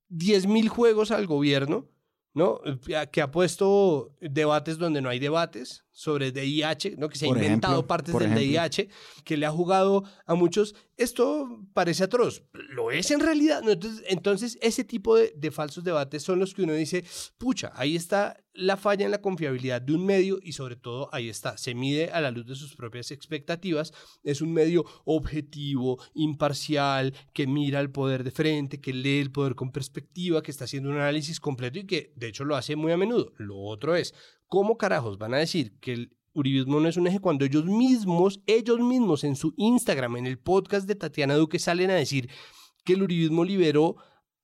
10.000 0.09 0.69
juegos 0.69 1.11
al 1.11 1.27
gobierno, 1.27 1.89
¿no? 2.35 2.61
Eh, 2.65 3.09
Que 3.11 3.21
ha 3.23 3.31
puesto 3.31 4.15
debates 4.21 4.79
donde 4.79 5.01
no 5.01 5.09
hay 5.09 5.19
debates 5.19 5.86
sobre 5.97 6.31
DIH, 6.31 6.97
¿no? 6.99 7.09
Que 7.09 7.17
se 7.17 7.25
ha 7.25 7.29
inventado 7.29 7.77
ejemplo, 7.77 7.87
partes 7.87 8.13
del 8.13 8.25
ejemplo. 8.25 8.43
DIH, 8.43 8.91
que 9.25 9.39
le 9.39 9.47
ha 9.47 9.51
jugado 9.51 10.05
a 10.27 10.35
muchos. 10.35 10.75
Esto 10.99 11.65
parece 11.73 12.05
atroz. 12.05 12.43
¿Lo 12.53 12.91
es 12.91 13.11
en 13.11 13.21
realidad? 13.21 13.63
No, 13.63 13.71
entonces, 13.71 14.05
entonces, 14.07 14.59
ese 14.61 14.85
tipo 14.85 15.17
de, 15.17 15.33
de 15.35 15.51
falsos 15.51 15.85
debates 15.85 16.23
son 16.23 16.39
los 16.39 16.53
que 16.53 16.65
uno 16.65 16.75
dice, 16.75 17.03
pucha, 17.39 17.73
ahí 17.75 17.97
está 17.97 18.37
la 18.57 18.77
falla 18.77 19.05
en 19.05 19.11
la 19.11 19.21
confiabilidad 19.21 19.83
de 19.83 19.95
un 19.95 20.05
medio 20.05 20.39
y 20.43 20.53
sobre 20.53 20.77
todo 20.77 21.09
ahí 21.13 21.29
está, 21.29 21.57
se 21.57 21.75
mide 21.75 22.11
a 22.11 22.21
la 22.21 22.31
luz 22.31 22.47
de 22.47 22.55
sus 22.55 22.75
propias 22.75 23.11
expectativas. 23.11 23.93
Es 24.23 24.41
un 24.41 24.53
medio 24.53 24.85
objetivo, 25.05 26.03
imparcial, 26.15 27.15
que 27.33 27.47
mira 27.47 27.81
el 27.81 27.91
poder 27.91 28.25
de 28.25 28.31
frente, 28.31 28.81
que 28.81 28.93
lee 28.93 29.21
el 29.21 29.31
poder 29.31 29.55
con 29.55 29.73
perspectiva, 29.73 30.43
que 30.43 30.51
está 30.51 30.65
haciendo 30.65 30.91
un 30.91 30.97
análisis 30.97 31.41
completo 31.41 31.79
y 31.79 31.87
que 31.87 32.13
de 32.17 32.29
hecho 32.29 32.45
lo 32.45 32.57
hace 32.57 32.77
muy 32.77 32.93
a 32.93 32.97
menudo. 32.97 33.33
Lo 33.37 33.59
otro 33.59 33.95
es, 33.95 34.15
¿cómo 34.49 34.77
carajos 34.77 35.19
van 35.19 35.35
a 35.35 35.39
decir 35.39 35.79
que 35.81 35.93
el 35.93 36.17
uribismo 36.33 36.81
no 36.81 36.89
es 36.89 36.97
un 36.97 37.07
eje 37.07 37.21
cuando 37.21 37.45
ellos 37.45 37.65
mismos, 37.65 38.41
ellos 38.47 38.81
mismos 38.81 39.25
en 39.25 39.37
su 39.37 39.55
Instagram, 39.57 40.17
en 40.17 40.27
el 40.27 40.39
podcast 40.39 40.87
de 40.87 40.95
Tatiana 40.95 41.35
Duque, 41.35 41.59
salen 41.59 41.91
a 41.91 41.95
decir 41.95 42.29
que 42.85 42.93
el 42.93 43.03
uribismo 43.03 43.45
liberó, 43.45 43.97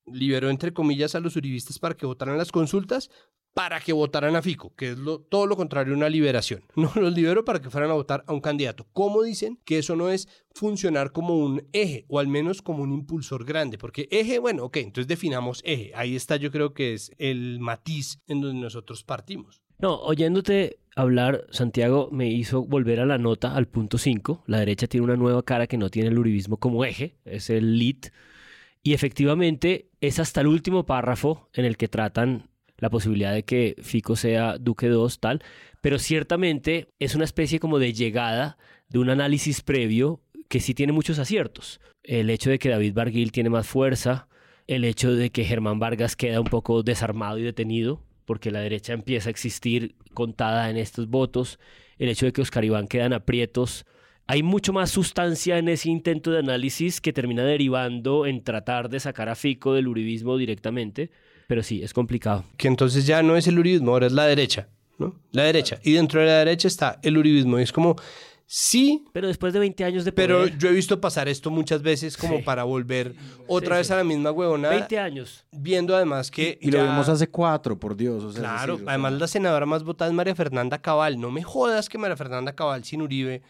liberó 0.07 0.51
entre 0.51 0.73
comillas 0.73 1.15
a 1.15 1.21
los 1.21 1.37
uribistas 1.37 1.79
para 1.79 1.97
que 1.97 2.07
votaran 2.07 2.39
las 2.39 2.51
consultas? 2.51 3.11
para 3.55 3.81
que 3.81 3.93
votaran 3.93 4.35
a 4.35 4.43
Fico, 4.43 4.75
que 4.75 4.93
es 4.93 4.99
todo 5.29 5.47
lo 5.47 5.57
contrario 5.57 5.93
a 5.93 5.97
una 5.97 6.09
liberación. 6.09 6.65
No 6.77 6.91
los 6.97 7.13
liberó 7.13 7.45
para 7.45 7.61
que 7.61 7.71
fueran 7.71 7.91
a 7.91 7.95
votar 7.95 8.25
a 8.27 8.33
un 8.33 8.41
candidato. 8.41 8.87
¿Cómo 8.93 9.23
dicen 9.23 9.61
que 9.65 9.79
eso 9.79 9.95
no 9.95 10.09
es 10.09 10.27
funcionar 10.53 11.13
como 11.13 11.37
un 11.37 11.69
eje 11.73 12.07
o 12.09 12.19
al 12.19 12.29
menos 12.29 12.63
como 12.63 12.83
un 12.83 12.93
impulsor 12.93 13.45
grande? 13.45 13.79
Porque 13.79 14.09
eje, 14.11 14.39
bueno, 14.39 14.65
ok, 14.65 14.79
entonces 14.79 15.07
definamos 15.07 15.61
eje. 15.65 15.93
Ahí 15.95 16.17
está 16.17 16.37
yo 16.37 16.51
creo 16.51 16.75
que 16.75 16.95
es 16.95 17.13
el 17.19 17.61
matiz 17.61 18.21
en 18.27 18.41
donde 18.41 18.61
nosotros 18.61 19.05
partimos. 19.05 19.62
No, 19.83 19.99
oyéndote 20.01 20.79
hablar, 20.95 21.45
Santiago 21.51 22.09
me 22.13 22.29
hizo 22.29 22.65
volver 22.65 23.01
a 23.01 23.05
la 23.05 23.19
nota, 23.19 23.57
al 23.57 23.67
punto 23.67 23.99
5. 23.99 24.45
La 24.47 24.61
derecha 24.61 24.87
tiene 24.87 25.03
una 25.03 25.17
nueva 25.17 25.43
cara 25.43 25.67
que 25.67 25.77
no 25.77 25.91
tiene 25.91 26.11
el 26.11 26.21
uribismo 26.21 26.57
como 26.59 26.85
eje, 26.85 27.17
es 27.25 27.51
el 27.51 27.81
lead. 27.81 28.13
Y 28.85 28.95
efectivamente 28.95 29.91
es 30.01 30.21
hasta 30.21 30.41
el 30.41 30.47
último 30.47 30.87
párrafo 30.87 31.49
en 31.53 31.65
el 31.65 31.77
que 31.77 31.89
tratan 31.89 32.49
la 32.79 32.91
posibilidad 32.91 33.35
de 33.35 33.43
que 33.43 33.75
Fico 33.83 34.15
sea 34.15 34.57
Duque 34.57 34.89
2, 34.89 35.19
tal, 35.19 35.43
pero 35.81 35.99
ciertamente 35.99 36.87
es 37.01 37.17
una 37.17 37.25
especie 37.25 37.59
como 37.59 37.81
de 37.81 37.93
llegada 37.93 38.59
de 38.89 39.01
un 39.01 39.11
análisis 39.11 39.63
previo 39.63 40.21
que 40.49 40.61
sí 40.61 40.75
tiene 40.75 40.93
muchos 40.93 41.19
aciertos. 41.19 41.81
El 42.05 42.31
hecho 42.31 42.51
de 42.51 42.61
que 42.61 42.69
David 42.69 42.95
Barguil 42.95 43.33
tiene 43.33 43.51
más 43.51 43.67
fuerza, 43.67 44.29
el 44.69 44.85
hecho 44.85 45.13
de 45.13 45.31
que 45.31 45.45
Germán 45.45 45.81
Vargas 45.81 46.15
queda 46.15 46.41
un 46.41 46.47
poco 46.47 46.85
desarmado 46.85 47.39
y 47.39 47.43
detenido, 47.43 48.05
porque 48.33 48.51
la 48.51 48.61
derecha 48.61 48.95
empieza 48.95 49.29
a 49.29 49.31
existir 49.31 49.95
contada 50.15 50.71
en 50.71 50.79
estos 50.79 51.07
votos, 51.07 51.59
el 51.99 52.09
hecho 52.09 52.25
de 52.25 52.33
que 52.33 52.41
Oscar 52.41 52.65
Iván 52.65 52.89
quedan 52.89 53.13
aprietos. 53.13 53.85
Hay 54.27 54.43
mucho 54.43 54.73
más 54.73 54.91
sustancia 54.91 55.59
en 55.59 55.69
ese 55.69 55.91
intento 55.91 56.31
de 56.31 56.39
análisis 56.39 57.03
que 57.03 57.13
termina 57.13 57.45
derivando 57.45 58.25
en 58.25 58.43
tratar 58.43 58.89
de 58.89 59.01
sacar 59.01 59.29
a 59.29 59.35
Fico 59.35 59.75
del 59.75 59.87
uribismo 59.87 60.39
directamente, 60.39 61.11
pero 61.47 61.63
sí, 61.63 61.83
es 61.83 61.93
complicado. 61.93 62.47
Que 62.57 62.69
entonces 62.69 63.07
ya 63.07 63.23
no 63.23 63.37
es 63.37 63.47
el 63.49 63.59
uribismo, 63.59 63.91
ahora 63.91 64.07
es 64.07 64.13
la 64.13 64.25
derecha. 64.25 64.67
¿no? 64.99 65.15
La 65.33 65.43
derecha. 65.43 65.79
Y 65.83 65.93
dentro 65.93 66.21
de 66.21 66.27
la 66.29 66.39
derecha 66.39 66.69
está 66.69 67.01
el 67.03 67.19
uribismo. 67.19 67.61
Y 67.61 67.65
es 67.65 67.73
como, 67.73 67.97
sí. 68.47 69.05
Pero 69.13 69.29
después 69.29 69.53
de 69.53 69.59
20 69.59 69.85
años 69.85 70.05
de 70.05 70.13
poder. 70.13 70.29
Pero 70.29 70.47
yo 70.47 70.69
he 70.69 70.73
visto 70.73 71.01
pasar 71.01 71.29
esto 71.29 71.51
muchas 71.51 71.83
veces 71.83 72.17
como 72.17 72.43
para 72.45 72.65
volver 72.65 73.15
otra 73.47 73.77
vez 73.77 73.91
a 73.91 73.97
la 73.97 74.05
misma 74.05 74.31
huevonada. 74.31 74.75
20 74.75 74.99
años. 74.99 75.45
Viendo 75.53 75.95
además 75.97 76.31
que. 76.31 76.59
Y, 76.61 76.71
lo 76.71 76.83
vimos 76.83 77.09
hace 77.09 77.29
cuatro, 77.29 77.79
por 77.79 77.97
Dios. 77.97 78.35
claro, 78.35 78.81
además 78.87 79.15
la 79.15 79.27
senadora 79.27 79.67
más 79.67 79.85
votada 79.85 80.11
es 80.11 80.15
María 80.15 80.35
Fernanda 80.35 80.81
Cabal. 80.81 81.21
No 81.21 81.31
me 81.31 81.43
jodas 81.43 81.89
que 81.89 81.99
María 81.99 82.17
Fernanda 82.17 82.55
Cabal 82.55 82.85
sin 82.85 83.03
Uribe 83.03 83.43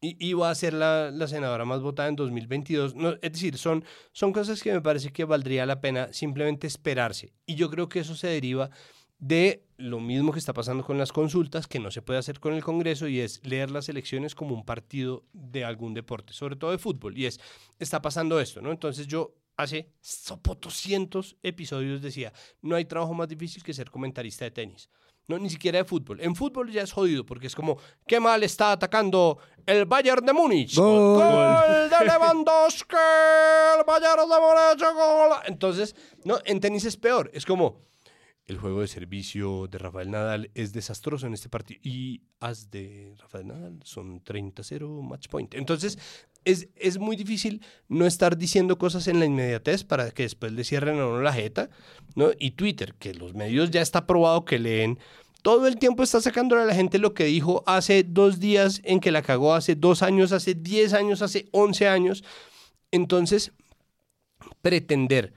iba 0.00 0.50
a 0.50 0.54
ser 0.54 0.74
la, 0.74 1.10
la, 1.10 1.26
senadora 1.26 1.64
más 1.64 1.80
votada 1.80 2.08
en 2.08 2.16
2022. 2.16 2.94
No, 2.94 3.12
es 3.22 3.32
decir, 3.32 3.56
son, 3.58 3.84
son 4.12 4.32
cosas 4.32 4.62
que 4.62 4.72
me 4.72 4.80
parece 4.80 5.12
que 5.12 5.24
valdría 5.24 5.66
la 5.66 5.80
pena 5.80 6.12
simplemente 6.12 6.66
esperarse. 6.66 7.32
Y 7.46 7.54
yo 7.54 7.70
creo 7.70 7.88
que 7.88 8.00
eso 8.00 8.14
se 8.14 8.28
deriva 8.28 8.70
de 9.18 9.64
lo 9.76 10.00
mismo 10.00 10.32
que 10.32 10.38
está 10.38 10.52
pasando 10.52 10.84
con 10.84 10.98
las 10.98 11.12
consultas, 11.12 11.66
que 11.66 11.80
no 11.80 11.90
se 11.90 12.02
puede 12.02 12.18
hacer 12.18 12.40
con 12.40 12.54
el 12.54 12.62
Congreso, 12.62 13.08
y 13.08 13.20
es 13.20 13.44
leer 13.44 13.70
las 13.70 13.88
elecciones 13.88 14.34
como 14.34 14.54
un 14.54 14.64
partido 14.64 15.24
de 15.32 15.64
algún 15.64 15.94
deporte, 15.94 16.32
sobre 16.32 16.56
todo 16.56 16.70
de 16.70 16.78
fútbol. 16.78 17.16
Y 17.18 17.26
es, 17.26 17.40
está 17.78 18.00
pasando 18.00 18.40
esto, 18.40 18.60
¿no? 18.60 18.70
Entonces 18.70 19.06
yo 19.06 19.34
hace 19.56 19.90
200 20.36 21.36
episodios 21.42 22.02
decía, 22.02 22.32
no 22.60 22.76
hay 22.76 22.84
trabajo 22.84 23.14
más 23.14 23.28
difícil 23.28 23.62
que 23.62 23.74
ser 23.74 23.90
comentarista 23.90 24.44
de 24.44 24.50
tenis. 24.50 24.88
No, 25.26 25.38
ni 25.38 25.48
siquiera 25.48 25.78
de 25.78 25.84
fútbol. 25.84 26.20
En 26.20 26.36
fútbol 26.36 26.70
ya 26.70 26.82
es 26.82 26.92
jodido 26.92 27.24
porque 27.24 27.46
es 27.46 27.54
como, 27.54 27.78
qué 28.06 28.20
mal 28.20 28.42
está 28.42 28.72
atacando 28.72 29.38
el 29.64 29.86
Bayern 29.86 30.24
de 30.26 30.34
Múnich. 30.34 30.76
Gol, 30.76 31.16
gol 31.16 31.88
de 31.88 32.04
Lewandowski, 32.06 32.96
el 33.78 33.84
Bayern 33.86 34.28
de 34.28 34.36
Múnich, 34.38 34.94
gol. 34.94 35.38
Entonces, 35.46 35.96
no, 36.24 36.38
en 36.44 36.60
tenis 36.60 36.84
es 36.84 36.98
peor. 36.98 37.30
Es 37.32 37.46
como, 37.46 37.80
el 38.46 38.58
juego 38.58 38.82
de 38.82 38.88
servicio 38.88 39.68
de 39.68 39.78
Rafael 39.78 40.10
Nadal 40.10 40.50
es 40.54 40.72
desastroso 40.72 41.26
en 41.26 41.34
este 41.34 41.48
partido. 41.48 41.80
Y 41.82 42.22
as 42.40 42.70
de 42.70 43.14
Rafael 43.18 43.46
Nadal 43.46 43.80
son 43.84 44.22
30-0 44.22 45.02
match 45.02 45.28
point. 45.28 45.54
Entonces, 45.54 45.98
es, 46.44 46.68
es, 46.76 46.98
muy 46.98 47.16
difícil 47.16 47.62
no 47.88 48.04
estar 48.04 48.36
diciendo 48.36 48.76
cosas 48.76 49.08
en 49.08 49.18
la 49.18 49.24
inmediatez 49.24 49.82
para 49.82 50.10
que 50.10 50.24
después 50.24 50.52
le 50.52 50.64
cierren 50.64 50.98
a 50.98 51.06
uno 51.06 51.22
la 51.22 51.32
jeta, 51.32 51.70
¿no? 52.16 52.32
Y 52.38 52.50
Twitter, 52.50 52.94
que 52.94 53.14
los 53.14 53.34
medios 53.34 53.70
ya 53.70 53.80
está 53.80 54.06
probado 54.06 54.44
que 54.44 54.58
leen, 54.58 54.98
todo 55.40 55.66
el 55.66 55.78
tiempo 55.78 56.02
está 56.02 56.20
sacándole 56.20 56.62
a 56.62 56.66
la 56.66 56.74
gente 56.74 56.98
lo 56.98 57.14
que 57.14 57.24
dijo 57.24 57.62
hace 57.66 58.02
dos 58.02 58.40
días 58.40 58.82
en 58.84 59.00
que 59.00 59.10
la 59.10 59.22
cagó, 59.22 59.54
hace 59.54 59.74
dos 59.74 60.02
años, 60.02 60.32
hace 60.32 60.54
diez 60.54 60.92
años, 60.92 61.22
hace 61.22 61.48
once 61.50 61.88
años. 61.88 62.24
Entonces, 62.90 63.52
pretender 64.60 65.32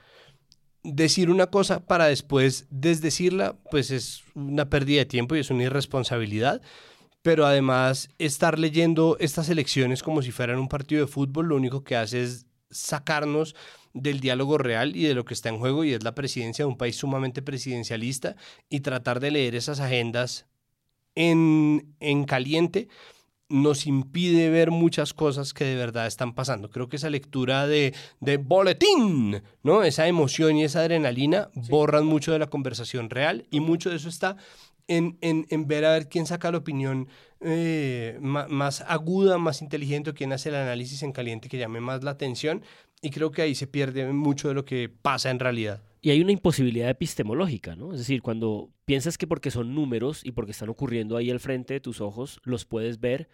decir 0.88 1.30
una 1.30 1.48
cosa 1.48 1.86
para 1.86 2.06
después 2.06 2.66
desdecirla, 2.70 3.58
pues 3.70 3.92
es 3.92 4.24
una 4.36 4.70
pérdida 4.70 5.00
de 5.00 5.06
tiempo 5.06 5.36
y 5.36 5.40
es 5.40 5.50
una 5.50 5.64
irresponsabilidad. 5.64 6.62
Pero 7.22 7.46
además 7.46 8.10
estar 8.20 8.58
leyendo 8.58 9.18
estas 9.20 9.50
elecciones 9.50 10.02
como 10.02 10.22
si 10.22 10.32
fueran 10.32 10.60
un 10.60 10.70
partido 10.70 11.06
de 11.06 11.12
fútbol, 11.12 11.48
lo 11.48 11.56
único 11.58 11.84
que 11.84 11.98
hace 11.98 12.24
es 12.24 12.46
sacarnos 12.70 13.56
del 13.94 14.20
diálogo 14.20 14.58
real 14.58 14.96
y 14.96 15.04
de 15.04 15.14
lo 15.14 15.26
que 15.26 15.34
está 15.34 15.50
en 15.50 15.58
juego 15.58 15.84
y 15.84 15.94
es 15.94 16.04
la 16.04 16.16
presidencia 16.16 16.64
de 16.64 16.70
un 16.70 16.78
país 16.78 16.96
sumamente 16.96 17.42
presidencialista 17.42 18.36
y 18.70 18.82
tratar 18.82 19.20
de 19.20 19.32
leer 19.32 19.56
esas 19.56 19.80
agendas 19.80 20.46
en, 21.16 21.96
en 22.00 22.26
caliente 22.26 22.88
nos 23.50 23.88
impide 23.88 24.50
ver 24.50 24.72
muchas 24.72 25.14
cosas 25.14 25.54
que 25.54 25.64
de 25.64 25.76
verdad 25.76 26.08
están 26.08 26.34
pasando. 26.34 26.70
Creo 26.70 26.90
que 26.90 26.98
esa 26.98 27.10
lectura 27.10 27.68
de, 27.68 27.94
de 28.20 28.38
boletín, 28.38 29.42
¿no? 29.64 29.84
Esa 29.84 30.08
emoción 30.08 30.58
y 30.58 30.64
esa 30.64 30.82
adrenalina 30.82 31.50
borran 31.70 32.06
mucho 32.06 32.34
de 32.34 32.40
la 32.40 32.48
conversación 32.48 33.10
real 33.10 33.46
y 33.50 33.60
mucho 33.60 33.90
de 33.90 33.96
eso 33.96 34.10
está 34.10 34.38
en, 34.88 35.18
en, 35.22 35.46
en, 35.50 35.68
ver 35.68 35.86
a 35.86 35.92
ver 35.92 36.10
quién 36.10 36.26
saca 36.26 36.52
la 36.52 36.58
opinión 36.58 37.08
eh, 37.42 38.18
más, 38.22 38.82
aguda, 38.88 39.38
más 39.38 39.62
inteligente, 39.62 40.10
o 40.10 40.14
quién 40.14 40.34
hace 40.34 40.50
el 40.50 40.56
análisis 40.56 41.04
en 41.04 41.12
caliente 41.12 41.50
que 41.50 41.58
llame 41.58 41.82
más 41.82 42.04
la 42.04 42.12
atención. 42.12 42.64
Y 43.02 43.12
creo 43.12 43.32
que 43.32 43.44
ahí 43.44 43.54
se 43.54 43.68
pierde 43.68 44.12
mucho 44.12 44.48
de 44.48 44.56
lo 44.56 44.66
que 44.66 44.90
pasa 44.90 45.30
en 45.30 45.40
realidad. 45.40 45.84
Y 46.08 46.12
hay 46.12 46.22
una 46.22 46.32
imposibilidad 46.32 46.90
epistemológica, 46.90 47.76
¿no? 47.76 47.92
Es 47.92 48.00
decir, 48.00 48.22
cuando 48.22 48.72
piensas 48.86 49.18
que 49.18 49.28
porque 49.28 49.52
son 49.52 49.76
números 49.76 50.24
y 50.24 50.32
porque 50.32 50.52
están 50.52 50.70
ocurriendo 50.70 51.18
ahí 51.18 51.30
al 51.30 51.42
frente 51.42 51.74
de 51.74 51.80
tus 51.82 52.00
ojos, 52.00 52.40
los 52.46 52.64
puedes 52.64 53.02
ver, 53.02 53.28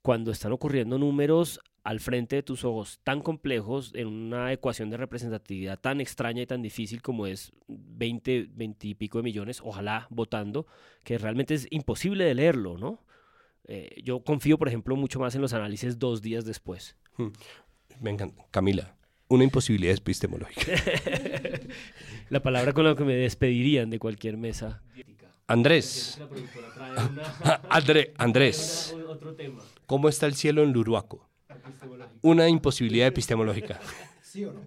cuando 0.00 0.30
están 0.30 0.52
ocurriendo 0.52 0.96
números 0.96 1.58
al 1.82 1.98
frente 1.98 2.36
de 2.36 2.44
tus 2.44 2.64
ojos 2.64 3.00
tan 3.02 3.20
complejos 3.20 3.90
en 3.96 4.06
una 4.06 4.52
ecuación 4.52 4.90
de 4.90 4.96
representatividad 4.96 5.80
tan 5.80 6.00
extraña 6.00 6.42
y 6.42 6.46
tan 6.46 6.62
difícil 6.62 7.02
como 7.02 7.26
es 7.26 7.50
20, 7.66 8.50
20 8.52 8.86
y 8.86 8.94
pico 8.94 9.18
de 9.18 9.24
millones, 9.24 9.60
ojalá 9.60 10.06
votando, 10.08 10.68
que 11.02 11.18
realmente 11.18 11.54
es 11.54 11.66
imposible 11.70 12.26
de 12.26 12.34
leerlo, 12.36 12.78
¿no? 12.78 13.02
Eh, 13.64 14.00
yo 14.04 14.22
confío, 14.22 14.56
por 14.56 14.68
ejemplo, 14.68 14.94
mucho 14.94 15.18
más 15.18 15.34
en 15.34 15.40
los 15.40 15.52
análisis 15.52 15.98
dos 15.98 16.22
días 16.22 16.44
después. 16.44 16.96
Hmm. 17.16 17.32
Venga, 17.98 18.30
Camila, 18.52 18.96
una 19.28 19.44
imposibilidad 19.44 19.94
epistemológica. 19.94 20.72
la 22.30 22.40
palabra 22.42 22.72
con 22.72 22.84
la 22.84 22.94
que 22.94 23.04
me 23.04 23.14
despedirían 23.14 23.90
de 23.90 23.98
cualquier 23.98 24.36
mesa. 24.36 24.82
Andrés. 25.46 26.20
André, 27.70 28.12
Andrés. 28.18 28.94
¿Cómo 29.86 30.08
está 30.08 30.26
el 30.26 30.34
cielo 30.34 30.62
en 30.62 30.72
Luruaco? 30.72 31.28
una 32.22 32.48
imposibilidad 32.48 33.06
epistemológica. 33.08 33.80
¿Sí 34.22 34.44
o 34.44 34.52
no? 34.52 34.60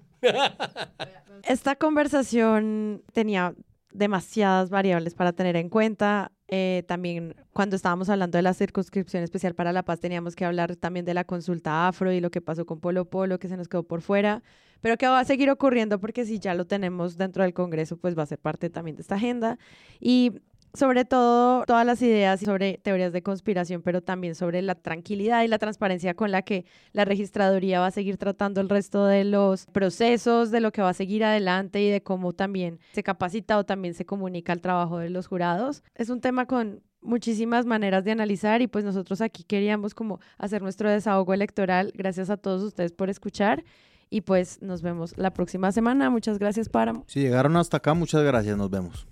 Esta 1.43 1.75
conversación 1.75 3.03
tenía 3.13 3.53
demasiadas 3.91 4.69
variables 4.69 5.13
para 5.15 5.33
tener 5.33 5.55
en 5.55 5.69
cuenta. 5.69 6.31
Eh, 6.53 6.83
también 6.85 7.33
cuando 7.53 7.77
estábamos 7.77 8.09
hablando 8.09 8.37
de 8.37 8.41
la 8.41 8.53
circunscripción 8.53 9.23
especial 9.23 9.55
para 9.55 9.71
la 9.71 9.83
paz 9.83 10.01
teníamos 10.01 10.35
que 10.35 10.43
hablar 10.43 10.75
también 10.75 11.05
de 11.05 11.13
la 11.13 11.23
consulta 11.23 11.87
afro 11.87 12.11
y 12.11 12.19
lo 12.19 12.29
que 12.29 12.41
pasó 12.41 12.65
con 12.65 12.81
Polo 12.81 13.05
Polo, 13.05 13.39
que 13.39 13.47
se 13.47 13.55
nos 13.55 13.69
quedó 13.69 13.83
por 13.83 14.01
fuera, 14.01 14.43
pero 14.81 14.97
que 14.97 15.07
va 15.07 15.21
a 15.21 15.23
seguir 15.23 15.49
ocurriendo 15.49 16.01
porque 16.01 16.25
si 16.25 16.39
ya 16.39 16.53
lo 16.53 16.65
tenemos 16.67 17.15
dentro 17.15 17.43
del 17.43 17.53
Congreso, 17.53 17.95
pues 17.95 18.17
va 18.17 18.23
a 18.23 18.25
ser 18.25 18.37
parte 18.37 18.69
también 18.69 18.97
de 18.97 19.01
esta 19.01 19.15
agenda. 19.15 19.57
Y 20.01 20.41
sobre 20.73 21.05
todo 21.05 21.63
todas 21.65 21.85
las 21.85 22.01
ideas 22.01 22.39
sobre 22.39 22.77
teorías 22.77 23.13
de 23.13 23.21
conspiración, 23.21 23.81
pero 23.81 24.01
también 24.01 24.35
sobre 24.35 24.61
la 24.61 24.75
tranquilidad 24.75 25.43
y 25.43 25.47
la 25.47 25.57
transparencia 25.57 26.13
con 26.13 26.31
la 26.31 26.41
que 26.41 26.65
la 26.93 27.05
registraduría 27.05 27.79
va 27.79 27.87
a 27.87 27.91
seguir 27.91 28.17
tratando 28.17 28.61
el 28.61 28.69
resto 28.69 29.05
de 29.05 29.23
los 29.23 29.65
procesos, 29.67 30.51
de 30.51 30.61
lo 30.61 30.71
que 30.71 30.81
va 30.81 30.89
a 30.89 30.93
seguir 30.93 31.23
adelante 31.23 31.81
y 31.81 31.89
de 31.89 32.01
cómo 32.01 32.33
también 32.33 32.79
se 32.93 33.03
capacita 33.03 33.57
o 33.57 33.65
también 33.65 33.93
se 33.93 34.05
comunica 34.05 34.53
el 34.53 34.61
trabajo 34.61 34.99
de 34.99 35.09
los 35.09 35.27
jurados. 35.27 35.83
Es 35.95 36.09
un 36.09 36.21
tema 36.21 36.45
con 36.45 36.81
muchísimas 37.01 37.65
maneras 37.65 38.03
de 38.03 38.11
analizar 38.11 38.61
y 38.61 38.67
pues 38.67 38.85
nosotros 38.85 39.21
aquí 39.21 39.43
queríamos 39.43 39.93
como 39.93 40.19
hacer 40.37 40.61
nuestro 40.61 40.89
desahogo 40.89 41.33
electoral. 41.33 41.91
Gracias 41.95 42.29
a 42.29 42.37
todos 42.37 42.61
ustedes 42.63 42.91
por 42.91 43.09
escuchar 43.09 43.63
y 44.11 44.21
pues 44.21 44.61
nos 44.61 44.83
vemos 44.83 45.17
la 45.17 45.33
próxima 45.33 45.71
semana. 45.71 46.09
Muchas 46.11 46.37
gracias, 46.37 46.69
Páramo. 46.69 47.05
Si 47.07 47.21
llegaron 47.21 47.55
hasta 47.55 47.77
acá, 47.77 47.95
muchas 47.95 48.23
gracias. 48.23 48.57
Nos 48.57 48.69
vemos. 48.69 49.07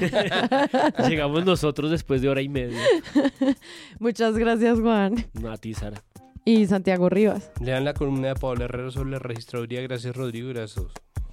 Llegamos 1.08 1.44
nosotros 1.46 1.90
después 1.90 2.20
de 2.20 2.28
hora 2.28 2.42
y 2.42 2.50
media. 2.50 2.78
Muchas 3.98 4.36
gracias, 4.36 4.78
Juan. 4.78 5.14
No, 5.32 5.50
a 5.50 5.56
ti, 5.56 5.72
Sara. 5.72 6.04
Y 6.44 6.66
Santiago 6.66 7.08
Rivas. 7.08 7.50
Lean 7.60 7.84
la 7.84 7.94
columna 7.94 8.28
de 8.28 8.34
Pablo 8.34 8.64
Herrero 8.64 8.90
sobre 8.90 9.12
la 9.12 9.18
registraduría. 9.18 9.80
Gracias, 9.80 10.14
Rodrigo. 10.14 10.50
Gracias. 10.50 10.84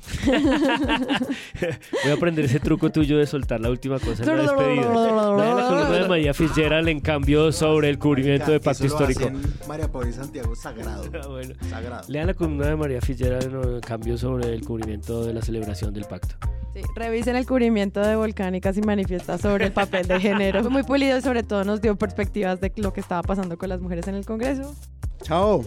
Voy 0.26 2.11
a 2.11 2.13
aprender 2.13 2.45
ese 2.45 2.59
truco 2.59 2.89
tuyo 2.89 3.17
de 3.17 3.27
soltar 3.27 3.59
la 3.59 3.69
última 3.69 3.99
cosa 3.99 4.23
en 4.23 4.38
la 4.38 4.43
despedida. 4.43 4.93
Lean 5.38 5.57
la 5.57 5.67
columna 5.67 5.97
de 5.97 6.07
María 6.07 6.34
Fitzgerald 6.34 6.88
en 6.88 6.99
cambio 6.99 7.51
sobre 7.51 7.89
el 7.89 7.99
cubrimiento 7.99 8.51
de 8.51 8.59
pacto 8.59 8.85
histórico. 8.85 9.30
María 9.67 9.91
Paula 9.91 10.09
y 10.09 10.13
Santiago, 10.13 10.55
sagrado. 10.55 11.03
Ah, 11.19 11.69
sagrado. 11.69 12.03
Lean 12.07 12.27
la 12.27 12.34
columna 12.34 12.67
de 12.67 12.76
María 12.76 13.01
Fitzgerald 13.01 13.76
en 13.76 13.80
cambio 13.81 14.17
sobre 14.17 14.53
el 14.53 14.65
cubrimiento 14.65 15.23
de 15.26 15.34
la 15.34 15.41
celebración 15.41 15.93
del 15.93 16.05
pacto. 16.05 16.35
Sí, 16.73 16.81
revisen 16.95 17.35
el 17.35 17.45
cubrimiento 17.45 17.99
de 17.99 18.15
Volcánicas 18.15 18.77
y 18.77 18.81
manifiesta 18.81 19.38
sobre 19.38 19.65
el 19.65 19.71
papel 19.71 20.07
de 20.07 20.19
género. 20.19 20.61
Fue 20.63 20.69
muy 20.69 20.84
pulido 20.84 21.17
y 21.17 21.21
sobre 21.21 21.43
todo 21.43 21.63
nos 21.63 21.81
dio 21.81 21.95
perspectivas 21.97 22.59
de 22.61 22.71
lo 22.77 22.93
que 22.93 23.01
estaba 23.01 23.21
pasando 23.23 23.57
con 23.57 23.69
las 23.69 23.81
mujeres 23.81 24.07
en 24.07 24.15
el 24.15 24.26
Congreso. 24.26 24.76
Chao. 25.23 25.65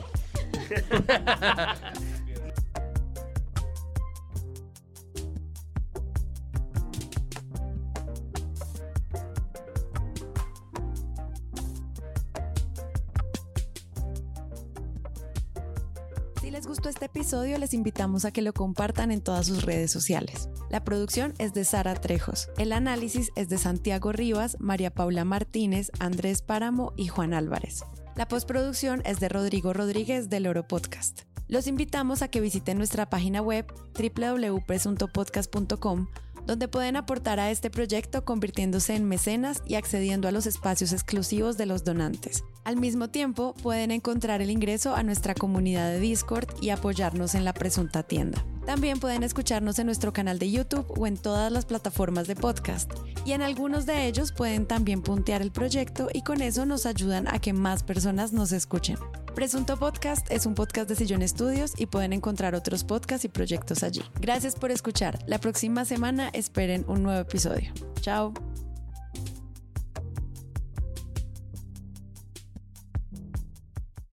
Les 16.63 16.69
gustó 16.69 16.89
este 16.89 17.07
episodio, 17.07 17.59
les 17.59 17.75
invitamos 17.75 18.25
a 18.25 18.31
que 18.31 18.41
lo 18.41 18.53
compartan 18.53 19.11
en 19.11 19.21
todas 19.21 19.49
sus 19.49 19.65
redes 19.65 19.91
sociales. 19.91 20.49
La 20.71 20.85
producción 20.85 21.35
es 21.39 21.53
de 21.55 21.65
Sara 21.65 21.97
Trejos. 21.97 22.51
El 22.57 22.73
análisis 22.73 23.33
es 23.35 23.49
de 23.49 23.59
Santiago 23.59 24.13
Rivas, 24.13 24.57
María 24.61 24.95
Paula 24.95 25.25
Martínez, 25.25 25.91
Andrés 25.99 26.41
Páramo 26.41 26.93
y 26.97 27.09
Juan 27.09 27.35
Álvarez. 27.35 27.83
La 28.15 28.29
postproducción 28.29 29.03
es 29.05 29.19
de 29.19 29.29
Rodrigo 29.29 29.73
Rodríguez 29.73 30.31
del 30.31 30.47
Oro 30.47 30.69
Podcast. 30.69 31.23
Los 31.49 31.67
invitamos 31.67 32.23
a 32.23 32.29
que 32.29 32.41
visiten 32.41 32.79
nuestra 32.79 33.11
página 33.11 33.43
web 33.43 33.67
www.presuntopodcast.com 33.99 36.07
donde 36.47 36.69
pueden 36.69 36.97
aportar 36.97 37.41
a 37.41 37.51
este 37.51 37.71
proyecto 37.71 38.25
convirtiéndose 38.25 38.95
en 38.95 39.09
mecenas 39.09 39.63
y 39.67 39.75
accediendo 39.75 40.29
a 40.29 40.33
los 40.33 40.47
espacios 40.47 40.93
exclusivos 40.93 41.57
de 41.57 41.67
los 41.67 41.85
donantes. 41.85 42.45
Al 42.65 42.77
mismo 42.77 43.09
tiempo, 43.09 43.55
pueden 43.63 43.91
encontrar 43.91 44.43
el 44.43 44.51
ingreso 44.51 44.95
a 44.95 45.03
nuestra 45.03 45.35
comunidad 45.35 45.91
de 45.91 46.01
Discord 46.01 46.49
y 46.61 46.71
apoyarnos 46.71 47.35
en 47.35 47.45
la 47.45 47.55
presunta 47.55 48.03
tienda. 48.03 48.45
También 48.67 49.01
pueden 49.01 49.23
escucharnos 49.23 49.79
en 49.79 49.87
nuestro 49.87 50.13
canal 50.13 50.39
de 50.39 50.51
YouTube 50.51 50.87
o 50.97 51.07
en 51.07 51.17
todas 51.17 51.51
las 51.51 51.67
plataformas 51.67 52.27
de 52.27 52.37
podcast. 52.37 52.91
Y 53.25 53.33
en 53.33 53.43
algunos 53.43 53.87
de 53.87 54.07
ellos 54.07 54.33
pueden 54.33 54.67
también 54.67 55.03
puntear 55.03 55.43
el 55.43 55.51
proyecto 55.51 56.09
y 56.13 56.23
con 56.23 56.43
eso 56.43 56.65
nos 56.67 56.87
ayudan 56.87 57.27
a 57.29 57.41
que 57.41 57.53
más 57.53 57.83
personas 57.83 58.33
nos 58.33 58.53
escuchen. 58.53 58.99
Presunto 59.35 59.79
Podcast 59.79 60.31
es 60.31 60.45
un 60.45 60.55
podcast 60.55 60.89
de 60.89 60.95
Sillón 60.95 61.23
Estudios 61.23 61.73
y 61.77 61.87
pueden 61.87 62.13
encontrar 62.13 62.55
otros 62.55 62.85
podcasts 62.85 63.25
y 63.25 63.29
proyectos 63.29 63.83
allí. 63.83 64.03
Gracias 64.21 64.55
por 64.55 64.71
escuchar. 64.71 65.19
La 65.27 65.39
próxima 65.39 65.85
semana 65.85 66.29
esperen 66.33 66.85
un 66.87 67.03
nuevo 67.03 67.21
episodio. 67.21 67.73
Chao. 68.01 68.35